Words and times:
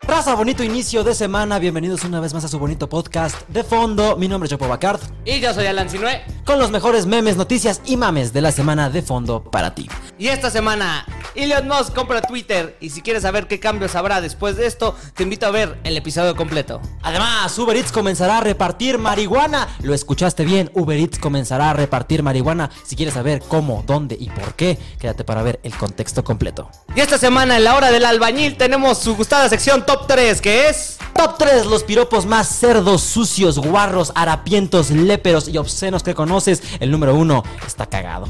Raza, 0.00 0.34
bonito 0.34 0.64
inicio 0.64 1.04
de 1.04 1.14
semana. 1.14 1.58
Bienvenidos 1.58 2.04
una 2.04 2.18
vez 2.20 2.34
más 2.34 2.44
a 2.44 2.48
su 2.48 2.58
bonito 2.58 2.88
podcast 2.88 3.48
de 3.48 3.62
fondo. 3.62 4.16
Mi 4.16 4.26
nombre 4.26 4.46
es 4.46 4.50
Chopo 4.50 4.66
Bacard. 4.66 5.00
Y 5.24 5.40
yo 5.40 5.54
soy 5.54 5.66
Alan 5.66 5.88
Sinue. 5.88 6.22
Con 6.44 6.58
los 6.58 6.70
mejores 6.70 7.06
memes, 7.06 7.36
noticias 7.36 7.80
y 7.86 7.96
mames 7.96 8.32
de 8.32 8.40
la 8.40 8.50
semana 8.50 8.90
de 8.90 9.02
fondo 9.02 9.44
para 9.44 9.74
ti. 9.74 9.88
Y 10.18 10.26
esta 10.28 10.50
semana, 10.50 11.06
Elon 11.34 11.66
Musk 11.66 11.94
compra 11.94 12.20
Twitter. 12.22 12.76
Y 12.80 12.90
si 12.90 13.00
quieres 13.00 13.22
saber 13.22 13.46
qué 13.46 13.58
cambios 13.58 13.94
habrá 13.94 14.20
después 14.20 14.56
de 14.56 14.66
esto, 14.66 14.94
te 15.14 15.22
invito 15.22 15.46
a 15.46 15.50
ver 15.50 15.78
el 15.84 15.96
episodio 15.96 16.36
completo. 16.36 16.80
Además, 17.02 17.58
Uber 17.58 17.76
Eats 17.76 17.92
comenzará 17.92 18.38
a 18.38 18.40
repartir 18.40 18.98
marihuana. 18.98 19.68
Lo 19.80 19.94
escuchaste 19.94 20.44
bien, 20.44 20.70
Uber 20.74 20.98
Eats 20.98 21.18
comenzará 21.18 21.70
a 21.70 21.72
repartir 21.72 22.22
marihuana. 22.22 22.70
Si 22.84 22.96
quieres 22.96 23.14
saber 23.14 23.42
cómo, 23.48 23.82
dónde 23.86 24.16
y 24.18 24.28
por 24.30 24.54
qué, 24.54 24.78
quédate 24.98 25.24
para 25.24 25.42
ver 25.42 25.60
el 25.62 25.74
contexto 25.76 26.22
completo. 26.24 26.70
Y 26.94 27.00
esta 27.00 27.18
semana, 27.18 27.56
en 27.56 27.64
la 27.64 27.76
hora 27.76 27.90
del 27.90 28.04
albañil, 28.04 28.56
tenemos 28.56 28.98
su 28.98 29.16
gustada 29.16 29.48
sección 29.48 29.86
Top 29.86 30.06
3, 30.06 30.40
que 30.40 30.68
es... 30.68 30.98
Top 31.14 31.36
3, 31.38 31.66
los 31.66 31.84
piropos 31.84 32.26
más 32.26 32.48
cerdos, 32.48 33.02
sucios, 33.02 33.58
guarros, 33.58 34.12
harapientos, 34.14 34.90
léperos 34.90 35.46
y 35.48 35.58
obscenos 35.58 36.02
que 36.02 36.14
conoces. 36.14 36.62
El 36.80 36.90
número 36.90 37.14
1 37.14 37.42
está 37.66 37.86
cagado. 37.86 38.26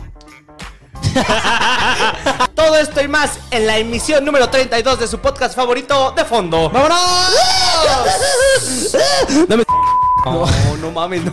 Todo 2.55 2.77
esto 2.79 3.02
y 3.02 3.09
más 3.09 3.33
en 3.51 3.66
la 3.66 3.77
emisión 3.79 4.25
número 4.25 4.48
32 4.48 5.01
de 5.01 5.09
su 5.09 5.19
podcast 5.19 5.55
favorito 5.55 6.12
de 6.12 6.25
fondo. 6.25 6.71
¡Vámonos! 6.71 6.98
Dame- 9.48 9.65
No, 10.25 10.47
no 10.80 10.91
mames, 10.93 11.25
no. 11.25 11.33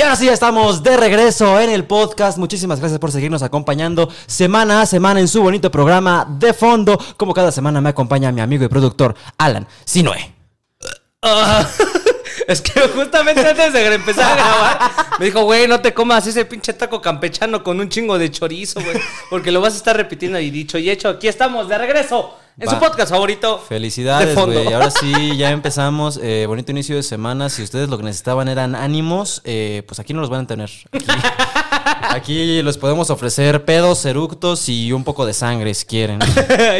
Y 0.00 0.02
ahora 0.02 0.16
sí, 0.16 0.24
ya 0.24 0.32
estamos 0.32 0.82
de 0.82 0.96
regreso 0.96 1.60
en 1.60 1.68
el 1.68 1.84
podcast. 1.84 2.38
Muchísimas 2.38 2.80
gracias 2.80 2.98
por 2.98 3.12
seguirnos 3.12 3.42
acompañando 3.42 4.08
semana 4.26 4.80
a 4.80 4.86
semana 4.86 5.20
en 5.20 5.28
su 5.28 5.42
bonito 5.42 5.70
programa 5.70 6.26
de 6.26 6.54
fondo. 6.54 6.98
Como 7.18 7.34
cada 7.34 7.52
semana 7.52 7.82
me 7.82 7.90
acompaña 7.90 8.32
mi 8.32 8.40
amigo 8.40 8.64
y 8.64 8.68
productor 8.68 9.14
Alan 9.36 9.68
Sinoe. 9.84 10.34
Ah, 11.20 11.68
es 12.48 12.62
que 12.62 12.80
justamente 12.80 13.46
antes 13.46 13.74
de 13.74 13.94
empezar 13.94 14.32
a 14.32 14.36
grabar, 14.36 14.90
me 15.18 15.26
dijo, 15.26 15.42
güey, 15.42 15.68
no 15.68 15.82
te 15.82 15.92
comas 15.92 16.26
ese 16.26 16.46
pinche 16.46 16.72
taco 16.72 17.02
campechano 17.02 17.62
con 17.62 17.78
un 17.78 17.90
chingo 17.90 18.18
de 18.18 18.30
chorizo, 18.30 18.80
güey. 18.80 18.98
Porque 19.28 19.52
lo 19.52 19.60
vas 19.60 19.74
a 19.74 19.76
estar 19.76 19.94
repitiendo 19.94 20.40
y 20.40 20.50
dicho 20.50 20.78
y 20.78 20.88
hecho. 20.88 21.10
Aquí 21.10 21.28
estamos 21.28 21.68
de 21.68 21.76
regreso 21.76 22.39
en 22.58 22.68
Va. 22.68 22.72
su 22.72 22.78
podcast 22.78 23.10
favorito. 23.10 23.58
De 23.58 23.66
Felicidades, 23.66 24.34
güey. 24.34 24.72
Ahora 24.72 24.90
sí, 24.90 25.12
ya 25.36 25.50
empezamos. 25.50 26.18
Eh, 26.22 26.44
bonito 26.46 26.70
inicio 26.72 26.96
de 26.96 27.02
semana. 27.02 27.48
Si 27.48 27.62
ustedes 27.62 27.88
lo 27.88 27.96
que 27.96 28.04
necesitaban 28.04 28.48
eran 28.48 28.74
ánimos, 28.74 29.40
eh, 29.44 29.82
pues 29.86 30.00
aquí 30.00 30.12
no 30.12 30.20
los 30.20 30.30
van 30.30 30.44
a 30.44 30.46
tener. 30.46 30.70
Aquí, 30.92 31.06
aquí 32.02 32.62
les 32.62 32.78
podemos 32.78 33.10
ofrecer 33.10 33.64
pedos, 33.64 34.04
eructos 34.04 34.68
y 34.68 34.92
un 34.92 35.04
poco 35.04 35.26
de 35.26 35.32
sangre 35.32 35.74
si 35.74 35.86
quieren. 35.86 36.18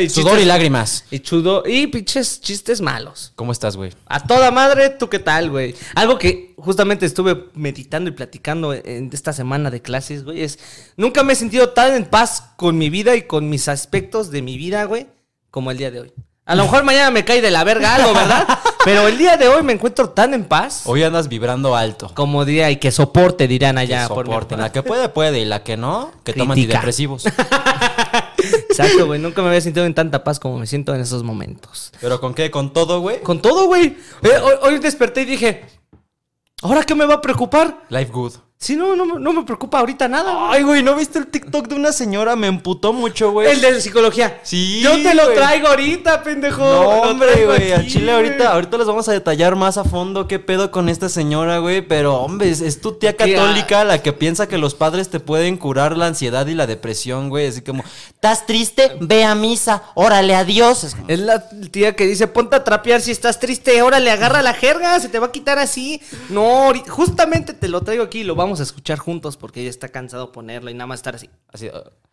Y 0.01 0.09
Sudor 0.09 0.39
y 0.39 0.45
lágrimas. 0.45 1.05
Y 1.11 1.21
chudo. 1.21 1.63
Y 1.67 1.87
pinches 1.87 2.41
chistes 2.41 2.81
malos. 2.81 3.33
¿Cómo 3.37 3.53
estás, 3.53 3.77
güey? 3.77 3.93
A 4.07 4.25
toda 4.25 4.51
madre, 4.51 4.91
¿tú 4.91 5.09
qué 5.09 5.19
tal, 5.19 5.51
güey? 5.51 5.75
Algo 5.95 6.19
que 6.19 6.55
justamente 6.57 7.07
estuve 7.07 7.47
meditando 7.55 8.11
y 8.11 8.13
platicando 8.13 8.75
en 8.75 9.11
esta 9.13 9.33
semana 9.33 9.71
de 9.71 9.83
clases, 9.83 10.25
güey, 10.25 10.43
es... 10.43 10.59
Nunca 10.97 11.23
me 11.23 11.33
he 11.33 11.37
sentido 11.37 11.71
tan 11.71 11.95
en 11.95 12.05
paz 12.05 12.53
con 12.57 12.79
mi 12.79 12.91
vida 12.91 13.17
y 13.17 13.23
con 13.23 13.49
mis 13.49 13.69
aspectos 13.69 14.31
de 14.31 14.43
mi 14.43 14.57
vida, 14.57 14.85
güey, 14.85 15.07
como 15.51 15.71
el 15.71 15.79
día 15.79 15.91
de 15.91 16.01
hoy. 16.01 16.13
A 16.47 16.57
lo 16.57 16.65
mejor 16.65 16.83
mañana 16.83 17.11
me 17.13 17.25
cae 17.25 17.41
de 17.41 17.51
la 17.53 17.63
verga 17.63 17.95
algo, 17.95 18.13
¿verdad? 18.13 18.59
Pero 18.85 19.07
el 19.07 19.17
día 19.19 19.37
de 19.37 19.47
hoy 19.47 19.63
me 19.63 19.73
encuentro 19.73 20.09
tan 20.11 20.35
en 20.35 20.45
paz. 20.45 20.83
Hoy 20.87 21.03
andas 21.05 21.29
vibrando 21.29 21.77
alto. 21.77 22.11
Como 22.15 22.45
diría, 22.45 22.71
y 22.71 22.77
que 22.77 22.91
soporte, 22.91 23.47
dirán 23.47 23.77
Que 23.77 23.83
allá. 23.83 24.09
por 24.09 24.27
mi- 24.27 24.33
soporten. 24.33 24.59
La 24.59 24.73
que 24.73 24.83
puede, 24.83 25.09
puede. 25.11 25.39
Y 25.41 25.45
la 25.45 25.63
que 25.63 25.77
no, 25.77 26.11
que 26.25 26.33
toma 26.33 26.55
antidepresivos. 26.55 27.25
Exacto, 28.69 29.07
güey. 29.07 29.21
Nunca 29.21 29.43
me 29.43 29.49
había 29.49 29.61
sentido 29.61 29.87
en 29.87 29.95
tanta 29.95 30.25
paz 30.25 30.41
como 30.41 30.59
me 30.59 30.67
siento 30.67 30.95
en 30.95 31.01
esos 31.03 31.23
momentos. 31.23 31.93
¿Pero 32.01 32.21
con 32.21 32.35
qué? 32.35 32.51
¿Con 32.51 32.73
todo, 32.73 33.01
güey? 33.01 33.21
Con 33.23 33.41
todo, 33.43 33.67
güey. 33.67 33.97
Eh, 34.23 34.31
hoy, 34.43 34.55
hoy 34.63 34.79
desperté 34.81 35.23
y 35.23 35.27
dije, 35.27 35.65
¿ahora 36.63 36.83
qué 36.83 36.95
me 36.97 37.05
va 37.05 37.15
a 37.15 37.21
preocupar? 37.21 37.83
Life 37.91 38.11
good. 38.11 38.33
Si 38.63 38.77
no, 38.77 38.95
no, 38.95 39.07
me- 39.07 39.19
no 39.19 39.33
me 39.33 39.43
preocupa 39.45 39.79
ahorita 39.79 40.07
nada. 40.07 40.35
güey. 40.35 40.45
Ay, 40.59 40.63
güey, 40.65 40.83
¿no 40.83 40.95
viste 40.95 41.19
el 41.19 41.29
TikTok 41.29 41.67
de 41.67 41.77
una 41.77 41.93
señora? 41.93 42.37
Me 42.37 42.47
emputó 42.47 42.93
mucho, 42.93 43.33
güey. 43.33 43.49
El 43.51 43.63
de 43.63 43.81
psicología. 43.81 44.39
Sí, 44.43 44.81
Yo 44.83 44.93
te 45.03 45.15
lo 45.15 45.25
güey. 45.25 45.35
traigo 45.35 45.69
ahorita, 45.69 46.23
pendejo. 46.23 46.59
No, 46.63 46.89
hombre, 47.01 47.47
güey. 47.47 47.73
Aquí, 47.73 47.87
chile 47.89 48.13
güey. 48.13 48.27
ahorita, 48.27 48.53
ahorita 48.53 48.77
les 48.77 48.87
vamos 48.87 49.09
a 49.09 49.13
detallar 49.13 49.57
más 49.57 49.79
a 49.79 49.85
fondo 49.85 50.29
qué 50.29 50.39
pedo 50.39 50.71
con 50.71 50.91
esta 50.91 51.09
señora, 51.09 51.57
güey. 51.57 51.81
Pero, 51.81 52.17
hombre, 52.17 52.51
es, 52.51 52.61
es 52.61 52.83
tu 52.83 52.93
tía 52.99 53.17
católica 53.17 53.83
la 53.85 54.03
que 54.03 54.13
piensa 54.13 54.47
que 54.47 54.59
los 54.59 54.75
padres 54.75 55.09
te 55.09 55.21
pueden 55.21 55.57
curar 55.57 55.97
la 55.97 56.09
ansiedad 56.09 56.47
y 56.47 56.53
la 56.55 56.67
depresión, 56.67 57.31
güey. 57.31 57.47
Así 57.47 57.63
como, 57.63 57.83
¿estás 58.11 58.45
triste? 58.45 58.93
Ve 59.01 59.25
a 59.25 59.35
misa. 59.35 59.85
Órale, 59.95 60.35
adiós. 60.35 60.85
Es 60.85 60.95
como, 60.97 61.09
Es 61.09 61.19
la 61.21 61.49
tía 61.49 61.97
que 61.97 62.07
dice, 62.07 62.27
ponte 62.27 62.57
a 62.57 62.63
trapear 62.65 63.01
si 63.01 63.11
estás 63.11 63.41
triste, 63.41 63.81
órale, 63.81 64.11
agarra 64.11 64.43
la 64.43 64.53
jerga, 64.53 65.01
se 65.01 65.09
te 65.09 65.19
va 65.19 65.29
a 65.29 65.33
quitar 65.33 65.59
así. 65.59 66.03
No, 66.29 66.71
justamente 66.91 67.55
te 67.55 67.67
lo 67.67 67.81
traigo 67.81 68.05
aquí 68.05 68.19
y 68.21 68.25
lo 68.25 68.35
vamos 68.35 68.50
a 68.59 68.65
escuchar 68.65 68.99
juntos 68.99 69.37
porque 69.37 69.61
ella 69.61 69.71
está 69.71 69.91
cansado 69.91 70.33
ponerlo 70.33 70.71
y 70.71 70.75
nada 70.75 70.89
más 70.89 70.99
estar 70.99 71.15
así. 71.15 71.31
así, 71.53 71.71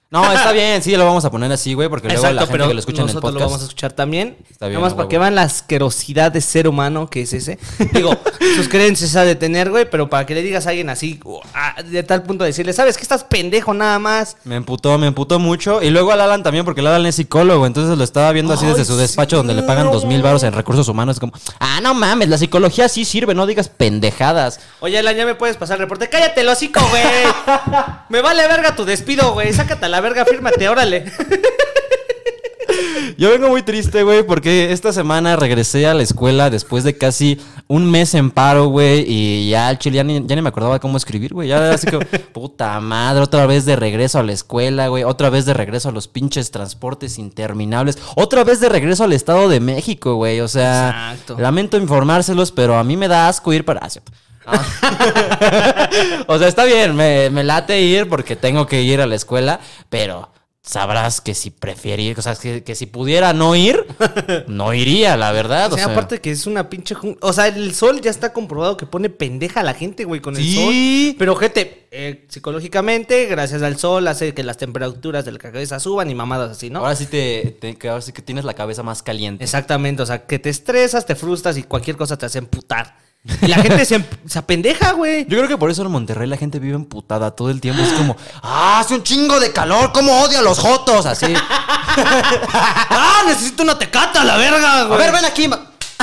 no, 0.09 0.31
está 0.31 0.53
bien, 0.53 0.81
sí, 0.81 0.95
lo 0.95 1.05
vamos 1.05 1.25
a 1.25 1.31
poner 1.31 1.51
así, 1.51 1.73
güey, 1.73 1.89
porque 1.89 2.07
luego 2.07 2.31
la 2.31 2.45
gente 2.45 2.67
que 2.67 2.73
lo 2.73 2.79
escucha 2.79 3.01
en 3.01 3.09
el 3.09 3.13
nosotros 3.13 3.31
podcast. 3.31 3.33
lo 3.33 3.45
vamos 3.45 3.61
a 3.61 3.63
escuchar 3.65 3.91
también. 3.91 4.37
Está 4.49 4.67
bien, 4.67 4.79
nada 4.79 4.85
más 4.85 4.93
a 4.93 4.95
para 4.95 5.09
que 5.09 5.17
vean 5.17 5.35
la 5.35 5.41
asquerosidad 5.41 6.31
de 6.31 6.39
ser 6.39 6.67
humano 6.67 7.09
que 7.09 7.23
es 7.23 7.33
ese. 7.33 7.59
Digo, 7.91 8.17
sus 8.55 8.69
creencias 8.69 9.17
ha 9.17 9.25
de 9.25 9.35
tener, 9.35 9.69
güey, 9.69 9.89
pero 9.89 10.09
para 10.09 10.25
que 10.25 10.33
le 10.33 10.43
digas 10.43 10.65
a 10.65 10.69
alguien 10.69 10.89
así, 10.89 11.19
ah, 11.53 11.75
de 11.83 12.03
tal 12.03 12.23
punto 12.23 12.45
de 12.45 12.51
decirle, 12.51 12.71
¿sabes 12.71 12.95
que 12.95 13.03
estás 13.03 13.25
pendejo 13.25 13.73
nada 13.73 13.99
más? 13.99 14.37
Me 14.45 14.55
emputó, 14.55 14.97
me 14.97 15.07
emputó 15.07 15.39
mucho. 15.39 15.81
Y 15.81 15.89
luego 15.89 16.13
al 16.13 16.21
Alan 16.21 16.41
también, 16.41 16.63
porque 16.63 16.79
el 16.79 16.87
Alan 16.87 17.05
es 17.05 17.15
psicólogo. 17.15 17.65
Entonces 17.65 17.97
lo 17.97 18.03
estaba 18.05 18.31
viendo 18.31 18.53
así 18.53 18.65
Ay, 18.65 18.71
desde 18.71 18.85
su 18.85 18.95
despacho, 18.95 19.35
sí, 19.35 19.37
donde 19.37 19.55
le 19.55 19.63
pagan 19.63 19.91
dos 19.91 20.05
mil 20.05 20.21
baros 20.21 20.43
en 20.43 20.53
recursos 20.53 20.87
humanos. 20.87 21.17
Es 21.17 21.19
como, 21.19 21.33
ah, 21.59 21.81
no 21.81 21.93
mames, 21.93 22.29
la 22.29 22.37
psicología 22.37 22.87
sí 22.87 23.03
sirve, 23.03 23.35
no 23.35 23.45
digas 23.45 23.67
pendejadas. 23.67 24.61
Oye, 24.79 24.97
Alan, 24.97 25.17
ya 25.17 25.25
me 25.25 25.35
puedes 25.35 25.57
pasar 25.57 25.75
el 25.75 25.81
reporte. 25.81 26.07
Cállate 26.07 26.39
el 26.41 26.47
hocico, 26.47 26.79
güey. 26.89 27.03
me 28.09 28.21
vale 28.21 28.47
verga 28.47 28.73
tu 28.73 28.85
despido, 28.85 29.33
güey. 29.33 29.51
Sácate 29.51 29.85
a 29.85 29.89
la 29.97 30.01
verga, 30.01 30.25
fírmate, 30.25 30.69
órale. 30.69 31.05
Yo 33.17 33.31
vengo 33.31 33.49
muy 33.49 33.63
triste, 33.63 34.03
güey, 34.03 34.21
porque 34.21 34.71
esta 34.71 34.93
semana 34.93 35.35
regresé 35.35 35.87
a 35.87 35.95
la 35.95 36.03
escuela 36.03 36.51
después 36.51 36.83
de 36.83 36.95
casi 36.95 37.39
un 37.67 37.89
mes 37.89 38.13
en 38.13 38.29
paro, 38.29 38.67
güey. 38.67 39.03
Y 39.07 39.49
ya 39.49 39.69
al 39.69 39.79
chile 39.79 39.95
ya 39.95 40.03
ni, 40.03 40.23
ya 40.27 40.35
ni 40.35 40.41
me 40.43 40.49
acordaba 40.49 40.79
cómo 40.79 40.97
escribir, 40.97 41.33
güey. 41.33 41.49
Ya 41.49 41.71
así 41.71 41.87
que, 41.87 41.97
puta 42.33 42.79
madre, 42.79 43.23
otra 43.23 43.47
vez 43.47 43.65
de 43.65 43.75
regreso 43.75 44.19
a 44.19 44.23
la 44.23 44.33
escuela, 44.33 44.87
güey. 44.89 45.03
Otra 45.03 45.31
vez 45.31 45.45
de 45.45 45.55
regreso 45.55 45.89
a 45.89 45.91
los 45.91 46.07
pinches 46.07 46.51
transportes 46.51 47.17
interminables. 47.17 47.97
Otra 48.15 48.43
vez 48.43 48.59
de 48.59 48.69
regreso 48.69 49.03
al 49.03 49.13
Estado 49.13 49.49
de 49.49 49.61
México, 49.61 50.13
güey. 50.13 50.41
O 50.41 50.47
sea, 50.47 51.13
Exacto. 51.13 51.41
lamento 51.41 51.77
informárselos, 51.77 52.51
pero 52.51 52.77
a 52.77 52.83
mí 52.83 52.97
me 52.97 53.07
da 53.07 53.29
asco 53.29 53.51
ir 53.51 53.65
para. 53.65 53.79
Ah, 53.79 53.89
cierto. 53.89 54.11
O 56.27 56.37
sea, 56.37 56.47
está 56.47 56.65
bien, 56.65 56.95
me, 56.95 57.29
me 57.29 57.43
late 57.43 57.81
ir 57.81 58.07
porque 58.09 58.35
tengo 58.35 58.65
que 58.67 58.81
ir 58.81 59.01
a 59.01 59.07
la 59.07 59.15
escuela, 59.15 59.59
pero 59.89 60.31
sabrás 60.61 61.21
que 61.21 61.33
si 61.33 61.49
prefiero 61.49 62.01
ir, 62.01 62.19
o 62.19 62.21
sea, 62.21 62.35
que, 62.35 62.61
que 62.63 62.75
si 62.75 62.87
pudiera 62.87 63.31
no 63.31 63.55
ir, 63.55 63.85
no 64.47 64.73
iría, 64.73 65.15
la 65.15 65.31
verdad. 65.31 65.71
O 65.71 65.77
sea, 65.77 65.85
aparte 65.85 66.19
que 66.19 66.29
es 66.31 66.45
una 66.45 66.69
pinche... 66.69 66.93
O 67.21 67.31
sea, 67.31 67.47
el 67.47 67.73
sol 67.73 68.01
ya 68.01 68.11
está 68.11 68.33
comprobado 68.33 68.75
que 68.75 68.85
pone 68.85 69.09
pendeja 69.09 69.61
a 69.61 69.63
la 69.63 69.73
gente, 69.73 70.03
güey, 70.03 70.19
con 70.19 70.35
el 70.35 70.43
Sí. 70.43 70.55
sol. 70.55 71.15
Pero, 71.17 71.35
gente, 71.37 71.87
eh, 71.91 72.25
psicológicamente, 72.27 73.27
gracias 73.27 73.61
al 73.61 73.77
sol, 73.77 74.05
hace 74.09 74.33
que 74.33 74.43
las 74.43 74.57
temperaturas 74.57 75.23
de 75.23 75.31
la 75.31 75.39
cabeza 75.39 75.79
suban 75.79 76.09
y 76.11 76.15
mamadas 76.15 76.51
así, 76.51 76.69
¿no? 76.69 76.79
Ahora 76.79 76.97
sí 76.97 77.05
te, 77.05 77.57
te- 77.61 77.75
que 77.77 77.87
ahora 77.87 78.01
sí 78.01 78.11
que 78.11 78.21
tienes 78.21 78.43
la 78.43 78.53
cabeza 78.53 78.83
más 78.83 79.01
caliente. 79.01 79.45
Exactamente, 79.45 80.03
o 80.03 80.05
sea, 80.05 80.25
que 80.25 80.37
te 80.37 80.49
estresas, 80.49 81.05
te 81.05 81.15
frustras 81.15 81.55
y 81.57 81.63
cualquier 81.63 81.95
cosa 81.95 82.17
te 82.17 82.25
hace 82.25 82.39
emputar. 82.39 83.06
Y 83.41 83.47
la 83.47 83.57
gente 83.57 83.83
se, 83.85 83.95
em- 83.95 84.05
se 84.25 84.39
apendeja, 84.39 84.93
güey. 84.93 85.23
Yo 85.27 85.37
creo 85.37 85.47
que 85.49 85.57
por 85.57 85.69
eso 85.69 85.81
en 85.83 85.91
Monterrey 85.91 86.27
la 86.29 86.37
gente 86.37 86.59
vive 86.59 86.75
emputada 86.75 87.31
todo 87.31 87.49
el 87.49 87.59
tiempo. 87.59 87.81
Es 87.83 87.91
como, 87.93 88.15
¡ah, 88.41 88.79
hace 88.79 88.93
un 88.95 89.03
chingo 89.03 89.39
de 89.39 89.51
calor! 89.51 89.91
¿Cómo 89.91 90.21
odio 90.21 90.39
a 90.39 90.41
los 90.41 90.59
jotos? 90.59 91.05
Así. 91.05 91.25
¡Ah, 91.97 93.23
necesito 93.27 93.63
una 93.63 93.77
tecata, 93.77 94.23
la 94.23 94.37
verga, 94.37 94.81
A 94.81 94.83
güey! 94.85 94.99
ver, 94.99 95.11
ven 95.11 95.25
aquí. 95.25 95.49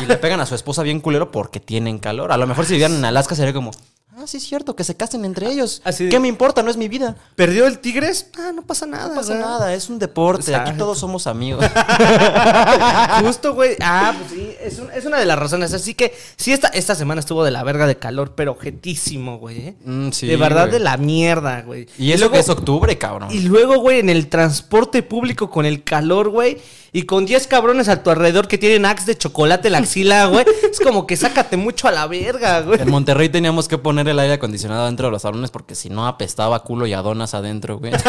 Y 0.02 0.06
le 0.06 0.16
pegan 0.16 0.40
a 0.40 0.46
su 0.46 0.55
esposa 0.55 0.82
bien 0.82 1.00
culero 1.00 1.31
porque 1.31 1.61
tienen 1.61 1.99
calor. 1.99 2.32
A 2.32 2.37
lo 2.37 2.46
mejor 2.46 2.66
si 2.66 2.72
vivieran 2.72 2.96
en 2.96 3.05
Alaska 3.05 3.34
sería 3.34 3.52
como, 3.55 3.70
ah, 4.16 4.26
sí 4.26 4.37
es 4.37 4.44
cierto, 4.44 4.76
que 4.76 4.84
se 4.84 4.96
casen 4.96 5.25
entre 5.25 5.49
ellos. 5.50 5.82
Así 5.84 6.05
de- 6.05 6.11
¿Qué 6.11 6.20
me 6.20 6.28
importa? 6.28 6.62
No 6.62 6.70
es 6.70 6.76
mi 6.76 6.88
vida. 6.88 7.16
¿Perdió 7.37 7.66
el 7.66 7.78
Tigres? 7.81 8.28
Ah, 8.38 8.52
no 8.55 8.62
pasa 8.62 8.87
nada. 8.87 9.08
No 9.08 9.14
pasa 9.16 9.34
nada, 9.34 9.75
es 9.75 9.88
un 9.90 9.99
deporte. 9.99 10.55
Aquí 10.55 10.72
todos 10.78 10.99
somos 10.99 11.26
amigos. 11.26 11.64
Justo, 13.20 13.55
güey. 13.55 13.76
Ah, 13.81 14.14
pues 14.16 14.31
sí, 14.32 14.50
es, 14.61 14.78
un- 14.78 14.90
es 14.90 15.05
una 15.05 15.19
de 15.19 15.26
las 15.26 15.38
razones. 15.38 15.72
Así 15.72 15.94
que 15.94 16.14
sí, 16.37 16.52
esta, 16.52 16.69
esta 16.69 16.94
semana 16.94 17.20
estuvo 17.20 17.44
de 17.44 17.50
la 17.50 17.62
verga 17.62 17.87
de 17.87 17.96
calor, 17.96 18.34
pero 18.34 18.52
objetísimo, 18.52 19.38
güey. 19.38 19.69
¿eh? 19.69 19.75
Mm, 19.84 20.11
sí, 20.11 20.26
de 20.26 20.37
verdad, 20.37 20.62
güey. 20.69 20.72
de 20.72 20.81
la 20.81 20.96
mierda, 20.96 21.62
güey. 21.62 21.87
Y 21.99 22.12
eso 22.12 22.20
luego- 22.20 22.34
que 22.34 22.40
es 22.40 22.49
octubre, 22.49 22.99
cabrón. 22.99 23.31
Y 23.32 23.40
luego, 23.40 23.78
güey, 23.78 24.00
en 24.00 24.10
el 24.10 24.28
transporte 24.28 25.02
público 25.02 25.50
con 25.50 25.67
el 25.67 25.82
calor, 25.84 26.28
güey, 26.31 26.58
y 26.96 27.02
con 27.06 27.26
10 27.26 27.49
cabrones 27.49 27.88
a 27.88 28.05
tu 28.05 28.11
alrededor 28.11 28.46
que 28.46 28.56
tienen 28.56 28.87
axe 28.87 29.05
de 29.05 29.19
chocolate 29.19 29.67
en 29.67 29.73
la 29.73 29.79
axila, 29.79 30.26
güey, 30.26 30.44
es 30.70 30.79
como 30.79 31.08
que 31.08 31.17
sácate 31.17 31.56
mucho 31.56 31.88
a 31.88 31.91
la 31.91 32.06
verga, 32.06 32.61
güey. 32.61 32.81
En 32.81 32.88
Monterrey 32.88 33.29
teníamos 33.29 33.67
que 33.67 33.79
poner 33.79 34.06
el 34.06 34.17
aire 34.17 34.35
acondicionado 34.35 34.87
dentro 34.87 35.08
de 35.08 35.11
los 35.11 35.23
salones 35.23 35.50
porque 35.50 35.75
si 35.75 35.91
no 35.91 36.06
apestaba 36.06 36.62
culo 36.62 36.87
y 36.87 36.93
a 36.93 37.02
donas 37.02 37.35
adentro, 37.35 37.79
güey. 37.79 37.91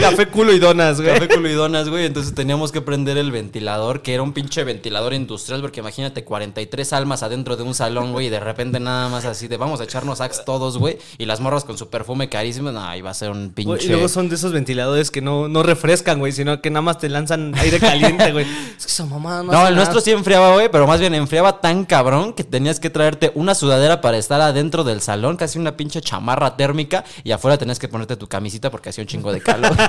Café, 0.00 0.28
culo 0.32 0.54
y 0.54 0.58
donas, 0.58 0.98
güey. 0.98 1.12
Café, 1.12 1.28
culo 1.28 1.50
y 1.50 1.52
donas, 1.52 1.90
güey. 1.90 2.06
Entonces 2.06 2.34
teníamos 2.34 2.72
que 2.72 2.80
prender 2.80 3.18
el 3.18 3.32
ventilador, 3.32 4.00
que 4.00 4.14
era 4.14 4.22
un 4.22 4.32
pinche 4.32 4.64
ventilador 4.64 5.12
industrial, 5.12 5.60
porque 5.60 5.80
imagínate 5.80 6.24
43 6.24 6.94
almas 6.94 7.22
adentro 7.22 7.58
de 7.58 7.64
un 7.64 7.74
salón, 7.74 8.12
güey, 8.12 8.28
y 8.28 8.30
de 8.30 8.40
repente 8.40 8.80
nada 8.80 9.10
más 9.10 9.26
así 9.26 9.46
de 9.46 9.58
vamos 9.58 9.82
a 9.82 9.84
echarnos 9.84 10.22
axe 10.22 10.40
todos, 10.46 10.78
güey, 10.78 10.96
y 11.18 11.26
las 11.26 11.40
morras 11.40 11.64
con 11.64 11.76
su 11.76 11.90
perfume 11.90 12.30
carísimo, 12.30 12.72
no, 12.72 12.96
iba 12.96 13.10
a 13.10 13.14
ser 13.14 13.30
un 13.30 13.50
pinche... 13.50 13.68
Güey, 13.68 13.84
Y 13.84 13.88
luego 13.88 14.08
son 14.08 14.30
de 14.30 14.36
esos 14.36 14.52
ventiladores 14.52 15.10
que 15.10 15.20
no, 15.20 15.48
no 15.48 15.62
refrescan, 15.62 16.18
güey, 16.18 16.32
sino 16.32 16.62
que 16.62 16.77
nada 16.78 16.82
más 16.82 16.98
te 16.98 17.08
lanzan 17.08 17.52
aire 17.56 17.80
caliente, 17.80 18.32
güey. 18.32 18.46
Es 18.78 18.86
que 18.86 18.92
esa 18.92 19.06
mamada 19.06 19.42
no 19.42 19.50
No, 19.50 19.58
hace 19.58 19.68
el 19.70 19.74
nuestro 19.74 20.00
sí 20.00 20.12
enfriaba, 20.12 20.52
güey, 20.52 20.70
pero 20.70 20.86
más 20.86 21.00
bien 21.00 21.12
enfriaba 21.14 21.60
tan 21.60 21.84
cabrón 21.84 22.32
que 22.32 22.44
tenías 22.44 22.78
que 22.78 22.90
traerte 22.90 23.32
una 23.34 23.56
sudadera 23.56 24.00
para 24.00 24.18
estar 24.18 24.40
adentro 24.40 24.84
del 24.84 25.00
salón, 25.00 25.36
casi 25.36 25.58
una 25.58 25.76
pinche 25.76 26.00
chamarra 26.00 26.56
térmica, 26.56 27.04
y 27.24 27.32
afuera 27.32 27.58
tenías 27.58 27.80
que 27.80 27.88
ponerte 27.88 28.16
tu 28.16 28.28
camisita 28.28 28.70
porque 28.70 28.90
hacía 28.90 29.02
un 29.02 29.08
chingo 29.08 29.32
de 29.32 29.40
calor. 29.40 29.72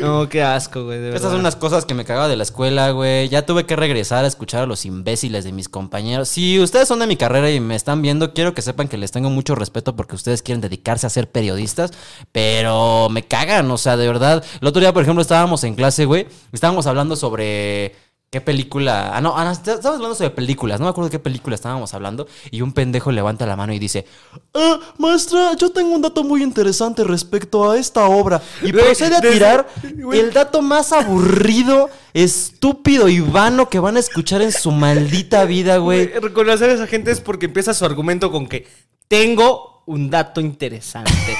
No, 0.00 0.28
qué 0.28 0.42
asco, 0.42 0.84
güey, 0.84 1.00
verdad. 1.00 1.20
son 1.20 1.38
unas 1.38 1.54
cosas 1.54 1.84
que 1.84 1.94
me 1.94 2.04
cagaba 2.04 2.26
de 2.28 2.36
la 2.36 2.42
escuela, 2.42 2.90
güey. 2.90 3.28
Ya 3.28 3.46
tuve 3.46 3.66
que 3.66 3.76
regresar 3.76 4.24
a 4.24 4.28
escuchar 4.28 4.62
a 4.62 4.66
los 4.66 4.84
imbéciles 4.84 5.44
de 5.44 5.52
mis 5.52 5.68
compañeros. 5.68 6.28
Si 6.28 6.58
ustedes 6.58 6.88
son 6.88 6.98
de 6.98 7.06
mi 7.06 7.16
carrera 7.16 7.50
y 7.50 7.60
me 7.60 7.76
están 7.76 8.02
viendo, 8.02 8.32
quiero 8.32 8.54
que 8.54 8.62
sepan 8.62 8.88
que 8.88 8.96
les 8.96 9.12
tengo 9.12 9.30
mucho 9.30 9.54
respeto 9.54 9.94
porque 9.94 10.16
ustedes 10.16 10.42
quieren 10.42 10.60
dedicarse 10.60 11.06
a 11.06 11.10
ser 11.10 11.30
periodistas, 11.30 11.92
pero 12.32 13.08
me 13.10 13.22
cagan, 13.24 13.70
o 13.70 13.78
sea, 13.78 13.96
de 13.96 14.06
verdad. 14.06 14.44
El 14.60 14.68
otro 14.68 14.80
día, 14.80 14.92
por 14.92 15.02
ejemplo, 15.02 15.22
estábamos 15.22 15.62
en 15.64 15.71
clase, 15.74 16.04
güey, 16.04 16.26
estábamos 16.52 16.86
hablando 16.86 17.16
sobre 17.16 17.94
qué 18.30 18.40
película. 18.40 19.14
Ah, 19.14 19.20
no, 19.20 19.36
ah, 19.36 19.44
no, 19.44 19.50
estábamos 19.50 19.84
hablando 19.84 20.14
sobre 20.14 20.30
películas, 20.30 20.80
no 20.80 20.86
me 20.86 20.90
acuerdo 20.90 21.08
de 21.10 21.12
qué 21.12 21.18
película 21.18 21.54
estábamos 21.54 21.92
hablando, 21.92 22.26
y 22.50 22.62
un 22.62 22.72
pendejo 22.72 23.12
levanta 23.12 23.44
la 23.44 23.56
mano 23.56 23.74
y 23.74 23.78
dice: 23.78 24.06
"Ah, 24.54 24.80
Maestra, 24.96 25.54
yo 25.58 25.70
tengo 25.70 25.94
un 25.94 26.00
dato 26.00 26.24
muy 26.24 26.42
interesante 26.42 27.04
respecto 27.04 27.70
a 27.70 27.76
esta 27.78 28.06
obra. 28.06 28.40
Y 28.62 28.72
Güey, 28.72 28.84
procede 28.86 29.16
a 29.16 29.20
desde- 29.20 29.34
tirar 29.34 29.68
güey. 29.98 30.18
el 30.20 30.32
dato 30.32 30.62
más 30.62 30.92
aburrido, 30.92 31.90
estúpido 32.14 33.08
y 33.10 33.20
vano 33.20 33.68
que 33.68 33.78
van 33.80 33.96
a 33.96 34.00
escuchar 34.00 34.40
en 34.40 34.52
su 34.52 34.70
maldita 34.70 35.44
vida, 35.44 35.76
güey. 35.76 36.06
Güey, 36.06 36.20
Reconocer 36.20 36.70
a 36.70 36.72
esa 36.74 36.86
gente 36.86 37.10
es 37.10 37.20
porque 37.20 37.46
empieza 37.46 37.74
su 37.74 37.84
argumento 37.84 38.30
con 38.32 38.46
que 38.46 38.66
tengo 39.08 39.82
un 39.84 40.08
dato 40.08 40.40
interesante. 40.40 41.36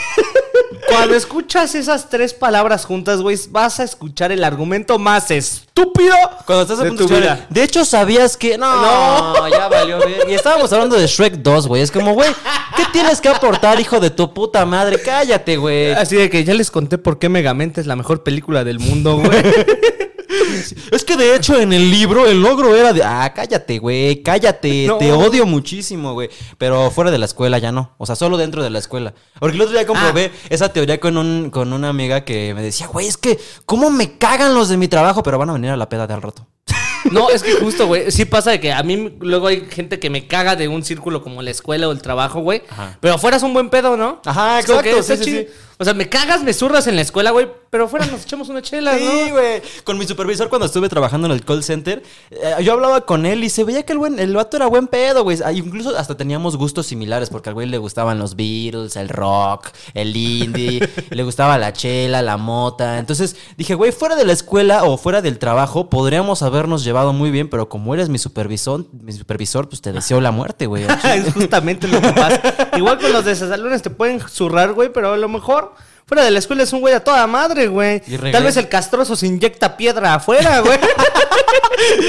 Cuando 0.93 1.15
escuchas 1.15 1.75
esas 1.75 2.09
tres 2.09 2.35
palabras 2.35 2.85
juntas, 2.85 3.21
güey, 3.21 3.39
vas 3.51 3.81
a 3.81 3.85
escuchar 3.85 4.33
el 4.33 4.45
argumento 4.45 4.99
más 4.99 5.31
estúpido 5.31 6.15
Cuando 6.47 6.63
estás 6.63 6.81
a 6.81 6.85
de 6.85 6.89
punto 6.91 7.05
tu 7.05 7.09
de 7.09 7.15
escuchar, 7.21 7.37
vida. 7.39 7.47
De 7.51 7.63
hecho, 7.63 7.85
¿sabías 7.85 8.37
que.? 8.37 8.57
No, 8.59 9.33
No. 9.35 9.49
ya 9.49 9.69
valió. 9.69 9.99
güey. 9.99 10.15
Y 10.31 10.35
estábamos 10.35 10.73
hablando 10.73 10.97
de 10.97 11.07
Shrek 11.07 11.35
2, 11.37 11.67
güey. 11.67 11.83
Es 11.83 11.91
como, 11.91 12.15
güey, 12.15 12.31
¿qué 12.77 12.85
tienes 12.93 13.21
que 13.21 13.29
aportar, 13.29 13.81
hijo 13.81 14.01
de 14.01 14.11
tu 14.11 14.33
puta 14.33 14.65
madre? 14.67 15.01
Cállate, 15.03 15.57
güey. 15.57 15.93
Así 15.93 16.17
de 16.17 16.29
que 16.31 16.45
ya 16.45 16.55
les 16.55 16.71
conté 16.71 16.99
por 16.99 17.19
qué 17.19 17.29
Megamente 17.29 17.81
es 17.81 17.87
la 17.87 17.97
mejor 17.97 18.23
película 18.23 18.65
del 18.65 18.79
mundo, 18.79 19.17
güey. 19.17 19.43
Es 20.93 21.05
que 21.05 21.17
de 21.17 21.37
hecho 21.37 21.59
en 21.59 21.73
el 21.73 21.91
libro 21.91 22.27
el 22.27 22.41
logro 22.43 22.75
era 22.75 22.93
de. 22.93 23.03
Ah, 23.03 23.33
cállate, 23.35 23.79
güey, 23.79 24.23
cállate. 24.23 24.87
No. 24.87 24.99
Te 24.99 25.13
odio 25.13 25.47
muchísimo, 25.47 26.15
güey. 26.15 26.31
Pero 26.59 26.91
fuera 26.91 27.11
de 27.11 27.19
la 27.19 27.27
escuela 27.27 27.59
ya 27.59 27.73
no. 27.73 27.95
O 27.99 28.07
sea, 28.07 28.17
solo 28.17 28.37
dentro 28.37 28.63
de 28.63 28.71
la 28.71 28.79
escuela. 28.79 29.15
Porque 29.39 29.57
el 29.57 29.63
otro 29.63 29.75
día 29.75 29.87
comprobé 29.87 30.33
esa 30.49 30.73
teoría 30.73 31.01
con, 31.01 31.17
un, 31.17 31.51
con 31.51 31.73
una 31.73 31.89
amiga 31.89 32.25
que 32.25 32.55
me 32.55 32.63
decía, 32.63 32.87
güey, 32.87 33.07
es 33.07 33.17
que, 33.17 33.39
¿cómo 33.67 33.91
me 33.91 34.19
cagan 34.19 34.55
los 34.55 34.69
de 34.69 34.77
mi 34.77 34.89
trabajo? 34.89 35.23
Pero 35.23 35.39
van 35.39 35.51
a 35.51 35.55
venir 35.55 35.71
a 35.71 35.77
la 35.77 35.89
peda 35.89 36.07
de 36.07 36.15
al 36.15 36.23
rato. 36.23 36.47
No, 37.11 37.31
es 37.31 37.43
que 37.43 37.55
justo, 37.55 37.89
güey, 37.89 38.11
sí 38.13 38.25
pasa 38.25 38.53
de 38.53 38.61
que 38.61 38.73
a 38.73 38.83
mí 38.83 39.17
luego 39.21 39.49
hay 39.49 39.67
gente 39.69 39.99
que 39.99 40.09
me 40.09 40.29
caga 40.29 40.55
de 40.55 40.69
un 40.69 40.85
círculo 40.85 41.21
como 41.21 41.43
la 41.43 41.51
escuela 41.51 41.89
o 41.89 41.93
el 41.93 42.01
trabajo, 42.01 42.41
güey. 42.41 42.63
Pero 43.01 43.15
afuera 43.15 43.37
es 43.37 43.43
un 43.43 43.53
buen 43.53 43.71
pedo, 43.71 43.97
¿no? 43.97 44.21
Ajá, 44.25 44.61
exacto, 44.61 44.83
que 44.83 45.03
sí, 45.03 45.17
sí. 45.17 45.47
O 45.83 45.85
sea, 45.85 45.95
me 45.95 46.09
cagas, 46.09 46.45
me 46.45 46.53
zurras 46.53 46.87
en 46.87 46.95
la 46.95 47.03
escuela, 47.03 47.33
güey, 47.33 47.49
pero 47.69 47.87
afuera 47.87 48.07
nos 48.07 48.23
echamos 48.23 48.49
una 48.49 48.63
chela, 48.63 48.97
Sí, 48.97 49.05
¿no? 49.05 49.33
güey. 49.33 49.61
Con 49.83 49.99
mi 49.99 50.07
supervisor 50.07 50.49
cuando 50.49 50.67
estuve 50.67 50.89
trabajando 50.89 51.27
en 51.27 51.33
el 51.33 51.45
call 51.45 51.65
center, 51.65 52.05
eh, 52.31 52.55
yo 52.63 52.73
hablaba 52.75 53.01
con 53.05 53.27
él 53.27 53.43
y 53.43 53.51
se 53.51 53.65
veía 53.65 53.83
que 53.83 53.93
el 53.93 53.99
buen, 53.99 54.21
el 54.21 54.33
vato 54.33 54.57
era 54.57 54.69
buen 54.69 54.87
pedo, 54.87 55.25
güey. 55.25 55.39
Ah, 55.45 55.51
Incluso 55.53 55.97
hasta 55.99 56.17
teníamos 56.17 56.57
gustos 56.57 56.87
similares 56.87 57.31
porque 57.31 57.49
al 57.49 57.55
güey 57.55 57.67
le 57.67 57.79
gustaban 57.79 58.21
los 58.21 58.37
Beatles, 58.37 58.95
el 58.95 59.09
rock, 59.09 59.71
el 59.95 60.17
indie, 60.17 60.89
le 61.11 61.23
gustaba 61.25 61.59
la 61.59 61.73
chela, 61.73 62.23
la 62.23 62.37
mota. 62.37 62.99
Entonces 63.01 63.35
dije, 63.57 63.75
güey, 63.75 63.91
fuera 63.91 64.15
de 64.15 64.25
la 64.25 64.35
escuela 64.35 64.85
o 64.85 64.97
fuera 64.99 65.21
del 65.21 65.41
trabajo 65.41 65.91
podríamos 65.91 66.43
habernos 66.43 66.85
llevado 66.85 67.13
muy 67.13 67.33
bien, 67.33 67.51
pero 67.51 67.69
como 67.69 67.93
eres 67.93 68.09
mi 68.09 68.19
supervisor, 68.19 68.87
mi 68.93 69.13
supervisor, 69.13 69.69
pues 69.69 69.83
te 69.83 69.91
deseo 69.93 70.21
la 70.21 70.31
muerte, 70.31 70.67
güey. 70.67 70.85
es 71.17 71.33
justamente 71.35 71.89
lo 71.89 72.01
que 72.01 72.13
pasa. 72.13 72.41
Igual 72.77 73.01
con 73.01 73.13
los 73.13 73.25
de 73.25 73.33
esos 73.33 73.49
salones 73.49 73.83
te 73.83 73.91
pueden 73.91 74.21
zurrar, 74.21 74.75
güey, 74.75 74.93
pero 74.93 75.13
a 75.15 75.17
lo 75.17 75.29
mejor 75.29 75.72
fuera 76.13 76.25
de 76.27 76.31
la 76.31 76.41
escuela 76.41 76.63
es 76.63 76.71
un 76.75 76.81
güey 76.81 76.93
a 76.93 77.03
toda 77.03 77.27
madre, 77.27 77.69
güey. 77.69 78.01
Tal 78.31 78.45
vez 78.45 78.59
el 78.59 78.69
castroso 78.69 79.17
se 79.17 79.27
inyecta 79.27 79.79
piedra 79.79 80.13
afuera, 80.13 80.61
güey. 80.65 80.79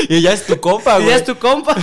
y 0.10 0.22
ya 0.22 0.34
es 0.34 0.46
tu 0.46 0.60
compa, 0.60 0.96
y 1.00 1.04
güey. 1.04 1.10
ya 1.12 1.16
es 1.16 1.24
tu 1.24 1.38
compa. 1.38 1.74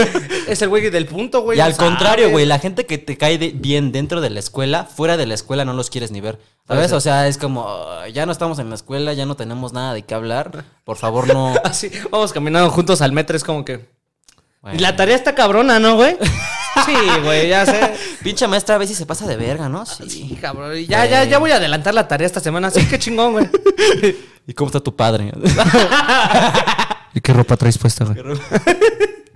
es 0.48 0.62
el 0.62 0.70
güey 0.70 0.88
del 0.88 1.04
punto, 1.04 1.42
güey. 1.42 1.58
Y 1.58 1.60
al 1.60 1.76
contrario, 1.76 2.30
güey, 2.30 2.46
la 2.46 2.58
gente 2.58 2.86
que 2.86 2.96
te 2.96 3.18
cae 3.18 3.36
de- 3.36 3.50
bien 3.54 3.92
dentro 3.92 4.22
de 4.22 4.30
la 4.30 4.40
escuela, 4.40 4.84
fuera 4.84 5.18
de 5.18 5.26
la 5.26 5.34
escuela 5.34 5.66
no 5.66 5.74
los 5.74 5.90
quieres 5.90 6.10
ni 6.12 6.22
ver. 6.22 6.38
¿Sabes? 6.66 6.92
O 6.92 7.00
sea, 7.00 7.28
es 7.28 7.36
como, 7.36 7.66
"Oh, 7.66 8.06
ya 8.06 8.24
no 8.24 8.32
estamos 8.32 8.58
en 8.58 8.70
la 8.70 8.74
escuela, 8.76 9.12
ya 9.12 9.26
no 9.26 9.36
tenemos 9.36 9.74
nada 9.74 9.92
de 9.92 10.00
qué 10.02 10.14
hablar. 10.14 10.64
Por 10.84 10.96
favor, 10.96 11.28
no. 11.28 11.54
Así, 11.62 11.90
vamos 12.10 12.32
caminando 12.32 12.70
juntos 12.70 13.02
al 13.02 13.12
metro, 13.12 13.36
es 13.36 13.44
como 13.44 13.66
que. 13.66 13.84
Bueno. 14.62 14.78
Y 14.78 14.80
la 14.80 14.96
tarea 14.96 15.14
está 15.14 15.34
cabrona, 15.34 15.78
¿no, 15.78 15.96
güey? 15.96 16.16
Sí, 16.84 16.94
güey, 17.22 17.48
ya 17.48 17.64
sé. 17.64 17.94
Pinche 18.22 18.46
maestra 18.46 18.74
a 18.74 18.78
veces 18.78 18.96
se 18.96 19.06
pasa 19.06 19.26
de 19.26 19.36
verga, 19.36 19.68
¿no? 19.68 19.86
Sí. 19.86 20.08
Sí, 20.08 20.38
cabrón. 20.40 20.76
y 20.76 20.86
Ya, 20.86 21.06
ya, 21.06 21.24
ya 21.24 21.38
voy 21.38 21.50
a 21.50 21.56
adelantar 21.56 21.94
la 21.94 22.06
tarea 22.06 22.26
esta 22.26 22.40
semana. 22.40 22.70
Sí, 22.70 22.86
qué 22.86 22.98
chingón, 22.98 23.32
güey. 23.32 23.48
¿Y 24.46 24.52
cómo 24.54 24.68
está 24.68 24.80
tu 24.80 24.94
padre? 24.94 25.32
¿Y 27.14 27.20
qué 27.20 27.32
ropa 27.32 27.56
traes 27.56 27.78
puesta, 27.78 28.04
güey? 28.04 28.18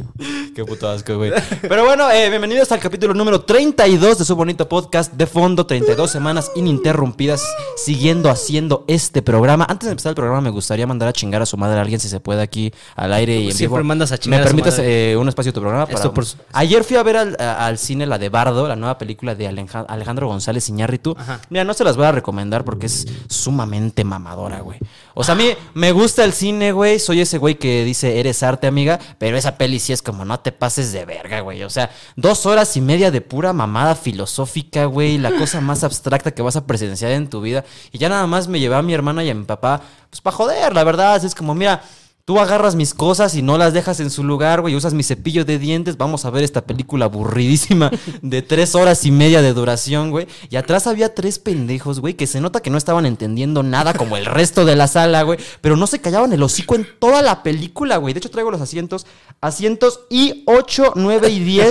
Qué 0.55 0.65
puto 0.65 0.89
asco, 0.89 1.17
güey. 1.17 1.33
Pero 1.63 1.85
bueno, 1.85 2.11
eh, 2.11 2.29
bienvenidos 2.29 2.71
al 2.73 2.81
capítulo 2.81 3.15
número 3.15 3.41
32 3.43 4.19
de 4.19 4.25
su 4.25 4.35
bonito 4.37 4.69
podcast 4.69 5.13
de 5.13 5.27
fondo. 5.27 5.65
32 5.67 6.11
semanas 6.11 6.51
ininterrumpidas 6.57 7.43
siguiendo 7.77 8.29
haciendo 8.31 8.85
este 8.89 9.23
programa. 9.23 9.67
Antes 9.69 9.87
de 9.87 9.93
empezar 9.93 10.11
el 10.11 10.17
programa, 10.17 10.41
me 10.41 10.51
gustaría 10.51 10.87
mandar 10.87 11.09
a 11.09 11.13
chingar 11.13 11.41
a 11.43 11.47
su 11.47 11.57
madre 11.57 11.79
a 11.79 11.83
alguien 11.83 12.01
si 12.01 12.09
se 12.09 12.21
puede 12.21 12.43
aquí 12.43 12.73
al 12.97 13.13
aire 13.13 13.37
y 13.37 13.49
en 13.51 13.55
Siempre 13.57 13.79
vivo. 13.79 13.89
mandas 13.89 14.13
a 14.13 14.19
chingar 14.19 14.41
¿Me 14.41 14.45
a 14.45 14.49
su 14.49 14.55
permites 14.57 14.79
madre. 14.79 15.13
eh, 15.13 15.17
un 15.17 15.29
espacio 15.29 15.51
de 15.53 15.55
tu 15.55 15.61
programa? 15.61 15.87
Para 15.87 16.13
por 16.13 16.25
Ayer 16.53 16.85
fui 16.85 16.97
a 16.97 17.03
ver 17.03 17.17
al, 17.17 17.37
a- 17.39 17.67
al 17.67 17.79
cine 17.79 18.07
la 18.07 18.19
de 18.19 18.29
Bardo, 18.29 18.67
la 18.67 18.77
nueva 18.77 18.99
película 18.99 19.35
de 19.35 19.47
Aleja- 19.47 19.87
Alejandro 19.89 20.27
González 20.27 20.69
Iñárritu. 20.69 21.15
Ajá. 21.19 21.41
Mira, 21.49 21.65
no 21.65 21.75
se 21.75 21.85
las 21.85 21.97
voy 21.97 22.07
a 22.07 22.13
recomendar 22.13 22.65
porque 22.65 22.87
es 22.87 23.07
sumamente 23.29 24.05
mamadora, 24.05 24.61
güey. 24.61 24.79
O 25.15 25.25
sea, 25.25 25.35
a 25.35 25.37
mí 25.39 25.49
me 25.75 25.93
gusta 25.93 26.25
el 26.25 26.33
cine, 26.33 26.73
güey. 26.73 26.99
Soy 26.99 27.21
ese 27.21 27.39
güey 27.39 27.57
que 27.57 27.85
dice, 27.85 28.19
eres 28.21 28.43
arte, 28.43 28.67
amiga. 28.67 28.99
Pero 29.19 29.37
esa 29.37 29.57
peli 29.57 29.79
sí 29.79 29.90
es 29.93 30.03
como, 30.03 30.25
no 30.25 30.41
te 30.41 30.53
pases 30.53 30.93
de 30.93 31.05
verga, 31.05 31.41
güey. 31.41 31.63
O 31.63 31.71
sea, 31.71 31.91
dos 32.17 32.47
horas 32.47 32.77
y 32.77 32.81
media 32.81 33.11
de 33.11 33.21
pura 33.21 33.53
mamada 33.53 33.95
filosófica, 33.95 34.85
güey. 34.87 35.19
La 35.19 35.33
cosa 35.37 35.61
más 35.61 35.85
abstracta 35.85 36.33
que 36.33 36.43
vas 36.43 36.57
a 36.57 36.67
presenciar 36.67 37.13
en 37.13 37.29
tu 37.29 37.41
vida. 37.41 37.65
Y 37.93 37.99
ya 37.99 38.09
nada 38.09 38.27
más 38.27 38.49
me 38.49 38.61
llevé 38.61 38.77
a 38.77 38.83
mi 38.83 38.95
hermana 38.95 39.25
y 39.25 39.31
a 39.31 39.35
mi 39.35 39.45
papá, 39.45 39.83
pues 40.09 40.21
para 40.21 40.37
joder, 40.37 40.75
la 40.75 40.85
verdad. 40.85 41.25
Es 41.25 41.35
como, 41.35 41.55
mira. 41.55 41.83
Tú 42.31 42.39
agarras 42.39 42.77
mis 42.77 42.95
cosas 42.95 43.35
y 43.35 43.43
no 43.43 43.59
las 43.59 43.73
dejas 43.73 43.99
en 43.99 44.09
su 44.09 44.23
lugar, 44.23 44.61
güey. 44.61 44.77
Usas 44.77 44.95
mi 44.95 45.03
cepillo 45.03 45.45
de 45.45 45.59
dientes. 45.59 45.97
Vamos 45.97 46.25
a 46.25 46.31
ver 46.31 46.45
esta 46.45 46.61
película 46.61 47.07
aburridísima 47.07 47.91
de 48.23 48.41
tres 48.41 48.77
horas 48.77 49.05
y 49.05 49.11
media 49.11 49.43
de 49.43 49.53
duración, 49.53 50.13
güey. 50.13 50.29
Y 50.49 50.55
atrás 50.55 50.87
había 50.87 51.13
tres 51.13 51.41
pendejos, 51.41 51.99
güey, 51.99 52.15
que 52.15 52.29
se 52.29 52.41
nota 52.41 52.61
que 52.63 52.71
no 52.71 52.79
estaban 52.79 53.05
entendiendo 53.05 53.65
nada 53.65 53.95
como 53.95 54.17
el 54.17 54.27
resto 54.27 54.65
de 54.65 54.77
la 54.77 54.87
sala, 54.87 55.23
güey. 55.23 55.41
Pero 55.61 55.77
no 55.77 55.89
se 55.89 56.01
callaban 56.01 56.33
el 56.33 56.41
hocico 56.41 56.77
en 56.77 56.87
toda 57.01 57.21
la 57.21 57.43
película, 57.43 57.97
güey. 57.97 58.15
De 58.15 58.19
hecho, 58.19 58.31
traigo 58.31 58.53
los 58.53 58.61
asientos. 58.61 59.07
Asientos 59.41 60.03
y 60.09 60.45
8, 60.47 60.93
9 60.95 61.31
y 61.31 61.41
10 61.41 61.71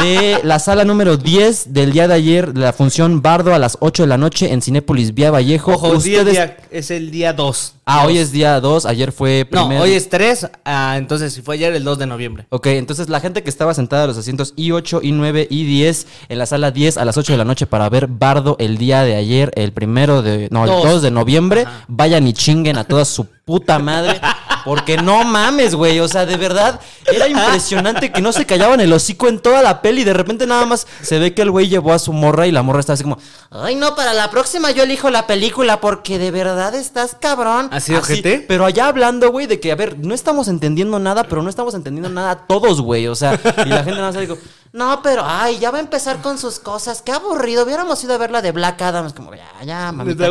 de 0.00 0.40
la 0.42 0.58
sala 0.58 0.84
número 0.84 1.16
10 1.16 1.72
del 1.72 1.92
día 1.92 2.08
de 2.08 2.14
ayer, 2.14 2.52
de 2.52 2.60
la 2.62 2.72
función 2.72 3.22
Bardo 3.22 3.54
a 3.54 3.58
las 3.60 3.76
8 3.80 4.02
de 4.02 4.06
la 4.08 4.18
noche 4.18 4.52
en 4.52 4.60
Cinépolis 4.60 5.14
Vía 5.14 5.30
Vallejo. 5.30 5.72
Ojo, 5.74 5.92
día- 6.32 6.56
es 6.70 6.90
el 6.90 7.10
día 7.12 7.32
2. 7.32 7.74
Ah, 7.90 8.04
hoy 8.06 8.18
es 8.18 8.32
día 8.32 8.60
2, 8.60 8.84
ayer 8.84 9.12
fue 9.12 9.46
No, 9.50 9.66
primer- 9.66 9.82
hoy 9.82 9.92
es 9.92 10.10
3. 10.10 10.48
Ah, 10.64 10.96
entonces, 10.98 11.32
si 11.32 11.40
fue 11.40 11.54
ayer, 11.54 11.74
el 11.74 11.84
2 11.84 11.98
de 11.98 12.06
noviembre. 12.06 12.46
Ok, 12.50 12.66
entonces 12.66 13.08
la 13.08 13.18
gente 13.20 13.42
que 13.42 13.48
estaba 13.48 13.72
sentada 13.72 14.04
a 14.04 14.06
los 14.06 14.18
asientos 14.18 14.54
I8, 14.56 15.00
I9 15.02 15.46
y 15.48 15.64
10 15.64 16.06
en 16.28 16.38
la 16.38 16.44
sala 16.44 16.70
10 16.70 16.98
a 16.98 17.04
las 17.06 17.16
8 17.16 17.32
de 17.32 17.38
la 17.38 17.44
noche 17.44 17.66
para 17.66 17.88
ver 17.88 18.06
Bardo 18.06 18.56
el 18.58 18.76
día 18.76 19.02
de 19.04 19.16
ayer, 19.16 19.50
el 19.54 19.72
primero 19.72 20.20
de. 20.20 20.48
No, 20.50 20.64
el 20.64 20.70
Dos. 20.70 20.84
2 20.84 21.02
de 21.02 21.10
noviembre, 21.10 21.62
Ajá. 21.62 21.84
vayan 21.88 22.26
y 22.28 22.34
chinguen 22.34 22.76
a 22.76 22.84
toda 22.84 23.04
su 23.06 23.24
puta 23.24 23.78
madre. 23.78 24.20
Porque 24.68 24.98
no 24.98 25.24
mames, 25.24 25.74
güey. 25.74 25.98
O 26.00 26.08
sea, 26.08 26.26
de 26.26 26.36
verdad, 26.36 26.78
era 27.10 27.26
impresionante 27.26 28.12
que 28.12 28.20
no 28.20 28.34
se 28.34 28.44
callaban 28.44 28.80
el 28.80 28.92
hocico 28.92 29.26
en 29.26 29.38
toda 29.38 29.62
la 29.62 29.80
peli. 29.80 30.04
De 30.04 30.12
repente 30.12 30.46
nada 30.46 30.66
más 30.66 30.86
se 31.00 31.18
ve 31.18 31.32
que 31.32 31.40
el 31.40 31.50
güey 31.50 31.68
llevó 31.68 31.94
a 31.94 31.98
su 31.98 32.12
morra 32.12 32.46
y 32.46 32.52
la 32.52 32.62
morra 32.62 32.80
está 32.80 32.92
así 32.92 33.02
como, 33.02 33.16
ay 33.50 33.76
no, 33.76 33.96
para 33.96 34.12
la 34.12 34.30
próxima 34.30 34.70
yo 34.70 34.82
elijo 34.82 35.08
la 35.08 35.26
película 35.26 35.80
porque 35.80 36.18
de 36.18 36.30
verdad 36.30 36.74
estás 36.74 37.16
cabrón. 37.18 37.70
¿Así 37.72 37.94
ojete? 37.94 38.44
Pero 38.46 38.66
allá 38.66 38.88
hablando, 38.88 39.30
güey, 39.30 39.46
de 39.46 39.58
que, 39.58 39.72
a 39.72 39.74
ver, 39.74 39.98
no 39.98 40.14
estamos 40.14 40.48
entendiendo 40.48 40.98
nada, 40.98 41.24
pero 41.24 41.42
no 41.42 41.48
estamos 41.48 41.72
entendiendo 41.72 42.10
nada 42.10 42.46
todos, 42.46 42.82
güey. 42.82 43.06
O 43.06 43.14
sea, 43.14 43.40
y 43.64 43.68
la 43.70 43.84
gente 43.84 43.92
nada 43.92 44.12
más 44.12 44.20
dijo, 44.20 44.36
no, 44.72 45.00
pero, 45.02 45.22
ay, 45.24 45.58
ya 45.58 45.70
va 45.70 45.78
a 45.78 45.80
empezar 45.80 46.20
con 46.20 46.36
sus 46.36 46.58
cosas. 46.58 47.00
Qué 47.00 47.12
aburrido. 47.12 47.64
Hubiéramos 47.64 48.04
ido 48.04 48.12
a 48.12 48.18
ver 48.18 48.30
la 48.30 48.42
de 48.42 48.52
Black 48.52 48.82
Adam. 48.82 49.06
Es 49.06 49.14
como, 49.14 49.34
ya, 49.34 49.48
ya, 49.64 49.92
mamita. 49.92 50.28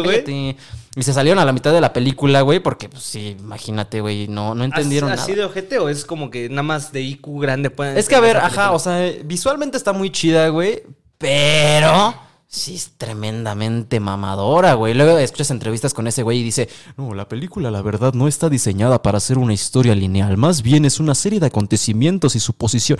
Y 0.98 1.04
se 1.04 1.13
salieron 1.13 1.38
a 1.38 1.46
la 1.46 1.54
mitad 1.54 1.72
de 1.72 1.80
la 1.80 1.94
película, 1.94 2.42
güey, 2.42 2.60
porque, 2.60 2.89
pues 2.89 3.04
sí, 3.04 3.38
imagínate, 3.39 4.01
güey, 4.01 4.27
no, 4.27 4.56
no 4.56 4.63
entendieron 4.63 5.12
¿Así, 5.12 5.16
nada. 5.16 5.24
así 5.25 5.36
de 5.36 5.46
ojete 5.46 5.77
o 5.77 5.89
es 5.89 6.04
como 6.04 6.32
que 6.32 6.50
nada 6.50 6.63
más 6.63 6.92
de 6.92 7.01
IQ 7.01 7.39
grande 7.39 7.70
pueden 7.70 7.96
Es 7.98 8.10
que, 8.10 8.16
a 8.16 8.20
ver, 8.20 8.38
ajá, 8.38 8.72
o 8.72 8.80
sea, 8.80 9.13
visualmente 9.24 9.77
está 9.77 9.94
muy 9.94 10.10
chida, 10.10 10.50
güey, 10.50 10.82
pero 11.20 12.16
sí 12.48 12.74
es 12.74 12.94
tremendamente 12.98 14.00
mamadora, 14.00 14.74
güey. 14.74 14.96
Luego 14.96 15.20
escuchas 15.20 15.51
entrevistas 15.51 15.94
con 15.94 16.08
ese 16.08 16.24
güey 16.24 16.39
y 16.39 16.44
dice, 16.44 16.68
no, 16.96 17.13
la 17.13 17.27
película, 17.30 17.70
la 17.70 17.84
verdad, 17.84 18.13
no 18.13 18.27
está 18.27 18.50
diseñada 18.50 19.04
para 19.04 19.20
ser 19.20 19.38
una 19.38 19.54
historia 19.54 19.94
lineal, 19.94 20.36
más 20.36 20.63
bien 20.63 20.84
es 20.84 21.00
una 21.00 21.13
serie 21.13 21.39
de 21.39 21.46
acontecimientos 21.46 22.36
y 22.36 22.39
suposición. 22.39 22.98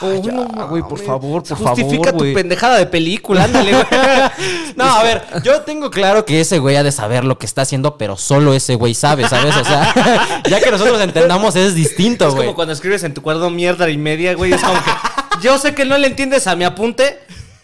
Ay, 0.00 0.20
ya, 0.22 0.32
güey, 0.64 0.82
por 0.82 0.98
favor, 1.04 1.42
por 1.42 1.56
Justifica 1.58 2.04
favor, 2.04 2.10
tu 2.12 2.18
güey. 2.18 2.34
pendejada 2.34 2.78
de 2.78 2.86
película, 2.86 3.44
ándale, 3.44 3.72
güey. 3.72 3.84
No, 4.76 4.84
a 4.84 5.02
ver, 5.02 5.22
yo 5.42 5.62
tengo 5.62 5.90
claro 5.90 6.24
que 6.24 6.40
ese 6.40 6.58
güey 6.60 6.76
ha 6.76 6.82
de 6.84 6.92
saber 6.92 7.24
lo 7.24 7.36
que 7.38 7.46
está 7.46 7.62
haciendo, 7.62 7.96
pero 7.98 8.16
solo 8.16 8.54
ese 8.54 8.76
güey 8.76 8.94
sabe, 8.94 9.28
¿sabes? 9.28 9.56
O 9.56 9.64
sea, 9.64 10.42
ya 10.48 10.60
que 10.60 10.70
nosotros 10.70 11.00
entendamos 11.00 11.56
es 11.56 11.74
distinto, 11.74 12.28
Es 12.28 12.34
güey. 12.34 12.46
como 12.46 12.54
cuando 12.54 12.74
escribes 12.74 13.02
en 13.02 13.12
tu 13.14 13.22
cuaderno 13.22 13.50
mierda 13.50 13.88
y 13.90 13.98
media, 13.98 14.34
güey. 14.34 14.52
Es 14.52 14.60
como 14.62 14.74
que 14.82 14.90
yo 15.42 15.58
sé 15.58 15.74
que 15.74 15.84
no 15.84 15.98
le 15.98 16.06
entiendes 16.06 16.46
a 16.46 16.54
mi 16.54 16.64
apunte, 16.64 17.18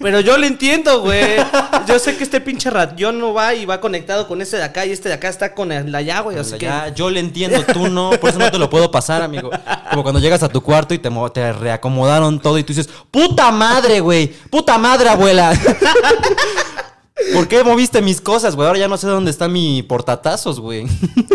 pero 0.04 0.20
yo 0.20 0.36
le 0.36 0.46
entiendo, 0.46 1.00
güey. 1.00 1.38
Yo 1.86 1.98
sé 1.98 2.14
que 2.14 2.24
este 2.24 2.38
pinche 2.38 2.68
rayón 2.68 3.18
no 3.18 3.32
va 3.32 3.54
y 3.54 3.64
va 3.64 3.80
conectado 3.80 4.28
con 4.28 4.42
este 4.42 4.58
de 4.58 4.64
acá 4.64 4.84
y 4.84 4.92
este 4.92 5.08
de 5.08 5.14
acá 5.14 5.30
está 5.30 5.54
con 5.54 5.72
el 5.72 5.90
de 5.90 5.96
allá, 5.96 6.20
güey. 6.20 6.38
Así 6.38 6.58
que 6.58 6.70
yo 6.94 7.08
le 7.08 7.20
entiendo, 7.20 7.64
tú 7.72 7.88
no, 7.88 8.10
por 8.20 8.28
eso 8.28 8.38
no 8.38 8.50
te 8.50 8.58
lo 8.58 8.68
puedo 8.68 8.90
pasar, 8.90 9.22
amigo. 9.22 9.50
Como 9.88 10.02
cuando 10.02 10.20
llegas 10.20 10.42
a 10.42 10.50
tu 10.50 10.60
cuarto 10.60 10.92
y 10.92 10.98
te, 10.98 11.08
te 11.32 11.52
reacomodaron 11.54 12.38
todo 12.38 12.58
y 12.58 12.64
tú 12.64 12.74
dices, 12.74 12.92
puta 13.10 13.50
madre, 13.50 14.00
güey, 14.00 14.28
puta 14.50 14.76
madre, 14.76 15.08
abuela. 15.08 15.58
¿Por 17.32 17.46
qué 17.46 17.62
moviste 17.62 18.02
mis 18.02 18.20
cosas, 18.20 18.56
güey? 18.56 18.66
Ahora 18.66 18.78
ya 18.80 18.88
no 18.88 18.96
sé 18.96 19.06
dónde 19.06 19.30
está 19.30 19.46
mi 19.48 19.82
portatazos, 19.84 20.58
güey. 20.58 20.86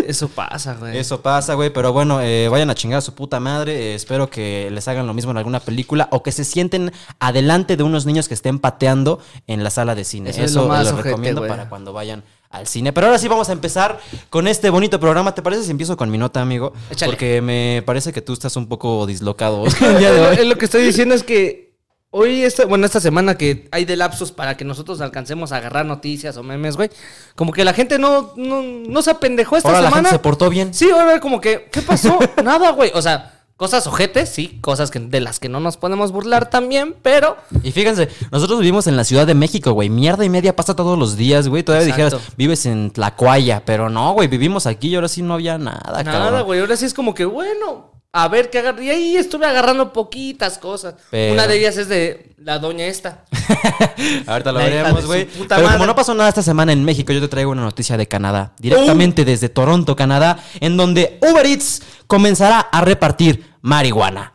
eso 0.06 0.28
pasa, 0.28 0.74
güey. 0.74 0.98
Eso 0.98 1.22
pasa, 1.22 1.54
güey, 1.54 1.70
pero 1.72 1.92
bueno, 1.94 2.20
eh, 2.20 2.48
vayan 2.50 2.68
a 2.68 2.74
chingar 2.74 2.98
a 2.98 3.00
su 3.00 3.14
puta 3.14 3.40
madre. 3.40 3.72
eh, 3.92 3.94
espero 3.94 4.28
que 4.28 4.68
les 4.70 4.86
hagan 4.88 5.06
lo 5.06 5.14
mismo 5.14 5.30
en 5.30 5.38
alguna 5.38 5.58
película 5.60 6.08
o 6.12 6.22
que 6.22 6.32
se 6.32 6.44
sienten 6.44 6.92
adelante 7.18 7.78
de 7.78 7.82
unos 7.82 8.04
niños 8.04 8.28
que 8.28 8.34
estén 8.34 8.58
pateando 8.58 9.20
en 9.46 9.64
la 9.64 9.70
sala 9.70 9.94
de 9.94 10.04
cine. 10.04 10.30
Eso 10.30 10.40
Eso, 10.42 10.44
es 10.44 10.54
lo 10.54 10.68
más 10.68 10.86
ojete, 10.88 11.02
recomiendo 11.02 11.40
güey. 11.40 11.50
para 11.50 11.68
cuando 11.70 11.94
vayan 11.94 12.24
al 12.50 12.66
cine. 12.66 12.92
Pero 12.92 13.06
ahora 13.06 13.18
sí 13.18 13.28
vamos 13.28 13.48
a 13.48 13.52
empezar 13.52 14.00
con 14.28 14.48
este 14.48 14.68
bonito 14.68 15.00
programa. 15.00 15.34
¿Te 15.34 15.40
parece 15.40 15.64
si 15.64 15.70
empiezo 15.70 15.96
con 15.96 16.10
mi 16.10 16.18
nota, 16.18 16.42
amigo? 16.42 16.74
Échale. 16.90 17.12
Porque 17.12 17.40
me 17.40 17.82
parece 17.86 18.12
que 18.12 18.20
tú 18.20 18.34
estás 18.34 18.54
un 18.56 18.68
poco 18.68 19.06
dislocado 19.06 19.64
el 19.80 19.98
día 19.98 20.12
de 20.12 20.20
hoy. 20.26 20.36
Es 20.40 20.46
lo 20.46 20.56
que 20.58 20.66
estoy 20.66 20.82
diciendo 20.84 21.14
es 21.14 21.22
que 21.22 21.69
hoy, 22.10 22.42
esta, 22.42 22.64
bueno, 22.66 22.86
esta 22.86 23.00
semana 23.00 23.36
que 23.36 23.68
hay 23.70 23.84
de 23.84 23.96
lapsos 23.96 24.32
para 24.32 24.56
que 24.56 24.64
nosotros 24.64 25.00
alcancemos 25.00 25.52
a 25.52 25.56
agarrar 25.56 25.86
noticias 25.86 26.36
o 26.36 26.42
memes, 26.42 26.76
güey. 26.76 26.90
Como 27.36 27.52
que 27.52 27.64
la 27.64 27.72
gente 27.72 27.98
no, 27.98 28.32
no, 28.36 28.62
no 28.62 29.02
se 29.02 29.10
apendejó 29.10 29.56
esta 29.56 29.68
Ahora 29.68 29.80
la 29.82 29.88
semana. 29.88 30.08
gente 30.08 30.18
se 30.18 30.22
portó 30.22 30.48
bien. 30.50 30.74
Sí, 30.74 30.90
ahora 30.90 31.20
como 31.20 31.40
que, 31.40 31.68
¿qué 31.70 31.82
pasó? 31.82 32.18
Nada, 32.44 32.70
güey. 32.72 32.90
O 32.94 33.02
sea, 33.02 33.36
cosas 33.56 33.86
ojetes, 33.86 34.30
sí, 34.30 34.58
cosas 34.62 34.90
que, 34.90 34.98
de 34.98 35.20
las 35.20 35.38
que 35.38 35.48
no 35.50 35.60
nos 35.60 35.76
podemos 35.76 36.12
burlar 36.12 36.48
también, 36.48 36.94
pero 37.02 37.36
Y 37.62 37.72
fíjense, 37.72 38.08
nosotros 38.32 38.58
vivimos 38.60 38.86
en 38.86 38.96
la 38.96 39.04
Ciudad 39.04 39.26
de 39.26 39.34
México, 39.34 39.72
güey. 39.72 39.88
Mierda 39.90 40.24
y 40.24 40.30
media 40.30 40.56
pasa 40.56 40.74
todos 40.74 40.98
los 40.98 41.16
días, 41.16 41.46
güey. 41.48 41.62
Todavía 41.62 41.86
Exacto. 41.88 42.16
dijeras, 42.16 42.36
vives 42.36 42.66
en 42.66 42.90
Tlacuaya, 42.90 43.62
pero 43.66 43.90
no, 43.90 44.14
güey, 44.14 44.28
vivimos 44.28 44.66
aquí 44.66 44.88
y 44.88 44.94
ahora 44.94 45.08
sí 45.08 45.20
no 45.22 45.34
había 45.34 45.58
nada, 45.58 46.02
nada, 46.02 46.04
cabrón. 46.04 46.44
güey. 46.44 46.60
Ahora 46.60 46.74
sí 46.76 46.86
es 46.86 46.94
como 46.94 47.14
que, 47.14 47.24
bueno, 47.26 47.99
a 48.12 48.28
ver 48.28 48.50
qué 48.50 48.58
agarro. 48.58 48.82
Y 48.82 48.90
ahí 48.90 49.16
estuve 49.16 49.46
agarrando 49.46 49.92
poquitas 49.92 50.58
cosas. 50.58 50.94
Pero- 51.10 51.32
Una 51.34 51.46
de 51.46 51.58
ellas 51.58 51.76
es 51.76 51.88
de 51.88 52.32
la 52.38 52.58
doña 52.58 52.86
esta. 52.86 53.24
Ahorita 54.26 54.52
lo 54.52 54.58
La 54.58 54.64
veremos, 54.64 55.06
güey. 55.06 55.26
Pero 55.26 55.48
como 55.56 55.66
madre. 55.68 55.86
no 55.86 55.94
pasó 55.94 56.14
nada 56.14 56.28
esta 56.28 56.42
semana 56.42 56.72
en 56.72 56.84
México, 56.84 57.12
yo 57.12 57.20
te 57.20 57.28
traigo 57.28 57.50
una 57.52 57.62
noticia 57.62 57.96
de 57.96 58.06
Canadá. 58.08 58.52
Directamente 58.58 59.24
desde 59.24 59.48
Toronto, 59.48 59.94
Canadá, 59.96 60.38
en 60.60 60.76
donde 60.76 61.18
Uber 61.22 61.46
Eats 61.46 61.82
comenzará 62.06 62.60
a 62.60 62.80
repartir 62.80 63.44
marihuana. 63.62 64.32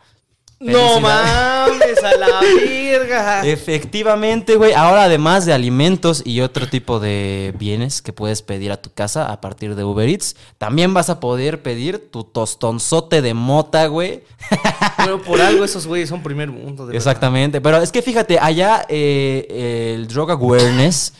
No 0.72 1.00
mames, 1.00 2.04
a 2.04 2.16
la 2.18 2.40
virga. 2.66 3.46
Efectivamente, 3.46 4.56
güey. 4.56 4.74
Ahora, 4.74 5.04
además 5.04 5.46
de 5.46 5.54
alimentos 5.54 6.22
y 6.26 6.42
otro 6.42 6.68
tipo 6.68 7.00
de 7.00 7.54
bienes 7.58 8.02
que 8.02 8.14
puedes 8.14 8.42
pedir 8.42 8.72
a 8.72 8.82
tu 8.82 8.92
casa 8.92 9.32
a 9.32 9.42
partir 9.42 9.76
de 9.76 9.84
Uber 9.84 10.08
Eats, 10.10 10.36
también 10.58 10.94
vas 10.94 11.10
a 11.10 11.20
poder 11.20 11.62
pedir 11.62 12.10
tu 12.12 12.24
tostonzote 12.24 13.22
de 13.22 13.34
mota, 13.34 13.88
güey. 13.88 14.24
Pero 14.98 15.22
por 15.22 15.42
algo 15.42 15.64
esos 15.64 15.86
güeyes 15.88 16.10
son 16.10 16.24
primer 16.24 16.50
mundo. 16.50 16.88
de 16.88 16.96
Exactamente. 16.96 17.62
Pero 17.62 17.78
es 17.82 17.92
que 17.92 18.02
fíjate, 18.02 18.40
allá 18.40 18.86
eh, 18.90 19.94
el 19.96 20.08
drug 20.08 20.32
awareness. 20.32 21.14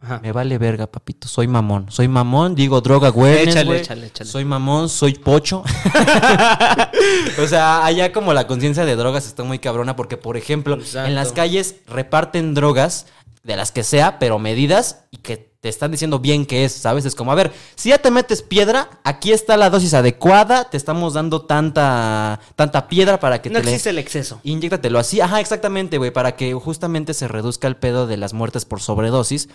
Ajá. 0.00 0.20
Me 0.22 0.30
vale 0.32 0.58
verga, 0.58 0.86
papito. 0.86 1.26
Soy 1.26 1.48
mamón. 1.48 1.86
Soy 1.90 2.06
mamón, 2.08 2.54
digo 2.54 2.80
drug 2.80 3.04
awareness. 3.06 3.48
Échale, 3.48 3.66
güey. 3.66 3.80
échale, 3.80 4.06
échale. 4.06 4.30
Soy 4.30 4.44
mamón, 4.44 4.88
soy 4.88 5.14
pocho. 5.14 5.64
o 7.42 7.46
sea, 7.46 7.84
allá 7.84 8.12
como 8.12 8.32
la 8.32 8.46
conciencia 8.46 8.84
de 8.84 8.96
drogas 8.96 9.26
está 9.26 9.42
muy 9.44 9.58
cabrona 9.58 9.96
porque, 9.96 10.16
por 10.16 10.36
ejemplo, 10.36 10.74
Exacto. 10.76 11.08
en 11.08 11.14
las 11.14 11.32
calles 11.32 11.76
reparten 11.86 12.54
drogas 12.54 13.06
de 13.42 13.56
las 13.56 13.72
que 13.72 13.82
sea, 13.82 14.18
pero 14.18 14.38
medidas 14.38 15.04
y 15.10 15.18
que 15.18 15.48
te 15.60 15.68
están 15.68 15.90
diciendo 15.90 16.20
bien 16.20 16.46
qué 16.46 16.64
es, 16.64 16.72
¿sabes? 16.72 17.04
Es 17.04 17.16
como, 17.16 17.32
a 17.32 17.34
ver, 17.34 17.50
si 17.74 17.88
ya 17.88 17.98
te 17.98 18.12
metes 18.12 18.42
piedra, 18.42 18.90
aquí 19.02 19.32
está 19.32 19.56
la 19.56 19.70
dosis 19.70 19.92
adecuada, 19.94 20.70
te 20.70 20.76
estamos 20.76 21.14
dando 21.14 21.42
tanta, 21.46 22.38
tanta 22.54 22.86
piedra 22.86 23.18
para 23.18 23.42
que 23.42 23.50
No 23.50 23.58
te 23.58 23.64
le- 23.64 23.70
existe 23.72 23.90
el 23.90 23.98
exceso. 23.98 24.40
Inyéctatelo 24.44 25.00
así, 25.00 25.20
ajá, 25.20 25.40
exactamente, 25.40 25.98
güey, 25.98 26.12
para 26.12 26.36
que 26.36 26.54
justamente 26.54 27.12
se 27.12 27.26
reduzca 27.26 27.66
el 27.66 27.76
pedo 27.76 28.06
de 28.06 28.16
las 28.18 28.34
muertes 28.34 28.64
por 28.66 28.80
sobredosis, 28.80 29.48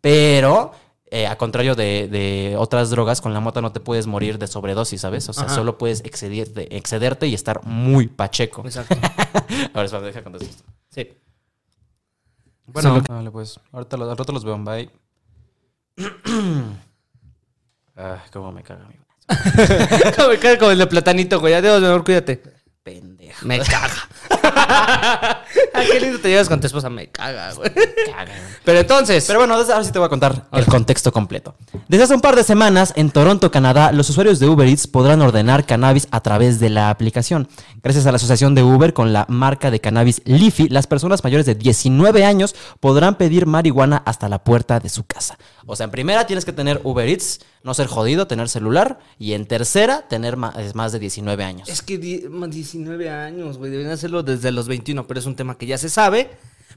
pero 0.00 0.72
eh, 1.12 1.26
a 1.26 1.36
contrario 1.36 1.74
de, 1.74 2.06
de 2.08 2.54
otras 2.56 2.90
drogas, 2.90 3.20
con 3.20 3.34
la 3.34 3.40
mota 3.40 3.60
no 3.60 3.72
te 3.72 3.80
puedes 3.80 4.06
morir 4.06 4.38
de 4.38 4.46
sobredosis, 4.46 5.00
¿sabes? 5.00 5.28
O 5.28 5.32
sea, 5.32 5.46
Ajá. 5.46 5.54
solo 5.56 5.76
puedes 5.76 6.04
excederte, 6.04 6.76
excederte 6.76 7.26
y 7.26 7.34
estar 7.34 7.64
muy 7.64 8.06
pacheco. 8.06 8.62
Exacto. 8.64 8.94
Ahora 9.74 9.86
espera, 9.86 10.02
deja 10.02 10.22
contestar 10.22 10.50
esto. 10.50 10.64
Sí. 10.90 11.08
Bueno, 12.66 13.02
vale, 13.08 13.30
pues, 13.32 13.58
ahorita 13.72 13.96
los, 13.96 14.08
al 14.08 14.16
rato 14.16 14.32
los 14.32 14.44
veo, 14.44 14.56
bye. 14.58 14.88
ah, 17.96 18.22
cómo 18.32 18.52
me 18.52 18.62
caga, 18.62 18.84
amigo. 18.84 19.04
me 20.28 20.38
caga 20.38 20.58
como 20.58 20.70
el 20.70 20.78
de 20.78 20.86
platanito, 20.86 21.40
güey. 21.40 21.54
Adiós, 21.54 21.82
mejor 21.82 22.04
cuídate. 22.04 22.40
Pendejo. 22.84 23.46
Me 23.46 23.58
caga. 23.58 24.08
Ah, 25.72 25.82
qué 25.90 26.00
lindo 26.00 26.18
te 26.18 26.28
llevas 26.28 26.48
con 26.48 26.60
tu 26.60 26.66
esposa. 26.66 26.90
Me 26.90 27.08
caga, 27.08 27.52
güey. 27.54 27.70
Pero 28.64 28.78
entonces. 28.80 29.24
Pero 29.26 29.40
bueno, 29.40 29.54
ahora 29.54 29.84
sí 29.84 29.90
te 29.92 29.98
voy 29.98 30.06
a 30.06 30.08
contar 30.08 30.46
el 30.52 30.66
contexto 30.66 31.12
completo. 31.12 31.54
Desde 31.88 32.04
hace 32.04 32.14
un 32.14 32.20
par 32.20 32.36
de 32.36 32.44
semanas, 32.44 32.92
en 32.96 33.10
Toronto, 33.10 33.50
Canadá, 33.50 33.92
los 33.92 34.08
usuarios 34.10 34.38
de 34.38 34.48
Uber 34.48 34.68
Eats 34.68 34.86
podrán 34.86 35.22
ordenar 35.22 35.66
cannabis 35.66 36.06
a 36.10 36.20
través 36.20 36.60
de 36.60 36.70
la 36.70 36.90
aplicación. 36.90 37.48
Gracias 37.82 38.06
a 38.06 38.12
la 38.12 38.16
asociación 38.16 38.54
de 38.54 38.62
Uber 38.62 38.92
con 38.92 39.12
la 39.12 39.26
marca 39.28 39.70
de 39.70 39.80
cannabis 39.80 40.22
Leafy, 40.24 40.68
las 40.68 40.86
personas 40.86 41.24
mayores 41.24 41.46
de 41.46 41.54
19 41.54 42.24
años 42.24 42.54
podrán 42.80 43.16
pedir 43.16 43.46
marihuana 43.46 44.02
hasta 44.04 44.28
la 44.28 44.42
puerta 44.44 44.80
de 44.80 44.88
su 44.88 45.04
casa. 45.04 45.38
O 45.66 45.76
sea, 45.76 45.84
en 45.84 45.90
primera 45.90 46.26
tienes 46.26 46.44
que 46.44 46.52
tener 46.52 46.80
Uber 46.84 47.08
Eats, 47.08 47.40
no 47.62 47.74
ser 47.74 47.86
jodido, 47.86 48.26
tener 48.26 48.48
celular. 48.48 48.98
Y 49.18 49.32
en 49.34 49.46
tercera, 49.46 50.02
tener 50.08 50.36
más 50.36 50.92
de 50.92 50.98
19 50.98 51.44
años. 51.44 51.68
Es 51.68 51.82
que 51.82 51.98
die- 51.98 52.28
más 52.28 52.50
19 52.50 53.08
años, 53.10 53.56
güey. 53.58 53.70
Deben 53.70 53.88
hacerlo 53.90 54.22
desde 54.30 54.52
los 54.52 54.68
21, 54.68 55.06
pero 55.06 55.20
es 55.20 55.26
un 55.26 55.36
tema 55.36 55.58
que 55.58 55.66
ya 55.66 55.78
se 55.78 55.88
sabe. 55.88 56.30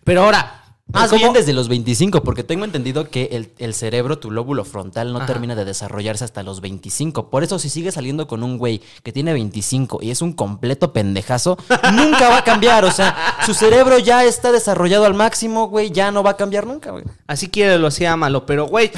Pero 0.04 0.24
ahora. 0.24 0.60
Más 0.92 1.10
¿cómo- 1.10 1.20
bien 1.22 1.34
desde 1.34 1.54
los 1.54 1.70
25, 1.70 2.24
porque 2.24 2.44
tengo 2.44 2.66
entendido 2.66 3.10
que 3.10 3.30
el, 3.32 3.50
el 3.58 3.74
cerebro, 3.74 4.20
tu 4.20 4.30
lóbulo 4.30 4.66
frontal, 4.66 5.12
no 5.13 5.20
Ajá. 5.20 5.28
termina 5.28 5.56
de 5.56 5.63
desarrollarse 5.66 6.25
hasta 6.25 6.44
los 6.44 6.60
25. 6.62 7.30
Por 7.30 7.44
eso, 7.44 7.58
si 7.58 7.70
sigues 7.70 7.94
saliendo 7.96 8.28
con 8.28 8.44
un 8.44 8.58
güey 8.58 8.82
que 9.02 9.12
tiene 9.13 9.32
25 9.34 10.00
y 10.02 10.12
es 10.12 10.22
un 10.22 10.34
completo 10.34 10.92
pendejazo, 10.94 11.58
nunca 11.94 12.28
va 12.30 12.40
a 12.40 12.44
cambiar. 12.44 12.84
O 12.86 12.92
sea, 12.92 13.16
su 13.46 13.54
cerebro 13.54 13.98
ya 13.98 14.25
está 14.25 14.52
desarrollado 14.52 15.06
al 15.06 15.13
máximo, 15.13 15.68
güey, 15.70 15.90
ya 15.90 16.12
no 16.12 16.22
va 16.22 16.32
a 16.32 16.38
cambiar 16.38 16.68
nunca, 16.68 16.92
güey. 16.92 17.06
Así 17.28 17.48
quiere 17.48 17.80
lo 17.80 17.88
así 17.88 18.06
ámalo, 18.06 18.46
pero 18.46 18.68
güey, 18.68 18.92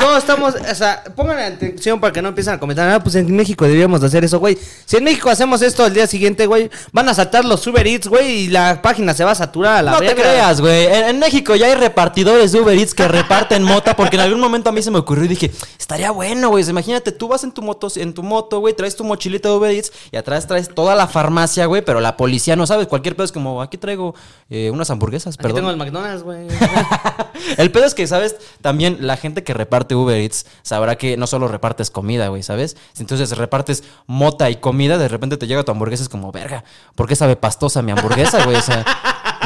no 0.00 0.16
estamos, 0.16 0.54
o 0.56 0.74
sea, 0.74 1.04
pongan 1.14 1.38
atención 1.38 2.00
para 2.00 2.12
que 2.12 2.20
no 2.20 2.28
empiecen 2.28 2.54
a 2.54 2.60
comentar, 2.60 2.90
ah, 2.90 3.02
pues 3.02 3.14
en 3.14 3.34
México 3.34 3.64
deberíamos 3.64 4.00
de 4.00 4.08
hacer 4.08 4.24
eso, 4.24 4.40
güey. 4.40 4.58
Si 4.84 4.96
en 4.96 5.04
México 5.04 5.30
hacemos 5.30 5.62
esto 5.62 5.86
el 5.86 5.94
día 5.94 6.06
siguiente, 6.08 6.46
güey, 6.46 6.68
van 6.92 7.08
a 7.08 7.14
saltar 7.14 7.44
los 7.44 7.64
Uber 7.66 7.86
Eats, 7.86 8.08
güey, 8.08 8.30
y 8.40 8.48
la 8.48 8.82
página 8.82 9.14
se 9.14 9.24
va 9.24 9.30
a 9.30 9.36
saturar 9.36 9.76
a 9.78 9.82
la 9.82 9.92
no 9.92 10.00
verga. 10.00 10.14
te 10.16 10.20
creas, 10.20 10.60
güey. 10.60 10.86
En 10.86 11.19
México 11.20 11.54
ya 11.54 11.66
hay 11.66 11.74
repartidores 11.74 12.50
de 12.52 12.60
Uber 12.60 12.76
Eats 12.76 12.94
que 12.94 13.06
reparten 13.06 13.62
mota, 13.62 13.94
porque 13.94 14.16
en 14.16 14.22
algún 14.22 14.40
momento 14.40 14.70
a 14.70 14.72
mí 14.72 14.82
se 14.82 14.90
me 14.90 14.98
ocurrió 14.98 15.24
y 15.24 15.28
dije, 15.28 15.50
estaría 15.78 16.10
bueno, 16.10 16.48
güey. 16.48 16.68
Imagínate, 16.68 17.12
tú 17.12 17.28
vas 17.28 17.44
en 17.44 17.52
tu 17.52 17.62
moto, 17.62 17.88
en 17.96 18.12
tu 18.14 18.22
moto, 18.22 18.58
güey, 18.58 18.74
traes 18.74 18.96
tu 18.96 19.04
mochilita 19.04 19.48
de 19.48 19.54
Uber 19.54 19.70
Eats 19.70 19.92
y 20.10 20.16
atrás 20.16 20.46
traes 20.46 20.68
toda 20.74 20.94
la 20.94 21.06
farmacia, 21.06 21.66
güey, 21.66 21.82
pero 21.82 22.00
la 22.00 22.16
policía 22.16 22.56
no 22.56 22.66
sabe. 22.66 22.86
Cualquier 22.86 23.14
pedo 23.14 23.24
es 23.24 23.32
como, 23.32 23.62
aquí 23.62 23.76
traigo 23.76 24.14
eh, 24.48 24.70
unas 24.70 24.90
hamburguesas, 24.90 25.34
Aquí 25.34 25.42
perdón. 25.42 25.56
tengo 25.56 25.70
el 25.70 25.76
McDonald's, 25.76 26.22
güey. 26.22 26.48
El 27.56 27.70
pedo 27.72 27.84
es 27.84 27.94
que, 27.94 28.06
¿sabes? 28.06 28.36
También 28.60 28.98
la 29.00 29.16
gente 29.16 29.42
que 29.42 29.54
reparte 29.54 29.94
Uber 29.94 30.20
Eats 30.20 30.46
sabrá 30.62 30.96
que 30.96 31.16
no 31.16 31.26
solo 31.26 31.48
repartes 31.48 31.90
comida, 31.90 32.28
güey, 32.28 32.42
¿sabes? 32.42 32.76
Si 32.92 33.02
entonces 33.02 33.36
repartes 33.36 33.82
mota 34.06 34.50
y 34.50 34.56
comida, 34.56 34.98
de 34.98 35.08
repente 35.08 35.36
te 35.36 35.46
llega 35.46 35.64
tu 35.64 35.72
hamburguesa, 35.72 36.02
es 36.02 36.08
como, 36.08 36.32
verga, 36.32 36.64
¿por 36.94 37.06
qué 37.08 37.16
sabe 37.16 37.36
pastosa 37.36 37.82
mi 37.82 37.92
hamburguesa, 37.92 38.44
güey? 38.44 38.56
O 38.56 38.62
sea, 38.62 38.84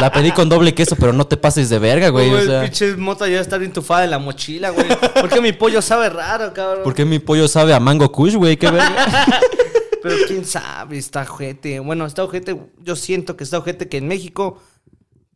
la 0.01 0.13
pedí 0.13 0.33
con 0.33 0.49
doble 0.49 0.75
queso, 0.75 0.97
pero 0.97 1.13
no 1.13 1.27
te 1.27 1.37
pases 1.37 1.69
de 1.69 1.79
verga, 1.79 2.09
güey. 2.09 2.33
O 2.33 2.43
sea, 2.43 2.63
pinche 2.63 2.97
mota 2.97 3.29
ya 3.29 3.41
está 3.41 3.57
entufada 3.57 4.05
en 4.05 4.11
la 4.11 4.19
mochila, 4.19 4.71
güey. 4.71 4.87
¿Por 4.89 5.29
qué 5.29 5.41
mi 5.41 5.53
pollo 5.53 5.81
sabe 5.83 6.09
raro, 6.09 6.53
cabrón? 6.53 6.83
¿por 6.83 6.95
qué 6.95 7.05
mi 7.05 7.19
pollo 7.19 7.49
sabe 7.49 7.75
a 7.75 7.81
mango 7.81 8.11
kush, 8.11 8.35
güey? 8.35 8.57
¿Qué 8.57 8.71
verga? 8.71 9.27
Pero 10.03 10.17
quién 10.27 10.45
sabe, 10.45 10.99
está 10.99 11.23
ojete. 11.23 11.81
Bueno, 11.81 12.05
está 12.05 12.25
ojete, 12.25 12.61
yo 12.83 12.95
siento 12.95 13.37
que 13.37 13.45
está 13.45 13.59
ojete 13.59 13.89
que 13.89 13.97
en 13.97 14.07
México 14.07 14.61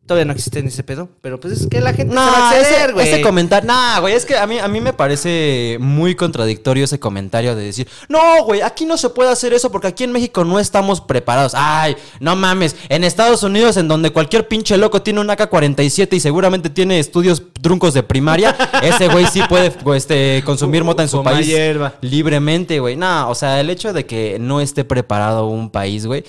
todavía 0.09 0.25
no 0.25 0.33
existe 0.33 0.57
en 0.57 0.67
ese 0.67 0.83
pedo. 0.83 1.07
Pero 1.21 1.39
pues 1.39 1.53
es 1.53 1.67
que 1.67 1.79
la 1.79 1.93
gente 1.93 2.13
se 2.13 2.19
va 2.19 2.27
a 2.27 2.39
No, 2.39 2.45
acceder, 2.47 2.83
ese, 2.85 2.93
güey. 2.93 3.07
ese 3.07 3.21
comentario. 3.21 3.67
Nah, 3.67 3.99
güey, 3.99 4.15
es 4.15 4.25
que 4.25 4.35
a 4.35 4.47
mí, 4.47 4.57
a 4.57 4.67
mí 4.67 4.81
me 4.81 4.91
parece 4.91 5.77
muy 5.79 6.15
contradictorio 6.15 6.85
ese 6.85 6.99
comentario 6.99 7.55
de 7.55 7.63
decir, 7.63 7.87
no, 8.09 8.43
güey, 8.43 8.61
aquí 8.61 8.85
no 8.85 8.97
se 8.97 9.09
puede 9.09 9.29
hacer 9.29 9.53
eso 9.53 9.71
porque 9.71 9.85
aquí 9.87 10.03
en 10.03 10.11
México 10.11 10.43
no 10.43 10.59
estamos 10.59 10.99
preparados. 10.99 11.53
Ay, 11.55 11.95
no 12.19 12.35
mames. 12.35 12.75
En 12.89 13.03
Estados 13.03 13.43
Unidos, 13.43 13.77
en 13.77 13.87
donde 13.87 14.09
cualquier 14.11 14.47
pinche 14.47 14.77
loco 14.77 15.03
tiene 15.03 15.19
un 15.21 15.29
AK-47 15.29 16.13
y 16.13 16.19
seguramente 16.19 16.71
tiene 16.71 16.99
estudios 16.99 17.43
truncos 17.61 17.93
de 17.93 18.03
primaria, 18.03 18.55
ese 18.81 19.07
güey 19.07 19.25
sí 19.27 19.41
puede 19.47 19.73
este, 19.95 20.43
consumir 20.45 20.83
mota 20.83 21.03
en 21.03 21.09
su 21.09 21.23
país 21.23 21.47
hierba. 21.47 21.93
libremente, 22.01 22.79
güey. 22.79 22.95
No, 22.95 23.29
o 23.29 23.35
sea, 23.35 23.59
el 23.59 23.69
hecho 23.69 23.93
de 23.93 24.05
que 24.05 24.37
no 24.39 24.61
esté 24.61 24.83
preparado 24.83 25.47
un 25.47 25.69
país, 25.69 26.05
güey, 26.05 26.23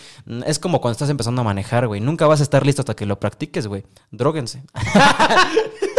es 0.47 0.59
como 0.59 0.81
cuando 0.81 0.93
estás 0.93 1.11
empezando 1.11 1.41
a 1.43 1.45
manejar, 1.45 1.87
güey. 1.87 2.01
Nunca 2.01 2.27
vas 2.27 2.41
a 2.41 2.43
estar 2.43 2.65
listo 2.65 2.83
hasta 2.83 2.95
que 2.95 3.07
lo 3.07 3.19
practiques, 3.19 3.67
güey. 3.67 3.85
Dróguense. 4.11 4.63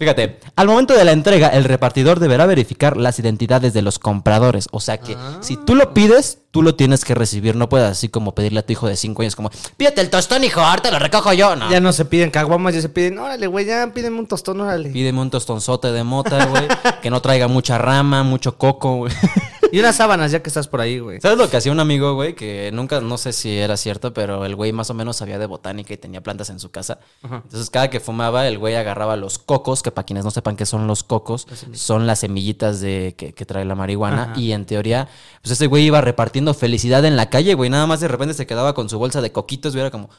Fíjate, 0.00 0.38
al 0.56 0.66
momento 0.66 0.94
de 0.94 1.04
la 1.04 1.12
entrega, 1.12 1.48
el 1.48 1.64
repartidor 1.64 2.20
deberá 2.20 2.46
verificar 2.46 2.96
las 2.96 3.18
identidades 3.18 3.74
de 3.74 3.82
los 3.82 3.98
compradores. 3.98 4.66
O 4.72 4.80
sea 4.80 4.96
que 4.98 5.14
si 5.42 5.58
tú 5.58 5.74
lo 5.74 5.92
pides, 5.92 6.38
tú 6.50 6.62
lo 6.62 6.74
tienes 6.74 7.04
que 7.04 7.14
recibir. 7.14 7.54
No 7.54 7.68
puedes 7.68 7.86
así 7.86 8.08
como 8.08 8.34
pedirle 8.34 8.60
a 8.60 8.62
tu 8.64 8.72
hijo 8.72 8.88
de 8.88 8.96
5 8.96 9.20
años 9.20 9.36
como, 9.36 9.50
pídete 9.76 10.00
el 10.00 10.08
tostón, 10.08 10.42
hijo, 10.42 10.62
ahorita 10.62 10.90
lo 10.90 10.98
recojo 10.98 11.34
yo. 11.34 11.54
No. 11.54 11.70
Ya 11.70 11.80
no 11.80 11.92
se 11.92 12.06
piden 12.06 12.30
caguamas, 12.30 12.74
ya 12.74 12.80
se 12.80 12.88
piden, 12.88 13.18
órale, 13.18 13.46
güey, 13.46 13.66
ya 13.66 13.92
pídeme 13.92 14.18
un 14.18 14.26
tostón, 14.26 14.62
órale. 14.62 14.88
Pídeme 14.88 15.20
un 15.20 15.28
tostonzote 15.28 15.92
de 15.92 16.02
mota, 16.02 16.46
güey. 16.46 16.66
que 17.02 17.10
no 17.10 17.20
traiga 17.20 17.46
mucha 17.46 17.76
rama, 17.76 18.22
mucho 18.22 18.56
coco, 18.56 18.96
güey. 18.96 19.12
Y 19.72 19.80
unas 19.80 19.96
sábanas, 19.96 20.32
ya 20.32 20.42
que 20.42 20.48
estás 20.48 20.68
por 20.68 20.80
ahí, 20.80 20.98
güey. 20.98 21.20
¿Sabes 21.20 21.38
lo 21.38 21.48
que 21.48 21.56
hacía 21.56 21.72
un 21.72 21.80
amigo, 21.80 22.14
güey? 22.14 22.34
Que 22.34 22.70
nunca, 22.72 23.00
no 23.00 23.18
sé 23.18 23.32
si 23.32 23.56
era 23.56 23.76
cierto, 23.76 24.12
pero 24.12 24.44
el 24.44 24.56
güey 24.56 24.72
más 24.72 24.90
o 24.90 24.94
menos 24.94 25.16
sabía 25.16 25.38
de 25.38 25.46
botánica 25.46 25.94
y 25.94 25.96
tenía 25.96 26.22
plantas 26.22 26.50
en 26.50 26.58
su 26.60 26.70
casa. 26.70 26.98
Entonces, 27.22 27.70
cada 27.70 27.90
que 27.90 28.00
fumaba, 28.00 28.46
el 28.48 28.58
güey 28.58 28.74
agarraba 28.76 29.16
los 29.16 29.38
cocos, 29.38 29.82
que 29.82 29.90
para 29.90 30.04
quienes 30.06 30.24
no 30.24 30.30
sepan 30.30 30.56
qué 30.56 30.66
son 30.66 30.86
los 30.86 31.02
cocos, 31.02 31.46
son 31.72 32.06
las 32.06 32.20
semillitas 32.20 32.80
de 32.80 33.14
que, 33.16 33.32
que 33.32 33.46
trae 33.46 33.64
la 33.64 33.74
marihuana. 33.74 34.32
Y 34.36 34.52
en 34.52 34.66
teoría, 34.66 35.08
pues 35.42 35.52
ese 35.52 35.66
güey 35.66 35.84
iba 35.84 36.00
repartiendo 36.00 36.54
felicidad 36.54 37.04
en 37.04 37.16
la 37.16 37.30
calle, 37.30 37.54
güey. 37.54 37.70
Nada 37.70 37.86
más 37.86 38.00
de 38.00 38.08
repente 38.08 38.34
se 38.34 38.46
quedaba 38.46 38.74
con 38.74 38.88
su 38.88 38.98
bolsa 38.98 39.20
de 39.20 39.32
coquitos 39.32 39.74
y 39.74 39.78
era 39.80 39.90
como. 39.90 40.10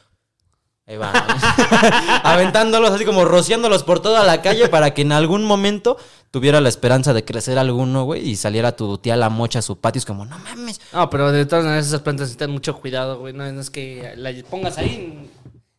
Ahí 0.86 0.96
va. 0.96 1.12
Aventándolos 2.24 2.90
así 2.90 3.04
como 3.04 3.24
rociándolos 3.24 3.84
por 3.84 4.00
toda 4.00 4.24
la 4.24 4.42
calle 4.42 4.68
para 4.68 4.94
que 4.94 5.02
en 5.02 5.12
algún 5.12 5.44
momento 5.44 5.96
tuviera 6.30 6.60
la 6.60 6.68
esperanza 6.68 7.12
de 7.14 7.24
crecer 7.24 7.58
alguno, 7.58 8.04
güey, 8.04 8.28
y 8.28 8.36
saliera 8.36 8.74
tu 8.74 8.98
tía 8.98 9.16
la 9.16 9.28
mocha 9.28 9.60
a 9.60 9.62
su 9.62 9.78
patio. 9.78 10.00
Es 10.00 10.04
como, 10.04 10.24
no 10.24 10.38
mames. 10.38 10.80
No, 10.92 11.08
pero 11.08 11.30
de 11.30 11.46
todas 11.46 11.64
maneras 11.64 11.86
esas 11.86 12.00
plantas 12.00 12.24
necesitan 12.24 12.50
mucho 12.50 12.76
cuidado, 12.80 13.18
güey. 13.20 13.32
No, 13.32 13.44
es 13.44 13.70
que 13.70 14.12
la 14.16 14.32
pongas 14.50 14.78
ahí 14.78 15.30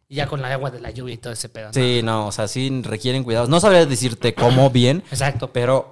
y 0.08 0.16
ya 0.16 0.28
con 0.28 0.42
la 0.42 0.54
agua 0.54 0.70
de 0.72 0.80
la 0.80 0.92
lluvia 0.92 1.16
y 1.16 1.18
todo 1.18 1.34
ese 1.34 1.50
pedo. 1.50 1.74
Sí, 1.74 2.02
no, 2.04 2.28
o 2.28 2.32
sea, 2.32 2.48
sí 2.48 2.82
requieren 2.84 3.24
cuidados. 3.24 3.50
No 3.50 3.60
sabría 3.60 3.86
decirte 3.86 4.34
cómo 4.34 4.70
bien, 4.70 5.04
Exacto. 5.12 5.52
pero 5.52 5.92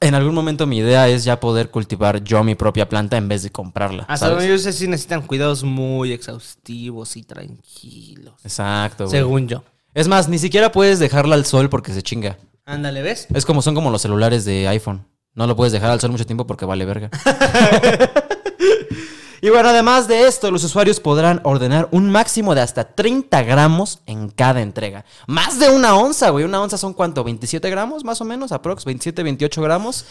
en 0.00 0.14
algún 0.14 0.34
momento 0.34 0.66
mi 0.66 0.78
idea 0.78 1.08
es 1.08 1.24
ya 1.24 1.40
poder 1.40 1.70
cultivar 1.70 2.22
yo 2.22 2.42
mi 2.44 2.54
propia 2.54 2.88
planta 2.88 3.16
en 3.16 3.28
vez 3.28 3.42
de 3.42 3.50
comprarla. 3.50 4.04
Hasta 4.04 4.26
¿sabes? 4.26 4.38
donde 4.38 4.48
yo 4.48 4.58
sé 4.58 4.72
sí 4.72 4.86
necesitan 4.86 5.22
cuidados 5.22 5.64
muy 5.64 6.12
exhaustivos 6.12 7.16
y 7.16 7.22
tranquilos. 7.22 8.34
Exacto, 8.44 9.06
güey. 9.06 9.18
Según 9.18 9.48
yo. 9.48 9.64
Es 9.94 10.08
más, 10.08 10.28
ni 10.28 10.38
siquiera 10.38 10.72
puedes 10.72 10.98
dejarla 10.98 11.34
al 11.34 11.46
sol 11.46 11.68
porque 11.68 11.92
se 11.92 12.02
chinga. 12.02 12.38
Ándale, 12.64 13.02
¿ves? 13.02 13.28
Es 13.32 13.46
como 13.46 13.62
son 13.62 13.74
como 13.74 13.90
los 13.90 14.02
celulares 14.02 14.44
de 14.44 14.68
iPhone. 14.68 15.06
No 15.34 15.46
lo 15.46 15.56
puedes 15.56 15.72
dejar 15.72 15.90
al 15.90 16.00
sol 16.00 16.10
mucho 16.10 16.26
tiempo 16.26 16.46
porque 16.46 16.64
vale 16.64 16.84
verga. 16.84 17.10
y 19.40 19.50
bueno, 19.50 19.68
además 19.68 20.08
de 20.08 20.26
esto, 20.26 20.50
los 20.50 20.64
usuarios 20.64 21.00
podrán 21.00 21.40
ordenar 21.44 21.88
un 21.90 22.10
máximo 22.10 22.54
de 22.54 22.60
hasta 22.60 22.84
30 22.84 23.42
gramos 23.42 24.00
en 24.06 24.28
cada 24.28 24.60
entrega. 24.62 25.04
Más 25.26 25.58
de 25.58 25.68
una 25.68 25.96
onza, 25.96 26.30
güey. 26.30 26.44
Una 26.44 26.62
onza 26.62 26.78
son 26.78 26.94
cuánto? 26.94 27.24
27 27.24 27.68
gramos, 27.70 28.04
más 28.04 28.20
o 28.20 28.24
menos, 28.24 28.52
aprox. 28.52 28.84
27, 28.84 29.22
28 29.22 29.62
gramos. 29.62 30.06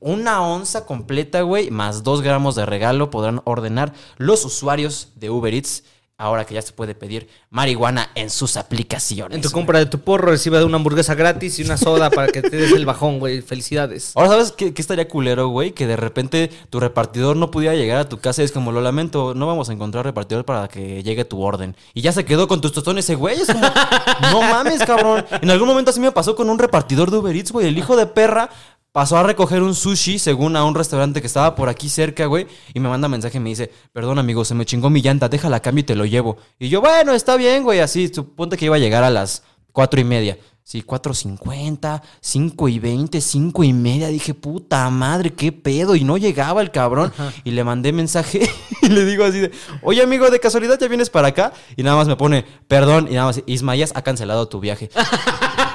Una 0.00 0.42
onza 0.42 0.86
completa, 0.86 1.42
güey, 1.42 1.70
más 1.70 2.02
2 2.02 2.22
gramos 2.22 2.54
de 2.54 2.66
regalo 2.66 3.10
podrán 3.10 3.40
ordenar 3.44 3.92
los 4.16 4.44
usuarios 4.44 5.08
de 5.16 5.30
Uber 5.30 5.54
Eats. 5.54 5.84
Ahora 6.20 6.44
que 6.44 6.54
ya 6.54 6.62
se 6.62 6.72
puede 6.72 6.96
pedir 6.96 7.28
marihuana 7.48 8.10
en 8.16 8.28
sus 8.28 8.56
aplicaciones. 8.56 9.36
En 9.36 9.40
tu 9.40 9.50
güey. 9.50 9.54
compra 9.54 9.78
de 9.78 9.86
tu 9.86 10.00
porro 10.00 10.32
recibe 10.32 10.64
una 10.64 10.74
hamburguesa 10.74 11.14
gratis 11.14 11.60
y 11.60 11.62
una 11.62 11.76
soda 11.76 12.10
para 12.10 12.26
que 12.26 12.42
te 12.42 12.56
des 12.56 12.72
el 12.72 12.86
bajón, 12.86 13.20
güey. 13.20 13.40
Felicidades. 13.40 14.10
Ahora, 14.16 14.30
¿sabes 14.30 14.50
qué, 14.50 14.74
qué 14.74 14.82
estaría 14.82 15.06
culero, 15.06 15.46
güey? 15.46 15.70
Que 15.70 15.86
de 15.86 15.94
repente 15.94 16.50
tu 16.70 16.80
repartidor 16.80 17.36
no 17.36 17.52
pudiera 17.52 17.76
llegar 17.76 17.98
a 17.98 18.08
tu 18.08 18.18
casa 18.18 18.42
y 18.42 18.46
es 18.46 18.50
como, 18.50 18.72
lo 18.72 18.80
lamento, 18.80 19.32
no 19.34 19.46
vamos 19.46 19.70
a 19.70 19.72
encontrar 19.72 20.04
repartidor 20.04 20.44
para 20.44 20.66
que 20.66 21.04
llegue 21.04 21.24
tu 21.24 21.40
orden. 21.40 21.76
Y 21.94 22.00
ya 22.00 22.10
se 22.10 22.24
quedó 22.24 22.48
con 22.48 22.60
tus 22.60 22.72
tostones 22.72 23.04
ese 23.04 23.14
güey. 23.14 23.40
Es 23.40 23.46
como, 23.46 23.60
no 24.32 24.42
mames, 24.42 24.82
cabrón. 24.84 25.24
En 25.40 25.50
algún 25.50 25.68
momento 25.68 25.92
así 25.92 26.00
me 26.00 26.10
pasó 26.10 26.34
con 26.34 26.50
un 26.50 26.58
repartidor 26.58 27.12
de 27.12 27.18
Uber 27.18 27.36
Eats, 27.36 27.52
güey. 27.52 27.68
El 27.68 27.78
hijo 27.78 27.96
de 27.96 28.06
perra 28.06 28.50
pasó 28.92 29.16
a 29.16 29.22
recoger 29.22 29.62
un 29.62 29.74
sushi, 29.74 30.18
según 30.18 30.56
a 30.56 30.64
un 30.64 30.74
restaurante 30.74 31.20
que 31.20 31.26
estaba 31.26 31.54
por 31.54 31.68
aquí 31.68 31.88
cerca, 31.88 32.26
güey. 32.26 32.46
Y 32.74 32.80
me 32.80 32.88
manda 32.88 33.08
mensaje 33.08 33.38
y 33.38 33.40
me 33.40 33.50
dice, 33.50 33.70
perdón, 33.92 34.18
amigo, 34.18 34.44
se 34.44 34.54
me 34.54 34.66
chingó 34.66 34.90
mi 34.90 35.02
llanta, 35.02 35.28
déjala 35.28 35.60
cambio 35.60 35.82
y 35.82 35.84
te 35.84 35.94
lo 35.94 36.04
llevo. 36.04 36.36
Y 36.58 36.68
yo, 36.68 36.80
bueno, 36.80 37.12
está 37.12 37.36
bien, 37.36 37.62
güey, 37.62 37.80
así, 37.80 38.08
suponte 38.08 38.56
que 38.56 38.64
iba 38.66 38.76
a 38.76 38.80
llegar 38.80 39.04
a 39.04 39.10
las 39.10 39.42
cuatro 39.72 40.00
y 40.00 40.04
media. 40.04 40.38
Sí, 40.68 40.84
4.50, 40.86 42.02
5 42.20 42.68
y 42.68 42.78
20, 42.78 43.20
5 43.22 43.64
y 43.64 43.72
media. 43.72 44.08
Dije, 44.08 44.34
puta 44.34 44.90
madre, 44.90 45.32
qué 45.32 45.50
pedo. 45.50 45.96
Y 45.96 46.04
no 46.04 46.18
llegaba 46.18 46.60
el 46.60 46.70
cabrón. 46.70 47.10
Y 47.42 47.52
le 47.52 47.64
mandé 47.64 47.90
mensaje 47.90 48.46
y 48.82 48.88
le 48.90 49.06
digo 49.06 49.24
así 49.24 49.40
de, 49.40 49.50
oye 49.82 50.02
amigo, 50.02 50.30
de 50.30 50.38
casualidad 50.38 50.78
ya 50.78 50.86
vienes 50.88 51.08
para 51.08 51.28
acá. 51.28 51.54
Y 51.74 51.82
nada 51.82 51.96
más 51.96 52.06
me 52.06 52.16
pone, 52.16 52.44
perdón. 52.66 53.08
Y 53.10 53.14
nada 53.14 53.28
más, 53.28 53.42
Ismayas 53.46 53.92
ha 53.94 54.02
cancelado 54.02 54.46
tu 54.48 54.60
viaje. 54.60 54.90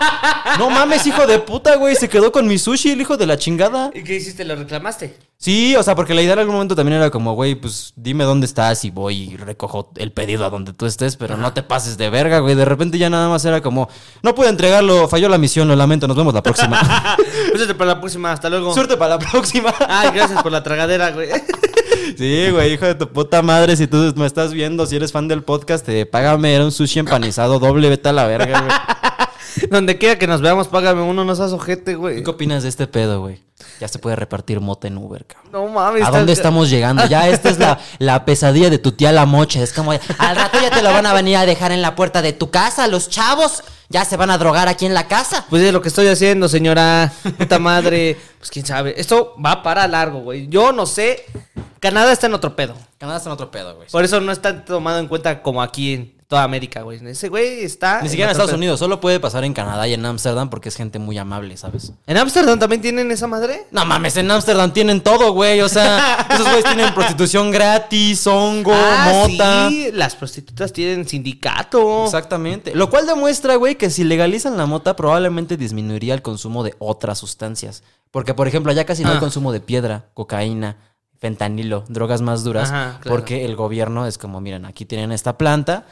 no 0.60 0.70
mames, 0.70 1.06
hijo 1.08 1.26
de 1.28 1.40
puta, 1.40 1.76
güey. 1.76 1.96
Se 1.96 2.10
quedó 2.10 2.32
con 2.32 2.48
mi 2.48 2.58
sushi, 2.58 2.92
el 2.92 3.02
hijo 3.02 3.18
de 3.18 3.26
la 3.26 3.38
chingada. 3.38 3.92
¿Y 3.94 4.04
qué 4.04 4.16
hiciste? 4.16 4.46
¿Lo 4.46 4.56
reclamaste? 4.56 5.18
Sí, 5.38 5.76
o 5.76 5.84
sea, 5.84 5.94
porque 5.96 6.14
la 6.14 6.22
idea 6.22 6.34
en 6.34 6.40
algún 6.40 6.56
momento 6.56 6.76
también 6.76 6.98
era 6.98 7.10
como, 7.10 7.34
güey, 7.34 7.56
pues 7.56 7.92
dime 7.98 8.24
dónde 8.24 8.46
estás 8.46 8.86
y 8.86 8.92
voy 8.92 9.34
y 9.34 9.36
recojo 9.36 9.92
el 9.98 10.12
pedido 10.14 10.46
a 10.46 10.50
donde 10.50 10.72
tú 10.72 10.86
estés, 10.86 11.18
pero 11.18 11.36
no 11.36 11.52
te 11.52 11.64
pases 11.64 11.98
de 11.98 12.10
verga, 12.10 12.40
güey. 12.40 12.56
De 12.56 12.64
repente 12.64 12.98
ya 12.98 13.10
nada 13.10 13.28
más 13.28 13.44
era 13.44 13.62
como, 13.62 13.90
no 14.22 14.36
pude 14.36 14.48
entregarlo, 14.48 15.08
falló 15.10 15.28
la 15.28 15.38
misión, 15.38 15.68
lo 15.68 15.76
lamento, 15.76 16.08
nos 16.08 16.16
vemos 16.16 16.34
la 16.34 16.44
próxima. 16.44 16.82
Pues 17.54 17.72
para 17.74 17.94
la 17.94 18.00
próxima, 18.00 18.32
hasta 18.32 18.50
luego. 18.50 18.74
Suerte 18.74 18.98
para 18.98 19.18
la 19.18 19.20
próxima. 19.20 19.74
Ay, 19.88 20.10
gracias 20.14 20.42
por 20.42 20.52
la 20.52 20.64
tragadera, 20.64 21.12
güey. 21.12 21.30
Sí, 22.18 22.50
güey, 22.52 22.74
hijo 22.74 22.86
de 22.86 22.96
tu 22.96 23.08
puta 23.10 23.42
madre, 23.42 23.76
si 23.76 23.88
tú 23.88 24.14
me 24.16 24.26
estás 24.26 24.54
viendo, 24.54 24.86
si 24.86 24.96
eres 24.96 25.12
fan 25.12 25.28
del 25.28 25.44
podcast, 25.44 25.86
te 25.86 26.06
págame, 26.06 26.54
era 26.54 26.64
un 26.64 26.72
sushi 26.72 27.00
empanizado 27.00 27.60
doble, 27.60 27.90
vete 27.90 28.10
a 28.10 28.14
la 28.14 28.28
verga, 28.28 28.60
güey. 28.60 28.72
Donde 29.70 29.98
quiera 29.98 30.18
que 30.18 30.28
nos 30.28 30.42
veamos, 30.42 30.68
págame 30.68 31.02
uno, 31.02 31.24
no 31.26 31.36
seas 31.36 31.52
ojete, 31.54 31.96
güey. 31.96 32.24
¿Qué 32.24 32.30
opinas 32.30 32.64
de 32.64 32.70
este 32.70 32.88
pedo, 32.88 33.22
güey? 33.22 33.42
Ya 33.80 33.88
se 33.88 33.98
puede 34.00 34.16
repartir 34.16 34.60
mota 34.60 34.88
en 34.88 34.98
Uber, 34.98 35.26
cabrón. 35.26 35.52
No 35.52 35.68
mames. 35.68 36.02
¿A 36.02 36.06
está- 36.06 36.18
dónde 36.18 36.34
estamos 36.34 36.70
llegando? 36.70 37.06
Ya 37.08 37.28
esta 37.30 37.50
es 37.50 37.60
la, 37.60 37.80
la 38.00 38.26
pesadilla 38.26 38.70
de 38.70 38.78
tu 38.78 38.92
tía 38.92 39.12
la 39.12 39.26
mocha. 39.26 39.62
Es 39.62 39.72
como, 39.74 39.92
al 39.92 40.36
rato 40.36 40.58
ya 40.62 40.70
te 40.70 40.82
lo 40.82 40.92
van 40.92 41.06
a 41.06 41.14
venir 41.14 41.38
a 41.38 41.46
dejar 41.46 41.72
en 41.72 41.82
la 41.82 41.96
puerta 41.96 42.22
de 42.22 42.34
tu 42.34 42.50
casa. 42.52 42.88
Los 42.88 43.10
chavos 43.10 43.64
ya 43.90 44.04
se 44.06 44.18
van 44.18 44.32
a 44.32 44.38
drogar 44.38 44.68
aquí 44.68 44.86
en 44.86 44.94
la 44.94 45.08
casa. 45.08 45.46
Pues 45.50 45.64
es 45.64 45.72
lo 45.72 45.82
que 45.82 45.88
estoy 45.90 46.08
haciendo, 46.08 46.50
señora. 46.50 47.14
Puta 47.38 47.58
madre. 47.60 48.18
Pues 48.40 48.50
quién 48.50 48.66
sabe. 48.66 48.96
Esto 48.98 49.34
va 49.44 49.64
para 49.64 49.88
largo, 49.88 50.20
güey. 50.20 50.48
Yo 50.50 50.72
no 50.74 50.86
sé. 50.86 51.26
Canadá 51.80 52.12
está 52.12 52.28
en 52.28 52.34
otro 52.34 52.56
pedo. 52.56 52.76
Canadá 52.98 53.18
está 53.18 53.30
en 53.30 53.34
otro 53.34 53.52
pedo, 53.52 53.76
güey. 53.76 53.88
Por 53.90 54.04
eso 54.04 54.20
no 54.20 54.32
está 54.32 54.66
tomado 54.66 55.00
en 55.00 55.08
cuenta 55.08 55.42
como 55.42 55.62
aquí 55.62 55.94
en 55.94 56.13
toda 56.28 56.44
América, 56.44 56.82
güey. 56.82 57.00
Ese 57.08 57.30
güey 57.30 57.64
está. 57.64 58.02
Ni 58.02 58.10
siquiera 58.10 58.32
en 58.32 58.38
Estados 58.38 58.54
Unidos, 58.54 58.80
solo 58.80 59.00
puede 59.00 59.20
pasar 59.20 59.44
en 59.44 59.54
Canadá 59.54 59.88
y 59.88 59.94
en 59.94 60.06
Ámsterdam 60.06 60.50
porque 60.50 60.70
es 60.70 60.76
gente 60.76 60.98
muy 61.00 61.18
amable, 61.18 61.56
¿sabes? 61.58 61.94
¿En 62.08 62.18
Ámsterdam 62.18 62.58
también 62.60 62.82
tienen 62.82 63.12
esa 63.12 63.28
madre? 63.28 63.68
No 63.72 63.86
mames, 63.86 64.18
en 64.18 64.30
Ámsterdam 64.32 64.72
tienen 64.74 65.02
todo, 65.02 65.32
güey. 65.34 65.62
O 65.62 65.70
sea, 65.70 66.26
esos 66.30 66.46
güeyes 66.48 66.64
tienen 66.66 66.94
prostitución 66.94 67.52
gratis, 67.52 68.26
hongo, 68.28 68.74
Ah, 68.74 69.12
mota. 69.14 69.70
sí, 69.70 69.90
las 69.94 70.16
prostitutas 70.16 70.74
tienen 70.74 71.08
sindicato. 71.08 72.06
Exactamente. 72.06 72.74
Lo 72.76 72.90
cual 72.90 73.06
demuestra, 73.06 73.56
güey, 73.56 73.76
que 73.76 73.90
si 73.90 74.04
legalizan 74.04 74.58
la 74.58 74.66
mota, 74.66 74.96
probablemente 74.96 75.58
disminuiría 75.58 76.14
el 76.14 76.22
consumo 76.22 76.64
de 76.64 76.76
otras 76.80 77.18
sustancias. 77.20 77.84
Porque, 78.12 78.34
por 78.34 78.48
ejemplo, 78.48 78.72
allá 78.72 78.86
casi 78.86 79.04
no 79.04 79.10
hay 79.12 79.18
Ah. 79.18 79.20
consumo 79.20 79.52
de 79.52 79.60
piedra, 79.60 80.06
cocaína, 80.14 80.78
fentanilo, 81.20 81.84
drogas 81.88 82.22
más 82.22 82.44
duras. 82.44 82.70
Ajá, 82.70 83.00
claro. 83.02 83.16
Porque 83.18 83.46
el 83.46 83.56
gobierno 83.56 84.06
es 84.06 84.18
como, 84.18 84.42
miren, 84.42 84.66
aquí 84.66 84.86
tienen 84.86 85.12
esta 85.12 85.38
planta, 85.38 85.86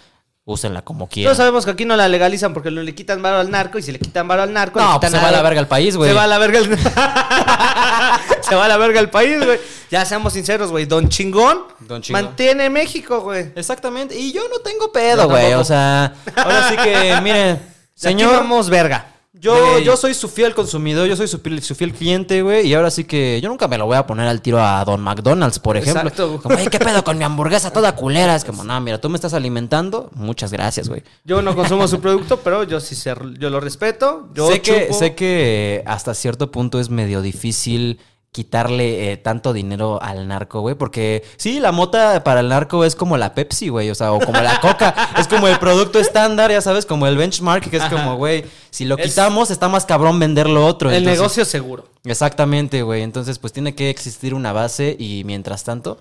úsenla 0.51 0.81
como 0.83 1.05
Todos 1.05 1.13
quieran. 1.13 1.35
sabemos 1.35 1.65
que 1.65 1.71
aquí 1.71 1.85
no 1.85 1.95
la 1.95 2.07
legalizan 2.07 2.53
porque 2.53 2.71
no 2.71 2.81
le 2.81 2.93
quitan 2.95 3.21
varo 3.21 3.39
al 3.39 3.49
narco 3.49 3.77
y 3.77 3.81
si 3.81 3.91
le 3.91 3.99
quitan 3.99 4.27
varo 4.27 4.43
al 4.43 4.53
narco. 4.53 4.79
No, 4.79 4.99
pues 4.99 5.11
se 5.11 5.17
va 5.17 5.27
a 5.29 5.31
la 5.31 5.41
verga 5.41 5.59
el 5.59 5.67
país, 5.67 5.97
güey. 5.97 6.09
Se 6.09 6.15
va 6.15 6.23
a 6.23 6.27
la 6.27 6.37
verga 6.37 6.59
el... 6.59 6.77
se 8.41 8.55
va 8.55 8.65
a 8.65 8.67
la 8.67 8.77
verga 8.77 8.99
el 8.99 9.09
país, 9.09 9.43
güey. 9.43 9.59
Ya 9.89 10.05
seamos 10.05 10.33
sinceros, 10.33 10.71
güey. 10.71 10.85
Don 10.85 11.09
Chingón, 11.09 11.63
Don 11.79 12.01
Chingón. 12.01 12.23
mantiene 12.23 12.69
México, 12.69 13.21
güey. 13.21 13.51
Exactamente. 13.55 14.17
Y 14.17 14.31
yo 14.31 14.41
no 14.49 14.59
tengo 14.59 14.91
pedo, 14.91 15.27
güey. 15.27 15.53
O 15.53 15.63
sea, 15.63 16.13
ahora 16.35 16.69
sí 16.69 16.75
que, 16.77 17.19
mire, 17.21 17.59
Señor, 17.93 18.29
señor. 18.29 18.33
vamos 18.35 18.69
verga. 18.69 19.10
Yo, 19.41 19.79
yo 19.79 19.97
soy 19.97 20.13
su 20.13 20.29
fiel 20.29 20.53
consumidor, 20.53 21.07
yo 21.07 21.15
soy 21.15 21.27
su, 21.27 21.39
fiel- 21.39 21.61
su 21.61 21.73
fiel 21.73 21.93
cliente, 21.93 22.43
güey. 22.43 22.67
Y 22.67 22.73
ahora 22.75 22.91
sí 22.91 23.05
que 23.05 23.39
yo 23.41 23.49
nunca 23.49 23.67
me 23.67 23.77
lo 23.79 23.87
voy 23.87 23.97
a 23.97 24.05
poner 24.05 24.27
al 24.27 24.39
tiro 24.41 24.61
a 24.63 24.85
Don 24.85 25.01
McDonald's, 25.01 25.57
por 25.57 25.77
ejemplo. 25.77 26.01
Exacto. 26.09 26.39
Como, 26.43 26.57
"Ey, 26.57 26.67
¿qué 26.67 26.77
pedo 26.77 27.03
con 27.03 27.17
mi 27.17 27.23
hamburguesa 27.25 27.71
toda 27.73 27.95
culera? 27.95 28.35
Es 28.35 28.45
como, 28.45 28.63
no, 28.63 28.79
mira, 28.81 29.01
tú 29.01 29.09
me 29.09 29.15
estás 29.15 29.33
alimentando. 29.33 30.11
Muchas 30.13 30.51
gracias, 30.51 30.89
güey. 30.89 31.01
Yo 31.25 31.41
no 31.41 31.55
consumo 31.55 31.87
su 31.87 31.99
producto, 31.99 32.37
pero 32.37 32.63
yo 32.63 32.79
sí 32.79 32.93
sé, 32.93 33.15
yo 33.39 33.49
lo 33.49 33.59
respeto. 33.59 34.29
Yo 34.35 34.47
Sé 34.47 34.61
que, 34.61 34.93
sé 34.93 35.15
que 35.15 35.83
hasta 35.87 36.13
cierto 36.13 36.51
punto 36.51 36.79
es 36.79 36.89
medio 36.89 37.21
difícil 37.23 37.99
quitarle 38.31 39.11
eh, 39.11 39.17
tanto 39.17 39.51
dinero 39.51 40.01
al 40.01 40.27
narco, 40.27 40.61
güey, 40.61 40.75
porque 40.75 41.23
sí, 41.35 41.59
la 41.59 41.73
mota 41.73 42.23
para 42.23 42.39
el 42.39 42.47
narco 42.47 42.85
es 42.85 42.95
como 42.95 43.17
la 43.17 43.33
Pepsi, 43.35 43.67
güey, 43.67 43.89
o 43.89 43.95
sea, 43.95 44.13
o 44.13 44.19
como 44.21 44.39
la 44.39 44.59
Coca, 44.61 44.95
es 45.17 45.27
como 45.27 45.49
el 45.49 45.59
producto 45.59 45.99
estándar, 45.99 46.49
ya 46.49 46.61
sabes, 46.61 46.85
como 46.85 47.07
el 47.07 47.17
benchmark, 47.17 47.69
que 47.69 47.75
es 47.77 47.83
Ajá. 47.83 47.95
como, 47.95 48.15
güey, 48.15 48.45
si 48.69 48.85
lo 48.85 48.97
Es- 48.97 49.09
quitamos 49.09 49.51
está 49.51 49.67
más 49.67 49.85
cabrón 49.85 50.17
vender 50.17 50.49
lo 50.49 50.65
otro. 50.65 50.89
El 50.89 50.97
entonces- 50.97 51.19
negocio 51.19 51.45
seguro. 51.45 51.85
Exactamente, 52.05 52.81
güey. 52.83 53.03
Entonces, 53.03 53.37
pues 53.37 53.53
tiene 53.53 53.75
que 53.75 53.89
existir 53.89 54.33
una 54.33 54.53
base 54.53 54.95
y 54.97 55.23
mientras 55.25 55.63
tanto, 55.65 55.99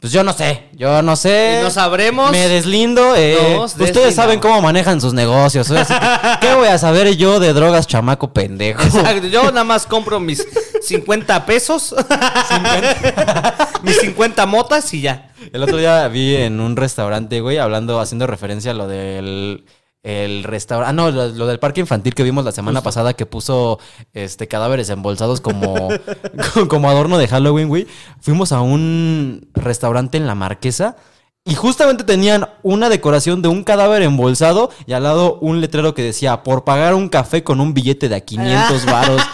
pues 0.00 0.12
yo 0.12 0.22
no 0.22 0.32
sé, 0.32 0.68
yo 0.74 1.02
no 1.02 1.16
sé. 1.16 1.58
Y 1.58 1.62
no 1.64 1.70
sabremos. 1.70 2.30
Me 2.30 2.48
deslindo. 2.48 3.14
eh. 3.16 3.36
Nos 3.56 3.72
Ustedes 3.72 3.88
deslindamos. 3.94 4.14
saben 4.14 4.38
cómo 4.40 4.62
manejan 4.62 5.00
sus 5.00 5.12
negocios. 5.12 5.68
¿Qué 6.40 6.54
voy 6.54 6.68
a 6.68 6.78
saber 6.78 7.16
yo 7.16 7.40
de 7.40 7.52
drogas, 7.52 7.86
chamaco 7.86 8.32
pendejo? 8.32 8.80
Exacto, 8.82 9.26
Yo 9.26 9.44
nada 9.50 9.64
más 9.64 9.86
compro 9.86 10.20
mis 10.20 10.46
50 10.82 11.44
pesos, 11.46 11.94
mis 13.82 13.98
50 14.00 14.46
motas 14.46 14.92
y 14.94 15.00
ya. 15.00 15.30
El 15.52 15.62
otro 15.62 15.76
día 15.78 16.06
vi 16.08 16.36
en 16.36 16.60
un 16.60 16.76
restaurante, 16.76 17.40
güey, 17.40 17.58
hablando, 17.58 18.00
haciendo 18.00 18.26
referencia 18.26 18.72
a 18.72 18.74
lo 18.74 18.86
del 18.86 19.64
el 20.02 20.44
restaurante. 20.44 20.90
Ah, 20.90 20.92
no, 20.92 21.10
lo, 21.10 21.28
lo 21.28 21.46
del 21.46 21.58
parque 21.58 21.80
infantil 21.80 22.14
que 22.14 22.22
vimos 22.22 22.44
la 22.44 22.52
semana 22.52 22.82
pasada 22.82 23.14
que 23.14 23.26
puso 23.26 23.78
este 24.14 24.48
cadáveres 24.48 24.88
embolsados 24.90 25.40
como, 25.40 25.88
como 26.68 26.88
adorno 26.88 27.18
de 27.18 27.28
Halloween, 27.28 27.68
güey. 27.68 27.86
Fuimos 28.20 28.52
a 28.52 28.60
un 28.60 29.48
restaurante 29.54 30.16
en 30.18 30.26
la 30.26 30.34
Marquesa. 30.34 30.96
Y 31.44 31.54
justamente 31.54 32.04
tenían 32.04 32.46
una 32.62 32.90
decoración 32.90 33.40
de 33.40 33.48
un 33.48 33.64
cadáver 33.64 34.02
embolsado 34.02 34.70
y 34.86 34.92
al 34.92 35.04
lado 35.04 35.38
un 35.40 35.62
letrero 35.62 35.94
que 35.94 36.02
decía, 36.02 36.42
por 36.42 36.64
pagar 36.64 36.94
un 36.94 37.08
café 37.08 37.42
con 37.42 37.60
un 37.62 37.72
billete 37.72 38.10
de 38.10 38.16
a 38.16 38.20
500 38.20 38.84
varos. 38.86 39.22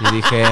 Y 0.00 0.14
dije, 0.16 0.44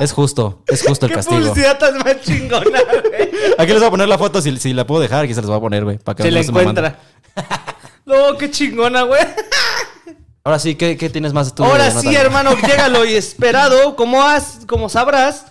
es 0.00 0.12
justo, 0.12 0.62
es 0.66 0.82
justo 0.84 1.06
el 1.06 1.10
¿Qué 1.10 1.16
castigo. 1.16 1.40
publicidad 1.40 1.78
tan 1.78 1.98
más 1.98 2.20
chingona, 2.20 2.64
güey? 2.64 3.30
Aquí 3.58 3.70
les 3.72 3.78
voy 3.78 3.86
a 3.86 3.90
poner 3.90 4.08
la 4.08 4.18
foto, 4.18 4.40
si, 4.42 4.56
si 4.56 4.72
la 4.72 4.84
puedo 4.86 5.00
dejar, 5.00 5.24
aquí 5.24 5.34
se 5.34 5.40
les 5.40 5.48
voy 5.48 5.56
a 5.56 5.60
poner, 5.60 5.84
güey. 5.84 5.98
Para 5.98 6.16
que 6.16 6.22
Se 6.24 6.30
no 6.30 6.34
le 6.34 6.44
se 6.44 6.50
me 6.52 6.60
encuentra. 6.60 6.98
No, 8.06 8.38
qué 8.38 8.50
chingona, 8.50 9.02
güey. 9.02 9.20
Ahora 10.44 10.60
sí, 10.60 10.76
¿qué, 10.76 10.96
qué 10.96 11.10
tienes 11.10 11.32
más 11.32 11.52
tú? 11.52 11.64
Ahora 11.64 11.88
Jonathan? 11.88 12.02
sí, 12.02 12.16
hermano, 12.16 12.56
llega 12.56 12.88
lo 12.88 13.02
esperado. 13.02 13.96
Como, 13.96 14.22
has, 14.22 14.60
como 14.66 14.88
sabrás, 14.88 15.46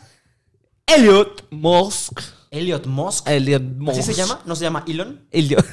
Elliot 0.87 1.47
Musk. 1.51 2.21
Elliot 2.51 2.85
Musk. 2.85 3.27
Elliot 3.27 3.61
Musk. 3.61 3.99
¿Así 3.99 4.03
se 4.03 4.13
llama? 4.13 4.39
¿No 4.45 4.55
se 4.55 4.63
llama 4.63 4.85
Elon? 4.87 5.27
Elliot, 5.31 5.65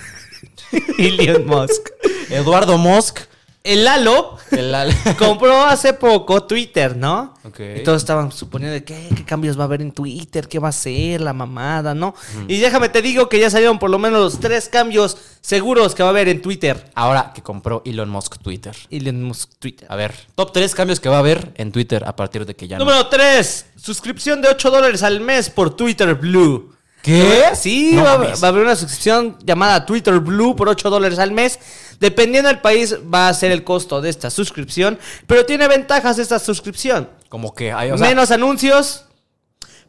Elliot 0.99 1.47
Musk. 1.47 1.89
Eduardo 2.31 2.77
Musk. 2.79 3.21
El 3.65 3.85
Lalo 3.85 4.37
El 4.51 4.75
al- 4.75 4.93
compró 5.19 5.63
hace 5.65 5.93
poco 5.93 6.43
Twitter, 6.45 6.97
¿no? 6.97 7.35
Ok. 7.45 7.61
Y 7.77 7.83
todos 7.85 8.03
estaban 8.03 8.33
suponiendo 8.33 8.73
de 8.75 8.83
qué, 8.83 9.09
qué 9.15 9.25
cambios 9.25 9.57
va 9.57 9.63
a 9.63 9.67
haber 9.67 9.83
en 9.83 9.93
Twitter, 9.93 10.49
qué 10.49 10.59
va 10.59 10.69
a 10.69 10.73
ser, 10.73 11.21
la 11.21 11.33
mamada, 11.33 11.95
¿no? 11.95 12.15
Y 12.49 12.59
déjame 12.59 12.89
te 12.89 13.03
digo 13.03 13.29
que 13.29 13.39
ya 13.39 13.51
salieron 13.51 13.79
por 13.79 13.91
lo 13.91 13.99
menos 14.01 14.21
los 14.21 14.41
tres 14.41 14.69
cambios 14.69 15.17
seguros 15.41 15.95
que 15.95 16.03
va 16.03 16.09
a 16.09 16.11
haber 16.11 16.29
en 16.29 16.43
Twitter. 16.43 16.91
Ahora 16.95 17.33
que 17.35 17.43
compró 17.43 17.83
Elon 17.85 18.09
Musk 18.11 18.39
Twitter. 18.43 18.75
Elon 18.91 19.23
Musk 19.23 19.51
Twitter. 19.59 19.87
A 19.91 19.97
ver, 19.97 20.13
top 20.35 20.53
3 20.53 20.75
cambios 20.75 20.99
que 20.99 21.09
va 21.09 21.17
a 21.17 21.21
haber 21.21 21.53
en 21.55 21.71
Twitter 21.71 22.03
a 22.07 22.17
partir 22.17 22.45
de 22.47 22.57
que 22.57 22.67
ya 22.67 22.79
no. 22.79 22.85
Número 22.85 23.07
3. 23.07 23.67
Suscripción 23.77 24.43
de 24.43 24.49
8 24.49 24.71
dólares 24.71 25.03
al 25.05 25.21
mes 25.21 25.51
por 25.51 25.77
Twitter 25.77 26.15
Blue. 26.17 26.73
¿Qué? 27.03 27.43
Sí, 27.55 27.93
No 27.95 28.05
va, 28.05 28.17
va 28.17 28.29
a 28.31 28.47
haber 28.47 28.63
una 28.63 28.77
suscripción 28.77 29.37
llamada 29.45 29.85
Twitter 29.85 30.21
Blue 30.21 30.55
por 30.55 30.69
8 30.69 30.89
dólares 30.89 31.19
al 31.19 31.33
mes. 31.33 31.59
Dependiendo 32.03 32.49
del 32.49 32.59
país 32.59 32.97
va 33.15 33.29
a 33.29 33.35
ser 33.35 33.53
el 33.53 33.63
costo 33.63 34.01
de 34.01 34.11
esta 34.11 34.29
suscripción. 34.29 34.99
Pero 35.29 35.47
tiene 35.47 35.69
ventajas 35.69 36.19
esta 36.19 36.41
suscripción. 36.41 37.09
Como 37.29 37.55
que 37.55 37.71
hay, 37.71 37.93
o 37.93 37.97
sea, 37.97 38.09
Menos 38.09 38.33
anuncios. 38.33 39.05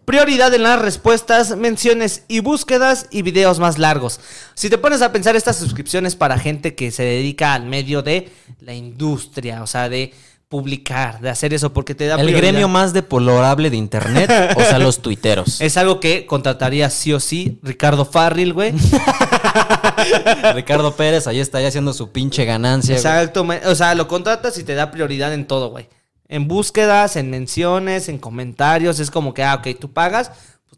Prioridad 0.05 0.53
en 0.53 0.61
las 0.61 0.79
respuestas, 0.79 1.57
menciones 1.57 2.23
y 2.27 2.41
búsquedas 2.41 3.07
y 3.09 3.23
videos 3.23 3.57
más 3.57 3.79
largos. 3.79 4.19
Si 4.53 4.69
te 4.69 4.77
pones 4.77 5.01
a 5.01 5.11
pensar 5.11 5.35
estas 5.35 5.55
suscripciones 5.55 6.15
para 6.15 6.37
gente 6.37 6.75
que 6.75 6.91
se 6.91 7.01
dedica 7.01 7.55
al 7.55 7.65
medio 7.65 8.03
de 8.03 8.31
la 8.59 8.75
industria, 8.75 9.63
o 9.63 9.67
sea, 9.67 9.89
de 9.89 10.13
publicar, 10.53 11.19
de 11.19 11.31
hacer 11.31 11.51
eso, 11.51 11.73
porque 11.73 11.95
te 11.95 12.05
da 12.05 12.13
el 12.13 12.27
prioridad. 12.27 12.41
gremio 12.51 12.67
más 12.67 12.93
deplorable 12.93 13.71
de 13.71 13.75
internet, 13.75 14.31
o 14.55 14.61
sea, 14.61 14.77
los 14.77 15.01
tuiteros. 15.01 15.59
Es 15.59 15.77
algo 15.77 15.99
que 15.99 16.27
contrataría 16.27 16.91
sí 16.91 17.11
o 17.11 17.19
sí 17.19 17.57
Ricardo 17.63 18.05
Farril, 18.05 18.53
güey. 18.53 18.71
Ricardo 20.53 20.95
Pérez, 20.95 21.25
ahí 21.25 21.39
está 21.39 21.59
ya 21.59 21.69
haciendo 21.69 21.91
su 21.91 22.11
pinche 22.11 22.45
ganancia. 22.45 22.93
Exacto, 22.93 23.47
o 23.65 23.73
sea, 23.73 23.95
lo 23.95 24.07
contratas 24.07 24.55
y 24.59 24.63
te 24.63 24.75
da 24.75 24.91
prioridad 24.91 25.33
en 25.33 25.47
todo, 25.47 25.71
güey. 25.71 25.89
En 26.27 26.47
búsquedas, 26.47 27.15
en 27.15 27.31
menciones, 27.31 28.07
en 28.07 28.19
comentarios, 28.19 28.99
es 28.99 29.09
como 29.09 29.33
que, 29.33 29.43
ah, 29.43 29.55
ok, 29.55 29.69
tú 29.79 29.91
pagas, 29.91 30.29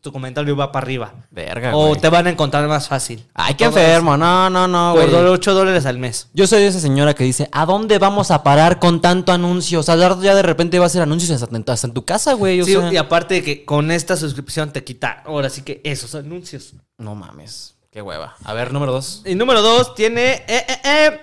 tu 0.06 0.14
comentario 0.14 0.56
va 0.56 0.72
para 0.72 0.86
arriba. 0.86 1.14
Verga, 1.32 1.76
O 1.76 1.88
güey. 1.90 2.00
te 2.00 2.08
van 2.10 2.28
a 2.28 2.30
encontrar 2.30 2.66
más 2.70 2.88
fácil. 2.88 3.26
Ay, 3.34 3.56
qué 3.56 3.66
Todo 3.66 3.78
enfermo. 3.80 4.16
No, 4.16 4.50
no, 4.50 4.68
no, 4.68 4.92
eso. 4.98 5.02
güey. 5.10 5.12
Por 5.12 5.26
8 5.32 5.54
dólares 5.54 5.86
al 5.86 5.98
mes. 5.98 6.30
Yo 6.34 6.48
soy 6.48 6.64
esa 6.64 6.80
señora 6.80 7.14
que 7.14 7.24
dice, 7.24 7.50
¿a 7.52 7.66
dónde 7.66 7.98
vamos 8.00 8.32
a 8.32 8.44
parar 8.44 8.80
con 8.80 9.02
tanto 9.02 9.32
anuncio? 9.34 9.80
O 9.80 9.84
sea, 9.84 9.96
ya 9.98 10.36
de 10.36 10.42
repente 10.44 10.80
va 10.80 10.86
a 10.86 10.90
ser 10.90 11.02
anuncios 11.02 11.30
hasta 11.42 11.56
en, 11.56 11.66
hasta 11.68 11.88
en 11.88 11.94
tu 11.94 12.06
casa, 12.06 12.34
güey. 12.34 12.62
O 12.62 12.66
Sí, 12.66 12.74
sea, 12.74 12.94
y 12.94 12.98
aparte 12.98 13.34
de 13.34 13.44
que 13.44 13.66
con 13.66 13.92
esta 13.92 14.16
suscripción 14.16 14.72
te 14.72 14.84
quita, 14.84 15.24
ahora 15.26 15.50
sí 15.50 15.64
que 15.64 15.82
esos 15.84 16.16
anuncios. 16.16 16.74
No 16.98 17.16
mames, 17.16 17.76
qué 17.92 18.02
hueva. 18.02 18.36
A 18.46 18.54
ver, 18.54 18.72
número 18.72 18.92
dos. 18.94 19.24
Y 19.26 19.36
número 19.36 19.62
2 19.62 19.96
tiene 19.96 20.44
eh, 20.48 20.66
eh, 20.68 20.78
eh, 20.86 21.20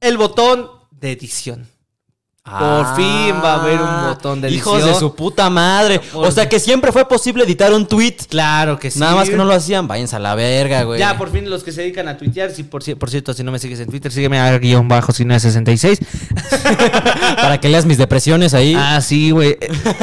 el 0.00 0.16
botón 0.18 0.68
de 0.90 1.12
edición. 1.12 1.66
Por 2.44 2.94
fin 2.96 3.34
va 3.42 3.54
a 3.54 3.62
haber 3.62 3.80
un 3.80 4.04
botón 4.08 4.42
de 4.42 4.48
Ah, 4.48 4.50
Hijos 4.50 4.74
edición. 4.74 4.92
de 4.92 5.00
su 5.00 5.14
puta 5.14 5.48
madre. 5.48 5.98
O 6.12 6.30
sea, 6.30 6.46
que 6.46 6.60
siempre 6.60 6.92
fue 6.92 7.08
posible 7.08 7.42
editar 7.44 7.72
un 7.72 7.86
tweet. 7.86 8.16
Claro 8.28 8.78
que 8.78 8.90
sí. 8.90 8.98
Nada 8.98 9.14
más 9.14 9.30
que 9.30 9.36
no 9.36 9.46
lo 9.46 9.54
hacían. 9.54 9.88
Váyanse 9.88 10.16
a 10.16 10.18
la 10.18 10.34
verga, 10.34 10.82
güey. 10.82 10.98
Ya, 11.00 11.16
por 11.16 11.32
fin 11.32 11.48
los 11.48 11.64
que 11.64 11.72
se 11.72 11.80
dedican 11.80 12.06
a 12.06 12.18
tuitear, 12.18 12.50
si 12.50 12.62
por, 12.62 12.82
por 12.98 13.08
cierto, 13.08 13.32
si 13.32 13.42
no 13.42 13.50
me 13.50 13.58
sigues 13.58 13.80
en 13.80 13.88
Twitter, 13.88 14.12
sígueme 14.12 14.38
a 14.38 14.58
guion 14.58 14.86
bajo 14.88 15.10
si 15.12 15.24
no 15.24 15.34
es 15.34 15.40
66. 15.40 16.00
Para 17.36 17.58
que 17.60 17.70
leas 17.70 17.86
mis 17.86 17.96
depresiones 17.96 18.52
ahí. 18.52 18.74
Ah, 18.78 19.00
sí, 19.00 19.30
güey. 19.30 19.56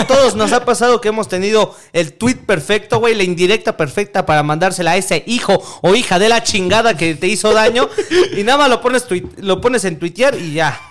Todos 0.08 0.36
nos 0.36 0.52
ha 0.52 0.66
pasado 0.66 1.00
que 1.00 1.10
hemos 1.10 1.28
tenido 1.28 1.76
el 1.94 2.14
tweet 2.14 2.38
perfecto, 2.48 2.98
güey, 3.00 3.14
la 3.14 3.22
indirecta 3.22 3.78
perfecta 3.78 4.26
para 4.26 4.42
mandársela 4.42 4.92
a 4.92 4.98
ese 4.98 5.24
hijo 5.28 5.62
o 5.84 5.94
hija 5.94 6.18
de 6.18 6.28
la 6.28 6.42
chingada 6.42 6.98
que 6.98 7.14
te 7.14 7.28
hizo 7.28 7.54
daño 7.54 7.88
y 8.36 8.42
nada 8.42 8.58
más 8.58 8.70
lo 8.72 8.82
pones 8.82 9.06
lo 9.38 9.62
pones 9.62 9.86
en 9.86 10.00
tuitear 10.00 10.34
y 10.40 10.54
ya. 10.54 10.82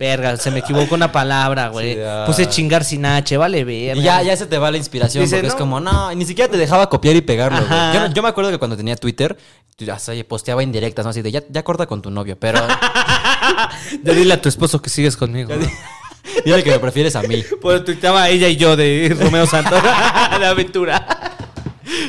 Verga, 0.00 0.34
se 0.38 0.50
me 0.50 0.60
equivocó 0.60 0.94
una 0.94 1.12
palabra, 1.12 1.68
güey. 1.68 1.96
Sí. 1.96 2.00
Puse 2.24 2.48
chingar 2.48 2.84
sin 2.84 3.04
H, 3.04 3.36
vale, 3.36 3.64
verga. 3.64 4.00
Y 4.00 4.02
ya, 4.02 4.22
ya 4.22 4.34
se 4.34 4.46
te 4.46 4.56
va 4.56 4.70
la 4.70 4.78
inspiración 4.78 5.22
Dice, 5.22 5.36
porque 5.36 5.48
es 5.48 5.54
como, 5.54 5.78
no, 5.78 6.14
ni 6.14 6.24
siquiera 6.24 6.50
te 6.50 6.56
dejaba 6.56 6.88
copiar 6.88 7.16
y 7.16 7.20
pegarlo. 7.20 7.58
güey. 7.58 8.14
Yo, 8.14 8.22
me 8.22 8.30
acuerdo 8.30 8.50
que 8.50 8.56
cuando 8.56 8.78
tenía 8.78 8.96
Twitter, 8.96 9.36
ya 9.76 9.98
se 9.98 10.24
posteaba 10.24 10.62
indirectas, 10.62 11.04
¿no? 11.04 11.10
Así 11.10 11.20
de, 11.20 11.30
ya, 11.30 11.42
ya 11.50 11.62
corta 11.64 11.84
con 11.84 12.00
tu 12.00 12.10
novio, 12.10 12.38
pero 12.40 12.66
Ya 14.02 14.14
dile 14.14 14.32
a 14.32 14.40
tu 14.40 14.48
esposo 14.48 14.80
que 14.80 14.88
sigues 14.88 15.18
conmigo. 15.18 15.54
¿no? 15.54 15.66
dile 16.46 16.64
que 16.64 16.70
me 16.70 16.78
prefieres 16.78 17.14
a 17.14 17.22
mí. 17.22 17.44
Pues 17.60 17.84
tuiteaba 17.84 18.26
ella 18.30 18.48
y 18.48 18.56
yo 18.56 18.76
de 18.76 19.14
Romeo 19.20 19.46
Santos 19.46 19.82
de 20.38 20.46
aventura. 20.46 21.06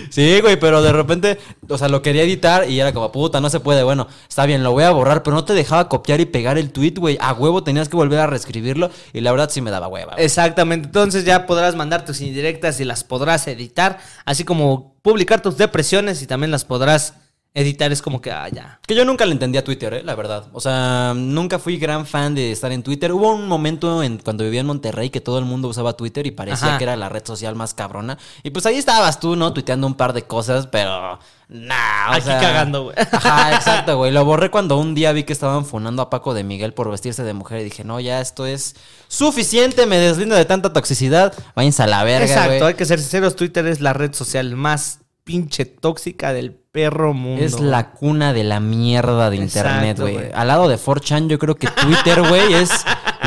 Sí, 0.10 0.40
güey, 0.42 0.60
pero 0.60 0.82
de 0.82 0.92
repente, 0.92 1.40
o 1.68 1.78
sea, 1.78 1.88
lo 1.88 2.02
quería 2.02 2.24
editar 2.24 2.70
y 2.70 2.80
era 2.80 2.94
como, 2.94 3.12
puta, 3.12 3.42
no 3.42 3.50
se 3.50 3.60
puede. 3.60 3.84
Bueno, 3.84 4.08
está 4.28 4.46
bien, 4.46 4.64
lo 4.64 4.72
voy 4.72 4.84
a 4.84 4.92
borrar, 4.92 5.24
pero 5.24 5.36
no 5.36 5.46
te 5.46 5.54
dejaba 5.54 5.90
copiar 5.90 6.22
y 6.22 6.26
pegar 6.26 6.58
el 6.58 6.72
tweet, 6.72 6.96
güey. 6.98 7.18
A 7.22 7.34
huevo 7.34 7.64
tenías 7.64 7.90
que 7.90 7.96
volver 7.96 8.20
a 8.20 8.28
reescribirlo 8.28 8.90
y 9.14 9.22
la 9.22 9.32
verdad 9.32 9.50
sí 9.50 9.62
me 9.62 9.72
daba 9.72 9.88
hueva. 9.88 10.14
Exactamente. 10.18 10.88
Entonces 10.88 11.26
ya 11.26 11.46
podrás 11.46 11.76
mandar 11.76 12.06
tus 12.06 12.22
indirectas 12.22 12.80
y 12.80 12.86
las 12.86 13.04
podrás 13.04 13.48
editar, 13.48 14.00
así 14.26 14.44
como 14.44 14.96
publicar 15.02 15.42
tus 15.42 15.58
depresiones 15.58 16.22
y 16.22 16.28
también 16.28 16.52
las 16.52 16.66
podrás 16.66 17.16
editar. 17.54 17.92
Es 17.92 18.02
como 18.02 18.22
que, 18.22 18.32
ah, 18.32 18.48
ya. 18.50 18.80
Que 18.88 18.96
yo 18.96 19.04
nunca 19.06 19.26
le 19.26 19.34
entendí 19.34 19.58
a 19.58 19.64
Twitter, 19.64 19.94
eh, 19.94 20.04
la 20.04 20.16
verdad. 20.16 20.48
O 20.54 20.62
sea, 20.62 21.14
nunca 21.16 21.60
fui 21.60 21.78
gran 21.78 22.06
fan 22.06 22.34
de 22.36 22.52
estar 22.52 22.72
en 22.72 22.82
Twitter. 22.84 23.12
Hubo 23.12 23.34
un 23.34 23.48
momento 23.48 24.02
en 24.04 24.18
cuando 24.20 24.44
vivía 24.44 24.62
en 24.62 24.68
Monterrey 24.68 25.10
que 25.10 25.22
todo 25.22 25.38
el 25.40 25.46
mundo 25.46 25.68
usaba 25.68 25.94
Twitter 25.98 26.26
y 26.28 26.32
parecía 26.32 26.70
Ajá. 26.70 26.78
que 26.78 26.84
era 26.86 26.96
la 26.96 27.10
red 27.10 27.26
social 27.26 27.56
más 27.56 27.74
cabrona. 27.74 28.18
Y 28.44 28.52
pues 28.52 28.66
ahí 28.66 28.76
estabas 28.78 29.20
tú, 29.20 29.36
¿no? 29.36 29.52
Tuiteando 29.54 29.86
un 29.88 29.96
par 29.96 30.14
de 30.14 30.24
cosas, 30.24 30.68
pero 30.68 31.20
nah, 31.50 32.10
o 32.10 32.14
Aquí 32.14 32.22
sea- 32.22 32.40
cagando, 32.40 32.84
güey. 32.86 32.96
Ajá, 33.12 33.54
exacto, 33.56 33.98
güey. 33.98 34.12
Lo 34.14 34.24
borré 34.24 34.50
cuando 34.50 34.78
un 34.78 34.96
día 34.96 35.12
vi 35.12 35.24
que 35.24 35.34
estaban 35.34 35.66
funando 35.66 36.02
a 36.02 36.10
Paco 36.10 36.34
de 36.34 36.46
Miguel 36.46 36.74
por 36.74 36.90
vestirse 36.90 37.24
de 37.24 37.34
mujer 37.34 37.60
y 37.60 37.66
dije, 37.66 37.84
no, 37.84 38.00
ya 38.00 38.22
esto 38.22 38.46
es 38.46 38.76
suficiente, 39.10 39.86
me 39.86 39.98
deslindo 39.98 40.36
de 40.36 40.46
tanta 40.46 40.72
toxicidad. 40.72 41.34
Váyanse 41.56 41.84
a 41.84 41.88
la 41.88 42.04
verga, 42.06 42.26
Exacto, 42.26 42.48
güey. 42.56 42.64
hay 42.64 42.74
que 42.76 42.86
ser 42.86 43.00
sinceros. 43.00 43.36
Twitter 43.36 43.68
es 43.68 43.82
la 43.82 43.92
red 43.92 44.14
social 44.14 44.56
más 44.56 45.00
pinche 45.26 45.66
tóxica 45.66 46.32
del 46.34 46.61
perro 46.72 47.14
mundo. 47.14 47.44
Es 47.44 47.60
la 47.60 47.92
cuna 47.92 48.34
de 48.34 48.44
la 48.44 48.60
mierda 48.60 49.30
de 49.30 49.38
internet, 49.38 50.00
Exacto, 50.00 50.04
güey. 50.04 50.32
Al 50.34 50.48
lado 50.48 50.70
de 50.70 50.78
4chan, 50.78 51.28
yo 51.28 51.38
creo 51.38 51.56
que 51.56 51.68
Twitter, 51.68 52.22
güey, 52.28 52.54
es 52.54 52.72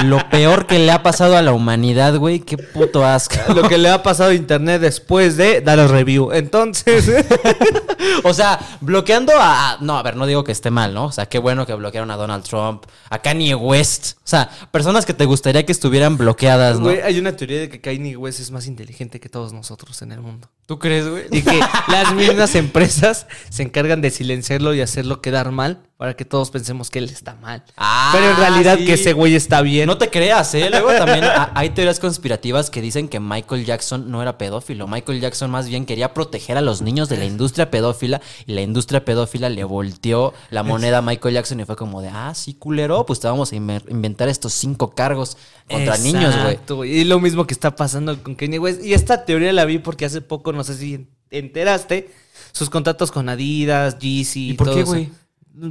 lo 0.02 0.28
peor 0.28 0.66
que 0.66 0.78
le 0.78 0.90
ha 0.90 1.02
pasado 1.02 1.36
a 1.36 1.42
la 1.42 1.52
humanidad, 1.52 2.16
güey. 2.16 2.40
Qué 2.40 2.58
puto 2.58 3.04
asco. 3.04 3.36
Lo 3.54 3.68
que 3.68 3.78
le 3.78 3.88
ha 3.88 4.02
pasado 4.02 4.30
a 4.30 4.34
internet 4.34 4.80
después 4.80 5.36
de 5.36 5.60
dar 5.60 5.78
el 5.78 5.88
review. 5.88 6.32
Entonces, 6.32 7.08
O 8.22 8.34
sea, 8.34 8.58
bloqueando 8.80 9.32
a. 9.36 9.78
No, 9.80 9.96
a 9.96 10.02
ver, 10.02 10.16
no 10.16 10.26
digo 10.26 10.44
que 10.44 10.52
esté 10.52 10.70
mal, 10.70 10.94
¿no? 10.94 11.06
O 11.06 11.12
sea, 11.12 11.26
qué 11.26 11.38
bueno 11.38 11.66
que 11.66 11.74
bloquearon 11.74 12.10
a 12.10 12.16
Donald 12.16 12.44
Trump, 12.44 12.84
a 13.10 13.18
Kanye 13.18 13.54
West. 13.54 14.18
O 14.18 14.26
sea, 14.26 14.50
personas 14.70 15.06
que 15.06 15.14
te 15.14 15.24
gustaría 15.24 15.64
que 15.66 15.72
estuvieran 15.72 16.16
bloqueadas, 16.16 16.78
¿no? 16.78 16.84
güey, 16.84 17.00
hay 17.00 17.18
una 17.18 17.36
teoría 17.36 17.60
de 17.60 17.68
que 17.68 17.80
Kanye 17.80 18.16
West 18.16 18.40
es 18.40 18.50
más 18.50 18.66
inteligente 18.66 19.20
que 19.20 19.28
todos 19.28 19.52
nosotros 19.52 20.00
en 20.02 20.12
el 20.12 20.20
mundo. 20.20 20.48
¿Tú 20.66 20.78
crees, 20.78 21.08
güey? 21.08 21.24
Y 21.30 21.42
que 21.42 21.60
las 21.88 22.14
mismas 22.14 22.54
empresas 22.54 23.26
se 23.50 23.62
encargan 23.62 24.00
de 24.00 24.10
silenciarlo 24.10 24.74
y 24.74 24.80
hacerlo 24.80 25.20
quedar 25.20 25.50
mal 25.50 25.82
para 25.96 26.14
que 26.14 26.24
todos 26.24 26.50
pensemos 26.50 26.90
que 26.90 26.98
él 26.98 27.04
está 27.04 27.36
mal. 27.36 27.62
Ah, 27.76 28.10
Pero 28.12 28.30
en 28.30 28.36
realidad 28.36 28.78
sí. 28.78 28.84
que 28.84 28.94
ese 28.94 29.12
güey 29.12 29.34
está 29.36 29.62
bien. 29.62 29.86
No 29.86 29.96
te 29.96 30.10
creas, 30.10 30.52
¿eh? 30.54 30.68
Luego 30.68 30.88
también 30.98 31.22
ha- 31.24 31.52
hay 31.54 31.70
teorías 31.70 32.00
conspirativas 32.00 32.68
que 32.68 32.80
dicen 32.82 33.08
que 33.08 33.20
Michael 33.20 33.64
Jackson 33.64 34.10
no 34.10 34.20
era 34.20 34.36
pedófilo. 34.36 34.88
Michael 34.88 35.20
Jackson 35.20 35.50
más 35.52 35.68
bien 35.68 35.86
quería 35.86 36.12
proteger 36.12 36.56
a 36.56 36.60
los 36.62 36.82
niños 36.82 37.08
de 37.08 37.16
la 37.18 37.24
industria 37.24 37.70
pedófila 37.70 38.20
y 38.44 38.54
la 38.54 38.62
industria 38.62 39.04
pedófila 39.04 39.48
le 39.48 39.62
volteó 39.62 40.34
la 40.50 40.64
moneda 40.64 40.98
a 40.98 41.02
Michael 41.02 41.34
Jackson 41.34 41.60
y 41.60 41.64
fue 41.64 41.76
como 41.76 42.02
de, 42.02 42.08
ah, 42.08 42.32
sí, 42.34 42.54
culero, 42.54 43.06
pues 43.06 43.20
te 43.20 43.28
vamos 43.28 43.52
a 43.52 43.56
inventar 43.56 44.28
estos 44.28 44.52
cinco 44.52 44.94
cargos 44.96 45.36
contra 45.70 45.96
niños, 45.98 46.34
güey. 46.68 46.90
Y 46.90 47.04
lo 47.04 47.20
mismo 47.20 47.46
que 47.46 47.54
está 47.54 47.76
pasando 47.76 48.20
con 48.22 48.34
Kanye 48.34 48.58
West. 48.58 48.84
Y 48.84 48.94
esta 48.94 49.24
teoría 49.24 49.52
la 49.52 49.64
vi 49.64 49.78
porque 49.78 50.04
hace 50.06 50.20
poco, 50.20 50.52
no 50.52 50.64
sé 50.64 50.74
si 50.76 51.06
enteraste, 51.30 52.10
sus 52.52 52.68
contratos 52.68 53.12
con 53.12 53.28
Adidas, 53.28 53.98
Yeezy. 54.00 54.50
¿Y 54.50 54.54
por 54.54 54.66
todo 54.66 54.76
qué, 54.76 54.82
güey? 54.82 55.10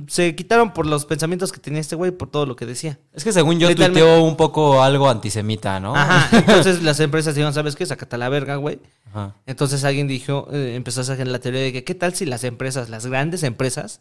Se 0.07 0.33
quitaron 0.33 0.71
por 0.71 0.85
los 0.85 1.05
pensamientos 1.05 1.51
que 1.51 1.59
tenía 1.59 1.81
este 1.81 1.95
güey, 1.95 2.11
por 2.11 2.29
todo 2.29 2.45
lo 2.45 2.55
que 2.55 2.65
decía. 2.65 2.99
Es 3.11 3.23
que 3.23 3.33
según 3.33 3.59
yo 3.59 3.73
tuiteó 3.75 4.23
un 4.23 4.37
poco 4.37 4.81
algo 4.81 5.09
antisemita, 5.09 5.79
¿no? 5.81 5.93
Ajá. 5.95 6.29
Entonces 6.37 6.81
las 6.83 7.01
empresas 7.01 7.35
dijeron, 7.35 7.53
¿sabes 7.53 7.75
qué? 7.75 7.85
Sácate 7.85 8.15
a 8.15 8.19
la 8.19 8.29
verga, 8.29 8.55
güey. 8.55 8.79
Ajá. 9.09 9.35
Entonces 9.45 9.83
alguien 9.83 10.07
dijo, 10.07 10.47
eh, 10.53 10.75
empezó 10.75 11.01
a 11.01 11.03
sacar 11.03 11.27
la 11.27 11.39
teoría 11.39 11.61
de 11.61 11.73
que, 11.73 11.83
¿qué 11.83 11.95
tal 11.95 12.15
si 12.15 12.25
las 12.25 12.45
empresas, 12.45 12.89
las 12.89 13.05
grandes 13.05 13.43
empresas, 13.43 13.99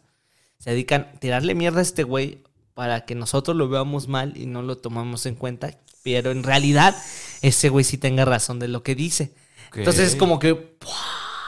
se 0.57 0.69
dedican 0.69 1.09
a 1.13 1.19
tirarle 1.19 1.53
mierda 1.53 1.79
a 1.79 1.83
este 1.83 2.03
güey 2.03 2.43
para 2.73 3.03
que 3.03 3.13
nosotros 3.13 3.57
lo 3.57 3.67
veamos 3.67 4.07
mal 4.07 4.37
y 4.37 4.45
no 4.45 4.61
lo 4.61 4.77
tomamos 4.77 5.25
en 5.25 5.35
cuenta? 5.35 5.77
Pero 6.01 6.31
en 6.31 6.43
realidad, 6.43 6.95
ese 7.41 7.67
güey 7.67 7.83
sí 7.83 7.97
tenga 7.97 8.23
razón 8.23 8.59
de 8.59 8.69
lo 8.69 8.83
que 8.83 8.95
dice. 8.95 9.33
Entonces 9.73 10.13
es 10.13 10.15
como 10.15 10.39
que... 10.39 10.77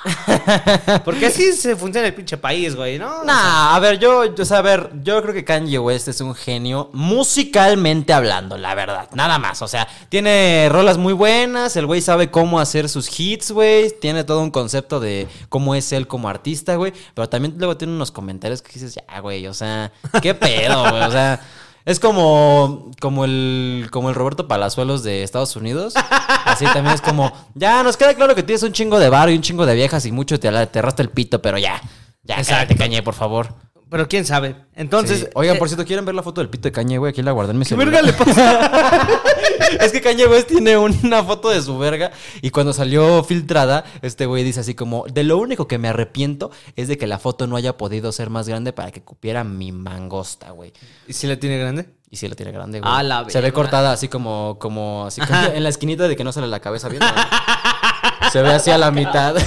Porque 1.05 1.27
así 1.27 1.53
se 1.53 1.75
funciona 1.75 2.07
el 2.07 2.13
pinche 2.13 2.37
país, 2.37 2.75
güey, 2.75 2.99
¿no? 2.99 3.23
Nah, 3.23 3.75
a 3.75 3.79
ver, 3.79 3.99
yo, 3.99 4.25
yo, 4.35 4.43
o 4.43 4.45
sea, 4.45 4.59
a 4.59 4.61
ver, 4.61 4.91
yo 5.03 5.21
creo 5.21 5.33
que 5.33 5.43
Kanye 5.43 5.79
West 5.79 6.07
es 6.07 6.21
un 6.21 6.35
genio 6.35 6.89
musicalmente 6.93 8.13
hablando, 8.13 8.57
la 8.57 8.75
verdad. 8.75 9.09
Nada 9.13 9.39
más, 9.39 9.61
o 9.61 9.67
sea, 9.67 9.87
tiene 10.09 10.69
rolas 10.71 10.97
muy 10.97 11.13
buenas, 11.13 11.75
el 11.75 11.85
güey 11.85 12.01
sabe 12.01 12.29
cómo 12.29 12.59
hacer 12.59 12.89
sus 12.89 13.19
hits, 13.19 13.51
güey, 13.51 13.91
tiene 13.99 14.23
todo 14.23 14.41
un 14.41 14.51
concepto 14.51 14.99
de 14.99 15.27
cómo 15.49 15.75
es 15.75 15.91
él 15.91 16.07
como 16.07 16.29
artista, 16.29 16.75
güey, 16.75 16.93
pero 17.13 17.27
también 17.27 17.55
luego 17.57 17.77
tiene 17.77 17.93
unos 17.93 18.11
comentarios 18.11 18.61
que 18.61 18.73
dices, 18.73 18.95
ya, 18.95 19.19
güey, 19.19 19.47
o 19.47 19.53
sea, 19.53 19.91
qué 20.21 20.33
pedo, 20.33 20.89
güey, 20.89 21.03
o 21.03 21.11
sea... 21.11 21.41
Es 21.85 21.99
como, 21.99 22.91
como, 22.99 23.25
el, 23.25 23.89
como 23.91 24.09
el 24.09 24.15
Roberto 24.15 24.47
Palazuelos 24.47 25.03
de 25.03 25.21
Estados 25.21 25.55
Unidos. 25.55 25.93
Así 26.45 26.65
también 26.65 26.95
es 26.95 27.01
como, 27.01 27.31
ya, 27.53 27.83
nos 27.83 27.95
queda 27.95 28.15
claro 28.15 28.33
que 28.33 28.41
tienes 28.41 28.63
un 28.63 28.71
chingo 28.71 28.97
de 28.97 29.09
bar 29.09 29.29
y 29.29 29.35
un 29.35 29.41
chingo 29.41 29.67
de 29.67 29.75
viejas 29.75 30.05
y 30.07 30.11
mucho 30.11 30.39
te, 30.39 30.49
te 30.67 30.79
arrastra 30.79 31.03
el 31.03 31.09
pito, 31.09 31.41
pero 31.41 31.59
ya. 31.59 31.79
Ya, 32.23 32.37
cállate, 32.37 32.75
Cañé, 32.75 33.03
por 33.03 33.13
favor. 33.13 33.53
Pero 33.87 34.07
quién 34.07 34.25
sabe. 34.25 34.55
Entonces... 34.75 35.19
Sí. 35.19 35.27
Oigan, 35.35 35.57
eh, 35.57 35.59
por 35.59 35.69
cierto, 35.69 35.85
¿quieren 35.85 36.05
ver 36.05 36.15
la 36.15 36.23
foto 36.23 36.41
del 36.41 36.49
pito 36.49 36.67
de 36.67 36.71
Cañé, 36.71 36.97
güey? 36.97 37.11
Aquí 37.11 37.21
la 37.21 37.31
guardé 37.31 37.51
en 37.51 37.59
mi 37.59 37.65
¿Qué 37.65 37.69
celular. 37.69 37.91
verga 37.91 38.01
le 38.01 38.13
pasa? 38.13 39.07
es 39.79 39.91
que 39.91 40.01
Kanye 40.01 40.27
West 40.27 40.47
tiene 40.47 40.77
una 40.77 41.23
foto 41.23 41.49
de 41.49 41.61
su 41.61 41.77
verga 41.77 42.11
y 42.41 42.49
cuando 42.49 42.73
salió 42.73 43.23
filtrada, 43.23 43.85
este 44.01 44.25
güey 44.25 44.43
dice 44.43 44.59
así 44.59 44.75
como, 44.75 45.05
de 45.11 45.23
lo 45.23 45.37
único 45.37 45.67
que 45.67 45.77
me 45.77 45.87
arrepiento 45.87 46.51
es 46.75 46.87
de 46.87 46.97
que 46.97 47.07
la 47.07 47.19
foto 47.19 47.47
no 47.47 47.55
haya 47.55 47.77
podido 47.77 48.11
ser 48.11 48.29
más 48.29 48.47
grande 48.47 48.73
para 48.73 48.91
que 48.91 49.01
cupiera 49.01 49.43
mi 49.43 49.71
mangosta, 49.71 50.51
güey. 50.51 50.73
¿Y 51.07 51.13
si 51.13 51.27
la 51.27 51.37
tiene 51.39 51.57
grande? 51.57 51.89
Y 52.09 52.17
sí 52.17 52.27
la 52.27 52.35
tiene 52.35 52.51
grande, 52.51 52.79
güey. 52.79 52.91
A 52.91 53.03
la 53.03 53.25
Se 53.29 53.41
ve 53.41 53.51
cortada 53.51 53.91
así 53.91 54.07
como, 54.07 54.57
como, 54.59 55.05
así 55.05 55.21
como 55.21 55.39
en 55.53 55.63
la 55.63 55.69
esquinita 55.69 56.07
de 56.07 56.15
que 56.15 56.23
no 56.23 56.31
sale 56.31 56.47
la 56.47 56.59
cabeza 56.59 56.87
bien. 56.87 57.01
¿no? 57.01 58.31
Se 58.31 58.41
ve 58.41 58.49
así 58.49 58.71
a 58.71 58.77
la 58.77 58.91
mitad. 58.91 59.35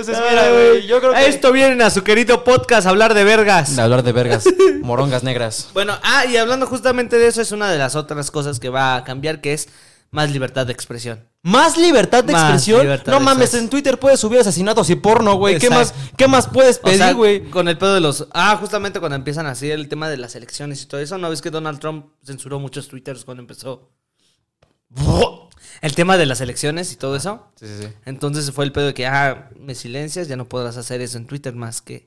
Entonces, 0.00 0.24
mira, 0.30 0.50
güey, 0.50 0.86
yo 0.86 0.98
creo 1.00 1.12
A 1.12 1.16
que... 1.18 1.26
esto 1.28 1.52
vienen 1.52 1.82
a 1.82 1.90
su 1.90 2.02
querido 2.04 2.44
podcast 2.44 2.86
a 2.86 2.90
hablar 2.90 3.14
de 3.14 3.24
vergas. 3.24 3.76
De 3.76 3.82
hablar 3.82 4.02
de 4.02 4.12
vergas, 4.12 4.44
morongas 4.82 5.22
negras. 5.22 5.68
Bueno, 5.74 5.98
ah, 6.02 6.24
y 6.26 6.36
hablando 6.36 6.66
justamente 6.66 7.18
de 7.18 7.26
eso, 7.28 7.40
es 7.42 7.52
una 7.52 7.70
de 7.70 7.78
las 7.78 7.94
otras 7.96 8.30
cosas 8.30 8.60
que 8.60 8.68
va 8.68 8.96
a 8.96 9.04
cambiar, 9.04 9.40
que 9.40 9.52
es 9.52 9.68
más 10.10 10.30
libertad 10.30 10.66
de 10.66 10.72
expresión. 10.72 11.28
¿Más 11.42 11.76
libertad 11.76 12.24
de 12.24 12.32
Más 12.32 12.42
expresión? 12.44 12.80
libertad 12.82 13.12
no 13.12 13.18
de 13.18 13.24
mames, 13.24 13.42
expresión. 13.42 13.64
en 13.64 13.70
Twitter 13.70 13.98
puedes 13.98 14.18
subir 14.18 14.40
asesinatos 14.40 14.88
y 14.90 14.94
porno, 14.96 15.34
güey. 15.34 15.58
¿Qué 15.58 15.68
más, 15.70 15.90
Exacto. 15.90 16.14
¿Qué 16.16 16.28
más 16.28 16.46
puedes 16.48 16.78
O 16.78 16.82
pedir, 16.82 16.98
sea, 16.98 17.12
güey? 17.12 17.48
con 17.50 17.68
el 17.68 17.76
pedo 17.78 17.94
de 17.94 18.00
los... 18.00 18.26
Ah, 18.32 18.56
justamente 18.58 19.00
cuando 19.00 19.16
empiezan 19.16 19.46
así 19.46 19.70
el 19.70 19.88
tema 19.88 20.08
de 20.08 20.16
las 20.16 20.34
elecciones 20.34 20.82
y 20.82 20.86
todo 20.86 21.00
eso, 21.00 21.16
¿no 21.18 21.28
ves 21.30 21.42
que 21.42 21.50
Donald 21.50 21.78
Trump 21.78 22.06
censuró 22.24 22.58
muchos 22.58 22.88
twitters 22.88 23.24
cuando 23.24 23.42
empezó? 23.42 23.90
El 25.80 25.94
tema 25.94 26.16
de 26.16 26.26
las 26.26 26.40
elecciones 26.40 26.92
y 26.92 26.96
todo 26.96 27.16
eso. 27.16 27.46
Sí, 27.56 27.66
sí, 27.66 27.82
sí. 27.82 27.88
Entonces 28.04 28.50
fue 28.52 28.64
el 28.64 28.72
pedo 28.72 28.86
de 28.86 28.94
que, 28.94 29.06
ah, 29.06 29.50
me 29.58 29.74
silencias, 29.74 30.28
ya 30.28 30.36
no 30.36 30.48
podrás 30.48 30.76
hacer 30.76 31.00
eso 31.00 31.18
en 31.18 31.26
Twitter 31.26 31.54
más 31.54 31.82
que 31.82 32.04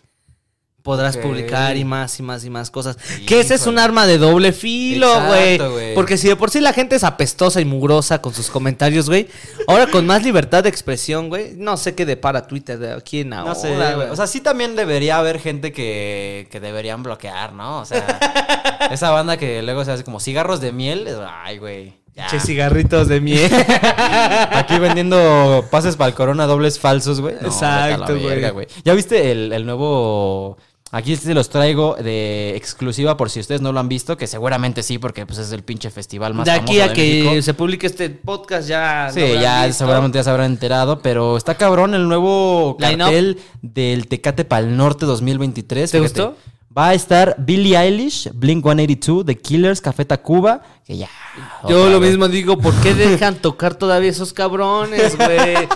podrás 0.81 1.17
publicar 1.17 1.77
y 1.77 1.85
más 1.85 2.19
y 2.19 2.23
más 2.23 2.43
y 2.43 2.49
más 2.49 2.71
cosas. 2.71 2.97
Que 3.27 3.39
ese 3.39 3.55
es 3.55 3.67
un 3.67 3.77
arma 3.79 4.07
de 4.07 4.17
doble 4.17 4.51
filo, 4.51 5.25
güey. 5.27 5.59
Porque 5.93 6.17
si 6.17 6.27
de 6.27 6.35
por 6.35 6.49
sí 6.49 6.59
la 6.59 6.73
gente 6.73 6.95
es 6.95 7.03
apestosa 7.03 7.61
y 7.61 7.65
mugrosa 7.65 8.21
con 8.21 8.33
sus 8.33 8.49
comentarios, 8.49 9.07
güey, 9.07 9.27
ahora 9.67 9.87
con 9.87 10.05
más 10.05 10.23
libertad 10.23 10.63
de 10.63 10.69
expresión, 10.69 11.29
güey, 11.29 11.53
no 11.55 11.77
sé 11.77 11.95
qué 11.95 12.05
depara 12.05 12.47
Twitter 12.47 12.79
de 12.79 12.93
aquí 12.93 13.21
en 13.21 13.33
ahora. 13.33 13.53
No 13.53 13.59
sé, 13.59 13.75
güey. 13.75 14.09
O 14.09 14.15
sea, 14.15 14.27
sí 14.27 14.41
también 14.41 14.75
debería 14.75 15.17
haber 15.17 15.39
gente 15.39 15.71
que, 15.71 16.47
que 16.51 16.59
deberían 16.59 17.03
bloquear, 17.03 17.53
¿no? 17.53 17.81
O 17.81 17.85
sea, 17.85 18.89
esa 18.91 19.11
banda 19.11 19.37
que 19.37 19.61
luego 19.61 19.85
se 19.85 19.91
hace 19.91 20.03
como 20.03 20.19
cigarros 20.19 20.61
de 20.61 20.71
miel. 20.71 21.07
Ay, 21.43 21.57
güey. 21.57 22.00
Che, 22.29 22.39
cigarritos 22.39 23.07
de 23.07 23.21
miel. 23.21 23.51
Aquí 24.51 24.77
vendiendo 24.79 25.65
pases 25.71 25.95
para 25.95 26.09
el 26.09 26.13
corona 26.15 26.45
dobles 26.45 26.77
falsos, 26.79 27.21
güey. 27.21 27.35
No, 27.41 27.47
Exacto, 27.47 28.13
a 28.13 28.49
güey. 28.51 28.67
¿Ya 28.83 28.93
viste 28.93 29.31
el, 29.31 29.51
el 29.53 29.65
nuevo... 29.65 30.57
Aquí 30.93 31.15
se 31.15 31.33
los 31.33 31.49
traigo 31.49 31.95
de 31.95 32.53
exclusiva 32.57 33.15
por 33.15 33.29
si 33.29 33.39
ustedes 33.39 33.61
no 33.61 33.71
lo 33.71 33.79
han 33.79 33.87
visto, 33.87 34.17
que 34.17 34.27
seguramente 34.27 34.83
sí, 34.83 34.97
porque 34.97 35.25
pues 35.25 35.39
es 35.39 35.53
el 35.53 35.63
pinche 35.63 35.89
festival 35.89 36.33
más 36.33 36.43
de 36.45 36.51
aquí 36.51 36.79
famoso 36.79 36.83
a 36.83 36.87
de 36.89 36.93
que 36.93 37.23
México. 37.23 37.41
se 37.43 37.53
publique 37.53 37.87
este 37.87 38.09
podcast 38.09 38.67
ya. 38.67 39.09
Sí, 39.13 39.21
lo 39.21 39.39
ya 39.41 39.65
visto. 39.67 39.77
seguramente 39.85 40.17
ya 40.17 40.25
se 40.25 40.29
habrán 40.31 40.51
enterado, 40.51 40.99
pero 41.01 41.37
está 41.37 41.55
cabrón 41.55 41.93
el 41.95 42.09
nuevo 42.09 42.75
cartel 42.77 43.39
del 43.61 44.07
Tecate 44.09 44.43
Pal 44.43 44.75
Norte 44.75 45.05
2023. 45.05 45.89
¿Te 45.91 45.97
Fíjate. 45.97 46.21
gustó? 46.23 46.37
Va 46.77 46.89
a 46.89 46.93
estar 46.93 47.35
Billie 47.39 47.77
Eilish, 47.77 48.29
Blink 48.33 48.61
182, 48.63 49.25
The 49.25 49.37
Killers, 49.37 49.79
Café 49.79 50.03
Tacuba, 50.03 50.61
que 50.85 50.97
ya. 50.97 51.09
Yo 51.67 51.89
lo 51.89 51.99
vez. 51.99 52.09
mismo 52.09 52.27
digo, 52.27 52.57
¿por 52.57 52.73
qué 52.81 52.93
dejan 52.95 53.35
tocar 53.35 53.75
todavía 53.75 54.09
esos 54.09 54.33
cabrones, 54.33 55.15
güey? 55.15 55.67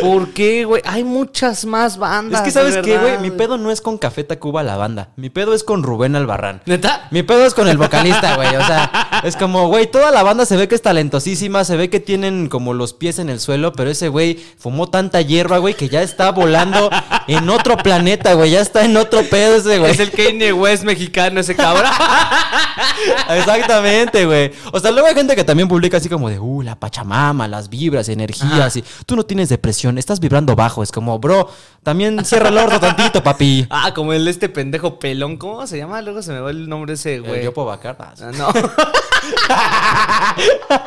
¿Por 0.00 0.32
qué, 0.32 0.64
güey? 0.64 0.82
Hay 0.84 1.04
muchas 1.04 1.64
más 1.64 1.96
bandas. 1.96 2.40
Es 2.40 2.44
que, 2.44 2.50
¿sabes 2.50 2.76
qué, 2.78 2.98
güey? 2.98 3.18
Mi 3.18 3.30
pedo 3.30 3.56
no 3.56 3.70
es 3.70 3.80
con 3.80 3.98
Café 3.98 4.24
Tacuba 4.24 4.62
la 4.62 4.76
banda. 4.76 5.10
Mi 5.16 5.30
pedo 5.30 5.54
es 5.54 5.64
con 5.64 5.82
Rubén 5.82 6.16
Albarrán. 6.16 6.62
¿Neta? 6.66 7.08
Mi 7.10 7.22
pedo 7.22 7.46
es 7.46 7.54
con 7.54 7.68
el 7.68 7.78
vocalista, 7.78 8.36
güey. 8.36 8.48
O 8.48 8.66
sea, 8.66 9.22
es 9.24 9.36
como, 9.36 9.68
güey, 9.68 9.90
toda 9.90 10.10
la 10.10 10.22
banda 10.22 10.44
se 10.44 10.56
ve 10.56 10.68
que 10.68 10.74
es 10.74 10.82
talentosísima, 10.82 11.64
se 11.64 11.76
ve 11.76 11.88
que 11.88 12.00
tienen 12.00 12.48
como 12.48 12.74
los 12.74 12.92
pies 12.92 13.18
en 13.18 13.28
el 13.28 13.40
suelo, 13.40 13.72
pero 13.72 13.90
ese 13.90 14.08
güey 14.08 14.38
fumó 14.58 14.88
tanta 14.88 15.20
hierba, 15.20 15.58
güey, 15.58 15.74
que 15.74 15.88
ya 15.88 16.02
está 16.02 16.30
volando 16.32 16.90
en 17.26 17.48
otro 17.48 17.76
planeta, 17.76 18.34
güey. 18.34 18.50
Ya 18.50 18.60
está 18.60 18.84
en 18.84 18.96
otro 18.96 19.22
pedo 19.22 19.56
ese, 19.56 19.78
güey. 19.78 19.92
Es 19.92 20.00
el 20.00 20.10
Kanye 20.10 20.52
West 20.52 20.84
mexicano, 20.84 21.40
ese 21.40 21.54
cabrón. 21.54 21.90
Exactamente, 23.30 24.26
güey. 24.26 24.47
O 24.72 24.80
sea, 24.80 24.90
luego 24.90 25.06
hay 25.08 25.14
gente 25.14 25.34
que 25.36 25.44
también 25.44 25.68
publica 25.68 25.96
así 25.96 26.08
como 26.08 26.28
de, 26.28 26.38
uh, 26.38 26.62
la 26.62 26.74
pachamama, 26.76 27.48
las 27.48 27.68
vibras, 27.68 28.08
energías, 28.08 28.76
y 28.76 28.84
tú 29.06 29.16
no 29.16 29.24
tienes 29.24 29.48
depresión, 29.48 29.98
estás 29.98 30.20
vibrando 30.20 30.54
bajo. 30.56 30.82
Es 30.82 30.92
como, 30.92 31.18
bro, 31.18 31.48
también 31.82 32.24
cierra 32.24 32.48
el 32.48 32.58
orto 32.58 32.80
tantito, 32.80 33.22
papi. 33.22 33.66
Ah, 33.80 33.92
como 33.94 34.12
el 34.12 34.26
este 34.28 34.48
pendejo 34.48 34.98
pelón. 34.98 35.36
¿Cómo 35.36 35.66
se 35.66 35.78
llama? 35.78 36.02
Luego 36.02 36.22
se 36.22 36.32
me 36.32 36.40
va 36.40 36.50
el 36.50 36.68
nombre 36.68 36.94
ese, 36.94 37.20
güey. 37.20 37.44
Yo 37.44 37.52
puedo 37.54 37.68
vacar. 37.68 37.96
Ah, 38.00 38.12
sí. 38.16 38.24
Ah, 38.24 38.32
No. 38.36 38.48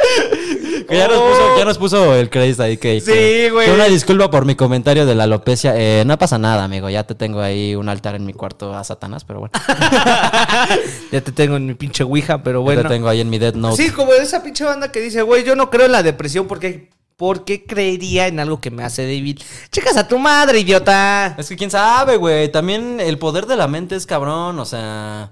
Que 0.87 0.97
ya, 0.97 1.07
nos 1.07 1.17
puso, 1.19 1.57
ya 1.57 1.65
nos 1.65 1.77
puso 1.79 2.13
el 2.13 2.29
crédito 2.29 2.61
ahí 2.61 2.77
que, 2.77 2.99
Sí, 3.01 3.11
que- 3.11 3.49
güey. 3.51 3.65
que 3.67 3.73
una 3.73 3.85
disculpa 3.85 4.29
por 4.29 4.45
mi 4.45 4.53
comentario 4.53 5.07
de 5.07 5.15
la 5.15 5.23
alopecia. 5.23 5.73
Eh, 5.75 6.03
no 6.05 6.15
pasa 6.19 6.37
nada, 6.37 6.63
amigo. 6.63 6.89
Ya 6.91 7.03
te 7.05 7.15
tengo 7.15 7.41
ahí 7.41 7.73
un 7.75 7.89
altar 7.89 8.13
en 8.13 8.23
mi 8.25 8.33
cuarto 8.33 8.75
a 8.75 8.83
Satanás, 8.83 9.23
pero 9.25 9.39
bueno. 9.39 9.51
ya 11.11 11.21
te 11.21 11.31
tengo 11.31 11.55
en 11.57 11.65
mi 11.65 11.73
pinche 11.73 12.03
ouija, 12.03 12.43
pero 12.43 12.59
Ya 12.59 12.63
bueno. 12.63 12.81
te 12.83 12.89
tengo 12.89 13.07
ahí 13.09 13.19
en 13.21 13.29
mi 13.29 13.39
Dead 13.39 13.55
Note. 13.55 13.81
Sí, 13.81 13.89
como 13.89 14.13
esa 14.13 14.43
pinche 14.43 14.63
banda 14.63 14.91
que 14.91 15.01
dice, 15.01 15.21
güey, 15.23 15.43
yo 15.43 15.55
no 15.55 15.69
creo 15.71 15.85
en 15.87 15.91
la 15.91 16.03
depresión 16.03 16.47
porque... 16.47 16.89
¿Por 17.17 17.45
qué 17.45 17.65
creería 17.65 18.27
en 18.27 18.41
algo 18.41 18.59
que 18.59 18.71
me 18.71 18.83
hace 18.83 19.03
débil? 19.03 19.41
Checas 19.71 19.95
a 19.95 20.05
tu 20.05 20.19
madre, 20.19 20.59
idiota. 20.59 21.33
Es 21.37 21.47
que 21.47 21.55
quién 21.55 21.71
sabe, 21.71 22.17
güey. 22.17 22.51
También 22.51 22.99
el 22.99 23.17
poder 23.17 23.45
de 23.45 23.55
la 23.55 23.69
mente 23.69 23.95
es 23.95 24.05
cabrón, 24.05 24.59
o 24.59 24.65
sea. 24.65 25.31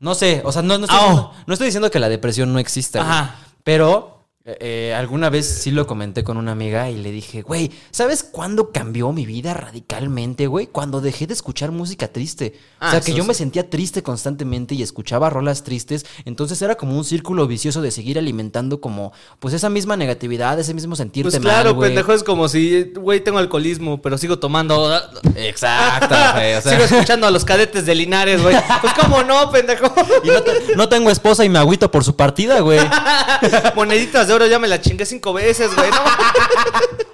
No 0.00 0.14
sé, 0.14 0.40
o 0.46 0.50
sea, 0.50 0.62
no, 0.62 0.78
no, 0.78 0.86
estoy, 0.86 0.98
Au. 0.98 1.04
diciendo, 1.10 1.32
no 1.46 1.52
estoy 1.52 1.66
diciendo 1.66 1.90
que 1.90 1.98
la 1.98 2.08
depresión 2.08 2.54
no 2.54 2.58
exista. 2.58 3.02
Ajá. 3.02 3.36
Pero 3.64 4.13
eh, 4.46 4.58
eh, 4.60 4.94
alguna 4.94 5.30
vez 5.30 5.46
sí 5.48 5.70
lo 5.70 5.86
comenté 5.86 6.22
con 6.22 6.36
una 6.36 6.52
amiga 6.52 6.90
y 6.90 6.98
le 6.98 7.10
dije, 7.10 7.40
güey, 7.40 7.70
¿sabes 7.90 8.22
cuándo 8.22 8.72
cambió 8.72 9.10
mi 9.10 9.24
vida 9.24 9.54
radicalmente, 9.54 10.48
güey? 10.48 10.66
Cuando 10.66 11.00
dejé 11.00 11.26
de 11.26 11.32
escuchar 11.32 11.70
música 11.70 12.08
triste. 12.08 12.52
Ah, 12.78 12.88
o 12.88 12.90
sea, 12.90 13.00
que 13.00 13.14
yo 13.14 13.24
me 13.24 13.32
sentía 13.32 13.70
triste 13.70 14.02
constantemente 14.02 14.74
y 14.74 14.82
escuchaba 14.82 15.30
rolas 15.30 15.62
tristes. 15.64 16.04
Entonces 16.26 16.60
era 16.60 16.74
como 16.74 16.94
un 16.94 17.06
círculo 17.06 17.46
vicioso 17.46 17.80
de 17.80 17.90
seguir 17.90 18.18
alimentando 18.18 18.82
como, 18.82 19.14
pues 19.40 19.54
esa 19.54 19.70
misma 19.70 19.96
negatividad, 19.96 20.60
ese 20.60 20.74
mismo 20.74 20.94
sentirte 20.94 21.30
Pues 21.30 21.42
mal, 21.42 21.50
claro, 21.62 21.78
pendejo, 21.80 22.12
es 22.12 22.22
como 22.22 22.46
si, 22.48 22.92
güey, 22.96 23.24
tengo 23.24 23.38
alcoholismo, 23.38 24.02
pero 24.02 24.18
sigo 24.18 24.38
tomando. 24.38 24.94
Exacto, 25.36 26.14
güey. 26.34 26.52
O 26.52 26.60
sea, 26.60 26.72
Sigo 26.72 26.84
escuchando 26.84 27.26
a 27.26 27.30
los 27.30 27.46
cadetes 27.46 27.86
de 27.86 27.94
Linares, 27.94 28.42
güey. 28.42 28.54
Pues 28.82 28.92
cómo 29.00 29.22
no, 29.22 29.50
pendejo. 29.50 29.86
Y 30.22 30.28
no, 30.28 30.42
te- 30.42 30.76
no 30.76 30.88
tengo 30.90 31.10
esposa 31.10 31.46
y 31.46 31.48
me 31.48 31.58
agüito 31.58 31.90
por 31.90 32.04
su 32.04 32.14
partida, 32.14 32.60
güey. 32.60 32.80
Moneditas 33.74 34.28
de 34.28 34.33
oro 34.34 34.46
ya 34.46 34.58
me 34.58 34.68
la 34.68 34.80
chingué 34.80 35.06
cinco 35.06 35.32
veces, 35.32 35.74
güey. 35.74 35.90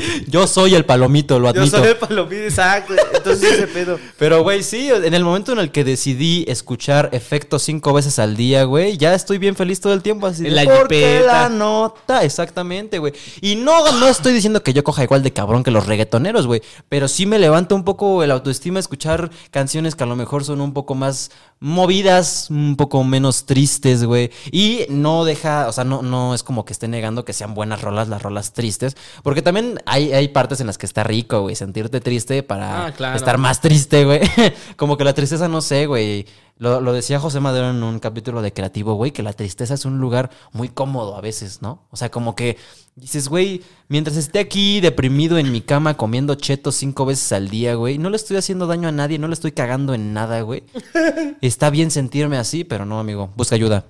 Yo 0.28 0.46
soy 0.46 0.74
el 0.74 0.84
palomito, 0.84 1.38
lo 1.38 1.52
yo 1.52 1.60
admito. 1.62 1.78
soy 1.78 1.88
el 1.88 1.96
palomín, 1.96 2.44
exacto. 2.44 2.94
Entonces 3.14 3.52
ese 3.52 3.66
pedo. 3.66 3.98
Pero, 4.18 4.42
güey, 4.42 4.62
sí, 4.62 4.88
en 4.90 5.14
el 5.14 5.24
momento 5.24 5.52
en 5.52 5.58
el 5.58 5.70
que 5.70 5.84
decidí 5.84 6.44
escuchar 6.48 7.08
efectos 7.12 7.62
cinco 7.62 7.92
veces 7.92 8.18
al 8.18 8.36
día, 8.36 8.64
güey, 8.64 8.96
ya 8.96 9.14
estoy 9.14 9.38
bien 9.38 9.56
feliz 9.56 9.80
todo 9.80 9.92
el 9.92 10.02
tiempo. 10.02 10.26
Así 10.26 10.46
En 10.46 10.54
de, 10.54 10.64
la 10.64 10.64
"¿Por 10.64 10.88
qué 10.88 10.96
jipeta". 11.18 11.42
la 11.42 11.48
nota, 11.48 12.24
exactamente, 12.24 12.98
güey. 12.98 13.12
Y 13.40 13.56
no, 13.56 13.92
no 13.98 14.08
estoy 14.08 14.32
diciendo 14.32 14.62
que 14.62 14.72
yo 14.72 14.84
coja 14.84 15.04
igual 15.04 15.22
de 15.22 15.32
cabrón 15.32 15.62
que 15.62 15.70
los 15.70 15.86
reggaetoneros, 15.86 16.46
güey. 16.46 16.62
Pero 16.88 17.08
sí 17.08 17.26
me 17.26 17.38
levanta 17.38 17.74
un 17.74 17.84
poco 17.84 18.22
el 18.22 18.30
autoestima 18.30 18.80
escuchar 18.80 19.30
canciones 19.50 19.94
que 19.94 20.04
a 20.04 20.06
lo 20.06 20.16
mejor 20.16 20.44
son 20.44 20.60
un 20.60 20.72
poco 20.72 20.94
más 20.94 21.30
movidas, 21.74 22.48
un 22.50 22.76
poco 22.76 23.04
menos 23.04 23.46
tristes, 23.46 24.04
güey. 24.04 24.30
Y 24.50 24.86
no 24.88 25.24
deja, 25.24 25.68
o 25.68 25.72
sea, 25.72 25.84
no, 25.84 26.02
no 26.02 26.34
es 26.34 26.42
como 26.42 26.64
que 26.64 26.72
esté 26.72 26.88
negando 26.88 27.24
que 27.24 27.32
sean 27.32 27.54
buenas 27.54 27.82
rolas, 27.82 28.08
las 28.08 28.22
rolas 28.22 28.52
tristes. 28.52 28.96
Porque 29.22 29.42
también 29.42 29.78
hay, 29.90 30.12
hay 30.12 30.28
partes 30.28 30.60
en 30.60 30.66
las 30.66 30.78
que 30.78 30.86
está 30.86 31.02
rico, 31.04 31.42
güey, 31.42 31.54
sentirte 31.56 32.00
triste 32.00 32.42
para 32.42 32.86
Ah, 32.86 32.92
claro. 32.92 33.16
estar 33.16 33.38
más 33.38 33.60
triste, 33.60 34.04
güey. 34.04 34.20
como 34.76 34.96
que 34.96 35.04
la 35.04 35.12
tristeza, 35.14 35.48
no 35.48 35.60
sé, 35.60 35.86
güey. 35.86 36.26
Lo, 36.56 36.80
lo 36.82 36.92
decía 36.92 37.18
José 37.18 37.40
Madero 37.40 37.70
en 37.70 37.82
un 37.82 37.98
capítulo 38.00 38.42
de 38.42 38.52
Creativo, 38.52 38.92
güey, 38.94 39.12
que 39.12 39.22
la 39.22 39.32
tristeza 39.32 39.72
es 39.74 39.86
un 39.86 39.98
lugar 39.98 40.30
muy 40.52 40.68
cómodo 40.68 41.16
a 41.16 41.20
veces, 41.22 41.62
¿no? 41.62 41.86
O 41.90 41.96
sea, 41.96 42.10
como 42.10 42.34
que 42.34 42.58
dices, 42.96 43.28
güey, 43.28 43.62
mientras 43.88 44.18
esté 44.18 44.40
aquí 44.40 44.80
deprimido 44.82 45.38
en 45.38 45.50
mi 45.52 45.62
cama 45.62 45.96
comiendo 45.96 46.34
chetos 46.34 46.74
cinco 46.74 47.06
veces 47.06 47.32
al 47.32 47.48
día, 47.48 47.74
güey, 47.76 47.96
no 47.96 48.10
le 48.10 48.16
estoy 48.16 48.36
haciendo 48.36 48.66
daño 48.66 48.88
a 48.88 48.92
nadie, 48.92 49.18
no 49.18 49.26
le 49.28 49.32
estoy 49.34 49.52
cagando 49.52 49.94
en 49.94 50.12
nada, 50.12 50.42
güey. 50.42 50.62
Está 51.40 51.70
bien 51.70 51.90
sentirme 51.90 52.36
así, 52.36 52.62
pero 52.64 52.84
no, 52.84 53.00
amigo, 53.00 53.30
busca 53.36 53.54
ayuda. 53.54 53.86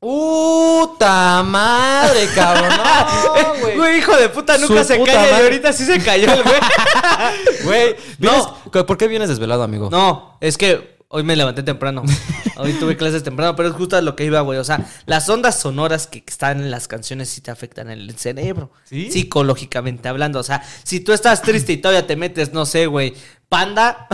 ¡Puta 0.00 1.42
madre, 1.42 2.28
cabrón! 2.34 2.70
No, 2.76 3.54
güey. 3.60 3.76
Güey, 3.76 3.98
hijo 3.98 4.16
de 4.16 4.28
puta, 4.28 4.56
nunca 4.58 4.82
Su 4.82 4.84
se 4.92 4.96
puta 4.98 5.12
calla 5.12 5.40
y 5.40 5.42
ahorita 5.44 5.72
sí 5.72 5.84
se 5.84 5.98
cayó 6.02 6.32
el 6.32 6.42
güey. 6.42 6.56
Güey, 7.64 7.96
No. 8.18 8.56
¿vienes- 8.72 8.86
¿por 8.86 8.96
qué 8.96 9.08
vienes 9.08 9.28
desvelado, 9.28 9.62
amigo? 9.62 9.88
No, 9.90 10.36
es 10.40 10.56
que 10.56 10.98
hoy 11.08 11.22
me 11.24 11.34
levanté 11.36 11.62
temprano. 11.62 12.02
Hoy 12.60 12.72
tuve 12.72 12.96
clases 12.96 13.22
temprano, 13.22 13.54
pero 13.54 13.68
es 13.68 13.74
justo 13.76 13.96
a 13.96 14.00
lo 14.02 14.16
que 14.16 14.24
iba, 14.24 14.40
güey. 14.40 14.58
O 14.58 14.64
sea, 14.64 14.84
las 15.06 15.28
ondas 15.28 15.60
sonoras 15.60 16.08
que 16.08 16.24
están 16.26 16.58
en 16.58 16.72
las 16.72 16.88
canciones 16.88 17.28
sí 17.28 17.40
te 17.40 17.52
afectan 17.52 17.88
el 17.88 18.16
cerebro. 18.18 18.72
¿Sí? 18.82 19.12
Psicológicamente 19.12 20.08
hablando. 20.08 20.40
O 20.40 20.42
sea, 20.42 20.64
si 20.82 20.98
tú 20.98 21.12
estás 21.12 21.40
triste 21.42 21.72
y 21.74 21.76
todavía 21.76 22.04
te 22.08 22.16
metes, 22.16 22.52
no 22.52 22.66
sé, 22.66 22.86
güey, 22.86 23.14
Panda. 23.48 24.08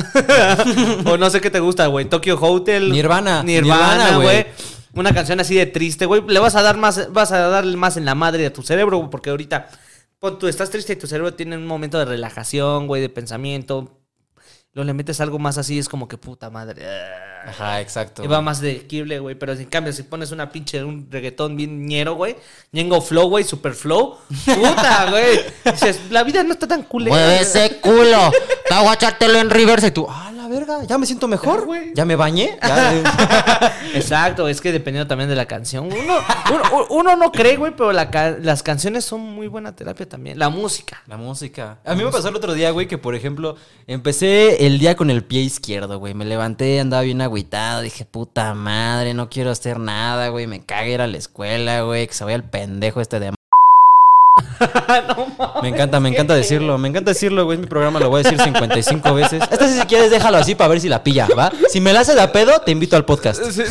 o 1.07 1.17
no 1.17 1.31
sé 1.31 1.41
qué 1.41 1.49
te 1.51 1.59
gusta, 1.61 1.87
güey. 1.87 2.05
Tokyo 2.05 2.39
Hotel. 2.39 2.93
Nirvana, 2.93 3.43
Nirvana, 3.43 4.17
güey. 4.19 4.47
Una 4.95 5.15
canción 5.15 5.41
así 5.41 5.55
de 5.55 5.67
triste, 5.67 6.07
güey. 6.07 6.23
Le 6.27 6.39
vas 6.39 6.55
a 6.55 6.63
dar 6.63 6.77
más, 6.77 7.13
vas 7.13 7.33
a 7.33 7.39
darle 7.49 7.77
más 7.77 7.97
en 7.97 8.05
la 8.05 8.15
madre 8.15 8.47
a 8.47 8.53
tu 8.53 8.63
cerebro, 8.63 8.99
güey, 8.99 9.11
porque 9.11 9.31
ahorita. 9.31 9.69
Pon, 10.19 10.39
tú 10.39 10.49
estás 10.49 10.71
triste 10.71 10.95
y 10.95 10.97
tu 10.97 11.07
cerebro 11.07 11.35
tiene 11.35 11.57
un 11.57 11.67
momento 11.67 11.99
de 11.99 12.05
relajación, 12.05 12.87
güey, 12.87 13.03
de 13.03 13.09
pensamiento. 13.09 14.01
Luego 14.73 14.87
le 14.87 14.95
metes 14.95 15.21
algo 15.21 15.39
más 15.39 15.59
así, 15.59 15.79
es 15.79 15.89
como 15.89 16.09
que 16.09 16.19
puta 16.19 16.51
madre. 16.51 16.85
ah. 16.87 17.35
Ajá, 17.47 17.81
exacto. 17.81 18.25
Y 18.25 18.27
va 18.27 18.41
más 18.41 18.61
de 18.61 18.87
kible, 18.87 19.19
güey. 19.19 19.35
Pero 19.35 19.53
en 19.53 19.67
cambio, 19.67 19.93
si 19.93 20.03
pones 20.03 20.31
una 20.33 20.51
pinche, 20.51 20.83
un 20.83 21.09
reggaetón 21.11 21.57
bien 21.57 21.87
ñero, 21.87 22.15
güey. 22.15 22.37
Ñengo 22.73 23.01
flow, 23.01 23.29
güey, 23.29 23.45
super 23.45 23.75
flow. 23.75 24.19
Puta, 24.45 25.07
güey. 25.11 25.41
Dices, 25.65 26.01
la 26.11 26.23
vida 26.25 26.43
no 26.43 26.55
está 26.55 26.67
tan 26.67 26.83
culera. 26.85 27.15
Mueve 27.15 27.41
ese 27.41 27.81
culo. 27.81 28.33
A 28.71 28.93
echártelo 28.95 29.39
en 29.39 29.51
reversa 29.51 29.87
y 29.87 29.91
tú, 29.93 30.07
ah, 30.09 30.33
la 30.45 30.55
verga, 30.55 30.85
ya 30.85 30.99
me 30.99 31.07
siento 31.07 31.27
mejor, 31.27 31.61
Ya, 31.61 31.65
güey. 31.65 31.93
Ya 31.95 32.05
me 32.05 32.17
bañé. 32.17 32.59
Ya, 32.63 33.73
Exacto, 33.95 34.49
es 34.49 34.61
que 34.61 34.73
dependiendo 34.73 35.09
también 35.09 35.29
de 35.29 35.37
la 35.37 35.47
canción. 35.47 35.87
Uno, 35.87 36.19
uno, 36.53 36.87
uno 36.91 37.17
no 37.17 37.33
cree, 37.33 37.57
güey, 37.57 37.73
pero 37.77 37.93
la 37.93 38.11
las 38.41 38.63
canciones 38.63 39.05
son 39.05 39.21
muy 39.21 39.49
buena 39.49 39.75
terapia 39.75 40.09
también. 40.09 40.39
La 40.39 40.49
música. 40.51 41.03
La 41.07 41.17
música. 41.17 41.79
A 41.85 41.95
mí 41.95 42.05
me 42.05 42.11
pasó 42.11 42.29
el 42.29 42.37
otro 42.37 42.55
día, 42.55 42.71
güey, 42.71 42.87
que 42.87 42.99
por 42.99 43.15
ejemplo, 43.15 43.57
empecé 43.87 44.67
el 44.67 44.79
día 44.79 44.97
con 44.97 45.11
el 45.11 45.25
pie 45.25 45.41
izquierdo, 45.41 45.99
güey. 45.99 46.15
Me 46.15 46.25
levanté, 46.25 46.81
andaba 46.81 47.03
bien 47.03 47.21
agüitado. 47.21 47.81
Dije, 47.81 48.05
puta 48.05 48.55
madre, 48.55 49.15
no 49.15 49.31
quiero 49.31 49.51
hacer 49.51 49.79
nada, 49.79 50.29
güey. 50.29 50.47
Me 50.47 50.65
caga 50.65 50.89
ir 50.89 51.01
a 51.01 51.07
la 51.07 51.17
escuela, 51.17 51.83
güey. 51.83 52.07
Que 52.07 52.15
se 52.15 52.25
vaya 52.25 52.37
el 52.37 52.45
pendejo 52.45 53.01
este 53.01 53.21
de. 53.21 53.33
me 55.63 55.69
encanta, 55.69 56.01
me 56.01 56.09
encanta 56.09 56.35
decirlo. 56.35 56.79
Me 56.79 56.89
encanta 56.89 57.11
decirlo, 57.13 57.45
güey. 57.45 57.57
Es 57.57 57.61
mi 57.61 57.67
programa, 57.67 57.99
lo 58.01 58.09
voy 58.11 58.21
a 58.21 58.23
decir 58.25 58.41
55 58.41 59.15
veces. 59.15 59.43
Esta 59.51 59.69
sí, 59.69 59.79
si 59.81 59.87
quieres, 59.87 60.11
déjalo 60.11 60.39
así 60.39 60.55
para 60.55 60.69
ver 60.69 60.81
si 60.81 60.89
la 60.89 61.03
pilla, 61.03 61.29
¿va? 61.39 61.53
Si 61.69 61.81
me 61.81 61.93
la 61.93 62.01
hace 62.01 62.15
de 62.15 62.21
a 62.23 62.33
pedo, 62.33 62.61
te 62.61 62.71
invito 62.73 62.97
al 62.97 63.05
podcast. 63.05 63.43
Sí, 63.45 63.53
sí, 63.53 63.63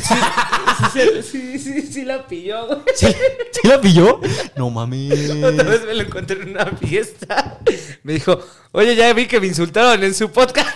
sí, 0.93 1.23
sí, 1.23 1.59
sí, 1.59 1.81
sí 1.81 2.05
la 2.05 2.25
pilló, 2.27 2.65
güey. 2.67 2.79
¿Sí, 2.95 3.07
¿Sí 3.51 3.67
la 3.67 3.79
pilló? 3.79 4.19
No 4.55 4.69
mames. 4.69 5.43
Otra 5.43 5.63
vez 5.69 5.85
me 5.85 5.93
lo 5.93 6.01
encontré 6.03 6.41
en 6.41 6.49
una 6.49 6.65
fiesta. 6.65 7.59
Me 8.03 8.13
dijo, 8.13 8.39
oye, 8.71 8.95
ya 8.95 9.11
vi 9.13 9.27
que 9.27 9.39
me 9.39 9.47
insultaron 9.47 10.03
en 10.03 10.13
su 10.13 10.29
podcast. 10.31 10.75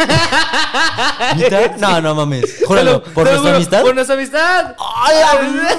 No, 1.80 2.02
no 2.02 2.16
mames. 2.16 2.60
Júralo, 2.66 3.04
¿por 3.04 3.28
nuestra 3.28 3.56
amistad? 3.56 3.82
Por 3.82 3.96
nuestra 3.96 4.16
amistad. 4.16 4.76
¡Ay, 4.80 5.16
la 5.20 5.78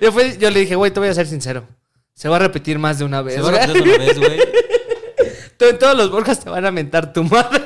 yo, 0.00 0.12
fui- 0.12 0.36
yo 0.38 0.50
le 0.50 0.60
dije, 0.60 0.74
güey, 0.74 0.90
te 0.90 1.00
voy 1.00 1.08
a 1.08 1.14
ser 1.14 1.26
sincero. 1.26 1.64
Se 2.20 2.28
va 2.28 2.36
a 2.36 2.40
repetir 2.40 2.78
más 2.78 2.98
de 2.98 3.06
una 3.06 3.22
vez. 3.22 3.36
Se 3.36 3.40
va 3.40 3.48
a 3.48 3.66
güey. 3.66 3.66
repetir 3.66 3.92
otra 3.94 4.04
vez, 4.04 4.18
güey. 4.18 4.38
Tú- 5.56 5.64
En 5.64 5.78
todos 5.78 5.96
los 5.96 6.10
Borjas 6.10 6.38
te 6.40 6.50
van 6.50 6.66
a 6.66 6.70
mentar 6.70 7.14
tu 7.14 7.24
madre. 7.24 7.62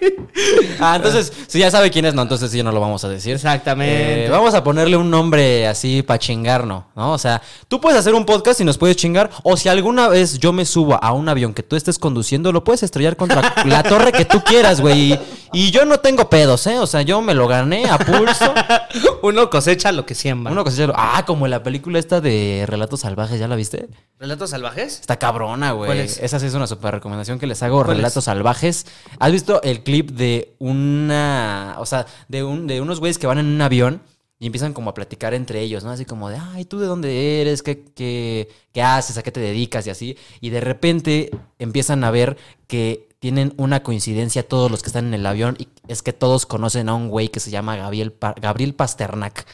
Ah, 0.80 0.94
entonces, 0.96 1.32
si 1.48 1.58
ya 1.58 1.70
sabe 1.70 1.90
quién 1.90 2.04
es, 2.04 2.14
no, 2.14 2.22
entonces 2.22 2.52
sí 2.52 2.62
no 2.62 2.70
lo 2.70 2.80
vamos 2.80 3.02
a 3.04 3.08
decir. 3.08 3.34
Exactamente. 3.34 4.26
Eh, 4.26 4.28
vamos 4.30 4.54
a 4.54 4.62
ponerle 4.62 4.96
un 4.96 5.10
nombre 5.10 5.66
así 5.66 6.02
para 6.02 6.18
chingarnos, 6.18 6.84
¿no? 6.94 7.12
O 7.12 7.18
sea, 7.18 7.42
tú 7.66 7.80
puedes 7.80 7.98
hacer 7.98 8.14
un 8.14 8.24
podcast 8.24 8.60
y 8.60 8.64
nos 8.64 8.78
puedes 8.78 8.96
chingar, 8.96 9.30
o 9.42 9.56
si 9.56 9.68
alguna 9.68 10.08
vez 10.08 10.38
yo 10.38 10.52
me 10.52 10.64
subo 10.64 11.02
a 11.02 11.12
un 11.12 11.28
avión 11.28 11.54
que 11.54 11.64
tú 11.64 11.74
estés 11.74 11.98
conduciendo, 11.98 12.52
lo 12.52 12.62
puedes 12.62 12.84
estrellar 12.84 13.16
contra 13.16 13.54
la 13.64 13.82
torre 13.82 14.12
que 14.12 14.24
tú 14.24 14.42
quieras, 14.44 14.80
güey. 14.80 15.12
Y, 15.12 15.18
Y 15.52 15.70
yo 15.70 15.84
no 15.84 15.98
tengo 15.98 16.28
pedos, 16.28 16.66
¿eh? 16.66 16.78
O 16.78 16.86
sea, 16.86 17.02
yo 17.02 17.20
me 17.22 17.34
lo 17.34 17.48
gané 17.48 17.86
a 17.86 17.98
pulso. 17.98 18.54
Uno 19.22 19.50
cosecha 19.50 19.92
lo 19.92 20.04
que 20.04 20.14
siembra. 20.14 20.52
Una 20.52 20.62
cosa, 20.62 20.92
ah, 20.94 21.24
como 21.26 21.48
la 21.48 21.62
película 21.62 21.98
esta 21.98 22.20
de 22.20 22.64
Relatos 22.66 23.00
Salvajes, 23.00 23.40
¿ya 23.40 23.48
la 23.48 23.56
viste? 23.56 23.88
¿Relatos 24.18 24.50
salvajes? 24.50 25.00
Está 25.00 25.16
cabrona, 25.16 25.72
güey. 25.72 26.00
Esa 26.00 26.40
sí 26.40 26.46
es 26.46 26.54
una 26.54 26.66
super 26.66 26.92
recomendación 26.92 27.38
que 27.38 27.46
les 27.46 27.62
hago. 27.62 27.84
¿Cuál 27.84 27.96
Relatos 27.96 28.24
salvajes. 28.24 28.86
¿Has 29.20 29.30
visto 29.30 29.62
el 29.62 29.80
clip 29.88 30.10
de 30.10 30.54
una. 30.58 31.76
O 31.78 31.86
sea, 31.86 32.04
de, 32.28 32.44
un, 32.44 32.66
de 32.66 32.82
unos 32.82 33.00
güeyes 33.00 33.16
que 33.16 33.26
van 33.26 33.38
en 33.38 33.46
un 33.46 33.62
avión 33.62 34.02
y 34.38 34.44
empiezan 34.44 34.74
como 34.74 34.90
a 34.90 34.94
platicar 34.94 35.32
entre 35.32 35.62
ellos, 35.62 35.82
¿no? 35.82 35.90
Así 35.90 36.04
como 36.04 36.28
de, 36.28 36.36
ay, 36.36 36.66
¿tú 36.66 36.78
de 36.78 36.86
dónde 36.86 37.40
eres? 37.40 37.62
¿Qué, 37.62 37.86
qué, 37.94 38.50
qué 38.74 38.82
haces? 38.82 39.16
¿A 39.16 39.22
qué 39.22 39.32
te 39.32 39.40
dedicas? 39.40 39.86
Y 39.86 39.90
así. 39.90 40.18
Y 40.42 40.50
de 40.50 40.60
repente 40.60 41.30
empiezan 41.58 42.04
a 42.04 42.10
ver 42.10 42.36
que 42.66 43.08
tienen 43.18 43.54
una 43.56 43.82
coincidencia 43.82 44.46
todos 44.46 44.70
los 44.70 44.82
que 44.82 44.90
están 44.90 45.06
en 45.06 45.14
el 45.14 45.24
avión 45.24 45.56
y 45.58 45.68
es 45.88 46.02
que 46.02 46.12
todos 46.12 46.44
conocen 46.44 46.90
a 46.90 46.94
un 46.94 47.08
güey 47.08 47.30
que 47.30 47.40
se 47.40 47.50
llama 47.50 47.74
Gabriel, 47.76 48.14
Gabriel 48.42 48.74
Pasternak, 48.74 49.46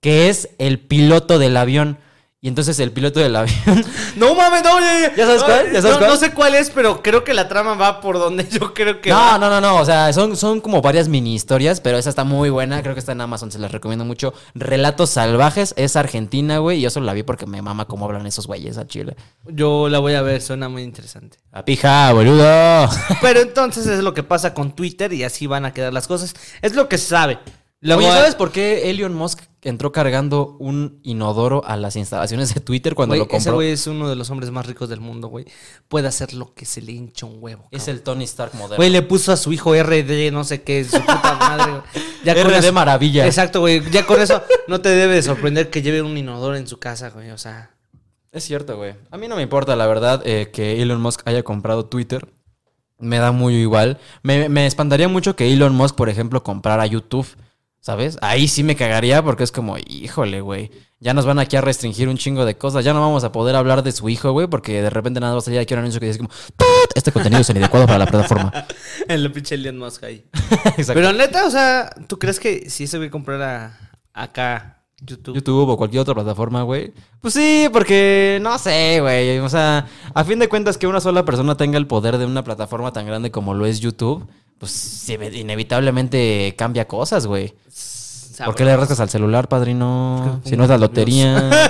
que 0.00 0.30
es 0.30 0.48
el 0.56 0.80
piloto 0.80 1.38
del 1.38 1.58
avión. 1.58 1.98
Y 2.40 2.46
entonces 2.46 2.78
el 2.78 2.92
piloto 2.92 3.18
del 3.18 3.34
avión 3.34 3.56
No 4.16 4.32
mames, 4.36 4.62
no, 4.62 4.78
ya, 4.78 5.00
ya. 5.08 5.16
¿Ya 5.16 5.26
sabes 5.26 5.42
cuál? 5.42 5.72
¿Ya 5.72 5.82
sabes 5.82 5.96
no, 5.96 5.98
cuál? 5.98 6.10
no 6.10 6.16
sé 6.16 6.32
cuál 6.32 6.54
es, 6.54 6.70
pero 6.70 7.02
creo 7.02 7.24
que 7.24 7.34
la 7.34 7.48
trama 7.48 7.74
va 7.74 8.00
por 8.00 8.16
donde 8.16 8.46
yo 8.50 8.72
creo 8.74 9.00
que 9.00 9.10
No, 9.10 9.16
va. 9.16 9.38
no, 9.38 9.50
no, 9.50 9.60
no. 9.60 9.76
O 9.78 9.84
sea, 9.84 10.12
son, 10.12 10.36
son 10.36 10.60
como 10.60 10.80
varias 10.80 11.08
mini 11.08 11.34
historias, 11.34 11.80
pero 11.80 11.98
esa 11.98 12.08
está 12.10 12.22
muy 12.22 12.48
buena. 12.48 12.80
Creo 12.82 12.94
que 12.94 13.00
está 13.00 13.10
en 13.10 13.22
Amazon, 13.22 13.50
se 13.50 13.58
las 13.58 13.72
recomiendo 13.72 14.04
mucho. 14.04 14.34
Relatos 14.54 15.10
Salvajes, 15.10 15.74
es 15.76 15.96
argentina, 15.96 16.58
güey. 16.58 16.78
Y 16.78 16.82
yo 16.82 16.90
solo 16.90 17.06
la 17.06 17.12
vi 17.12 17.24
porque 17.24 17.44
me 17.46 17.60
mama 17.60 17.86
cómo 17.86 18.04
hablan 18.04 18.24
esos 18.24 18.46
güeyes 18.46 18.78
a 18.78 18.86
Chile. 18.86 19.16
Yo 19.48 19.88
la 19.88 19.98
voy 19.98 20.14
a 20.14 20.22
ver, 20.22 20.40
suena 20.40 20.68
muy 20.68 20.82
interesante. 20.84 21.38
A 21.50 21.64
pija, 21.64 22.12
boludo. 22.12 22.88
Pero 23.20 23.40
entonces 23.40 23.84
es 23.88 23.98
lo 23.98 24.14
que 24.14 24.22
pasa 24.22 24.54
con 24.54 24.76
Twitter 24.76 25.12
y 25.12 25.24
así 25.24 25.48
van 25.48 25.64
a 25.64 25.72
quedar 25.74 25.92
las 25.92 26.06
cosas. 26.06 26.34
Es 26.62 26.76
lo 26.76 26.88
que 26.88 26.98
se 26.98 27.06
sabe. 27.08 27.40
Luego, 27.80 28.02
Oye, 28.02 28.10
¿sabes 28.12 28.34
por 28.36 28.52
qué 28.52 28.90
Elon 28.90 29.14
Musk 29.14 29.40
entró 29.70 29.92
cargando 29.92 30.56
un 30.58 31.00
inodoro 31.02 31.64
a 31.64 31.76
las 31.76 31.96
instalaciones 31.96 32.54
de 32.54 32.60
Twitter 32.60 32.94
cuando 32.94 33.14
lo 33.16 33.22
ese 33.22 33.30
compró? 33.30 33.54
güey 33.54 33.70
es 33.70 33.86
uno 33.86 34.08
de 34.08 34.16
los 34.16 34.30
hombres 34.30 34.50
más 34.50 34.66
ricos 34.66 34.88
del 34.88 35.00
mundo, 35.00 35.28
güey. 35.28 35.44
Puede 35.88 36.08
hacer 36.08 36.34
lo 36.34 36.54
que 36.54 36.64
se 36.64 36.80
le 36.82 36.92
hincha 36.92 37.26
un 37.26 37.36
huevo. 37.40 37.68
Es 37.70 37.88
el 37.88 38.02
Tony 38.02 38.24
Stark 38.24 38.54
moderno. 38.54 38.76
Güey, 38.76 38.90
le 38.90 39.02
puso 39.02 39.32
a 39.32 39.36
su 39.36 39.52
hijo 39.52 39.74
RD, 39.74 40.30
no 40.32 40.44
sé 40.44 40.62
qué, 40.62 40.84
su 40.84 40.98
puta 41.00 41.36
madre. 41.40 41.72
Ya 42.24 42.34
con 42.34 42.44
RD 42.50 42.58
eso- 42.58 42.72
maravilla. 42.72 43.26
Exacto, 43.26 43.60
güey. 43.60 43.82
Ya 43.90 44.04
con 44.06 44.20
eso 44.20 44.42
no 44.66 44.80
te 44.80 44.88
debe 44.90 45.14
de 45.14 45.22
sorprender 45.22 45.70
que 45.70 45.82
lleve 45.82 46.02
un 46.02 46.16
inodoro 46.16 46.56
en 46.56 46.66
su 46.66 46.78
casa, 46.78 47.10
güey. 47.10 47.30
O 47.30 47.38
sea, 47.38 47.70
Es 48.32 48.44
cierto, 48.44 48.76
güey. 48.76 48.94
A 49.10 49.16
mí 49.16 49.26
no 49.28 49.36
me 49.36 49.42
importa, 49.42 49.74
la 49.76 49.86
verdad, 49.86 50.22
eh, 50.26 50.50
que 50.52 50.82
Elon 50.82 51.00
Musk 51.00 51.22
haya 51.26 51.42
comprado 51.42 51.86
Twitter. 51.86 52.28
Me 53.00 53.18
da 53.18 53.30
muy 53.32 53.54
igual. 53.54 53.98
Me, 54.22 54.48
me 54.48 54.66
espantaría 54.66 55.08
mucho 55.08 55.36
que 55.36 55.52
Elon 55.52 55.72
Musk, 55.74 55.94
por 55.94 56.08
ejemplo, 56.08 56.42
comprara 56.42 56.84
YouTube. 56.84 57.26
¿Sabes? 57.80 58.18
Ahí 58.22 58.48
sí 58.48 58.64
me 58.64 58.76
cagaría 58.76 59.22
porque 59.22 59.44
es 59.44 59.52
como, 59.52 59.76
híjole, 59.78 60.40
güey. 60.40 60.70
Ya 61.00 61.14
nos 61.14 61.26
van 61.26 61.38
aquí 61.38 61.56
a 61.56 61.60
restringir 61.60 62.08
un 62.08 62.16
chingo 62.18 62.44
de 62.44 62.58
cosas. 62.58 62.84
Ya 62.84 62.92
no 62.92 63.00
vamos 63.00 63.22
a 63.22 63.30
poder 63.30 63.54
hablar 63.54 63.84
de 63.84 63.92
su 63.92 64.08
hijo, 64.08 64.32
güey, 64.32 64.48
porque 64.48 64.82
de 64.82 64.90
repente 64.90 65.20
nada 65.20 65.34
va 65.34 65.38
a 65.38 65.42
salir 65.42 65.60
aquí 65.60 65.72
un 65.74 65.80
anuncio 65.80 66.00
que 66.00 66.06
dice 66.06 66.18
como, 66.18 66.28
"Tut, 66.28 66.90
este 66.96 67.12
contenido 67.12 67.40
es 67.40 67.50
inadecuado 67.50 67.86
para 67.86 68.00
la 68.00 68.06
plataforma. 68.06 68.52
el 69.08 69.30
pinche 69.30 69.54
Elon 69.54 69.78
Musk 69.78 70.02
ahí. 70.04 70.24
Exacto. 70.76 70.94
Pero 70.94 71.12
neta, 71.12 71.46
o 71.46 71.50
sea, 71.50 71.90
¿tú 72.08 72.18
crees 72.18 72.40
que 72.40 72.68
si 72.68 72.84
ese 72.84 72.98
güey 72.98 73.10
comprara 73.10 73.78
acá 74.12 74.82
YouTube? 75.00 75.36
YouTube 75.36 75.68
o 75.68 75.76
cualquier 75.76 76.02
otra 76.02 76.14
plataforma, 76.14 76.62
güey. 76.64 76.92
Pues 77.20 77.34
sí, 77.34 77.68
porque 77.72 78.40
no 78.42 78.58
sé, 78.58 78.98
güey. 79.00 79.38
O 79.38 79.48
sea, 79.48 79.86
a 80.12 80.24
fin 80.24 80.40
de 80.40 80.48
cuentas 80.48 80.78
que 80.78 80.88
una 80.88 81.00
sola 81.00 81.24
persona 81.24 81.56
tenga 81.56 81.78
el 81.78 81.86
poder 81.86 82.18
de 82.18 82.26
una 82.26 82.42
plataforma 82.42 82.92
tan 82.92 83.06
grande 83.06 83.30
como 83.30 83.54
lo 83.54 83.66
es 83.66 83.78
YouTube, 83.78 84.26
pues 84.58 85.08
inevitablemente 85.08 86.54
cambia 86.56 86.86
cosas, 86.88 87.26
güey. 87.26 87.54
¿Por 88.44 88.54
qué 88.54 88.64
le 88.64 88.76
rascas 88.76 89.00
al 89.00 89.08
celular, 89.08 89.48
padrino? 89.48 90.40
Si 90.44 90.56
no 90.56 90.62
es 90.64 90.70
la 90.70 90.78
lotería. 90.78 91.50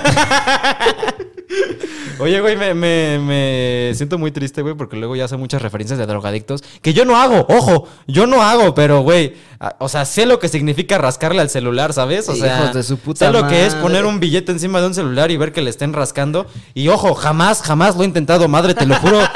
Oye, 2.19 2.41
güey, 2.41 2.57
me, 2.57 2.73
me- 2.73 3.17
me 3.19 3.91
siento 3.95 4.17
muy 4.17 4.31
triste, 4.31 4.61
güey, 4.61 4.75
porque 4.75 4.97
luego 4.97 5.15
ya 5.15 5.23
hace 5.25 5.37
muchas 5.37 5.61
referencias 5.61 5.97
de 5.97 6.05
drogadictos 6.05 6.61
que 6.81 6.93
yo 6.93 7.05
no 7.05 7.15
hago, 7.15 7.45
ojo, 7.47 7.87
yo 8.07 8.27
no 8.27 8.41
hago, 8.43 8.75
pero, 8.75 9.01
güey, 9.01 9.35
o 9.79 9.89
sea, 9.89 10.05
sé 10.05 10.25
lo 10.25 10.39
que 10.39 10.47
significa 10.47 10.97
rascarle 10.97 11.41
al 11.41 11.49
celular, 11.49 11.91
¿sabes? 11.93 12.29
O 12.29 12.35
sea, 12.35 12.59
Hijos 12.59 12.73
de 12.73 12.83
su 12.83 12.97
puta 12.97 13.25
sé 13.25 13.31
lo 13.31 13.47
que 13.47 13.65
es 13.65 13.75
poner 13.75 14.05
un 14.05 14.19
billete 14.19 14.51
encima 14.51 14.79
de 14.79 14.87
un 14.87 14.93
celular 14.93 15.31
y 15.31 15.37
ver 15.37 15.51
que 15.51 15.61
le 15.61 15.69
estén 15.69 15.91
rascando. 15.91 16.45
Y 16.73 16.87
ojo, 16.87 17.13
jamás, 17.13 17.61
jamás 17.61 17.97
lo 17.97 18.03
he 18.03 18.05
intentado, 18.05 18.47
madre, 18.47 18.73
te 18.73 18.85
lo 18.85 18.95
juro. 18.95 19.19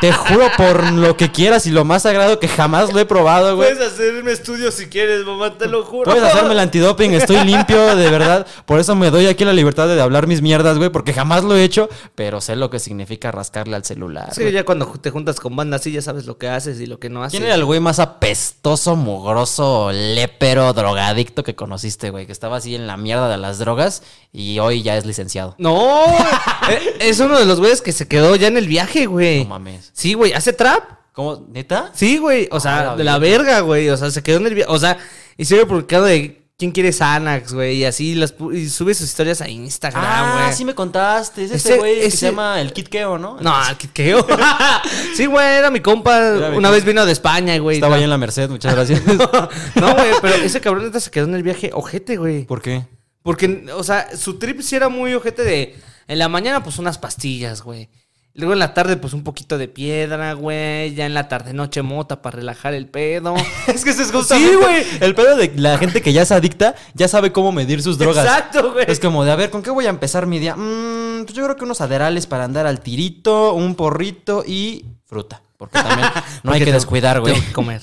Te 0.00 0.12
juro 0.12 0.50
por 0.58 0.92
lo 0.92 1.16
que 1.16 1.30
quieras 1.30 1.66
y 1.66 1.70
lo 1.70 1.86
más 1.86 2.02
sagrado 2.02 2.38
que 2.38 2.46
jamás 2.46 2.92
lo 2.92 3.00
he 3.00 3.06
probado, 3.06 3.56
güey. 3.56 3.72
Puedes 3.72 3.90
hacerme 3.90 4.32
estudio 4.32 4.70
si 4.70 4.86
quieres, 4.86 5.24
mamá, 5.24 5.56
te 5.56 5.66
lo 5.66 5.82
juro. 5.82 6.10
Puedes 6.10 6.22
hacerme 6.22 6.52
el 6.52 6.58
antidoping, 6.58 7.14
estoy 7.14 7.42
limpio, 7.44 7.96
de 7.96 8.10
verdad. 8.10 8.46
Por 8.66 8.80
eso 8.80 8.94
me 8.96 9.10
doy 9.10 9.28
aquí 9.28 9.46
la 9.46 9.54
libertad 9.54 9.88
de 9.88 9.98
hablar 9.98 10.26
mis 10.26 10.42
mierdas, 10.42 10.76
güey, 10.76 10.90
porque 10.90 11.14
jamás 11.14 11.42
lo 11.42 11.56
he 11.56 11.64
hecho, 11.64 11.88
pero 12.14 12.42
sé 12.42 12.54
lo 12.54 12.68
que 12.68 12.80
significa 12.80 13.32
rascarle 13.32 13.76
al 13.76 13.84
celular. 13.84 14.30
Güey. 14.36 14.52
ya 14.52 14.64
cuando 14.64 14.86
te 15.00 15.10
juntas 15.10 15.40
con 15.40 15.56
bandas 15.56 15.80
así 15.80 15.92
ya 15.92 16.02
sabes 16.02 16.26
lo 16.26 16.36
que 16.36 16.48
haces 16.48 16.80
y 16.80 16.86
lo 16.86 16.98
que 16.98 17.08
no 17.08 17.22
haces. 17.22 17.38
¿Quién 17.38 17.46
era 17.46 17.54
el 17.54 17.64
güey 17.64 17.80
más 17.80 17.98
apestoso, 17.98 18.96
mugroso, 18.96 19.53
lépero, 19.92 20.72
drogadicto 20.72 21.42
que 21.42 21.54
conociste, 21.54 22.10
güey? 22.10 22.26
Que 22.26 22.32
estaba 22.32 22.56
así 22.56 22.74
en 22.74 22.86
la 22.86 22.96
mierda 22.96 23.28
de 23.28 23.36
las 23.36 23.58
drogas 23.58 24.02
y 24.32 24.58
hoy 24.58 24.82
ya 24.82 24.96
es 24.96 25.06
licenciado. 25.06 25.54
No, 25.58 26.04
eh, 26.70 26.96
es 27.00 27.20
uno 27.20 27.38
de 27.38 27.44
los 27.46 27.58
güeyes 27.60 27.82
que 27.82 27.92
se 27.92 28.08
quedó 28.08 28.36
ya 28.36 28.48
en 28.48 28.56
el 28.56 28.68
viaje, 28.68 29.06
güey. 29.06 29.44
No 29.44 29.50
mames. 29.50 29.90
Sí, 29.92 30.14
güey, 30.14 30.32
hace 30.32 30.52
trap. 30.52 30.82
¿Cómo? 31.12 31.46
¿Neta? 31.48 31.90
Sí, 31.94 32.18
güey. 32.18 32.48
O 32.50 32.58
sea, 32.60 32.80
Ah, 32.80 32.84
la 32.84 32.96
de 32.96 33.04
la 33.04 33.18
verga, 33.18 33.60
güey. 33.60 33.88
O 33.88 33.96
sea, 33.96 34.10
se 34.10 34.22
quedó 34.22 34.38
en 34.38 34.46
el 34.46 34.54
viaje. 34.54 34.70
O 34.72 34.78
sea, 34.78 34.98
y 35.36 35.44
se 35.44 35.56
ve 35.56 35.64
publicado 35.66 36.04
de 36.04 36.43
quién 36.58 36.70
quiere 36.72 36.92
Xanax, 36.92 37.52
güey. 37.52 37.78
Y 37.78 37.84
así 37.84 38.14
las 38.14 38.36
pu- 38.36 38.54
y 38.56 38.68
sube 38.68 38.94
sus 38.94 39.08
historias 39.08 39.40
a 39.40 39.48
Instagram, 39.48 40.02
Ah, 40.06 40.40
güey. 40.44 40.56
sí 40.56 40.64
me 40.64 40.74
contaste. 40.74 41.44
Es 41.44 41.50
ese 41.50 41.68
Ese- 41.70 41.78
güey 41.78 41.94
que 42.00 42.06
ese- 42.06 42.16
se 42.16 42.26
llama 42.26 42.60
el 42.60 42.72
Kit 42.72 42.88
Keo, 42.88 43.18
¿no? 43.18 43.38
No, 43.40 43.52
¿qué 43.78 43.88
qué? 43.94 44.16
Sí, 45.16 45.26
güey, 45.26 45.46
era 45.46 45.70
mi 45.70 45.80
compa. 45.80 46.18
Era 46.18 46.50
mi 46.50 46.56
Una 46.56 46.70
vez 46.70 46.84
vino 46.84 47.04
de 47.06 47.12
España, 47.12 47.56
güey. 47.58 47.76
Estaba 47.76 47.96
no. 47.96 47.98
ahí 47.98 48.04
en 48.04 48.10
la 48.10 48.18
Merced, 48.18 48.48
muchas 48.50 48.74
gracias. 48.76 49.02
No, 49.06 49.94
güey, 49.94 50.10
pero 50.22 50.34
ese 50.36 50.60
cabrón 50.60 50.84
neta 50.84 51.00
se 51.00 51.10
quedó 51.10 51.24
en 51.26 51.34
el 51.34 51.42
viaje 51.42 51.70
ojete, 51.72 52.16
güey. 52.16 52.44
¿Por 52.44 52.62
qué? 52.62 52.84
Porque, 53.22 53.66
o 53.74 53.82
sea, 53.82 54.14
su 54.16 54.38
trip 54.38 54.60
sí 54.60 54.76
era 54.76 54.88
muy 54.88 55.14
ojete 55.14 55.42
de. 55.44 55.74
En 56.06 56.18
la 56.18 56.28
mañana, 56.28 56.62
pues 56.62 56.78
unas 56.78 56.98
pastillas, 56.98 57.62
güey. 57.62 57.88
Luego 58.36 58.52
en 58.52 58.58
la 58.58 58.74
tarde, 58.74 58.96
pues 58.96 59.12
un 59.12 59.22
poquito 59.22 59.58
de 59.58 59.68
piedra, 59.68 60.32
güey. 60.32 60.92
Ya 60.94 61.06
en 61.06 61.14
la 61.14 61.28
tarde, 61.28 61.52
noche 61.52 61.82
mota 61.82 62.20
para 62.20 62.36
relajar 62.36 62.74
el 62.74 62.88
pedo. 62.88 63.34
Es 63.68 63.84
que 63.84 63.90
ese 63.90 64.02
es 64.02 64.10
justamente 64.10 64.50
Sí, 64.50 64.56
güey. 64.56 64.84
El 65.00 65.14
pedo 65.14 65.36
de 65.36 65.52
la 65.54 65.78
gente 65.78 66.02
que 66.02 66.12
ya 66.12 66.22
es 66.22 66.32
adicta 66.32 66.74
ya 66.94 67.06
sabe 67.06 67.30
cómo 67.30 67.52
medir 67.52 67.80
sus 67.80 67.96
drogas. 67.96 68.24
Exacto, 68.24 68.72
güey. 68.72 68.86
Es 68.88 68.98
como 68.98 69.24
de, 69.24 69.30
a 69.30 69.36
ver, 69.36 69.50
¿con 69.50 69.62
qué 69.62 69.70
voy 69.70 69.86
a 69.86 69.90
empezar 69.90 70.26
mi 70.26 70.40
día? 70.40 70.56
Mm, 70.56 71.24
pues 71.24 71.34
yo 71.34 71.44
creo 71.44 71.56
que 71.56 71.64
unos 71.64 71.80
aderales 71.80 72.26
para 72.26 72.42
andar 72.42 72.66
al 72.66 72.80
tirito, 72.80 73.54
un 73.54 73.76
porrito 73.76 74.42
y 74.44 74.84
fruta. 75.06 75.40
Porque 75.56 75.78
también 75.78 76.08
no 76.42 76.52
hay 76.52 76.64
que 76.64 76.72
descuidar, 76.72 77.20
güey. 77.20 77.34
Tengo 77.34 77.46
que 77.46 77.52
comer. 77.52 77.82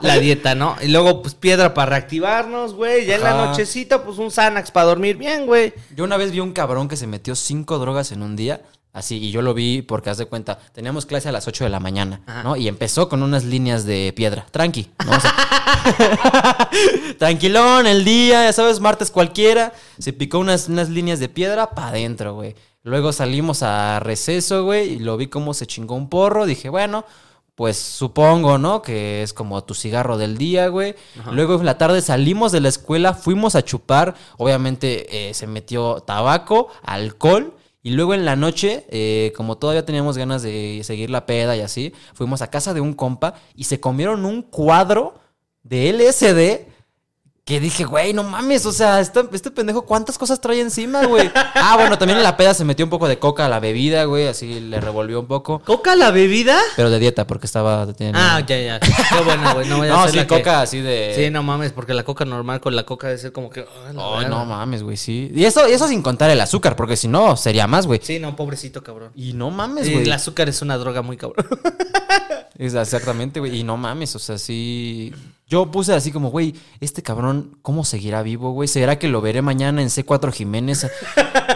La 0.00 0.18
dieta, 0.18 0.54
¿no? 0.54 0.76
Y 0.80 0.88
luego, 0.88 1.22
pues 1.22 1.34
piedra 1.34 1.74
para 1.74 1.90
reactivarnos, 1.90 2.74
güey. 2.74 3.06
Ya 3.06 3.16
en 3.16 3.22
la 3.22 3.46
nochecita, 3.46 4.04
pues 4.04 4.18
un 4.18 4.30
Xanax 4.30 4.70
para 4.70 4.86
dormir 4.86 5.16
bien, 5.16 5.46
güey. 5.46 5.74
Yo 5.96 6.04
una 6.04 6.16
vez 6.16 6.30
vi 6.30 6.38
un 6.38 6.52
cabrón 6.52 6.86
que 6.86 6.96
se 6.96 7.08
metió 7.08 7.34
cinco 7.34 7.78
drogas 7.78 8.12
en 8.12 8.22
un 8.22 8.36
día. 8.36 8.62
Así, 8.96 9.18
y 9.18 9.30
yo 9.30 9.42
lo 9.42 9.52
vi 9.52 9.82
porque, 9.82 10.08
haz 10.08 10.16
de 10.16 10.24
cuenta, 10.24 10.58
teníamos 10.72 11.04
clase 11.04 11.28
a 11.28 11.32
las 11.32 11.46
8 11.46 11.64
de 11.64 11.70
la 11.70 11.80
mañana, 11.80 12.22
Ajá. 12.24 12.42
¿no? 12.42 12.56
Y 12.56 12.66
empezó 12.66 13.10
con 13.10 13.22
unas 13.22 13.44
líneas 13.44 13.84
de 13.84 14.10
piedra. 14.16 14.46
Tranqui, 14.50 14.88
¿no? 15.04 15.14
O 15.14 15.20
sea, 15.20 16.70
tranquilón, 17.18 17.86
el 17.86 18.06
día, 18.06 18.44
ya 18.44 18.54
sabes, 18.54 18.80
martes 18.80 19.10
cualquiera. 19.10 19.74
Se 19.98 20.14
picó 20.14 20.38
unas, 20.38 20.68
unas 20.68 20.88
líneas 20.88 21.20
de 21.20 21.28
piedra 21.28 21.68
para 21.72 21.88
adentro, 21.88 22.36
güey. 22.36 22.54
Luego 22.84 23.12
salimos 23.12 23.62
a 23.62 24.00
receso, 24.00 24.64
güey, 24.64 24.94
y 24.94 24.98
lo 24.98 25.18
vi 25.18 25.26
cómo 25.26 25.52
se 25.52 25.66
chingó 25.66 25.94
un 25.94 26.08
porro. 26.08 26.46
Dije, 26.46 26.70
bueno, 26.70 27.04
pues 27.54 27.76
supongo, 27.76 28.56
¿no? 28.56 28.80
Que 28.80 29.22
es 29.22 29.34
como 29.34 29.62
tu 29.62 29.74
cigarro 29.74 30.16
del 30.16 30.38
día, 30.38 30.68
güey. 30.68 30.94
Luego 31.32 31.56
en 31.56 31.66
la 31.66 31.76
tarde 31.76 32.00
salimos 32.00 32.50
de 32.50 32.60
la 32.60 32.70
escuela, 32.70 33.12
fuimos 33.12 33.56
a 33.56 33.62
chupar. 33.62 34.14
Obviamente 34.38 35.28
eh, 35.28 35.34
se 35.34 35.46
metió 35.46 36.00
tabaco, 36.00 36.68
alcohol. 36.82 37.52
Y 37.86 37.90
luego 37.90 38.14
en 38.14 38.24
la 38.24 38.34
noche, 38.34 38.84
eh, 38.88 39.32
como 39.36 39.58
todavía 39.58 39.86
teníamos 39.86 40.18
ganas 40.18 40.42
de 40.42 40.80
seguir 40.82 41.08
la 41.08 41.24
peda 41.24 41.56
y 41.56 41.60
así, 41.60 41.92
fuimos 42.14 42.42
a 42.42 42.50
casa 42.50 42.74
de 42.74 42.80
un 42.80 42.94
compa 42.94 43.34
y 43.54 43.62
se 43.62 43.78
comieron 43.78 44.24
un 44.24 44.42
cuadro 44.42 45.14
de 45.62 45.90
LSD. 45.92 46.66
Que 47.48 47.60
dije, 47.60 47.84
güey, 47.84 48.12
no 48.12 48.24
mames, 48.24 48.66
o 48.66 48.72
sea, 48.72 48.98
este, 48.98 49.20
este 49.32 49.52
pendejo, 49.52 49.82
¿cuántas 49.82 50.18
cosas 50.18 50.40
trae 50.40 50.60
encima, 50.60 51.06
güey? 51.06 51.30
Ah, 51.54 51.76
bueno, 51.78 51.96
también 51.96 52.16
en 52.18 52.24
la 52.24 52.36
peda 52.36 52.54
se 52.54 52.64
metió 52.64 52.84
un 52.84 52.90
poco 52.90 53.06
de 53.06 53.20
coca 53.20 53.46
a 53.46 53.48
la 53.48 53.60
bebida, 53.60 54.02
güey, 54.02 54.26
así 54.26 54.58
le 54.58 54.80
revolvió 54.80 55.20
un 55.20 55.26
poco. 55.28 55.60
¿Coca 55.60 55.94
la 55.94 56.10
bebida? 56.10 56.58
Pero 56.74 56.90
de 56.90 56.98
dieta, 56.98 57.24
porque 57.28 57.46
estaba... 57.46 57.86
Ah, 58.14 58.40
ya, 58.44 58.58
ya. 58.60 58.80
Qué 58.80 58.90
bueno, 59.24 59.54
güey. 59.54 59.68
No, 59.68 59.76
voy 59.76 59.86
a 59.86 59.90
No, 59.92 60.08
sí, 60.08 60.16
la 60.16 60.26
que- 60.26 60.38
coca 60.38 60.60
así 60.60 60.80
de... 60.80 61.12
Sí, 61.14 61.30
no 61.30 61.44
mames, 61.44 61.70
porque 61.70 61.94
la 61.94 62.02
coca 62.02 62.24
normal 62.24 62.60
con 62.60 62.74
la 62.74 62.82
coca 62.82 63.06
debe 63.06 63.20
ser 63.20 63.30
como 63.30 63.48
que. 63.48 63.60
ay, 63.60 63.94
la 63.94 64.02
Ay, 64.04 64.24
verga. 64.24 64.28
no 64.28 64.44
mames, 64.44 64.82
güey, 64.82 64.96
sí. 64.96 65.30
Y 65.32 65.44
eso, 65.44 65.64
eso 65.66 65.86
sin 65.86 66.02
contar 66.02 66.30
el 66.30 66.40
azúcar, 66.40 66.74
porque 66.74 66.96
si 66.96 67.06
no, 67.06 67.36
sería 67.36 67.68
más, 67.68 67.86
güey. 67.86 68.00
Sí, 68.02 68.18
no, 68.18 68.34
pobrecito 68.34 68.82
cabrón. 68.82 69.12
Y 69.14 69.34
no 69.34 69.52
mames, 69.52 69.86
Y 69.86 69.92
güey. 69.92 70.02
el 70.04 70.10
azúcar 70.12 70.48
es 70.48 70.62
una 70.62 70.76
droga 70.78 71.02
muy 71.02 71.16
cabrón. 71.16 71.46
Exactamente, 72.58 73.40
güey. 73.40 73.60
Y 73.60 73.64
no 73.64 73.76
mames, 73.76 74.14
o 74.16 74.18
sea, 74.18 74.38
sí. 74.38 75.12
Yo 75.48 75.70
puse 75.70 75.92
así 75.92 76.10
como, 76.10 76.30
güey, 76.30 76.54
este 76.80 77.02
cabrón, 77.02 77.58
¿cómo 77.62 77.84
seguirá 77.84 78.22
vivo, 78.22 78.50
güey? 78.52 78.66
¿Será 78.68 78.98
que 78.98 79.08
lo 79.08 79.20
veré 79.20 79.42
mañana 79.42 79.80
en 79.80 79.88
C4 79.88 80.32
Jiménez 80.32 80.86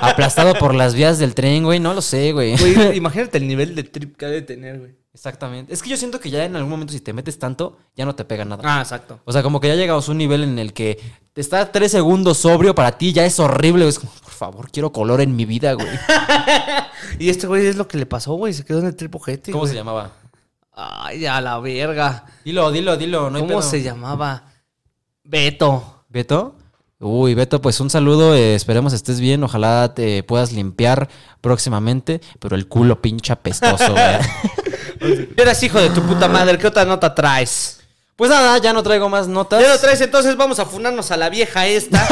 aplastado 0.01 0.55
por 0.55 0.75
las 0.75 0.95
vías 0.95 1.19
del 1.19 1.35
tren, 1.35 1.65
güey? 1.65 1.81
No 1.81 1.95
lo 1.95 2.01
sé, 2.03 2.33
güey. 2.33 2.57
Güey, 2.57 2.97
imagínate 2.97 3.39
el 3.39 3.49
nivel 3.49 3.75
de 3.75 3.83
trip 3.85 4.17
que 4.17 4.27
ha 4.27 4.29
de 4.31 4.43
tener, 4.43 4.79
güey. 4.79 4.95
Exactamente. 5.13 5.75
Es 5.75 5.83
que 5.83 5.91
yo 5.91 5.97
siento 5.97 6.21
que 6.21 6.31
ya 6.31 6.45
en 6.45 6.55
algún 6.55 6.71
momento, 6.71 6.93
si 6.93 7.01
te 7.01 7.13
metes 7.13 7.37
tanto, 7.39 7.79
ya 7.97 8.05
no 8.05 8.15
te 8.15 8.25
pega 8.25 8.45
nada. 8.45 8.63
Ah, 8.65 8.81
exacto. 8.81 9.19
O 9.25 9.33
sea, 9.33 9.43
como 9.43 9.59
que 9.59 9.67
ya 9.67 9.75
llegamos 9.75 10.09
a 10.09 10.13
un 10.13 10.19
nivel 10.19 10.45
en 10.45 10.59
el 10.61 10.73
que 10.73 11.01
está 11.35 11.73
tres 11.73 11.91
segundos 11.91 12.39
sobrio 12.39 12.77
para 12.77 12.97
ti, 12.97 13.13
ya 13.13 13.25
es 13.25 13.41
horrible. 13.41 13.89
Es 13.89 13.99
como, 13.99 14.13
por 14.13 14.33
favor, 14.33 14.71
quiero 14.71 14.93
color 14.93 15.21
en 15.21 15.35
mi 15.35 15.47
vida, 15.47 15.73
güey. 15.73 15.89
Y 17.19 17.29
este 17.29 17.47
güey 17.47 17.67
es 17.67 17.77
lo 17.77 17.89
que 17.89 17.99
le 17.99 18.07
pasó, 18.07 18.35
güey. 18.35 18.53
Se 18.53 18.65
quedó 18.65 18.79
en 18.79 18.87
el 18.87 18.95
trip 18.95 19.15
ojete, 19.15 19.51
¿Cómo 19.53 19.63
güey. 19.63 19.73
se 19.73 19.77
llamaba? 19.77 20.13
Ay, 20.83 21.27
a 21.27 21.41
la 21.41 21.59
verga. 21.59 22.25
Dilo, 22.45 22.71
dilo, 22.71 22.97
dilo. 22.97 23.29
No 23.31 23.37
hay 23.37 23.43
¿Cómo 23.43 23.59
pedo. 23.59 23.63
se 23.71 23.83
llamaba? 23.83 24.45
Beto. 25.25 26.05
¿Beto? 26.09 26.55
Uy, 26.99 27.35
Beto, 27.35 27.61
pues 27.63 27.81
un 27.81 27.91
saludo. 27.91 28.35
eh, 28.35 28.55
esperemos 28.55 28.93
estés 28.93 29.21
bien. 29.21 29.43
Ojalá 29.45 29.93
te 29.95 30.23
puedas 30.23 30.53
limpiar 30.53 31.09
próximamente. 31.41 32.21
Pero 32.39 32.57
el 32.57 32.69
culo 32.69 33.01
pincha 33.03 33.37
pestoso, 33.37 33.93
güey. 35.01 35.29
Eras 35.37 35.63
hijo 35.63 35.79
de 35.81 35.91
tu 35.91 36.03
puta 36.03 36.29
madre. 36.29 36.59
¿Qué 36.59 36.67
otra 36.67 36.85
nota 36.85 37.15
traes? 37.15 37.80
Pues 38.21 38.31
nada, 38.31 38.59
ya 38.59 38.75
no 38.75 38.83
traigo 38.83 39.09
más 39.09 39.29
notas. 39.29 39.63
Ya 39.63 39.71
lo 39.71 39.79
traes, 39.79 39.99
entonces 40.03 40.37
vamos 40.37 40.59
a 40.59 40.67
funarnos 40.67 41.11
a 41.11 41.17
la 41.17 41.31
vieja 41.31 41.67
esta. 41.67 42.07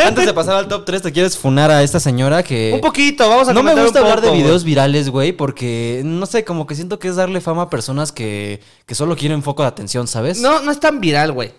Antes 0.06 0.24
de 0.24 0.32
pasar 0.32 0.56
al 0.56 0.68
top 0.68 0.86
3, 0.86 1.02
¿te 1.02 1.12
quieres 1.12 1.36
funar 1.36 1.70
a 1.70 1.82
esta 1.82 2.00
señora 2.00 2.42
que... 2.42 2.70
un 2.72 2.80
poquito, 2.80 3.28
vamos 3.28 3.46
a 3.46 3.52
No 3.52 3.62
me 3.62 3.74
gusta 3.74 4.00
un 4.00 4.06
hablar 4.06 4.22
de 4.22 4.30
videos 4.30 4.64
virales, 4.64 5.10
güey, 5.10 5.32
porque 5.32 6.00
no 6.02 6.24
sé, 6.24 6.46
como 6.46 6.66
que 6.66 6.74
siento 6.76 6.98
que 6.98 7.08
es 7.08 7.16
darle 7.16 7.42
fama 7.42 7.64
a 7.64 7.68
personas 7.68 8.10
que, 8.10 8.62
que 8.86 8.94
solo 8.94 9.14
quieren 9.14 9.42
foco 9.42 9.60
de 9.60 9.68
atención, 9.68 10.08
¿sabes? 10.08 10.40
No, 10.40 10.62
no 10.62 10.72
es 10.72 10.80
tan 10.80 10.98
viral, 10.98 11.32
güey. 11.32 11.52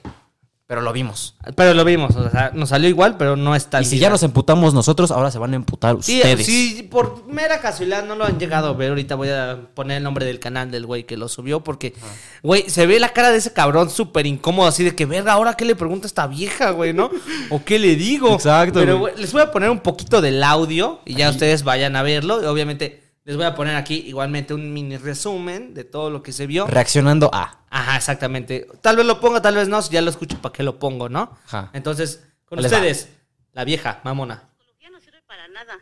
Pero 0.74 0.82
lo 0.82 0.92
vimos. 0.92 1.36
Pero 1.56 1.76
lo 1.76 1.86
vimos, 1.86 2.16
o 2.16 2.32
sea, 2.32 2.50
nos 2.56 2.70
salió 2.70 2.90
igual, 2.90 3.16
pero 3.16 3.36
no 3.36 3.56
es 3.56 3.68
tan 3.68 3.84
y 3.84 3.86
si 3.86 4.00
ya 4.00 4.10
nos 4.10 4.24
emputamos 4.24 4.74
nosotros, 4.74 5.12
ahora 5.12 5.30
se 5.30 5.38
van 5.38 5.54
a 5.54 5.56
emputar 5.56 5.96
Sí, 6.02 6.18
ustedes. 6.18 6.44
sí, 6.48 6.88
por 6.90 7.28
mera 7.28 7.60
casualidad 7.62 8.04
no 8.04 8.16
lo 8.16 8.26
han 8.26 8.40
llegado 8.40 8.70
a 8.70 8.74
ver. 8.74 8.90
Ahorita 8.90 9.14
voy 9.14 9.30
a 9.30 9.60
poner 9.76 9.98
el 9.98 10.04
nombre 10.04 10.26
del 10.26 10.40
canal 10.40 10.72
del 10.72 10.88
güey 10.88 11.04
que 11.04 11.16
lo 11.16 11.30
subió 11.30 11.64
porque, 11.64 11.94
güey, 12.42 12.68
se 12.72 12.88
ve 12.88 13.00
la 13.00 13.10
cara 13.10 13.30
de 13.30 13.38
ese 13.38 13.54
cabrón 13.54 13.92
súper 13.92 14.26
incómodo, 14.26 14.68
así 14.68 14.84
de 14.84 14.96
que, 14.96 15.06
verga, 15.06 15.34
ahora 15.34 15.54
qué 15.54 15.64
le 15.64 15.76
pregunto 15.76 16.06
a 16.06 16.08
esta 16.08 16.26
vieja, 16.26 16.72
güey, 16.72 16.92
¿no? 16.92 17.12
¿O 17.52 17.64
qué 17.64 17.78
le 17.78 17.96
digo? 17.96 18.34
Exacto, 18.34 18.80
Pero, 18.80 18.98
güey. 18.98 19.14
les 19.18 19.32
voy 19.32 19.44
a 19.44 19.52
poner 19.52 19.70
un 19.70 19.82
poquito 19.82 20.22
del 20.22 20.44
audio 20.44 21.02
y 21.06 21.14
ya 21.14 21.30
ustedes 21.30 21.64
vayan 21.64 21.96
a 21.96 22.02
verlo. 22.02 22.42
Y 22.42 22.46
obviamente 22.48 23.03
les 23.26 23.38
voy 23.38 23.46
a 23.46 23.56
poner 23.56 23.76
aquí 23.76 24.04
igualmente 24.06 24.54
un 24.54 24.74
mini 24.74 24.98
resumen 24.98 25.74
de 25.74 25.86
todo 25.86 26.10
lo 26.10 26.22
que 26.22 26.34
se 26.34 26.46
vio. 26.46 26.68
Reaccionando 26.68 27.30
a. 27.34 27.64
Ajá, 27.70 27.96
exactamente. 27.96 28.68
Tal 28.82 28.98
vez 28.98 29.06
lo 29.06 29.20
ponga, 29.20 29.42
tal 29.42 29.56
vez 29.56 29.68
no. 29.70 29.82
Si 29.82 29.94
ya 29.94 30.02
lo 30.02 30.10
escucho, 30.10 30.42
¿para 30.42 30.52
qué 30.52 30.64
lo 30.64 30.78
pongo, 30.78 31.08
no? 31.08 31.38
Ajá. 31.46 31.70
Entonces, 31.74 32.24
con 32.46 32.62
les 32.62 32.72
va. 32.72 32.78
ustedes, 32.78 33.10
la 33.54 33.64
vieja, 33.64 34.02
mamona. 34.04 34.50
psicología 34.60 34.90
no 34.90 35.00
sirve 35.00 35.22
para 35.26 35.48
nada. 35.48 35.80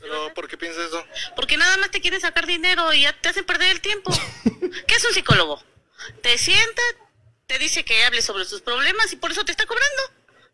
Pero, 0.00 0.34
¿por 0.34 0.48
qué 0.48 0.58
piensas 0.58 0.86
eso? 0.88 1.02
Porque 1.34 1.56
nada 1.56 1.76
más 1.78 1.90
te 1.90 2.00
quieren 2.00 2.20
sacar 2.20 2.46
dinero 2.46 2.92
y 2.92 3.02
ya 3.02 3.12
te 3.18 3.28
hacen 3.30 3.44
perder 3.44 3.70
el 3.70 3.80
tiempo. 3.80 4.12
¿Qué 4.86 4.94
es 4.94 5.04
un 5.04 5.14
psicólogo? 5.14 5.62
Te 6.22 6.36
sienta, 6.36 6.82
te 7.46 7.58
dice 7.58 7.84
que 7.84 8.04
hables 8.04 8.24
sobre 8.24 8.44
tus 8.44 8.60
problemas 8.60 9.12
y 9.12 9.16
por 9.16 9.30
eso 9.30 9.44
te 9.44 9.52
está 9.52 9.64
cobrando. 9.64 10.02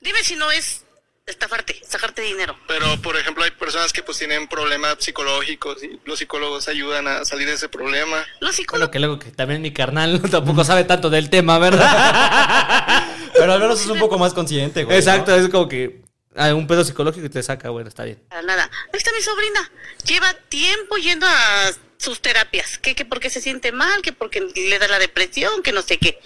Dime 0.00 0.22
si 0.22 0.36
no 0.36 0.50
es 0.52 0.84
estafarte, 1.28 1.80
sacarte 1.86 2.22
dinero. 2.22 2.58
Pero, 2.66 3.00
por 3.02 3.16
ejemplo, 3.16 3.44
hay 3.44 3.50
personas 3.52 3.92
que 3.92 4.02
pues 4.02 4.18
tienen 4.18 4.48
problemas 4.48 4.96
psicológicos 4.98 5.82
y 5.82 6.00
los 6.04 6.18
psicólogos 6.18 6.68
ayudan 6.68 7.06
a 7.06 7.24
salir 7.24 7.46
de 7.46 7.54
ese 7.54 7.68
problema. 7.68 8.16
Los 8.16 8.38
Bueno, 8.40 8.52
psicólogos 8.52 8.90
que 8.90 8.98
luego 8.98 9.18
que 9.18 9.30
también 9.30 9.62
mi 9.62 9.72
carnal 9.72 10.20
tampoco 10.30 10.64
sabe 10.64 10.84
tanto 10.84 11.10
del 11.10 11.30
tema, 11.30 11.58
¿verdad? 11.58 13.04
Pero 13.34 13.52
al 13.52 13.60
menos 13.60 13.80
es 13.80 13.86
un 13.86 13.98
poco 13.98 14.18
más 14.18 14.34
consciente, 14.34 14.84
güey. 14.84 14.96
Exacto, 14.96 15.34
es 15.34 15.48
como 15.48 15.68
que 15.68 16.02
ah, 16.34 16.54
un 16.54 16.66
pedo 16.66 16.84
psicológico 16.84 17.26
y 17.26 17.30
te 17.30 17.42
saca, 17.42 17.70
bueno, 17.70 17.88
está 17.88 18.04
bien. 18.04 18.20
para 18.28 18.42
nada. 18.42 18.70
Ahí 18.92 18.98
está 18.98 19.12
mi 19.12 19.22
sobrina. 19.22 19.70
Lleva 20.04 20.34
tiempo 20.48 20.96
yendo 20.96 21.26
a 21.26 21.70
sus 21.98 22.20
terapias. 22.20 22.78
Que, 22.78 22.94
que 22.94 23.04
porque 23.04 23.30
se 23.30 23.40
siente 23.40 23.70
mal, 23.72 24.02
que 24.02 24.12
porque 24.12 24.40
le 24.40 24.78
da 24.78 24.88
la 24.88 24.98
depresión, 24.98 25.62
que 25.62 25.72
no 25.72 25.82
sé 25.82 25.98
qué. 25.98 26.18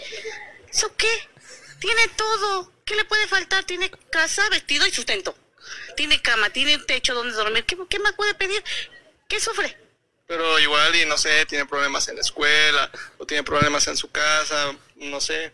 ¿Eso 0.70 0.90
qué? 0.96 1.08
Tiene 1.80 2.08
todo. 2.16 2.71
¿Qué 2.84 2.96
le 2.96 3.04
puede 3.04 3.26
faltar? 3.26 3.64
Tiene 3.64 3.90
casa, 4.10 4.48
vestido 4.50 4.86
y 4.86 4.92
sustento. 4.92 5.34
Tiene 5.96 6.20
cama, 6.20 6.50
tiene 6.50 6.78
techo 6.78 7.14
donde 7.14 7.34
dormir. 7.34 7.64
¿Qué, 7.64 7.76
qué 7.88 7.98
más 7.98 8.12
puede 8.14 8.34
pedir? 8.34 8.62
¿Qué 9.28 9.40
sufre? 9.40 9.76
Pero 10.26 10.58
igual, 10.58 10.94
y 10.96 11.04
no 11.06 11.18
sé, 11.18 11.44
tiene 11.46 11.66
problemas 11.66 12.08
en 12.08 12.16
la 12.16 12.22
escuela 12.22 12.90
o 13.18 13.26
tiene 13.26 13.42
problemas 13.42 13.86
en 13.88 13.96
su 13.96 14.10
casa, 14.10 14.74
no 14.96 15.20
sé. 15.20 15.52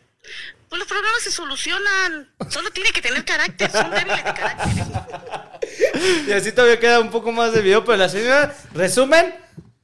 Pues 0.68 0.78
los 0.78 0.88
problemas 0.88 1.22
se 1.22 1.32
solucionan. 1.32 2.32
Solo 2.50 2.70
tiene 2.70 2.92
que 2.92 3.00
tener 3.00 3.24
carácter. 3.24 3.70
Son 3.70 3.90
débiles 3.90 4.24
de 4.24 4.34
carácter. 4.34 4.68
Y 6.28 6.32
así 6.32 6.52
todavía 6.52 6.78
queda 6.78 7.00
un 7.00 7.10
poco 7.10 7.32
más 7.32 7.52
de 7.52 7.60
video, 7.60 7.84
pero 7.84 7.98
la 7.98 8.08
señora, 8.08 8.56
resumen, 8.72 9.34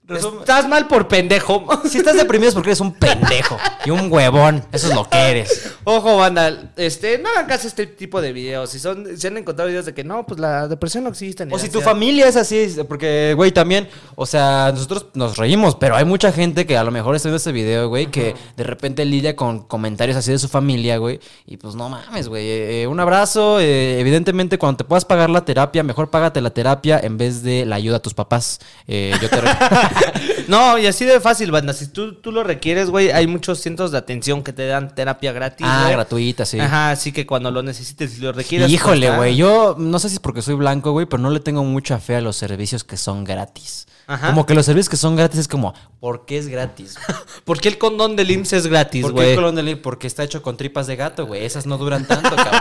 Resumen. 0.07 0.41
estás 0.41 0.69
mal 0.69 0.87
por 0.87 1.09
pendejo. 1.09 1.67
Si 1.89 1.99
estás 1.99 2.17
deprimido 2.17 2.49
es 2.49 2.55
porque 2.55 2.71
eres 2.71 2.81
un 2.81 2.95
pendejo 2.95 3.57
y 3.85 3.91
un 3.91 4.11
huevón. 4.11 4.65
Eso 4.73 4.89
es 4.89 4.95
lo 4.95 5.09
que 5.09 5.17
eres. 5.17 5.75
Ojo, 5.85 6.17
banda, 6.17 6.73
este, 6.77 7.19
no 7.19 7.29
hagan 7.29 7.47
caso 7.47 7.67
a 7.67 7.69
este 7.69 7.87
tipo 7.87 8.21
de 8.21 8.33
videos. 8.33 8.71
Si 8.71 8.79
son, 8.79 9.17
si 9.17 9.27
han 9.27 9.37
encontrado 9.37 9.69
videos 9.69 9.87
de 9.87 9.95
que 9.95 10.03
no, 10.03 10.27
pues 10.27 10.41
la 10.41 10.67
depresión 10.67 11.05
no 11.05 11.11
existe. 11.11 11.47
ni 11.47 11.55
O 11.55 11.59
si 11.59 11.69
tu 11.69 11.81
familia 11.81 12.27
es 12.27 12.37
así, 12.37 12.75
porque, 12.89 13.35
güey, 13.37 13.53
también, 13.53 13.89
o 14.17 14.27
sea, 14.27 14.73
nosotros 14.73 15.07
nos 15.15 15.37
reímos, 15.37 15.77
pero 15.77 15.95
hay 15.95 16.05
mucha 16.05 16.33
gente 16.33 16.67
que 16.67 16.77
a 16.77 16.85
lo 16.85 16.91
mejor 16.91 17.15
está 17.15 17.29
viendo 17.29 17.37
este 17.37 17.53
video, 17.53 17.89
güey, 17.89 18.07
que 18.07 18.35
de 18.57 18.65
repente 18.65 19.05
lidia 19.05 19.37
con 19.37 19.61
comentarios 19.61 20.17
así 20.17 20.33
de 20.33 20.39
su 20.39 20.49
familia, 20.49 20.97
güey, 20.99 21.21
y 21.47 21.57
pues 21.57 21.75
no 21.75 21.89
mames, 21.89 22.29
güey, 22.29 22.47
eh, 22.47 22.83
eh, 22.83 22.87
un 22.87 22.99
abrazo, 22.99 23.61
eh, 23.61 24.01
evidentemente 24.01 24.59
cuando 24.59 24.79
te 24.79 24.85
puedas 24.85 25.05
pagar 25.05 25.31
la 25.31 25.45
terapia, 25.45 25.83
mejor 25.83 26.11
págate 26.11 26.41
la 26.41 26.51
terapia 26.51 26.99
en 27.03 27.19
vez 27.19 27.43
de 27.43 27.67
la 27.67 27.77
ayuda 27.77 27.99
a 27.99 28.03
tus 28.03 28.15
papás. 28.15 28.61
Eh, 28.87 29.13
yo 29.21 29.29
te... 29.29 29.37
No, 30.49 30.79
y 30.79 30.87
así 30.87 31.05
de 31.05 31.21
fácil, 31.21 31.51
banda. 31.51 31.73
Si 31.73 31.87
tú, 31.89 32.15
tú 32.15 32.31
lo 32.31 32.45
requieres, 32.45 32.91
güey, 32.91 33.11
hay 33.11 33.27
muchos 33.27 33.61
cientos 33.61 33.93
de 33.93 33.99
atención 33.99 34.43
que 34.43 34.53
te 34.53 34.67
dan 34.67 34.95
terapia 34.95 35.33
gratis. 35.33 35.67
ah, 35.69 35.83
güey. 35.85 35.95
gratuita, 35.95 36.45
sí. 36.45 36.61
Ajá, 36.61 36.91
así 36.91 37.13
que 37.13 37.27
cuando 37.27 37.51
lo 37.51 37.63
necesites 37.63 38.19
y 38.19 38.21
lo 38.21 38.33
requieras. 38.33 38.71
Y 38.71 38.75
híjole, 38.75 39.07
pues, 39.09 39.17
güey, 39.17 39.37
yo 39.37 39.75
no 39.79 39.99
sé 39.99 40.09
si 40.09 40.17
es 40.17 40.21
porque 40.21 40.43
soy 40.43 40.55
blanco, 40.55 40.93
güey, 40.93 41.07
pero 41.07 41.23
no 41.23 41.31
le 41.31 41.41
tengo 41.41 41.65
mucha 41.65 41.99
fe 41.99 42.17
a 42.17 42.21
los 42.21 42.37
servicios 42.37 42.85
que 42.85 42.97
son 42.97 43.25
gratis. 43.25 43.87
Ajá. 44.07 44.29
Como 44.29 44.45
que 44.45 44.55
los 44.55 44.67
servicios 44.67 44.89
que 44.91 44.97
son 44.97 45.17
gratis 45.17 45.41
es 45.41 45.49
como, 45.49 45.73
¿por 45.99 46.27
qué 46.27 46.37
es 46.39 46.49
gratis? 46.49 46.97
¿Por 47.45 47.61
qué 47.61 47.69
el 47.69 47.79
condón 47.79 48.17
del 48.17 48.31
IMSS 48.31 48.53
es 48.55 48.67
gratis, 48.67 49.03
¿Por 49.03 49.13
qué 49.13 49.17
güey? 49.17 49.31
el 49.31 49.37
colón 49.37 49.55
de 49.55 49.63
ley? 49.63 49.75
Porque 49.77 50.07
está 50.07 50.23
hecho 50.25 50.43
con 50.43 50.57
tripas 50.57 50.87
de 50.87 50.97
gato, 50.97 51.27
güey. 51.27 51.45
Esas 51.45 51.67
no 51.67 51.79
duran 51.79 52.07
tanto, 52.07 52.35
cabrón. 52.37 52.61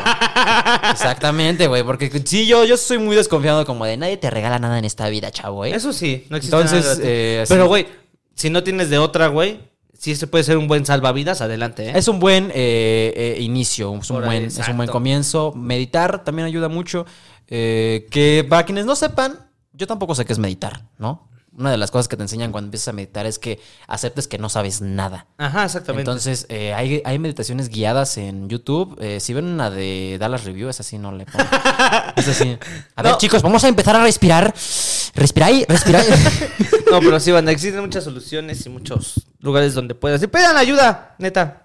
Exactamente, 0.91 1.67
güey. 1.67 1.83
Porque 1.83 2.09
sí, 2.25 2.47
yo, 2.47 2.63
yo 2.65 2.77
soy 2.77 2.97
muy 2.97 3.15
desconfiado 3.15 3.65
como 3.65 3.85
de 3.85 3.97
nadie 3.97 4.17
te 4.17 4.29
regala 4.29 4.59
nada 4.59 4.79
en 4.79 4.85
esta 4.85 5.09
vida, 5.09 5.31
chavo, 5.31 5.65
¿eh? 5.65 5.75
Eso 5.75 5.91
sí, 5.93 6.25
no 6.29 6.37
existe 6.37 6.55
Entonces, 6.55 6.85
nada 6.99 7.09
eh, 7.09 7.39
así- 7.43 7.53
Pero, 7.53 7.67
güey, 7.67 7.87
si 8.35 8.49
no 8.49 8.63
tienes 8.63 8.89
de 8.89 8.97
otra, 8.97 9.27
güey, 9.27 9.59
si 9.97 10.11
este 10.11 10.27
puede 10.27 10.43
ser 10.43 10.57
un 10.57 10.67
buen 10.67 10.85
salvavidas, 10.85 11.41
adelante, 11.41 11.89
¿eh? 11.89 11.93
Es 11.95 12.07
un 12.07 12.19
buen 12.19 12.51
eh, 12.53 13.13
eh, 13.15 13.37
inicio, 13.41 13.93
es 14.01 14.09
un, 14.09 14.17
Por 14.17 14.25
buen, 14.25 14.45
es 14.45 14.57
un 14.57 14.63
buen 14.65 14.75
exacto. 14.75 14.91
comienzo. 14.91 15.53
Meditar 15.55 16.23
también 16.23 16.47
ayuda 16.47 16.69
mucho. 16.69 17.05
Que 17.47 18.45
para 18.49 18.65
quienes 18.65 18.85
no 18.85 18.95
sepan, 18.95 19.39
yo 19.73 19.87
tampoco 19.87 20.15
sé 20.15 20.25
qué 20.25 20.33
es 20.33 20.39
meditar, 20.39 20.85
¿no? 20.97 21.29
Una 21.57 21.71
de 21.71 21.77
las 21.77 21.91
cosas 21.91 22.07
que 22.07 22.17
te 22.17 22.23
enseñan 22.23 22.51
cuando 22.51 22.67
empiezas 22.67 22.87
a 22.87 22.93
meditar 22.93 23.25
es 23.25 23.37
que 23.37 23.59
aceptes 23.87 24.27
que 24.27 24.37
no 24.37 24.49
sabes 24.49 24.81
nada. 24.81 25.27
Ajá, 25.37 25.65
exactamente. 25.65 26.09
Entonces, 26.09 26.47
eh, 26.49 26.73
hay, 26.73 27.01
hay 27.05 27.19
meditaciones 27.19 27.69
guiadas 27.69 28.17
en 28.17 28.49
YouTube. 28.49 28.97
Eh, 28.99 29.19
si 29.19 29.33
ven 29.33 29.45
una 29.45 29.69
de 29.69 30.17
Dallas 30.19 30.45
Review, 30.45 30.69
es 30.69 30.79
así, 30.79 30.97
no 30.97 31.11
le 31.11 31.25
pongo. 31.25 31.45
Es 32.15 32.27
así. 32.27 32.57
A 32.95 33.01
ver, 33.01 33.17
chicos, 33.17 33.41
vamos 33.41 33.63
a 33.63 33.67
empezar 33.67 33.95
a 33.95 34.03
respirar. 34.03 34.53
Respiráis, 35.15 35.65
respiráis. 35.67 36.07
No, 36.91 36.99
pero 36.99 37.19
sí, 37.19 37.31
banda, 37.31 37.51
existen 37.51 37.81
muchas 37.81 38.03
soluciones 38.03 38.63
y 38.67 38.69
muchos 38.69 39.25
lugares 39.39 39.73
donde 39.73 39.95
puedas. 39.95 40.21
Y 40.21 40.27
pidan 40.27 40.55
ayuda, 40.57 41.15
neta. 41.17 41.62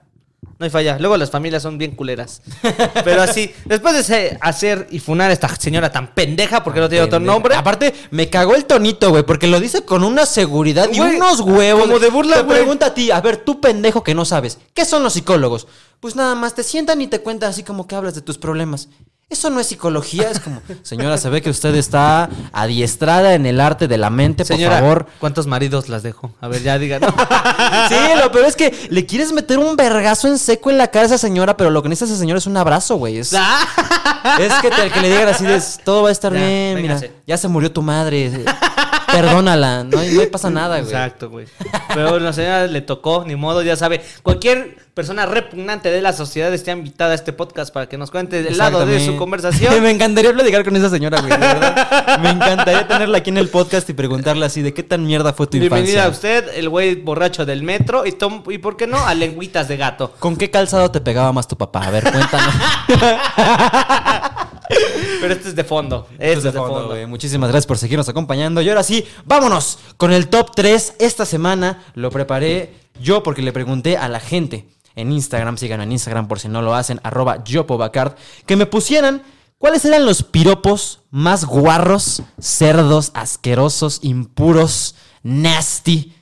No 0.59 0.65
hay 0.65 0.71
falla. 0.71 0.99
Luego 0.99 1.17
las 1.17 1.31
familias 1.31 1.63
son 1.63 1.79
bien 1.79 1.93
culeras. 1.95 2.43
Pero 3.05 3.23
así, 3.23 3.53
después 3.65 4.09
de 4.09 4.39
hacer 4.41 4.89
y 4.91 4.99
funar 4.99 5.31
a 5.31 5.33
esta 5.33 5.49
señora 5.57 5.91
tan 5.93 6.15
pendeja 6.15 6.65
porque 6.65 6.81
no 6.81 6.89
tiene 6.89 7.05
otro 7.05 7.21
nombre. 7.21 7.55
Aparte, 7.55 7.95
me 8.11 8.29
cagó 8.29 8.55
el 8.57 8.65
tonito, 8.65 9.11
güey, 9.11 9.23
porque 9.25 9.47
lo 9.47 9.61
dice 9.61 9.85
con 9.85 10.03
una 10.03 10.27
seguridad 10.27 10.89
y 10.93 10.99
Güey, 10.99 11.17
unos 11.17 11.41
huevos. 11.41 11.83
como 11.85 11.99
de 12.01 12.11
burla, 12.11 12.37
Te 12.39 12.43
güey. 12.43 12.59
pregunta 12.59 12.87
a 12.87 12.95
ti, 12.95 13.11
a 13.13 13.21
ver, 13.21 13.39
tú 13.39 13.61
pendejo 13.61 14.03
que 14.03 14.15
no 14.15 14.25
sabes, 14.25 14.59
¿qué 14.75 14.85
son 14.85 15.03
los 15.05 15.13
psicólogos? 15.13 15.69
Pues 16.01 16.17
nada 16.17 16.35
más 16.35 16.55
te 16.55 16.63
sientan 16.65 17.01
y 17.01 17.07
te 17.09 17.21
cuentan 17.21 17.51
así 17.51 17.63
como 17.63 17.87
que 17.87 17.95
hablas 17.95 18.15
de 18.15 18.23
tus 18.23 18.39
problemas. 18.39 18.89
Eso 19.31 19.51
no 19.51 19.61
es 19.61 19.67
psicología, 19.67 20.31
es 20.31 20.41
como, 20.41 20.63
señora, 20.83 21.19
se 21.19 21.29
ve 21.29 21.43
que 21.43 21.51
usted 21.51 21.75
está 21.75 22.31
adiestrada 22.51 23.35
en 23.35 23.45
el 23.45 23.61
arte 23.61 23.87
de 23.87 23.99
la 23.99 24.09
mente, 24.09 24.43
Señora, 24.47 24.77
por 24.81 24.81
favor. 24.81 25.07
¿cuántos 25.21 25.47
maridos 25.47 25.91
las 25.91 26.03
dejo? 26.03 26.33
A 26.41 26.49
ver, 26.49 26.63
ya 26.63 26.79
digan. 26.79 27.03
Sí, 27.89 27.95
lo 28.23 28.33
peor 28.33 28.47
es 28.47 28.57
que 28.57 28.89
le 28.91 29.05
quieres 29.05 29.33
meter 29.33 29.59
un 29.59 29.77
vergazo 29.77 30.29
en 30.29 30.39
seco 30.39 30.71
en 30.71 30.79
la 30.79 30.89
cara 30.89 31.03
a 31.05 31.07
esa 31.07 31.19
señora, 31.19 31.57
pero 31.59 31.69
lo 31.71 31.83
que 31.83 31.89
necesita 31.91 32.13
esa 32.15 32.21
señora 32.21 32.39
es 32.39 32.47
un 32.47 32.57
abrazo, 32.57 32.97
güey. 32.97 33.19
Es, 33.19 33.33
es 34.39 34.53
que, 34.63 34.71
te- 34.71 34.91
que 34.91 35.01
le 35.01 35.11
digan 35.11 35.29
así 35.29 35.45
de 35.45 35.63
todo 35.85 36.03
va 36.05 36.09
a 36.09 36.13
estar 36.13 36.33
Ya, 36.33 36.39
bien, 36.41 36.81
mira, 36.81 36.99
ya 37.27 37.37
se 37.37 37.49
murió 37.49 37.71
tu 37.71 37.83
madre. 37.83 38.45
Perdónala. 39.13 39.85
No, 39.85 40.03
no 40.03 40.23
pasa 40.31 40.51
nada, 40.51 40.77
güey. 40.81 40.91
Exacto, 40.93 41.31
güey. 41.31 41.47
Pero 41.95 42.19
la 42.19 42.33
señora 42.33 42.67
le 42.67 42.81
tocó, 42.81 43.25
ni 43.27 43.35
modo, 43.37 43.63
ya 43.63 43.77
sabe. 43.77 44.03
Cualquier 44.23 44.77
persona 44.95 45.27
repugnante 45.27 45.91
de 45.93 46.03
la 46.03 46.13
sociedad 46.13 46.53
está 46.53 46.73
invitada 46.73 47.13
a 47.13 47.15
este 47.15 47.33
podcast 47.33 47.73
para 47.73 47.89
que 47.89 47.97
nos 47.97 48.11
cuente 48.11 48.41
el 48.47 48.59
lado 48.59 48.85
de 48.85 49.05
su 49.05 49.17
conversación. 49.17 49.81
Me 49.83 49.91
encantaría 49.91 50.33
platicar 50.33 50.65
con 50.65 50.75
esa 50.77 50.91
señora, 50.91 51.21
güey. 51.21 51.31
de 51.31 51.39
verdad. 51.39 52.19
Me 52.23 52.31
encantaría 52.31 52.87
tenerla 52.89 53.19
aquí 53.19 53.31
en 53.31 53.39
el 53.39 53.49
podcast 53.49 53.89
y 53.91 53.93
preguntarle 53.93 54.45
así 54.47 54.61
de 54.63 54.75
qué 54.75 54.83
tan 54.83 55.07
mierda 55.07 55.33
fue 55.33 55.47
tu 55.47 55.59
Bienvenida 55.59 56.05
a 56.05 56.09
infancia. 56.09 56.39
usted, 56.41 56.59
el 56.59 56.69
güey 56.69 56.97
borracho 56.97 57.47
del 57.47 57.63
metro 57.63 58.05
y, 58.07 58.13
tom- 58.13 58.43
y 58.51 58.59
¿por 58.59 58.77
qué 58.77 58.87
no? 58.89 58.99
A 59.07 59.15
lengüitas 59.15 59.69
de 59.69 59.77
gato. 59.77 60.13
¿Con 60.19 60.37
qué 60.37 60.51
calzado 60.51 60.91
te 60.91 61.01
pegaba 61.01 61.33
más 61.33 61.47
tu 61.47 61.57
papá? 61.57 61.87
A 61.87 61.91
ver, 61.91 62.03
cuéntanos. 62.03 62.55
Pero 65.21 65.33
este 65.33 65.49
es 65.49 65.57
de 65.57 65.65
fondo. 65.65 66.07
Este 66.19 66.39
es 66.39 66.43
de 66.45 66.53
fondo. 66.53 66.89
güey. 66.89 67.07
Muchísimas 67.07 67.49
gracias 67.51 67.67
por 67.67 67.79
seguirnos 67.79 68.09
acompañando. 68.09 68.61
Y 68.61 68.69
ahora 68.69 68.83
sí, 68.83 69.05
vámonos 69.25 69.79
con 69.97 70.13
el 70.13 70.29
top 70.29 70.51
3. 70.55 70.95
Esta 70.99 71.25
semana 71.25 71.85
lo 71.95 72.11
preparé 72.11 72.75
yo 73.01 73.23
porque 73.23 73.43
le 73.43 73.53
pregunté 73.53 73.97
a 73.97 74.09
la 74.09 74.21
gente 74.21 74.69
en 74.99 75.13
Instagram, 75.13 75.57
síganme 75.57 75.85
en 75.85 75.93
Instagram 75.93 76.27
por 76.27 76.41
si 76.41 76.49
no 76.49 76.61
lo 76.61 76.75
hacen, 76.75 77.01
arroba 77.05 77.45
yopobacard, 77.45 78.15
que 78.47 78.57
me 78.57 78.67
pusieran 78.67 79.23
cuáles 79.57 79.85
eran 79.85 80.05
los 80.05 80.25
piropos 80.25 81.03
más 81.11 81.45
guarros, 81.45 82.23
cerdos, 82.41 83.13
asquerosos, 83.15 84.01
impuros, 84.03 84.97
nasty, 85.23 86.15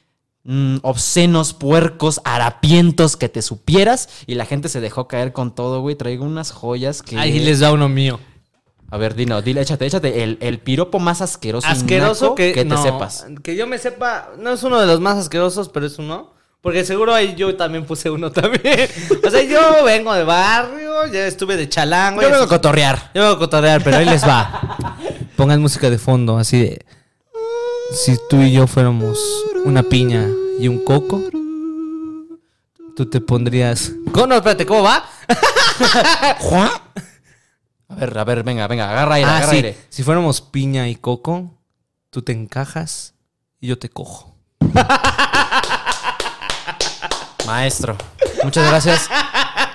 mm, 0.44 0.76
obscenos, 0.82 1.55
puercos, 1.55 2.20
harapientos 2.24 3.16
que 3.16 3.30
te 3.30 3.40
supieras. 3.40 4.11
Y 4.26 4.34
la 4.34 4.44
gente 4.44 4.68
se 4.68 4.80
dejó 4.80 5.09
caer 5.09 5.32
con 5.32 5.55
todo, 5.55 5.80
güey. 5.80 5.97
Traigo 5.97 6.24
unas 6.24 6.53
joyas 6.53 7.03
que... 7.03 7.18
Ahí 7.18 7.40
les 7.40 7.61
da 7.61 7.72
uno 7.72 7.88
mío. 7.88 8.20
A 8.91 8.99
ver, 8.99 9.14
dino, 9.14 9.43
dile, 9.43 9.62
échate, 9.62 9.87
échate 9.87 10.22
el, 10.22 10.39
el 10.41 10.61
piropo 10.61 10.99
más 10.99 11.20
asqueroso, 11.20 11.66
Asqueroso 11.66 12.34
que, 12.34 12.53
que 12.53 12.62
te 12.62 12.68
no, 12.68 12.82
sepas. 12.82 13.26
Que 13.43 13.57
yo 13.57 13.66
me 13.66 13.78
sepa, 13.78 14.30
no 14.39 14.53
es 14.53 14.62
uno 14.62 14.80
de 14.80 14.87
los 14.87 15.01
más 15.01 15.18
asquerosos, 15.18 15.68
pero 15.68 15.87
es 15.87 15.99
uno. 15.99 16.37
Porque 16.61 16.84
seguro 16.84 17.14
ahí 17.14 17.34
yo 17.37 17.57
también 17.57 17.84
puse 17.84 18.11
uno 18.11 18.32
también. 18.32 18.89
O 19.24 19.30
sea, 19.30 19.43
yo 19.43 19.84
vengo 19.84 20.12
de 20.14 20.24
barrio, 20.24 21.07
ya 21.12 21.26
estuve 21.26 21.57
de 21.57 21.68
chalango. 21.68 22.22
Yo 22.22 22.30
vengo 22.30 22.45
a 22.45 22.49
cotorrear. 22.49 23.11
Yo 23.14 23.22
vengo 23.22 23.37
a 23.37 23.39
cotorrear, 23.39 23.82
pero 23.84 23.99
ahí 23.99 24.05
les 24.05 24.26
va. 24.26 24.89
Pongan 25.37 25.61
música 25.61 25.91
de 25.91 25.99
fondo, 25.99 26.39
así 26.39 26.61
de. 26.61 26.84
Si 27.93 28.16
tú 28.28 28.41
y 28.41 28.53
yo 28.53 28.66
fuéramos 28.66 29.18
una 29.64 29.84
piña 29.84 30.28
y 30.59 30.66
un 30.66 30.84
coco, 30.84 31.22
tú 32.97 33.07
te 33.07 33.20
pondrías. 33.20 33.93
¿Cómo? 34.12 34.26
No, 34.26 34.34
espérate, 34.37 34.66
¿cómo 34.66 34.82
va? 34.82 35.05
¿Juan? 36.41 36.70
A 37.89 37.95
ver, 37.95 38.18
a 38.18 38.24
ver, 38.24 38.43
venga, 38.43 38.66
venga, 38.66 38.91
agarra 38.91 39.14
aire, 39.16 39.30
Ah, 39.30 39.37
agarra 39.37 39.51
sí. 39.51 39.57
aire. 39.57 39.76
Si 39.89 40.03
fuéramos 40.03 40.41
piña 40.41 40.89
y 40.89 40.97
coco, 40.97 41.51
tú 42.11 42.22
te 42.22 42.32
encajas 42.32 43.14
y 43.61 43.68
yo 43.68 43.78
te 43.78 43.89
cojo. 43.89 44.34
Maestro, 47.47 47.97
muchas 48.43 48.68
gracias 48.68 49.09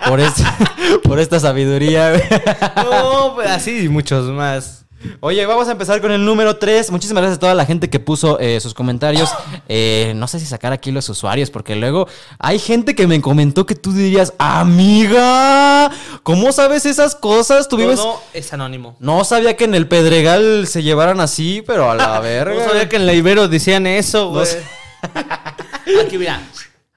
por, 0.08 0.20
este- 0.20 0.44
por 1.04 1.20
esta 1.20 1.40
sabiduría. 1.40 2.12
No, 2.76 3.36
pues 3.36 3.50
así 3.50 3.86
y 3.86 3.90
muchos 3.90 4.26
más. 4.30 4.81
Oye, 5.20 5.46
vamos 5.46 5.68
a 5.68 5.72
empezar 5.72 6.02
con 6.02 6.12
el 6.12 6.24
número 6.24 6.58
3. 6.58 6.92
Muchísimas 6.92 7.22
gracias 7.22 7.38
a 7.38 7.40
toda 7.40 7.54
la 7.56 7.66
gente 7.66 7.90
que 7.90 8.00
puso 8.00 8.40
eh, 8.40 8.60
sus 8.60 8.74
comentarios. 8.74 9.30
Eh, 9.68 10.14
no 10.16 10.28
sé 10.28 10.40
si 10.40 10.46
sacar 10.46 10.74
aquí 10.74 10.92
los 10.92 11.08
usuarios, 11.10 11.50
porque 11.50 11.76
luego 11.76 12.08
hay 12.40 12.60
gente 12.60 12.96
que 12.96 13.08
me 13.08 13.22
comentó 13.22 13.66
que 13.66 13.76
tú 13.76 13.94
dirías, 13.94 14.34
amiga, 14.38 15.92
¿cómo 16.24 16.52
sabes 16.52 16.86
esas 16.86 17.16
cosas? 17.16 17.68
Tú 17.68 17.78
vives... 17.78 18.00
Todo 18.00 18.22
es 18.34 18.54
anónimo. 18.54 18.96
No 19.00 19.24
sabía 19.24 19.56
que 19.58 19.66
en 19.66 19.76
el 19.76 19.88
Pedregal 19.88 20.68
se 20.68 20.84
llevaran 20.84 21.20
así, 21.20 21.64
pero 21.66 21.90
a 21.90 21.96
la 21.96 22.20
verga. 22.22 22.56
No 22.56 22.70
sabía 22.70 22.90
que 22.90 22.96
en 22.98 23.06
la 23.06 23.14
Ibero 23.14 23.48
decían 23.48 23.88
eso, 23.88 24.30
güey. 24.30 24.46
sé. 24.46 24.64
Aquí, 26.06 26.18
mira. 26.18 26.42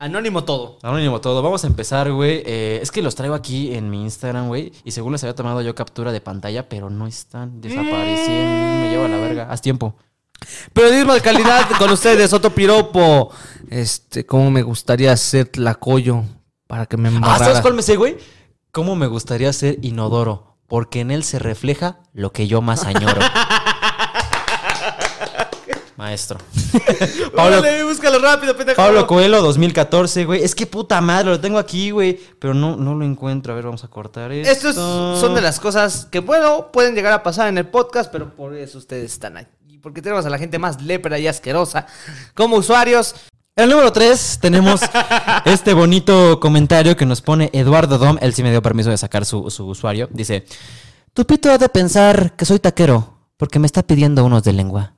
Anónimo 0.05 0.45
todo. 0.45 0.79
Anónimo 0.83 1.19
todo. 1.23 1.41
Vamos 1.43 1.65
a 1.65 1.67
empezar, 1.67 2.13
güey. 2.13 2.43
Eh, 2.45 2.79
es 2.83 2.91
que 2.91 3.01
los 3.01 3.15
traigo 3.15 3.35
aquí 3.35 3.75
en 3.75 3.89
mi 3.89 4.03
Instagram, 4.03 4.49
güey. 4.49 4.71
Y 4.85 4.91
según 4.91 5.13
les 5.13 5.23
había 5.25 5.35
tomado 5.35 5.63
yo 5.63 5.75
captura 5.75 6.13
de 6.13 6.21
pantalla, 6.21 6.69
pero 6.69 6.91
no 6.91 7.07
están. 7.07 7.63
Desaparecieron. 7.63 8.83
Me 8.83 8.91
lleva 8.91 9.07
a 9.07 9.09
la 9.09 9.17
verga. 9.17 9.47
Haz 9.51 9.63
tiempo. 9.63 9.97
Periodismo 10.75 11.15
de 11.15 11.23
calidad 11.23 11.67
con 11.79 11.89
ustedes, 11.91 12.31
Otto 12.35 12.51
Piropo. 12.51 13.31
Este, 13.71 14.27
cómo 14.27 14.51
me 14.51 14.61
gustaría 14.63 15.17
ser 15.17 15.47
tlacoyo 15.47 16.23
para 16.67 16.85
que 16.85 16.99
me 16.99 17.09
Ah, 17.09 17.13
embarrara. 17.13 17.45
¿sabes 17.47 17.61
cuál 17.63 17.73
me 17.73 17.81
sé, 17.83 17.97
güey? 17.97 18.19
¿Cómo 18.73 18.97
me 18.97 19.07
gustaría 19.07 19.51
ser 19.55 19.79
inodoro? 19.81 20.59
Porque 20.67 21.01
en 21.01 21.13
él 21.13 21.25
se 21.25 21.39
refleja 21.39 22.01
lo 22.13 22.31
que 22.33 22.47
yo 22.47 22.61
más 22.61 22.85
añoro. 22.85 23.21
Maestro. 25.97 26.39
Pablo, 27.37 27.59
Órale, 27.59 27.85
búscalo 27.85 28.19
rápido, 28.19 28.57
pendejo. 28.57 28.77
Pablo 28.77 29.07
Coelho 29.07 29.41
2014, 29.43 30.25
güey. 30.25 30.43
Es 30.43 30.55
que 30.55 30.67
puta 30.67 31.01
madre, 31.01 31.31
lo 31.31 31.41
tengo 31.41 31.59
aquí, 31.59 31.91
güey. 31.91 32.19
Pero 32.39 32.53
no, 32.53 32.77
no 32.77 32.95
lo 32.95 33.05
encuentro. 33.05 33.53
A 33.53 33.57
ver, 33.57 33.65
vamos 33.65 33.85
a 33.85 33.89
cortar 33.89 34.33
esto. 34.33 34.69
Estos 34.69 34.75
son 35.21 35.35
de 35.35 35.41
las 35.41 35.61
cosas 35.61 36.07
que, 36.11 36.19
bueno, 36.19 36.73
pueden 36.73 36.95
llegar 36.95 37.13
a 37.13 37.23
pasar 37.23 37.49
en 37.49 37.59
el 37.59 37.67
podcast, 37.67 38.11
pero 38.11 38.35
por 38.35 38.57
eso 38.57 38.79
ustedes 38.79 39.13
están 39.13 39.37
aquí. 39.37 39.79
Porque 39.79 40.03
tenemos 40.03 40.25
a 40.27 40.31
la 40.31 40.39
gente 40.39 40.59
más 40.59 40.83
lépera 40.83 41.19
y 41.19 41.27
asquerosa 41.27 41.87
como 42.35 42.57
usuarios. 42.57 43.15
En 43.57 43.65
el 43.65 43.71
número 43.71 43.93
3 43.93 44.39
tenemos 44.41 44.81
este 45.45 45.75
bonito 45.75 46.41
comentario 46.41 46.97
que 46.97 47.07
nos 47.07 47.21
pone 47.21 47.51
Eduardo 47.53 47.99
Dom. 47.99 48.19
Él 48.21 48.35
sí 48.35 48.43
me 48.43 48.51
dio 48.51 48.63
permiso 48.63 48.91
de 48.91 48.97
sacar 48.97 49.25
su, 49.25 49.49
su 49.51 49.67
usuario. 49.67 50.09
Dice: 50.11 50.45
Tu 51.13 51.25
pito 51.25 51.53
ha 51.53 51.59
de 51.59 51.69
pensar 51.69 52.35
que 52.35 52.45
soy 52.45 52.59
taquero 52.59 53.15
porque 53.37 53.59
me 53.59 53.67
está 53.67 53.83
pidiendo 53.83 54.25
unos 54.25 54.43
de 54.43 54.53
lengua. 54.55 54.95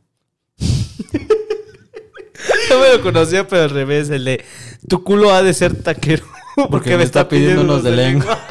Yo 2.71 2.81
me 2.81 2.97
lo 2.97 3.03
conocía, 3.03 3.47
pero 3.47 3.65
al 3.65 3.71
revés, 3.71 4.11
el 4.11 4.25
de 4.25 4.45
tu 4.89 5.03
culo 5.03 5.33
ha 5.33 5.43
de 5.43 5.55
ser 5.55 5.83
taquero. 5.83 6.25
Porque, 6.71 6.97
me 6.97 7.05
está 7.05 7.29
pidiendo 7.29 7.63
unos 7.63 7.83
de 7.83 7.91
lengua. 7.91 8.39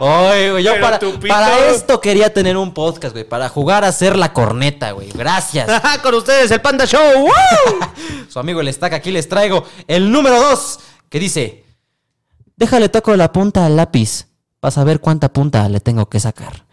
Oye, 0.00 0.50
güey, 0.50 0.64
yo 0.64 0.72
para, 0.80 0.98
esto 1.68 2.00
quería 2.00 2.32
tener 2.32 2.56
un 2.56 2.74
podcast, 2.74 3.12
güey. 3.12 3.28
Para 3.28 3.48
jugar 3.48 3.84
a 3.84 3.92
ser 3.92 4.16
la 4.16 4.32
corneta, 4.32 4.92
güey. 4.92 5.10
Gracias. 5.12 5.70
Con 6.02 6.14
ustedes, 6.14 6.50
el 6.50 6.60
Panda 6.60 6.86
Show. 6.86 7.28
Su 8.28 8.38
amigo 8.38 8.60
el 8.60 8.72
Stack, 8.72 8.94
aquí 8.94 9.12
les 9.12 9.28
traigo 9.28 9.64
el 9.86 10.10
número 10.10 10.40
2 10.40 10.80
que 11.08 11.20
dice: 11.20 11.64
Déjale 12.56 12.88
toco 12.88 13.14
la 13.16 13.30
punta 13.30 13.66
al 13.66 13.76
lápiz 13.76 14.26
para 14.58 14.72
saber 14.72 15.00
cuánta 15.00 15.32
punta 15.32 15.68
le 15.68 15.80
tengo 15.80 16.08
que 16.08 16.18
sacar. 16.18 16.64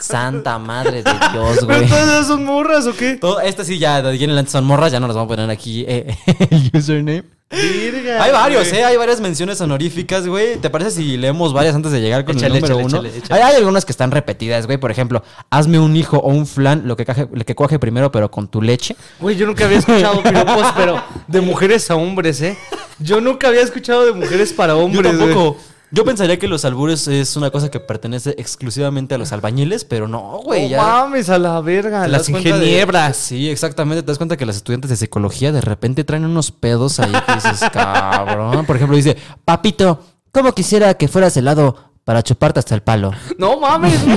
Santa 0.00 0.58
madre 0.58 1.02
de 1.02 1.10
Dios, 1.32 1.58
¿Pero 1.60 1.66
güey. 1.78 1.88
todas 1.88 2.08
esas 2.08 2.26
son 2.26 2.44
morras 2.44 2.86
o 2.86 2.94
qué? 2.96 3.14
Todo, 3.16 3.40
este 3.40 3.64
sí 3.64 3.78
ya 3.78 4.02
de 4.02 4.10
aquí 4.14 4.24
en 4.24 4.30
adelante 4.30 4.50
son 4.52 4.64
morras, 4.64 4.90
ya 4.92 5.00
no 5.00 5.06
nos 5.06 5.16
vamos 5.16 5.32
a 5.32 5.36
poner 5.36 5.50
aquí 5.50 5.84
eh, 5.86 6.16
el 6.50 6.70
username. 6.74 7.24
Virga, 7.52 8.22
Hay 8.22 8.30
varios, 8.30 8.68
güey. 8.68 8.80
¿eh? 8.80 8.84
Hay 8.84 8.96
varias 8.96 9.20
menciones 9.20 9.60
honoríficas, 9.60 10.24
güey. 10.24 10.56
¿Te 10.58 10.70
parece 10.70 10.92
si 10.92 11.16
leemos 11.16 11.52
varias 11.52 11.74
antes 11.74 11.90
de 11.90 12.00
llegar 12.00 12.24
con 12.24 12.36
Échale, 12.36 12.54
el 12.58 12.60
número 12.60 12.78
échale, 12.78 12.86
uno? 12.96 13.08
échale, 13.08 13.18
échale. 13.18 13.42
Hay, 13.42 13.50
hay 13.50 13.56
algunas 13.56 13.84
que 13.84 13.90
están 13.90 14.12
repetidas, 14.12 14.66
güey. 14.66 14.78
Por 14.78 14.92
ejemplo, 14.92 15.24
hazme 15.50 15.80
un 15.80 15.96
hijo 15.96 16.18
o 16.18 16.28
un 16.28 16.46
flan, 16.46 16.82
lo 16.86 16.96
que, 16.96 17.04
caje, 17.04 17.26
lo 17.32 17.44
que 17.44 17.56
cuaje 17.56 17.80
primero, 17.80 18.12
pero 18.12 18.30
con 18.30 18.46
tu 18.46 18.62
leche. 18.62 18.94
Güey, 19.18 19.34
yo 19.36 19.46
nunca 19.48 19.64
había 19.64 19.78
escuchado 19.78 20.22
piropos, 20.22 20.66
pero 20.76 21.02
de 21.26 21.40
mujeres 21.40 21.90
a 21.90 21.96
hombres, 21.96 22.40
¿eh? 22.40 22.56
Yo 23.00 23.20
nunca 23.20 23.48
había 23.48 23.62
escuchado 23.62 24.06
de 24.06 24.12
mujeres 24.12 24.52
para 24.52 24.76
hombres, 24.76 25.12
Yo 25.18 25.18
güey. 25.18 25.54
Yo 25.92 26.04
pensaría 26.04 26.38
que 26.38 26.46
los 26.46 26.64
albures 26.64 27.08
es 27.08 27.36
una 27.36 27.50
cosa 27.50 27.68
que 27.68 27.80
pertenece 27.80 28.30
exclusivamente 28.38 29.16
a 29.16 29.18
los 29.18 29.32
albañiles, 29.32 29.84
pero 29.84 30.06
no, 30.06 30.38
güey. 30.44 30.68
Ya. 30.68 30.80
mames, 30.80 31.28
a 31.30 31.38
la 31.38 31.60
verga. 31.60 32.06
Las 32.06 32.26
de- 32.26 32.32
ingeniebras. 32.38 33.16
Sí, 33.16 33.50
exactamente. 33.50 34.02
Te 34.02 34.06
das 34.06 34.18
cuenta 34.18 34.36
que 34.36 34.46
las 34.46 34.54
estudiantes 34.56 34.88
de 34.90 34.96
psicología 34.96 35.50
de 35.50 35.60
repente 35.60 36.04
traen 36.04 36.24
unos 36.24 36.52
pedos 36.52 37.00
ahí 37.00 37.12
que 37.26 37.34
dices, 37.34 37.60
cabrón. 37.72 38.66
Por 38.66 38.76
ejemplo, 38.76 38.96
dice, 38.96 39.16
papito, 39.44 40.00
¿cómo 40.30 40.52
quisiera 40.52 40.94
que 40.94 41.08
fueras 41.08 41.36
helado 41.36 41.74
para 42.04 42.22
chuparte 42.22 42.60
hasta 42.60 42.76
el 42.76 42.82
palo? 42.82 43.10
No 43.36 43.58
mames. 43.58 43.98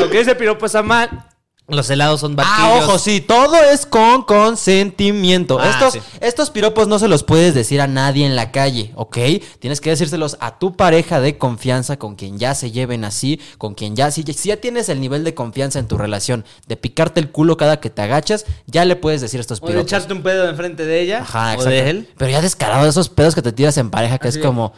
Aunque 0.00 0.20
ese 0.20 0.34
piropo 0.34 0.66
está 0.66 0.82
mal, 0.82 1.26
los 1.68 1.90
helados 1.90 2.20
son 2.20 2.34
Ah, 2.38 2.68
batillos. 2.70 2.88
ojo, 2.88 2.98
sí, 2.98 3.20
todo 3.20 3.56
es 3.62 3.84
con 3.84 4.22
consentimiento. 4.22 5.58
Ah, 5.60 5.68
estos, 5.70 5.92
sí. 5.94 6.00
estos 6.20 6.50
piropos 6.50 6.88
no 6.88 6.98
se 6.98 7.08
los 7.08 7.24
puedes 7.24 7.54
decir 7.54 7.80
a 7.82 7.86
nadie 7.86 8.24
en 8.24 8.36
la 8.36 8.50
calle, 8.52 8.92
¿ok? 8.94 9.18
Tienes 9.58 9.80
que 9.80 9.90
decírselos 9.90 10.38
a 10.40 10.58
tu 10.58 10.76
pareja 10.76 11.20
de 11.20 11.36
confianza, 11.36 11.98
con 11.98 12.14
quien 12.16 12.38
ya 12.38 12.54
se 12.54 12.70
lleven 12.70 13.04
así, 13.04 13.38
con 13.58 13.74
quien 13.74 13.96
ya, 13.96 14.10
si, 14.10 14.22
si 14.22 14.48
ya 14.48 14.56
tienes 14.56 14.88
el 14.88 15.00
nivel 15.00 15.24
de 15.24 15.34
confianza 15.34 15.78
en 15.78 15.88
tu 15.88 15.98
relación, 15.98 16.44
de 16.66 16.76
picarte 16.76 17.20
el 17.20 17.30
culo 17.30 17.56
cada 17.56 17.80
que 17.80 17.90
te 17.90 18.00
agachas, 18.02 18.46
ya 18.66 18.84
le 18.86 18.96
puedes 18.96 19.20
decir 19.20 19.38
estos 19.40 19.58
O 19.60 19.66
de 19.66 19.72
piropos. 19.72 19.92
echarte 19.92 20.12
un 20.14 20.22
pedo 20.22 20.48
enfrente 20.48 20.86
de 20.86 21.00
ella. 21.02 21.20
Ajá, 21.20 21.54
o 21.58 21.64
de 21.64 21.90
él. 21.90 22.08
Pero 22.16 22.30
ya 22.30 22.40
descarado 22.40 22.88
esos 22.88 23.08
pedos 23.10 23.34
que 23.34 23.42
te 23.42 23.52
tiras 23.52 23.76
en 23.76 23.90
pareja, 23.90 24.18
que 24.18 24.28
es 24.28 24.38
como. 24.38 24.72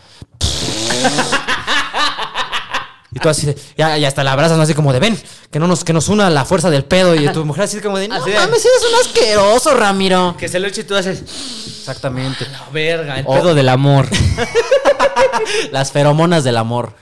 Y 3.13 3.19
tú 3.19 3.29
así 3.29 3.47
de, 3.47 3.57
ya, 3.77 3.97
ya 3.99 4.07
hasta 4.09 4.23
la 4.23 4.33
abrazas, 4.33 4.57
¿no? 4.57 4.63
así 4.63 4.73
como 4.75 4.93
de 4.93 5.01
ven, 5.01 5.21
que 5.51 5.59
no 5.59 5.67
nos, 5.67 5.83
que 5.83 5.93
nos 5.93 6.09
una 6.09 6.31
la 6.31 6.45
fuerza 6.45 6.71
del 6.71 6.85
pedo. 6.85 7.15
Y 7.17 7.29
tu 7.33 7.45
mujer 7.45 7.65
así 7.65 7.81
como 7.81 7.99
de, 7.99 8.07
no 8.07 8.15
Así 8.15 8.31
de- 8.31 8.37
mames, 8.37 8.65
eres 8.65 8.83
un 8.89 9.01
asqueroso, 9.01 9.75
Ramiro. 9.75 10.37
Que 10.39 10.49
se 10.49 10.61
lo 10.61 10.69
eche 10.69 10.83
y 10.83 10.85
tú 10.85 10.95
haces. 10.95 11.21
Exactamente. 11.21 12.47
La 12.53 12.65
verga, 12.73 13.19
el 13.19 13.25
O- 13.27 13.33
pedo 13.35 13.55
del 13.55 13.69
amor. 13.69 14.07
Las 15.73 15.91
feromonas 15.93 16.45
del 16.45 16.57
amor. 16.57 16.95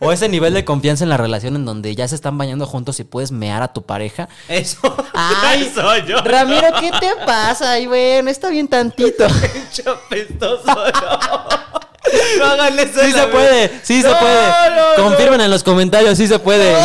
O 0.00 0.12
ese 0.12 0.28
nivel 0.28 0.54
de 0.54 0.64
confianza 0.64 1.04
en 1.04 1.10
la 1.10 1.16
relación 1.16 1.54
en 1.56 1.64
donde 1.64 1.94
ya 1.94 2.08
se 2.08 2.14
están 2.14 2.38
bañando 2.38 2.66
juntos 2.66 2.98
y 3.00 3.04
puedes 3.04 3.32
mear 3.32 3.62
a 3.62 3.72
tu 3.72 3.82
pareja. 3.84 4.28
Eso. 4.48 4.78
Ay, 5.14 5.70
soy 5.74 6.06
yo. 6.06 6.18
Ramiro, 6.22 6.68
¿qué 6.80 6.90
te 6.98 7.10
pasa? 7.26 7.72
Ay, 7.72 7.86
bueno, 7.86 8.30
está 8.30 8.48
bien 8.48 8.66
tantito. 8.68 9.26
Pinche 9.52 9.84
apestoso, 9.88 10.64
no. 10.66 11.69
No 12.38 12.44
hagan 12.46 12.78
eso. 12.78 13.00
Sí 13.04 13.12
se 13.12 13.26
puede, 13.26 13.80
sí 13.82 14.02
se 14.02 14.08
No, 14.08 14.18
puede. 14.18 14.48
no, 14.70 14.96
no. 14.98 15.04
Confirmen 15.04 15.40
en 15.40 15.50
los 15.50 15.62
comentarios, 15.62 16.16
sí 16.18 16.26
se 16.26 16.38
puede. 16.38 16.74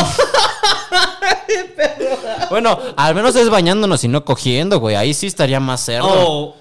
bueno, 2.49 2.77
al 2.97 3.15
menos 3.15 3.35
es 3.35 3.49
bañándonos 3.49 4.03
y 4.03 4.07
no 4.07 4.25
cogiendo, 4.25 4.79
güey. 4.79 4.95
Ahí 4.95 5.13
sí 5.13 5.27
estaría 5.27 5.59
más 5.59 5.83
cerdo. 5.85 6.07
O- 6.09 6.55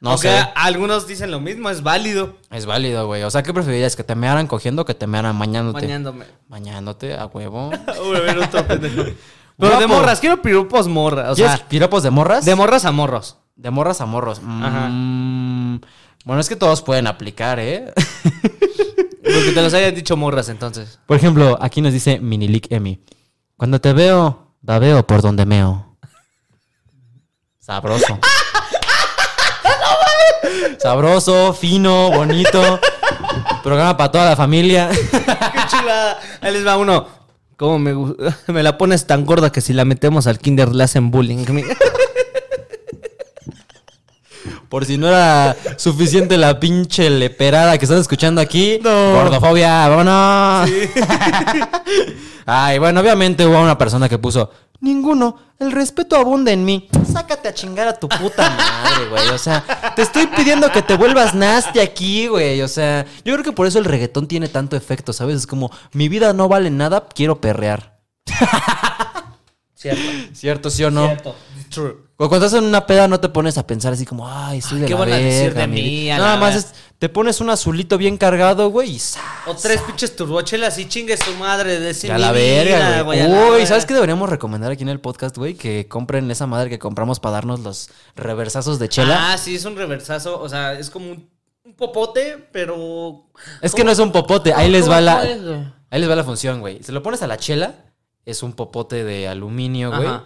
no 0.00 0.10
aunque 0.10 0.28
sé. 0.30 0.48
algunos 0.56 1.06
dicen 1.06 1.30
lo 1.30 1.38
mismo, 1.38 1.70
es 1.70 1.84
válido. 1.84 2.34
Es 2.50 2.66
válido, 2.66 3.06
güey. 3.06 3.22
O 3.22 3.30
sea, 3.30 3.44
¿qué 3.44 3.54
preferirías? 3.54 3.94
¿Que 3.94 4.02
te 4.02 4.16
mearan 4.16 4.48
cogiendo 4.48 4.82
o 4.82 4.84
que 4.84 4.94
te 4.94 5.06
mearan 5.06 5.38
bañándote? 5.38 5.80
Bañándome. 5.86 6.24
Bañándote, 6.48 7.14
a 7.14 7.26
huevo. 7.26 7.70
Uy, 8.10 8.16
otro 8.42 8.66
pendejo. 8.66 9.04
Pero 9.58 9.78
de 9.78 9.86
morras, 9.86 10.18
quiero 10.18 10.42
piropos 10.42 10.88
morras. 10.88 11.32
O 11.32 11.34
¿Quieres 11.36 11.56
sea, 11.58 11.68
piropos 11.68 12.02
de 12.02 12.10
morras? 12.10 12.44
de 12.44 12.54
morras 12.56 12.84
a 12.84 12.90
morros. 12.90 13.36
De 13.54 13.70
morras 13.70 14.00
a 14.00 14.06
morros. 14.06 14.40
Mm, 14.42 15.76
Bueno, 16.24 16.40
es 16.40 16.48
que 16.48 16.56
todos 16.56 16.82
pueden 16.82 17.06
aplicar, 17.06 17.58
¿eh? 17.58 17.92
Porque 19.22 19.52
te 19.54 19.62
los 19.62 19.74
hayan 19.74 19.94
dicho 19.94 20.16
morras 20.16 20.48
entonces. 20.48 20.98
Por 21.06 21.16
ejemplo, 21.16 21.58
aquí 21.60 21.80
nos 21.80 21.92
dice 21.92 22.20
Minilic 22.20 22.70
Emi. 22.70 23.00
Cuando 23.56 23.80
te 23.80 23.92
veo, 23.92 24.54
la 24.62 24.78
veo 24.78 25.06
por 25.06 25.22
donde 25.22 25.46
meo. 25.46 25.96
Sabroso. 27.58 28.18
Sabroso, 30.78 31.52
fino, 31.54 32.10
bonito. 32.10 32.80
Programa 33.62 33.96
para 33.96 34.10
toda 34.10 34.24
la 34.30 34.36
familia. 34.36 34.90
Qué 35.10 35.60
chulada. 35.70 36.18
Ahí 36.40 36.52
les 36.52 36.66
va 36.66 36.76
uno. 36.76 37.06
¿Cómo 37.56 37.78
me, 37.78 37.94
me 38.48 38.62
la 38.62 38.76
pones 38.76 39.06
tan 39.06 39.24
gorda 39.24 39.50
que 39.50 39.60
si 39.60 39.72
la 39.72 39.84
metemos 39.84 40.26
al 40.26 40.38
kinder 40.38 40.74
le 40.74 40.84
hacen 40.84 41.10
bullying? 41.10 41.44
Por 44.72 44.86
si 44.86 44.96
no 44.96 45.06
era 45.06 45.54
suficiente 45.76 46.38
la 46.38 46.58
pinche 46.58 47.10
leperada 47.10 47.76
que 47.76 47.84
están 47.84 48.00
escuchando 48.00 48.40
aquí. 48.40 48.78
No. 48.82 49.12
Gordofobia, 49.12 49.86
vámonos. 49.86 50.70
Ay, 52.46 52.78
bueno, 52.78 53.00
obviamente 53.02 53.44
hubo 53.44 53.60
una 53.60 53.76
persona 53.76 54.08
que 54.08 54.16
puso. 54.16 54.50
Ninguno, 54.80 55.36
el 55.58 55.72
respeto 55.72 56.16
abunda 56.16 56.52
en 56.52 56.64
mí. 56.64 56.88
Sácate 57.12 57.48
a 57.48 57.52
chingar 57.52 57.86
a 57.86 58.00
tu 58.00 58.08
puta 58.08 58.48
madre, 58.48 59.10
güey. 59.10 59.28
O 59.28 59.36
sea, 59.36 59.62
te 59.94 60.00
estoy 60.00 60.26
pidiendo 60.28 60.72
que 60.72 60.80
te 60.80 60.96
vuelvas 60.96 61.34
nasty 61.34 61.78
aquí, 61.78 62.28
güey. 62.28 62.62
O 62.62 62.68
sea, 62.68 63.04
yo 63.26 63.34
creo 63.34 63.44
que 63.44 63.52
por 63.52 63.66
eso 63.66 63.78
el 63.78 63.84
reggaetón 63.84 64.26
tiene 64.26 64.48
tanto 64.48 64.74
efecto, 64.74 65.12
¿sabes? 65.12 65.36
Es 65.36 65.46
como, 65.46 65.70
mi 65.92 66.08
vida 66.08 66.32
no 66.32 66.48
vale 66.48 66.70
nada, 66.70 67.08
quiero 67.14 67.42
perrear. 67.42 68.00
Cierto. 69.74 70.02
¿Cierto, 70.32 70.70
sí 70.70 70.82
o 70.82 70.90
no? 70.90 71.08
Cierto. 71.08 71.36
True. 71.68 72.11
O 72.24 72.28
cuando 72.28 72.46
estás 72.46 72.60
en 72.60 72.68
una 72.68 72.86
peda 72.86 73.08
no 73.08 73.18
te 73.18 73.28
pones 73.28 73.58
a 73.58 73.66
pensar 73.66 73.92
así 73.92 74.06
como, 74.06 74.28
ay, 74.28 74.60
soy 74.60 74.78
de 74.80 74.86
¿qué 74.86 74.94
la 74.94 75.00
van 75.00 75.12
a 75.12 75.16
decir 75.16 75.44
verga, 75.48 75.60
de 75.62 75.66
mi 75.66 75.74
mí, 75.82 75.82
vida". 76.02 76.14
a 76.14 76.18
Nada 76.18 76.34
la 76.34 76.40
más 76.40 76.54
ver- 76.54 76.58
es- 76.64 76.72
te 76.98 77.08
pones 77.08 77.40
un 77.40 77.50
azulito 77.50 77.98
bien 77.98 78.16
cargado, 78.16 78.68
güey, 78.70 78.90
y. 78.94 79.00
O 79.48 79.54
tres 79.56 79.80
pinches 79.82 80.14
turbochelas 80.14 80.78
y 80.78 80.88
chingue 80.88 81.16
su 81.16 81.34
madre. 81.34 81.80
Decir 81.80 82.12
a 82.12 82.14
mi 82.14 82.20
la 82.20 82.30
vida, 82.30 82.42
verga, 82.62 83.02
güey, 83.02 83.20
a 83.20 83.26
güey. 83.26 83.36
la 83.38 83.44
Uy, 83.46 83.50
verga. 83.52 83.66
¿sabes 83.66 83.86
qué 83.86 83.94
deberíamos 83.94 84.28
recomendar 84.30 84.70
aquí 84.70 84.82
en 84.84 84.88
el 84.88 85.00
podcast, 85.00 85.36
güey? 85.36 85.54
Que 85.54 85.88
compren 85.88 86.30
esa 86.30 86.46
madre 86.46 86.70
que 86.70 86.78
compramos 86.78 87.18
para 87.18 87.32
darnos 87.32 87.58
los 87.60 87.90
reversazos 88.14 88.78
de 88.78 88.88
chela. 88.88 89.32
Ah, 89.32 89.36
sí, 89.38 89.56
es 89.56 89.64
un 89.64 89.74
reversazo. 89.76 90.40
O 90.40 90.48
sea, 90.48 90.74
es 90.74 90.90
como 90.90 91.10
un, 91.10 91.28
un 91.64 91.74
popote, 91.74 92.38
pero. 92.52 93.24
es 93.60 93.74
que 93.74 93.82
no 93.82 93.90
es 93.90 93.98
un 93.98 94.12
popote, 94.12 94.54
ahí 94.54 94.70
les 94.70 94.82
¿Cómo 94.82 94.92
va 94.92 95.00
la 95.00 95.20
ahí 95.90 96.00
les 96.00 96.08
va 96.08 96.14
la 96.14 96.22
función, 96.24 96.60
güey. 96.60 96.84
Se 96.84 96.92
lo 96.92 97.02
pones 97.02 97.20
a 97.22 97.26
la 97.26 97.36
chela, 97.36 97.74
es 98.24 98.44
un 98.44 98.52
popote 98.52 99.02
de 99.02 99.26
aluminio, 99.26 99.90
güey. 99.90 100.06
Ajá. 100.06 100.24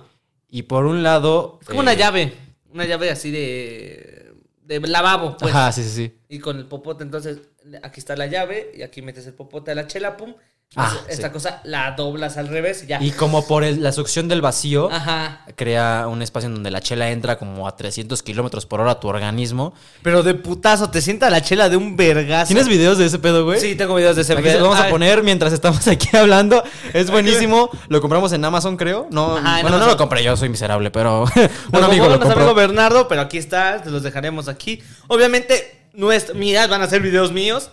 Y 0.48 0.62
por 0.62 0.86
un 0.86 1.02
lado 1.02 1.58
Es 1.60 1.68
como 1.68 1.80
eh, 1.80 1.82
una 1.82 1.94
llave. 1.94 2.32
Una 2.72 2.84
llave 2.84 3.10
así 3.10 3.30
de. 3.30 4.32
de 4.62 4.80
lavabo, 4.80 5.36
pues. 5.36 5.54
Ajá, 5.54 5.72
sí, 5.72 5.82
sí, 5.82 5.90
sí. 5.90 6.18
Y 6.28 6.38
con 6.38 6.58
el 6.58 6.66
popote, 6.66 7.04
entonces, 7.04 7.40
aquí 7.82 8.00
está 8.00 8.16
la 8.16 8.26
llave 8.26 8.72
y 8.74 8.82
aquí 8.82 9.02
metes 9.02 9.26
el 9.26 9.34
popote 9.34 9.70
a 9.70 9.74
la 9.74 9.86
chela, 9.86 10.16
pum. 10.16 10.34
Ah, 10.78 10.94
esta 11.08 11.28
sí. 11.28 11.32
cosa 11.32 11.60
la 11.64 11.92
doblas 11.92 12.36
al 12.36 12.48
revés 12.48 12.82
y 12.84 12.86
ya. 12.88 13.02
Y 13.02 13.10
como 13.12 13.46
por 13.46 13.64
el- 13.64 13.82
la 13.82 13.92
succión 13.92 14.28
del 14.28 14.42
vacío, 14.42 14.90
Ajá. 14.92 15.40
crea 15.54 16.06
un 16.06 16.20
espacio 16.20 16.48
en 16.48 16.54
donde 16.54 16.70
la 16.70 16.82
chela 16.82 17.10
entra 17.10 17.38
como 17.38 17.66
a 17.66 17.76
300 17.76 18.22
kilómetros 18.22 18.66
por 18.66 18.80
hora 18.82 18.90
a 18.90 19.00
tu 19.00 19.08
organismo. 19.08 19.72
Pero 20.02 20.22
de 20.22 20.34
putazo, 20.34 20.90
te 20.90 21.00
sienta 21.00 21.30
la 21.30 21.40
chela 21.40 21.70
de 21.70 21.78
un 21.78 21.96
vergazo. 21.96 22.48
¿Tienes 22.48 22.68
videos 22.68 22.98
de 22.98 23.06
ese 23.06 23.18
pedo, 23.18 23.44
güey? 23.46 23.58
Sí, 23.58 23.74
tengo 23.74 23.94
videos 23.94 24.16
de 24.16 24.22
ese 24.22 24.34
Aquí 24.34 24.42
se 24.50 24.58
los 24.58 24.68
vamos 24.68 24.78
a 24.84 24.90
poner 24.90 25.22
mientras 25.22 25.54
estamos 25.54 25.86
aquí 25.88 26.14
hablando. 26.14 26.62
Es 26.92 27.10
buenísimo. 27.10 27.70
Lo 27.88 28.02
compramos 28.02 28.32
en 28.32 28.44
Amazon, 28.44 28.76
creo. 28.76 29.06
No, 29.10 29.36
Ajá, 29.38 29.62
bueno, 29.62 29.68
no 29.70 29.76
Amazon. 29.76 29.88
lo 29.92 29.96
compré 29.96 30.22
yo, 30.24 30.36
soy 30.36 30.50
miserable, 30.50 30.90
pero 30.90 31.22
un 31.36 31.48
Nos 31.72 31.82
amigo 31.84 32.06
lo 32.08 32.20
compró. 32.20 32.32
amigo 32.40 32.54
Bernardo, 32.54 33.08
pero 33.08 33.22
aquí 33.22 33.38
está, 33.38 33.80
te 33.82 33.90
los 33.90 34.02
dejaremos 34.02 34.46
aquí. 34.48 34.82
Obviamente, 35.06 35.88
nuestra, 35.94 36.34
mirad, 36.34 36.68
van 36.68 36.82
a 36.82 36.86
ser 36.86 37.00
videos 37.00 37.32
míos. 37.32 37.70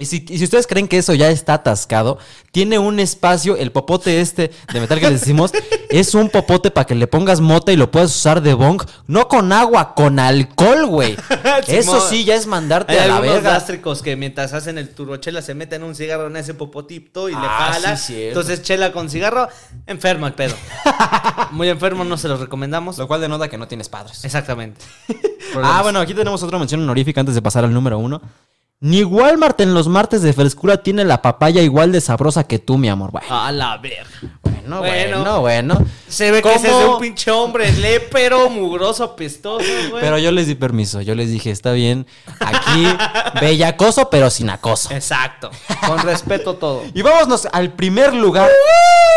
Y 0.00 0.06
si, 0.06 0.24
y 0.28 0.38
si 0.38 0.44
ustedes 0.44 0.66
creen 0.66 0.88
que 0.88 0.98
eso 0.98 1.14
ya 1.14 1.28
está 1.30 1.54
atascado, 1.54 2.18
tiene 2.50 2.78
un 2.78 2.98
espacio, 2.98 3.56
el 3.56 3.70
popote 3.70 4.20
este 4.20 4.50
de 4.72 4.80
metal 4.80 4.98
que 4.98 5.10
les 5.10 5.20
decimos, 5.20 5.52
es 5.90 6.14
un 6.14 6.30
popote 6.30 6.70
para 6.70 6.86
que 6.86 6.94
le 6.94 7.06
pongas 7.06 7.40
mota 7.40 7.70
y 7.70 7.76
lo 7.76 7.90
puedas 7.90 8.10
usar 8.16 8.40
de 8.42 8.54
bong, 8.54 8.82
no 9.06 9.28
con 9.28 9.52
agua, 9.52 9.94
con 9.94 10.18
alcohol, 10.18 10.86
güey. 10.86 11.16
Eso 11.68 12.00
sí 12.08 12.24
ya 12.24 12.34
es 12.34 12.46
mandarte 12.46 12.94
Hay 12.98 12.98
a 13.10 13.14
la 13.14 13.20
verga. 13.20 13.52
gástricos 13.52 14.02
que 14.02 14.16
mientras 14.16 14.52
hacen 14.54 14.78
el 14.78 14.88
turbochela 14.88 15.42
se 15.42 15.54
meten 15.54 15.82
un 15.82 15.94
cigarro 15.94 16.26
en 16.28 16.36
ese 16.36 16.54
popotito 16.54 17.28
y 17.28 17.32
le 17.32 17.38
Ah, 17.40 17.70
jala. 17.74 17.96
sí. 17.96 18.24
Entonces, 18.28 18.62
chela 18.62 18.92
con 18.92 19.10
cigarro, 19.10 19.48
enfermo 19.86 20.26
el 20.26 20.32
pedo. 20.32 20.54
Muy 21.52 21.68
enfermo, 21.68 22.04
no 22.04 22.16
se 22.16 22.26
los 22.28 22.40
recomendamos. 22.40 22.96
Lo 22.98 23.06
cual 23.06 23.20
denota 23.20 23.48
que 23.48 23.58
no 23.58 23.68
tienes 23.68 23.88
padres. 23.88 24.24
Exactamente. 24.24 24.80
Ah, 25.62 25.80
bueno, 25.82 26.00
aquí 26.00 26.14
tenemos 26.14 26.42
otra 26.42 26.58
mención 26.58 26.80
honorífica 26.82 27.20
antes 27.20 27.34
de 27.34 27.42
pasar 27.42 27.64
al 27.64 27.74
número 27.74 27.98
uno. 27.98 28.20
Ni 28.82 29.04
Walmart 29.04 29.60
en 29.60 29.74
los 29.74 29.88
martes 29.88 30.22
de 30.22 30.32
frescura 30.32 30.82
tiene 30.82 31.04
la 31.04 31.20
papaya 31.20 31.60
igual 31.60 31.92
de 31.92 32.00
sabrosa 32.00 32.44
que 32.44 32.58
tú, 32.58 32.78
mi 32.78 32.88
amor. 32.88 33.10
Bueno, 33.10 33.26
A 33.28 33.52
la 33.52 33.76
verga. 33.76 34.06
bueno, 34.42 34.78
Bueno. 34.78 35.16
bueno, 35.18 35.40
bueno. 35.40 35.86
Se 36.08 36.30
ve 36.30 36.40
que 36.40 36.54
ese 36.54 36.68
es 36.68 36.88
un 36.88 36.98
pinche 36.98 37.30
hombre 37.30 37.70
lépero, 37.72 38.48
mugroso, 38.48 39.04
apestoso, 39.04 39.66
güey. 39.90 40.00
Pero 40.00 40.16
yo 40.16 40.32
les 40.32 40.46
di 40.46 40.54
permiso, 40.54 41.02
yo 41.02 41.14
les 41.14 41.28
dije, 41.30 41.50
está 41.50 41.72
bien, 41.72 42.06
aquí, 42.40 42.86
bellacoso, 43.38 44.08
pero 44.08 44.30
sin 44.30 44.48
acoso. 44.48 44.94
Exacto. 44.94 45.50
Con 45.86 45.98
respeto 45.98 46.54
todo. 46.56 46.82
Y 46.94 47.02
vámonos 47.02 47.46
al 47.52 47.74
primer 47.74 48.14
lugar, 48.14 48.48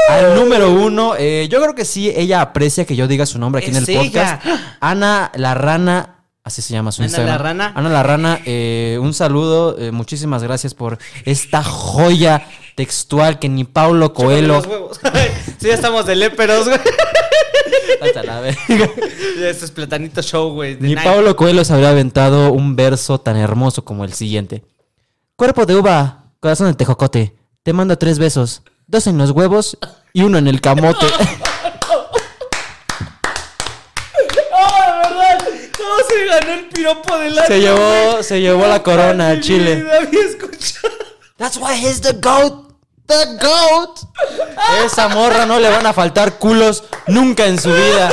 al 0.09 0.35
número 0.35 0.71
uno. 0.71 1.13
Eh, 1.17 1.47
yo 1.49 1.61
creo 1.61 1.73
que 1.73 1.85
sí, 1.85 2.11
ella 2.13 2.41
aprecia 2.41 2.83
que 2.83 2.97
yo 2.97 3.07
diga 3.07 3.25
su 3.25 3.39
nombre 3.39 3.61
aquí 3.61 3.71
en 3.71 3.77
el 3.77 3.85
podcast. 3.85 4.45
Ana 4.81 5.31
la 5.35 5.53
Rana, 5.53 6.12
así 6.43 6.61
se 6.61 6.73
llama 6.73 6.91
su 6.91 7.01
Ana 7.01 7.07
Instagram. 7.07 7.31
la 7.31 7.37
Rana. 7.37 7.73
Ana 7.75 7.89
la 7.89 8.03
Rana, 8.03 8.39
eh, 8.45 8.97
un 9.01 9.13
saludo, 9.13 9.77
eh, 9.77 9.91
muchísimas 9.91 10.43
gracias 10.43 10.73
por 10.73 10.97
esta 11.25 11.63
joya 11.63 12.47
textual 12.75 13.39
que 13.39 13.49
ni 13.49 13.63
Paulo 13.63 14.13
Coelho... 14.13 14.61
Sí, 15.59 15.67
ya 15.69 15.75
estamos 15.75 16.05
de 16.05 16.15
léperos, 16.17 16.67
güey. 16.67 16.79
Hasta 18.01 18.23
la 18.23 18.41
verga. 18.41 18.57
Este 18.67 19.65
es 19.65 19.71
Platanito 19.71 20.21
Show, 20.21 20.51
güey. 20.53 20.75
Ni. 20.79 20.95
Paulo 20.95 21.35
Coelho 21.37 21.63
se 21.63 21.71
habría 21.73 21.89
aventado 21.89 22.51
un 22.51 22.75
verso 22.75 23.19
tan 23.19 23.37
hermoso 23.37 23.85
como 23.85 24.03
el 24.03 24.11
siguiente. 24.13 24.63
Cuerpo 25.37 25.65
de 25.65 25.75
uva, 25.75 26.25
corazón 26.41 26.67
de 26.67 26.73
tejocote. 26.73 27.33
Te 27.63 27.71
mando 27.71 27.97
tres 27.97 28.19
besos. 28.19 28.61
Dos 28.87 29.07
en 29.07 29.17
los 29.17 29.31
huevos 29.31 29.77
y 30.11 30.23
uno 30.23 30.37
en 30.37 30.47
el 30.47 30.59
camote. 30.59 31.05
¡Ah, 34.53 35.01
verdad! 35.03 35.47
¿Cómo 35.83 35.95
se 36.07 36.25
ganó 36.25 36.53
el 36.53 36.65
piropo 36.69 37.17
del 37.17 37.37
año? 37.37 37.47
Se 37.47 37.59
llevó, 37.59 38.23
se 38.23 38.41
llevó 38.41 38.67
la 38.67 38.81
corona 38.81 39.29
al 39.29 39.41
Chile. 39.41 39.85
había 40.01 40.25
escuchado. 40.25 40.93
That's 41.37 41.57
why 41.57 41.73
he's 41.75 41.99
the 42.01 42.13
goat. 42.13 42.69
The 43.05 43.25
goat. 43.41 43.99
Esa 44.85 45.09
morra 45.09 45.45
no 45.45 45.59
le 45.59 45.69
van 45.69 45.85
a 45.85 45.91
faltar 45.93 46.37
culos 46.39 46.85
nunca 47.07 47.45
en 47.47 47.59
su 47.59 47.69
vida. 47.73 48.09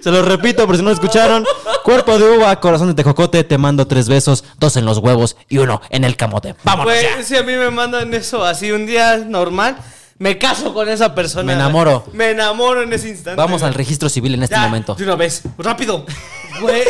Se 0.00 0.10
lo 0.10 0.22
repito 0.22 0.66
por 0.66 0.76
si 0.76 0.82
no 0.82 0.90
lo 0.90 0.94
escucharon. 0.94 1.44
Cuerpo 1.82 2.18
de 2.18 2.36
uva, 2.38 2.60
corazón 2.60 2.88
de 2.88 2.94
tejocote, 2.94 3.42
te 3.44 3.58
mando 3.58 3.86
tres 3.86 4.08
besos, 4.08 4.44
dos 4.58 4.76
en 4.76 4.84
los 4.84 4.98
huevos 4.98 5.36
y 5.48 5.58
uno 5.58 5.80
en 5.90 6.04
el 6.04 6.16
camote. 6.16 6.54
Vámonos 6.62 6.92
Güey, 6.92 7.02
ya. 7.02 7.22
si 7.22 7.36
a 7.36 7.42
mí 7.42 7.54
me 7.54 7.70
mandan 7.70 8.12
eso 8.14 8.44
así 8.44 8.70
un 8.70 8.86
día 8.86 9.16
normal, 9.18 9.76
me 10.18 10.38
caso 10.38 10.72
con 10.72 10.88
esa 10.88 11.14
persona. 11.14 11.44
Me 11.44 11.52
enamoro. 11.54 12.06
Me 12.12 12.30
enamoro 12.30 12.82
en 12.82 12.92
ese 12.92 13.08
instante. 13.08 13.36
Vamos 13.40 13.62
al 13.62 13.74
registro 13.74 14.08
civil 14.08 14.34
en 14.34 14.44
este 14.44 14.54
Ya, 14.54 14.62
momento. 14.62 14.94
De 14.94 15.04
una 15.04 15.16
vez, 15.16 15.42
rápido. 15.58 16.06
Güey, 16.60 16.84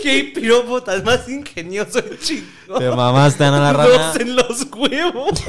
qué 0.00 0.30
piropo 0.32 0.80
tan 0.80 1.02
más 1.02 1.28
ingenioso, 1.28 2.00
chico. 2.22 2.78
Te 2.78 2.88
mamaste, 2.88 3.44
Ana 3.44 3.58
la 3.58 3.72
rana. 3.72 3.88
Dos 3.88 4.16
en 4.20 4.36
los 4.36 4.66
huevos. 4.76 5.42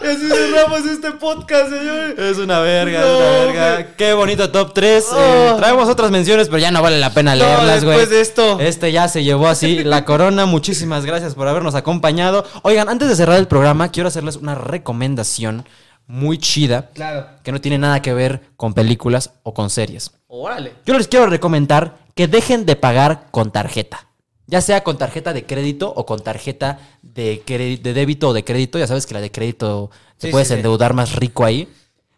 Así 0.00 0.28
cerramos 0.28 0.86
este 0.86 1.12
podcast, 1.12 1.70
señor. 1.70 2.18
Es 2.18 2.38
una 2.38 2.60
verga, 2.60 3.00
No, 3.00 3.06
es 3.06 3.16
una 3.16 3.28
verga. 3.30 3.72
güey. 3.74 3.86
Qué 3.96 4.12
bonito 4.12 4.50
top 4.50 4.72
3. 4.74 5.06
Oh. 5.12 5.56
traemos 5.58 5.88
otras 5.88 6.10
menciones, 6.10 6.48
pero 6.48 6.58
ya 6.58 6.70
no 6.70 6.82
vale 6.82 6.98
la 6.98 7.12
pena 7.12 7.34
No, 7.34 7.44
leerlas, 7.44 7.84
güey. 7.84 7.96
después 7.98 8.10
de 8.10 8.20
esto. 8.20 8.60
Este 8.60 8.92
ya 8.92 9.08
se 9.08 9.24
llevó 9.24 9.48
así 9.48 9.84
la 9.84 10.04
corona. 10.04 10.46
Muchísimas 10.46 11.04
gracias 11.04 11.34
por 11.34 11.48
habernos 11.48 11.74
acompañado. 11.74 12.44
Oigan, 12.62 12.88
antes 12.88 13.08
de 13.08 13.16
cerrar 13.16 13.38
el 13.38 13.48
programa, 13.48 13.90
quiero 13.90 14.08
hacerles 14.08 14.36
una 14.36 14.54
recomendación 14.54 15.66
muy 16.06 16.38
chida 16.38 16.88
Claro. 16.94 17.26
que 17.42 17.52
no 17.52 17.60
tiene 17.60 17.76
nada 17.78 18.00
que 18.00 18.14
ver 18.14 18.40
con 18.56 18.72
películas 18.72 19.32
o 19.42 19.52
con 19.52 19.68
series. 19.68 20.10
Órale. 20.26 20.72
Yo 20.86 20.96
les 20.96 21.06
quiero 21.08 21.26
recomendar 21.26 21.98
que 22.14 22.26
dejen 22.26 22.64
de 22.64 22.76
pagar 22.76 23.26
con 23.30 23.50
tarjeta. 23.52 24.07
Ya 24.50 24.60
sea 24.62 24.82
con 24.82 24.96
tarjeta 24.98 25.32
de 25.34 25.44
crédito 25.44 25.92
o 25.94 26.04
con 26.06 26.20
tarjeta 26.20 26.80
de, 27.02 27.42
débito 27.82 28.28
o 28.30 28.32
de 28.32 28.44
crédito. 28.44 28.78
Ya 28.78 28.86
sabes 28.86 29.04
que 29.06 29.12
la 29.14 29.20
de 29.20 29.30
crédito 29.30 29.90
te 30.16 30.28
Sí, 30.28 30.32
puedes 30.32 30.48
sí, 30.48 30.54
sí. 30.54 30.56
endeudar 30.58 30.94
más 30.94 31.14
rico 31.14 31.44
ahí. 31.44 31.68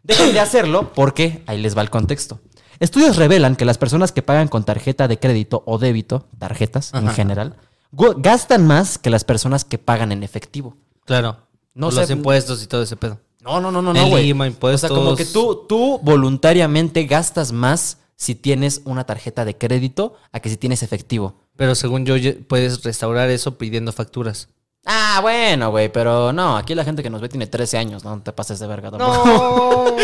Dejen 0.05 0.33
de 0.33 0.41
hacerlo 0.41 0.93
porque 0.95 1.43
ahí 1.47 1.61
les 1.61 1.77
va 1.77 1.83
el 1.83 1.91
contexto. 1.91 2.41
Estudios 2.79 3.17
revelan 3.17 3.57
que 3.57 3.65
las 3.65 3.77
personas 3.79 4.13
que 4.13 4.23
pagan 4.23 4.47
con 4.49 4.65
tarjeta 4.65 5.09
de 5.09 5.19
crédito 5.19 5.63
o 5.67 5.77
débito, 5.79 6.29
tarjetas 6.39 6.95
en 6.95 7.09
general, 7.09 7.57
gastan 8.19 8.67
más 8.67 8.97
que 8.97 9.11
las 9.11 9.25
personas 9.25 9.65
que 9.65 9.77
pagan 9.79 10.13
en 10.13 10.23
efectivo. 10.23 10.77
Claro. 11.05 11.37
No 11.75 11.89
Por 11.89 11.95
sé- 11.95 12.01
los 12.03 12.11
impuestos 12.11 12.63
y 12.63 12.67
todo 12.69 12.83
ese 12.83 12.97
pedo. 12.97 13.19
No, 13.43 13.61
no, 13.61 13.73
no, 13.73 13.83
no, 13.83 13.93
no, 13.93 14.09
güey. 14.09 14.33
O 14.33 14.79
sea, 14.79 14.89
como 14.89 15.17
que 15.17 15.25
tú, 15.25 15.65
tú 15.69 15.99
voluntariamente 16.03 17.05
gastas 17.05 17.53
más 17.53 17.99
si 18.17 18.35
tienes 18.35 18.83
una 18.85 19.05
tarjeta 19.05 19.45
de 19.47 19.57
crédito 19.57 20.15
a 20.31 20.41
que 20.41 20.51
si 20.51 20.57
tienes 20.59 20.83
efectivo. 20.83 21.35
Pero 21.61 21.75
según 21.75 22.07
yo, 22.07 22.15
puedes 22.49 22.83
restaurar 22.83 23.29
eso 23.29 23.59
pidiendo 23.59 23.93
facturas. 23.93 24.49
Ah, 24.87 25.19
bueno, 25.21 25.71
güey, 25.71 25.93
pero 25.93 26.33
no, 26.33 26.57
aquí 26.57 26.75
la 26.75 26.85
gente 26.85 27.03
que 27.03 27.11
nos 27.11 27.21
ve 27.21 27.29
tiene 27.29 27.47
13 27.49 27.77
años, 27.77 28.03
no 28.03 28.19
te 28.23 28.33
pases 28.33 28.59
de 28.61 28.67
verga. 28.67 28.91
tampoco. 28.91 29.27
No. 29.27 29.85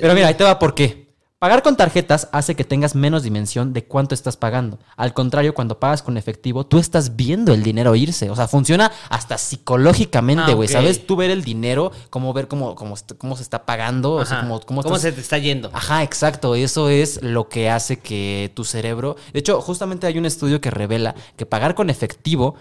Pero 0.00 0.14
mira, 0.14 0.26
ahí 0.26 0.34
te 0.34 0.42
va 0.42 0.58
por 0.58 0.74
qué. 0.74 1.11
Pagar 1.42 1.64
con 1.64 1.76
tarjetas 1.76 2.28
hace 2.30 2.54
que 2.54 2.62
tengas 2.62 2.94
menos 2.94 3.24
dimensión 3.24 3.72
de 3.72 3.84
cuánto 3.84 4.14
estás 4.14 4.36
pagando. 4.36 4.78
Al 4.96 5.12
contrario, 5.12 5.54
cuando 5.54 5.80
pagas 5.80 6.00
con 6.00 6.16
efectivo, 6.16 6.64
tú 6.64 6.78
estás 6.78 7.16
viendo 7.16 7.52
el 7.52 7.64
dinero 7.64 7.96
irse. 7.96 8.30
O 8.30 8.36
sea, 8.36 8.46
funciona 8.46 8.92
hasta 9.08 9.36
psicológicamente, 9.38 10.52
Ah, 10.52 10.54
güey. 10.54 10.68
¿Sabes? 10.68 11.04
Tú 11.04 11.16
ver 11.16 11.32
el 11.32 11.42
dinero, 11.42 11.90
cómo 12.10 12.32
ver 12.32 12.46
cómo, 12.46 12.76
cómo, 12.76 12.94
cómo 13.18 13.36
se 13.36 13.42
está 13.42 13.66
pagando, 13.66 14.12
o 14.12 14.24
sea, 14.24 14.42
cómo, 14.42 14.60
cómo 14.60 14.82
¿Cómo 14.84 14.94
estás- 14.94 15.02
se 15.10 15.10
te 15.10 15.20
está 15.20 15.36
yendo? 15.38 15.68
Ajá, 15.72 16.04
exacto. 16.04 16.54
Eso 16.54 16.88
es 16.90 17.20
lo 17.24 17.48
que 17.48 17.68
hace 17.68 17.98
que 17.98 18.52
tu 18.54 18.62
cerebro. 18.62 19.16
De 19.32 19.40
hecho, 19.40 19.60
justamente 19.60 20.06
hay 20.06 20.18
un 20.18 20.26
estudio 20.26 20.60
que 20.60 20.70
revela 20.70 21.16
que 21.34 21.44
pagar 21.44 21.74
con 21.74 21.90
efectivo 21.90 22.54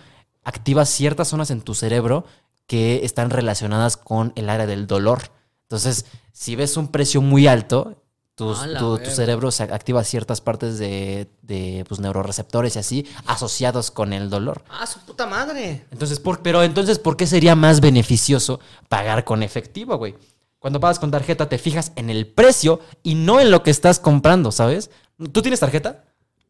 activa 0.43 0.85
ciertas 0.85 1.27
zonas 1.27 1.51
en 1.51 1.61
tu 1.61 1.75
cerebro 1.75 2.25
que 2.65 3.01
están 3.05 3.29
relacionadas 3.29 3.95
con 3.95 4.33
el 4.35 4.49
área 4.49 4.65
del 4.65 4.87
dolor. 4.87 5.29
Entonces, 5.65 6.07
si 6.33 6.55
ves 6.55 6.77
un 6.77 6.87
precio 6.87 7.21
muy 7.21 7.45
alto, 7.45 8.00
tus- 8.45 8.77
tu, 8.77 8.97
cerebro 9.11 9.51
se 9.51 9.63
activa 9.63 10.03
ciertas 10.03 10.41
partes 10.41 10.77
de, 10.79 11.29
de, 11.41 11.85
pues, 11.87 11.99
neuroreceptores 11.99 12.75
y 12.75 12.79
así 12.79 13.07
asociados 13.25 13.91
con 13.91 14.13
el 14.13 14.29
dolor. 14.29 14.63
Ah, 14.69 14.85
su 14.87 14.99
puta 14.99 15.25
madre. 15.27 15.85
Entonces, 15.91 16.19
por, 16.19 16.41
pero 16.41 16.63
entonces, 16.63 16.99
¿por 16.99 17.17
qué 17.17 17.27
sería 17.27 17.55
más 17.55 17.81
beneficioso 17.81 18.59
pagar 18.89 19.23
con 19.23 19.43
efectivo, 19.43 19.97
güey? 19.97 20.15
Cuando 20.59 20.79
pagas 20.79 20.99
con 20.99 21.09
tarjeta, 21.11 21.49
te 21.49 21.57
fijas 21.57 21.91
en 21.95 22.09
el 22.09 22.27
precio 22.27 22.79
y 23.01 23.15
no 23.15 23.39
en 23.39 23.49
lo 23.51 23.63
que 23.63 23.71
estás 23.71 23.99
comprando, 23.99 24.51
¿sabes? 24.51 24.91
¿Tú 25.31 25.41
tienes 25.41 25.59
tarjeta? 25.59 26.03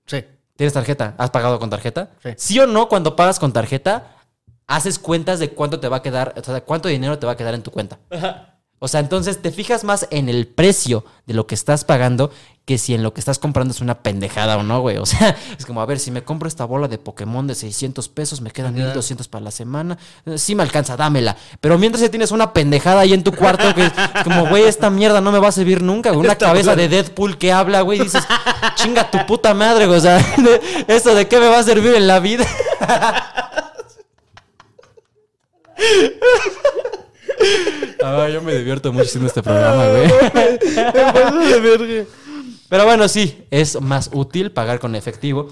Sí. 0.06 0.24
¿Tienes 0.58 0.74
tarjeta? 0.74 1.16
¿Has 1.18 1.30
pagado 1.30 1.60
con 1.60 1.70
tarjeta? 1.70 2.12
Sí. 2.36 2.60
o 2.60 2.68
no, 2.68 2.88
cuando 2.90 3.16
pagas 3.16 3.40
con 3.40 3.54
tarjeta, 3.54 4.16
haces 4.68 5.00
cuentas 5.00 5.40
de 5.40 5.50
cuánto 5.52 5.80
te 5.80 5.88
va 5.88 5.98
a 5.98 6.02
quedar, 6.02 6.34
o 6.38 6.44
sea, 6.44 6.62
cuánto 6.62 6.88
dinero 6.90 7.18
te 7.20 7.26
va 7.26 7.32
a 7.34 7.38
quedar 7.38 7.54
en 7.54 7.64
tu 7.64 7.72
cuenta. 7.72 8.00
O 8.84 8.88
sea, 8.88 9.00
entonces 9.00 9.40
te 9.40 9.52
fijas 9.52 9.84
más 9.84 10.08
en 10.10 10.28
el 10.28 10.48
precio 10.48 11.06
de 11.28 11.36
lo 11.36 11.46
que 11.46 11.54
estás 11.54 11.86
pagando 11.86 12.32
que 12.66 12.80
si 12.80 12.96
en 12.96 13.04
lo 13.04 13.14
que 13.14 13.20
estás 13.20 13.38
comprando 13.38 13.72
es 13.72 13.80
una 13.80 14.00
pendejada 14.02 14.58
o 14.58 14.64
no, 14.64 14.82
güey. 14.82 14.98
O 14.98 15.06
sea, 15.06 15.38
es 15.60 15.68
como, 15.68 15.84
a 15.84 15.86
ver, 15.86 16.00
si 16.00 16.10
me 16.10 16.24
compro 16.24 16.48
esta 16.48 16.66
bola 16.66 16.88
de 16.88 16.98
Pokémon 16.98 17.46
de 17.46 17.54
600 17.54 18.10
pesos, 18.10 18.42
me 18.42 18.50
quedan 18.50 18.74
1200 18.74 19.28
para 19.28 19.44
la 19.44 19.52
semana. 19.52 20.00
Eh, 20.26 20.40
Sí 20.40 20.56
me 20.56 20.64
alcanza, 20.64 20.98
dámela. 20.98 21.38
Pero 21.60 21.78
mientras 21.78 22.02
ya 22.02 22.10
tienes 22.10 22.32
una 22.32 22.54
pendejada 22.54 23.02
ahí 23.02 23.14
en 23.14 23.24
tu 23.24 23.32
cuarto 23.32 23.72
que 23.76 23.86
es 23.86 23.94
como, 24.24 24.48
güey, 24.48 24.64
esta 24.64 24.90
mierda 24.90 25.22
no 25.22 25.32
me 25.32 25.38
va 25.38 25.50
a 25.50 25.52
servir 25.52 25.84
nunca. 25.84 26.12
Una 26.18 26.36
cabeza 26.36 26.76
de 26.76 26.90
Deadpool 26.90 27.38
que 27.38 27.54
habla, 27.54 27.82
güey, 27.82 28.00
y 28.00 28.04
dices, 28.06 28.24
chinga 28.74 29.12
tu 29.12 29.24
puta 29.28 29.54
madre, 29.54 29.86
güey. 29.86 30.00
O 30.00 30.02
sea, 30.02 30.18
¿eso 30.88 31.14
de 31.14 31.28
qué 31.28 31.40
me 31.40 31.50
va 31.50 31.60
a 31.60 31.64
servir 31.64 31.94
en 31.94 32.08
la 32.08 32.20
vida? 32.20 32.48
Ah, 38.04 38.28
yo 38.30 38.42
me 38.42 38.56
divierto 38.56 38.92
mucho 38.92 39.06
haciendo 39.06 39.28
este 39.28 39.44
programa, 39.44 39.88
güey. 39.90 40.10
Pero 42.70 42.86
bueno, 42.86 43.08
sí, 43.08 43.46
es 43.52 43.80
más 43.80 44.10
útil 44.14 44.52
pagar 44.52 44.80
con 44.80 44.96
efectivo. 44.96 45.50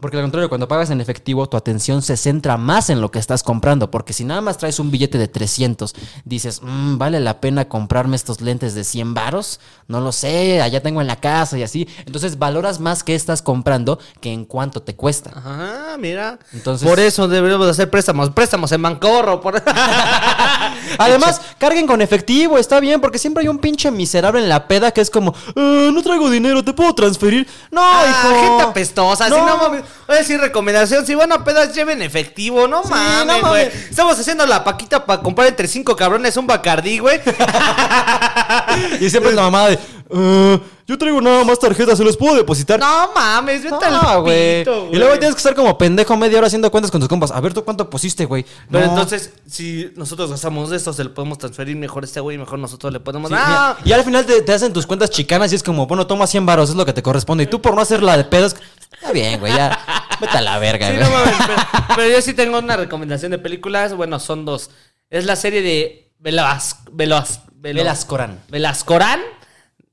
Porque 0.00 0.16
al 0.16 0.22
contrario, 0.24 0.48
cuando 0.48 0.66
pagas 0.68 0.90
en 0.90 1.00
efectivo, 1.00 1.48
tu 1.48 1.56
atención 1.56 2.02
se 2.02 2.16
centra 2.16 2.56
más 2.56 2.90
en 2.90 3.00
lo 3.00 3.10
que 3.10 3.18
estás 3.18 3.42
comprando. 3.42 3.90
Porque 3.90 4.12
si 4.12 4.24
nada 4.24 4.40
más 4.40 4.58
traes 4.58 4.78
un 4.78 4.90
billete 4.90 5.18
de 5.18 5.28
300, 5.28 5.94
dices, 6.24 6.60
"Mm, 6.62 6.98
¿vale 6.98 7.20
la 7.20 7.40
pena 7.40 7.68
comprarme 7.68 8.16
estos 8.16 8.40
lentes 8.40 8.74
de 8.74 8.84
100 8.84 9.14
varos? 9.14 9.60
No 9.88 10.00
lo 10.00 10.12
sé, 10.12 10.62
allá 10.62 10.82
tengo 10.82 11.00
en 11.00 11.06
la 11.06 11.16
casa 11.16 11.58
y 11.58 11.62
así. 11.62 11.88
Entonces 12.06 12.38
valoras 12.38 12.80
más 12.80 13.02
que 13.04 13.14
estás 13.14 13.42
comprando 13.42 13.98
que 14.20 14.32
en 14.32 14.44
cuánto 14.44 14.82
te 14.82 14.94
cuesta. 14.96 15.30
Ajá, 15.34 15.96
mira. 15.98 16.38
Entonces- 16.52 16.88
Por 16.88 16.98
eso 17.00 17.28
deberíamos 17.28 17.66
de 17.66 17.72
hacer 17.72 17.90
préstamos. 17.90 18.30
Préstamos 18.30 18.72
en 18.72 18.82
Bancorro. 18.82 19.40
Por... 19.40 19.62
Además, 20.98 21.40
carguen 21.58 21.86
con 21.86 22.00
efectivo, 22.02 22.58
está 22.58 22.80
bien, 22.80 23.00
porque 23.00 23.18
siempre 23.18 23.42
hay 23.42 23.48
un 23.48 23.58
pinche 23.58 23.90
miserable 23.90 24.40
en 24.42 24.48
la 24.48 24.66
peda 24.66 24.90
que 24.90 25.00
es 25.00 25.10
como, 25.10 25.34
"Eh, 25.54 25.90
no 25.92 26.02
traigo 26.02 26.30
dinero, 26.30 26.64
¿te 26.64 26.72
puedo 26.72 26.94
transferir? 26.94 27.46
No, 27.70 27.80
Ah, 27.82 28.04
hijo. 28.08 28.40
gente 28.40 28.62
apestosa. 28.64 29.28
No. 29.28 29.36
Si 29.36 29.40
no 29.42 29.56
mames. 29.56 29.82
Voy 30.06 30.16
a 30.16 30.18
decir 30.20 30.40
recomendación. 30.40 31.06
Si 31.06 31.14
van 31.14 31.30
a 31.32 31.44
pedas, 31.44 31.74
lleven 31.74 32.02
efectivo. 32.02 32.66
No 32.66 32.82
Sí, 32.82 32.90
mames, 32.90 33.26
no 33.42 33.48
güey. 33.48 33.64
mames. 33.66 33.90
Estamos 33.90 34.18
haciendo 34.18 34.44
la 34.46 34.64
paquita 34.64 35.04
para 35.06 35.22
comprar 35.22 35.48
entre 35.48 35.68
cinco 35.68 35.94
cabrones 35.96 36.36
un 36.36 36.46
bacardí, 36.46 36.98
güey. 36.98 37.20
Y 39.00 39.10
siempre 39.10 39.30
es 39.30 39.36
la 39.36 39.42
mamada 39.42 39.70
de, 39.70 39.78
"Eh, 40.12 40.58
yo 40.86 40.98
traigo 40.98 41.20
nada 41.20 41.44
más 41.44 41.58
tarjetas, 41.58 41.96
¿se 41.98 42.04
los 42.04 42.16
puedo 42.16 42.34
depositar? 42.34 42.80
no 42.80 43.10
mames, 43.14 43.62
vete 43.62 43.76
No, 43.90 44.00
al 44.00 44.20
güey. 44.22 44.62
Y 44.62 44.96
luego 44.96 45.12
tienes 45.18 45.34
que 45.34 45.38
estar 45.38 45.54
como 45.54 45.78
pendejo 45.78 46.16
media 46.16 46.38
hora 46.38 46.48
haciendo 46.48 46.70
cuentas 46.70 46.90
con 46.90 47.00
tus 47.00 47.08
compas. 47.08 47.30
A 47.30 47.40
ver, 47.40 47.54
¿tú 47.54 47.64
cuánto 47.64 47.88
pusiste, 47.88 48.24
güey? 48.24 48.44
Pero 48.70 48.84
No. 48.86 48.90
entonces, 48.92 49.32
si 49.46 49.92
nosotros 49.96 50.30
gastamos 50.30 50.70
de 50.70 50.76
esto, 50.76 50.92
se 50.92 51.04
lo 51.04 51.14
podemos 51.14 51.38
transferir 51.38 51.76
mejor 51.76 52.02
a 52.02 52.06
este 52.06 52.18
güey, 52.20 52.36
mejor 52.38 52.58
nosotros 52.58 52.92
le 52.92 52.98
podemos. 53.00 53.30
Sí, 53.30 53.36
¡Ah! 53.38 53.76
y 53.84 53.92
al 53.92 54.02
final 54.04 54.26
te, 54.26 54.42
te 54.42 54.52
hacen 54.52 54.72
tus 54.72 54.86
cuentas 54.86 55.10
chicanas 55.10 55.52
y 55.52 55.54
es 55.56 55.62
como, 55.62 55.86
bueno, 55.86 56.06
toma 56.06 56.26
100 56.26 56.44
varos, 56.46 56.70
es 56.70 56.76
lo 56.76 56.84
que 56.84 56.92
te 56.92 57.02
corresponde. 57.02 57.44
Y 57.44 57.46
tú 57.46 57.62
por 57.62 57.74
no 57.74 57.80
hacer 57.80 58.02
la 58.02 58.16
de 58.16 58.24
pedos, 58.24 58.56
está 58.92 59.12
bien, 59.12 59.38
güey, 59.38 59.54
ya, 59.54 59.78
vete 60.20 60.36
a 60.38 60.40
la 60.40 60.58
verga, 60.58 60.88
Sí, 60.88 60.96
güey. 60.96 61.04
no 61.04 61.10
mames, 61.16 61.34
pero, 61.46 61.62
pero 61.96 62.08
yo 62.10 62.20
sí 62.20 62.34
tengo 62.34 62.58
una 62.58 62.76
recomendación 62.76 63.30
de 63.30 63.38
películas. 63.38 63.94
Bueno, 63.94 64.18
son 64.18 64.44
dos. 64.44 64.70
Es 65.08 65.24
la 65.24 65.36
serie 65.36 65.62
de 65.62 66.12
Velas, 66.18 66.78
Velas, 66.90 67.42
Velascorán. 67.54 68.40
Velascorán. 68.48 69.20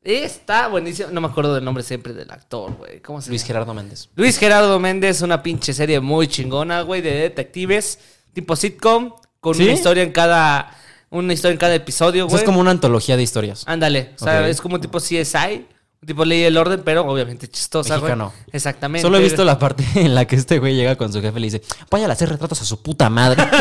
Está 0.08 0.70
buenísimo. 0.70 1.10
No 1.12 1.20
me 1.20 1.28
acuerdo 1.28 1.54
del 1.54 1.66
nombre 1.66 1.84
siempre 1.84 2.14
del 2.14 2.32
actor, 2.32 2.78
güey. 2.78 3.02
¿Cómo 3.02 3.20
se 3.20 3.30
Luis 3.30 3.42
llama? 3.42 3.48
Gerardo 3.48 3.74
Méndez. 3.74 4.10
Luis 4.16 4.38
Gerardo 4.38 4.80
Méndez, 4.80 5.22
una 5.22 5.44
pinche 5.44 5.74
serie 5.74 6.00
muy 6.00 6.30
chingona, 6.30 6.82
güey, 6.84 7.02
de 7.02 7.12
detectives, 7.12 8.00
tipo 8.32 8.56
sitcom, 8.56 9.12
con 9.42 9.56
¿Sí? 9.56 9.64
una 9.64 9.74
historia 9.74 10.04
en 10.04 10.14
cada. 10.14 10.74
Una 11.10 11.34
historia 11.34 11.54
en 11.54 11.60
cada 11.60 11.76
episodio, 11.76 12.26
güey. 12.26 12.38
es 12.38 12.44
como 12.44 12.62
una 12.62 12.72
antología 12.72 13.18
de 13.18 13.24
historias. 13.24 13.64
Ándale. 13.66 14.14
O 14.20 14.24
sea, 14.24 14.48
es 14.48 14.62
como 14.62 14.80
tipo 14.80 14.98
CSI. 15.00 15.68
Tipo 16.06 16.26
ley 16.26 16.42
del 16.42 16.56
orden, 16.58 16.84
pero 16.86 17.02
obviamente 17.08 17.48
chistosa, 17.48 17.98
güey. 17.98 18.12
Mexicano. 18.12 18.34
Exactamente. 18.52 19.02
Solo 19.02 19.18
he 19.18 19.22
visto 19.22 19.44
la 19.44 19.58
parte 19.58 19.84
en 19.96 20.14
la 20.14 20.26
que 20.26 20.36
este 20.36 20.60
güey 20.60 20.76
llega 20.76 20.96
con 20.96 21.12
su 21.12 21.22
jefe 21.22 21.38
y 21.40 21.42
le 21.42 21.46
dice, 21.48 21.62
váyale 21.90 22.12
a 22.12 22.14
hacer 22.14 22.30
retratos 22.30 22.62
a 22.62 22.66
su 22.66 22.82
puta 22.82 23.10
madre. 23.10 23.44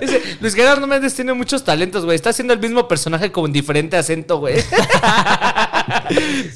Dice, 0.00 0.22
Luis 0.40 0.54
Gerardo 0.54 0.86
Méndez 0.86 1.14
tiene 1.14 1.32
muchos 1.32 1.64
talentos, 1.64 2.04
güey. 2.04 2.14
Está 2.14 2.30
haciendo 2.30 2.54
el 2.54 2.60
mismo 2.60 2.86
personaje 2.86 3.32
con 3.32 3.52
diferente 3.52 3.96
acento, 3.96 4.38
güey. 4.38 4.56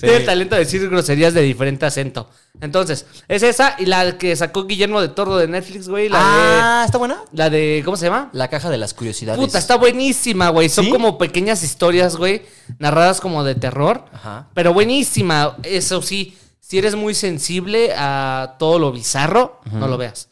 Tiene 0.01 0.16
el 0.16 0.24
talento 0.26 0.55
de 0.55 0.61
decir 0.61 0.89
groserías 0.89 1.35
de 1.35 1.43
diferente 1.43 1.87
acento. 1.87 2.28
Entonces, 2.61 3.07
es 3.28 3.43
esa 3.43 3.76
y 3.78 3.87
la 3.87 4.18
que 4.18 4.35
sacó 4.37 4.66
Guillermo 4.66 5.01
de 5.01 5.09
Toro 5.09 5.37
de 5.37 5.49
Netflix, 5.49 5.89
güey. 5.89 6.09
La 6.09 6.18
ah, 6.20 6.83
¿está 6.85 6.99
buena? 6.99 7.16
de. 7.31 7.39
La 7.39 7.51
de. 7.51 7.83
¿Cómo 7.85 7.97
se 7.97 8.07
llama? 8.07 8.28
La 8.33 8.49
caja 8.49 8.68
de 8.70 8.76
las 8.76 8.93
curiosidades. 8.95 9.41
Puta, 9.41 9.59
está 9.59 9.76
buenísima, 9.76 10.51
güey. 10.51 10.68
Son 10.68 10.85
¿Sí? 10.87 10.91
como 10.91 11.16
pequeñas 11.18 11.62
historias, 11.62 12.16
güey. 12.16 12.43
Narradas 12.78 13.20
como 13.20 13.45
de 13.45 13.55
terror. 13.55 14.05
Ajá. 14.20 14.46
Pero 14.54 14.72
buenísima. 14.74 15.56
Eso 15.62 16.02
sí, 16.02 16.36
si 16.60 16.78
eres 16.78 16.94
muy 16.94 17.14
sensible 17.14 17.92
a 17.96 18.56
todo 18.58 18.78
lo 18.78 18.92
bizarro, 18.92 19.60
no 19.72 19.88
lo 19.88 19.96
veas. 19.96 20.28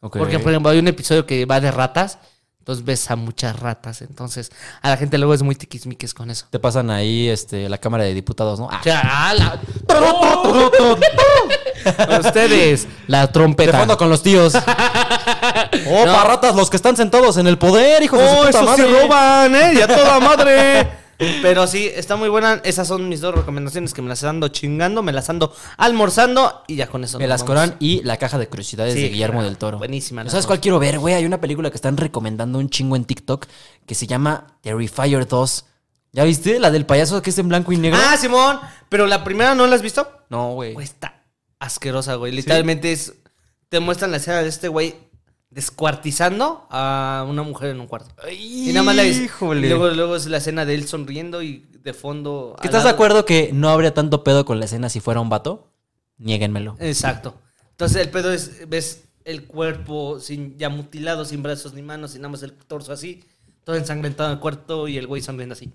Porque, 0.00 0.18
por 0.18 0.28
ejemplo, 0.50 0.70
hay 0.70 0.78
un 0.78 0.88
episodio 0.88 1.26
que 1.26 1.44
va 1.46 1.60
de 1.60 1.70
ratas. 1.70 2.18
Entonces 2.58 2.84
ves 2.84 3.10
a 3.10 3.16
muchas 3.16 3.58
ratas. 3.58 4.02
Entonces, 4.02 4.52
a 4.82 4.90
la 4.90 4.96
gente 4.96 5.18
luego 5.18 5.34
es 5.34 5.42
muy 5.42 5.56
tiquismiques 5.56 6.14
con 6.14 6.30
eso. 6.30 6.46
Te 6.48 6.60
pasan 6.60 6.90
ahí 6.90 7.28
este, 7.28 7.68
la 7.68 7.78
Cámara 7.78 8.04
de 8.04 8.14
Diputados, 8.14 8.60
¿no? 8.60 8.68
Ah, 8.70 9.34
Ustedes, 12.20 12.86
la 13.08 13.22
de 13.26 13.32
trompeta. 13.32 13.78
fondo 13.78 13.98
con 13.98 14.08
los 14.08 14.22
tíos. 14.22 14.54
Oh, 15.88 16.06
No. 16.06 16.12
parratas, 16.12 16.54
los 16.54 16.70
que 16.70 16.76
están 16.76 16.96
sentados 16.96 17.36
en 17.38 17.46
el 17.46 17.58
poder, 17.58 18.02
hijos 18.02 18.18
de 18.20 18.28
su 18.28 18.34
¡Oh, 18.34 18.46
puta 18.46 18.50
esos 18.50 18.76
sí 18.76 18.82
madre. 18.82 19.02
roban, 19.02 19.54
eh! 19.56 19.74
¡Ya 19.78 19.86
toda 19.88 20.20
madre! 20.20 20.88
Pero 21.42 21.66
sí, 21.66 21.90
está 21.94 22.16
muy 22.16 22.28
buena. 22.28 22.60
Esas 22.64 22.88
son 22.88 23.08
mis 23.08 23.20
dos 23.20 23.34
recomendaciones 23.34 23.94
que 23.94 24.02
me 24.02 24.08
las 24.08 24.22
ando 24.24 24.48
chingando, 24.48 25.02
me 25.02 25.12
las 25.12 25.28
ando 25.30 25.54
almorzando 25.76 26.62
y 26.66 26.76
ya 26.76 26.86
con 26.86 27.04
eso. 27.04 27.18
Me 27.18 27.24
nos 27.26 27.40
las 27.40 27.46
vamos. 27.46 27.74
Y 27.80 28.02
La 28.02 28.16
Caja 28.16 28.38
de 28.38 28.48
Curiosidades 28.48 28.94
Sí, 28.94 29.02
de 29.02 29.08
Guillermo 29.10 29.34
claro. 29.40 29.48
del 29.48 29.58
Toro. 29.58 29.78
Buenísima, 29.78 30.28
¿Sabes 30.28 30.46
cuál 30.46 30.60
quiero 30.60 30.78
ver, 30.78 30.98
güey? 30.98 31.14
Hay 31.14 31.24
una 31.26 31.40
película 31.40 31.70
que 31.70 31.76
están 31.76 31.96
recomendando 31.96 32.58
un 32.58 32.68
chingo 32.70 32.96
en 32.96 33.04
TikTok 33.04 33.46
que 33.86 33.94
se 33.94 34.06
llama 34.06 34.58
Terrifier 34.62 35.26
2. 35.26 35.64
¿Ya 36.12 36.24
viste? 36.24 36.60
La 36.60 36.70
del 36.70 36.84
payaso 36.86 37.22
que 37.22 37.30
es 37.30 37.38
en 37.38 37.48
blanco 37.48 37.72
y 37.72 37.78
negro. 37.78 37.98
Ah, 38.02 38.16
Simón, 38.16 38.60
pero 38.88 39.06
la 39.06 39.24
primera 39.24 39.54
no 39.54 39.66
la 39.66 39.76
has 39.76 39.82
visto? 39.82 40.06
no, 40.28 40.52
güey. 40.54 40.74
Güey, 40.74 40.84
está 40.84 41.22
asquerosa, 41.58 42.14
güey. 42.16 42.32
Literalmente 42.32 42.92
es. 42.92 43.14
Te 43.68 43.80
muestran 43.80 44.10
la 44.10 44.18
escena 44.18 44.42
de 44.42 44.48
este 44.48 44.68
güey 44.68 44.94
descuartizando 45.52 46.66
a 46.70 47.26
una 47.28 47.42
mujer 47.42 47.70
en 47.70 47.80
un 47.80 47.86
cuarto. 47.86 48.14
Y 48.30 48.68
nada 48.68 48.82
más 48.82 48.96
la 48.96 49.02
ves. 49.02 49.20
Híjole. 49.20 49.66
Y 49.66 49.70
luego, 49.70 49.90
luego 49.90 50.16
es 50.16 50.26
la 50.26 50.38
escena 50.38 50.64
de 50.64 50.74
él 50.74 50.88
sonriendo 50.88 51.42
y 51.42 51.66
de 51.82 51.92
fondo. 51.92 52.56
¿Que 52.60 52.68
al 52.68 52.74
¿Estás 52.74 52.84
de 52.84 52.90
acuerdo 52.90 53.24
que 53.24 53.50
no 53.52 53.68
habría 53.68 53.92
tanto 53.94 54.24
pedo 54.24 54.44
con 54.44 54.58
la 54.58 54.64
escena 54.64 54.88
si 54.88 55.00
fuera 55.00 55.20
un 55.20 55.28
vato? 55.28 55.68
Niéguenmelo. 56.18 56.76
Exacto. 56.80 57.34
Entonces 57.70 58.00
el 58.00 58.10
pedo 58.10 58.32
es, 58.32 58.68
ves 58.68 59.04
el 59.24 59.44
cuerpo 59.44 60.20
sin, 60.20 60.56
ya 60.58 60.68
mutilado, 60.68 61.24
sin 61.24 61.42
brazos 61.42 61.74
ni 61.74 61.82
manos, 61.82 62.14
y 62.14 62.18
nada 62.18 62.30
más 62.30 62.42
el 62.42 62.52
torso 62.52 62.92
así, 62.92 63.24
todo 63.64 63.76
ensangrentado 63.76 64.30
en 64.30 64.34
el 64.34 64.40
cuarto 64.40 64.88
y 64.88 64.98
el 64.98 65.06
güey 65.06 65.22
sonriendo 65.22 65.54
así. 65.54 65.72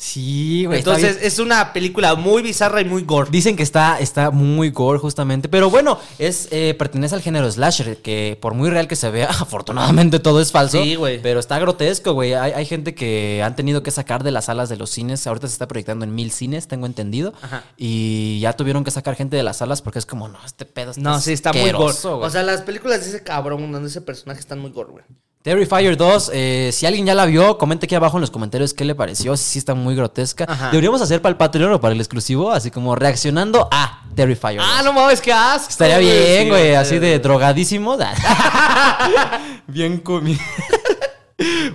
Sí, 0.00 0.64
güey. 0.64 0.78
Entonces 0.78 1.18
es 1.22 1.40
una 1.40 1.72
película 1.72 2.14
muy 2.14 2.40
bizarra 2.40 2.80
y 2.80 2.84
muy 2.84 3.02
gore. 3.02 3.30
Dicen 3.32 3.56
que 3.56 3.64
está, 3.64 3.98
está 3.98 4.30
muy 4.30 4.70
gore, 4.70 5.00
justamente. 5.00 5.48
Pero 5.48 5.70
bueno, 5.70 5.98
es 6.20 6.46
eh, 6.52 6.74
pertenece 6.78 7.16
al 7.16 7.20
género 7.20 7.50
slasher, 7.50 7.96
que 7.96 8.38
por 8.40 8.54
muy 8.54 8.70
real 8.70 8.86
que 8.86 8.94
se 8.94 9.10
vea, 9.10 9.28
afortunadamente 9.28 10.20
todo 10.20 10.40
es 10.40 10.52
falso. 10.52 10.80
Sí, 10.80 10.94
güey. 10.94 11.20
Pero 11.20 11.40
está 11.40 11.58
grotesco, 11.58 12.12
güey. 12.12 12.34
Hay, 12.34 12.52
hay 12.52 12.64
gente 12.64 12.94
que 12.94 13.42
han 13.42 13.56
tenido 13.56 13.82
que 13.82 13.90
sacar 13.90 14.22
de 14.22 14.30
las 14.30 14.44
salas 14.44 14.68
de 14.68 14.76
los 14.76 14.88
cines. 14.88 15.26
Ahorita 15.26 15.48
se 15.48 15.54
está 15.54 15.66
proyectando 15.66 16.04
en 16.04 16.14
mil 16.14 16.30
cines, 16.30 16.68
tengo 16.68 16.86
entendido. 16.86 17.34
Ajá. 17.42 17.64
Y 17.76 18.38
ya 18.38 18.52
tuvieron 18.52 18.84
que 18.84 18.92
sacar 18.92 19.16
gente 19.16 19.36
de 19.36 19.42
las 19.42 19.56
salas 19.56 19.82
porque 19.82 19.98
es 19.98 20.06
como, 20.06 20.28
no, 20.28 20.38
este 20.46 20.64
pedo 20.64 20.92
está 20.92 21.02
No, 21.02 21.20
sí, 21.20 21.32
está 21.32 21.52
muy 21.52 21.72
gore. 21.72 21.96
O 22.04 22.30
sea, 22.30 22.44
las 22.44 22.62
películas 22.62 23.00
de 23.00 23.08
ese 23.08 23.24
cabrón, 23.24 23.72
donde 23.72 23.88
ese 23.88 24.00
personaje 24.00 24.38
están 24.38 24.60
muy 24.60 24.70
gore, 24.70 24.92
güey. 24.92 25.04
Terrifier 25.42 25.96
2, 25.96 26.30
eh, 26.34 26.70
si 26.72 26.84
alguien 26.84 27.06
ya 27.06 27.14
la 27.14 27.24
vio, 27.24 27.58
comente 27.58 27.86
aquí 27.86 27.94
abajo 27.94 28.16
en 28.16 28.22
los 28.22 28.30
comentarios 28.30 28.74
qué 28.74 28.84
le 28.84 28.96
pareció, 28.96 29.36
si 29.36 29.44
sí 29.44 29.58
está 29.60 29.74
muy 29.74 29.94
grotesca. 29.94 30.44
Ajá. 30.48 30.70
Deberíamos 30.70 31.00
hacer 31.00 31.22
para 31.22 31.30
el 31.30 31.36
Patreon 31.36 31.72
o 31.72 31.80
para 31.80 31.94
el 31.94 32.00
exclusivo, 32.00 32.50
así 32.50 32.72
como 32.72 32.96
reaccionando 32.96 33.68
a 33.70 34.02
Terrifier 34.16 34.56
2. 34.56 34.66
Ah, 34.68 34.82
no 34.82 34.92
mames, 34.92 35.20
qué 35.20 35.32
asco. 35.32 35.68
Estaría 35.70 35.98
bien, 35.98 36.48
güey, 36.48 36.70
sí, 36.70 36.74
así 36.74 36.94
sí. 36.94 36.98
de 36.98 37.18
drogadísimo. 37.20 37.96
bien 39.68 39.98
comido. 39.98 40.40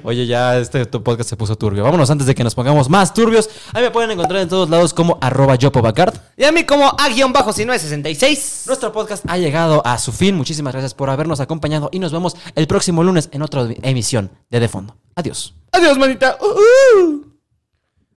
Oye, 0.03 0.26
ya 0.26 0.57
este 0.57 0.86
tu 0.86 1.01
podcast 1.03 1.30
se 1.30 1.38
puso 1.38 1.55
turbio. 1.55 1.84
Vámonos 1.84 2.09
antes 2.09 2.28
de 2.28 2.36
que 2.36 2.43
nos 2.43 2.55
pongamos 2.55 2.89
más 2.89 3.14
turbios. 3.14 3.49
Ahí 3.74 3.84
me 3.84 3.91
pueden 3.91 4.11
encontrar 4.11 4.41
en 4.41 4.49
todos 4.49 4.70
lados 4.70 4.93
como 4.93 5.18
arroba 5.22 5.55
yopobacard. 5.55 6.14
Y 6.36 6.43
a 6.43 6.51
mí 6.51 6.66
como 6.66 6.89
A-1966. 6.89 8.68
Nuestro 8.68 8.91
podcast 8.91 9.24
ha 9.28 9.38
llegado 9.38 9.82
a 9.86 9.97
su 9.97 10.11
fin. 10.11 10.36
Muchísimas 10.36 10.74
gracias 10.74 10.93
por 10.93 11.09
habernos 11.09 11.39
acompañado 11.39 11.89
y 11.91 11.99
nos 11.99 12.11
vemos 12.11 12.36
el 12.55 12.68
próximo 12.68 13.03
lunes 13.03 13.30
en 13.32 13.41
otra 13.41 13.68
emisión 13.82 14.32
de 14.49 14.59
De 14.59 14.68
Fondo. 14.68 14.97
Adiós. 15.16 15.55
Adiós, 15.72 15.97
manita. 15.97 16.38
Uh, 16.41 17.07
uh. 17.09 17.32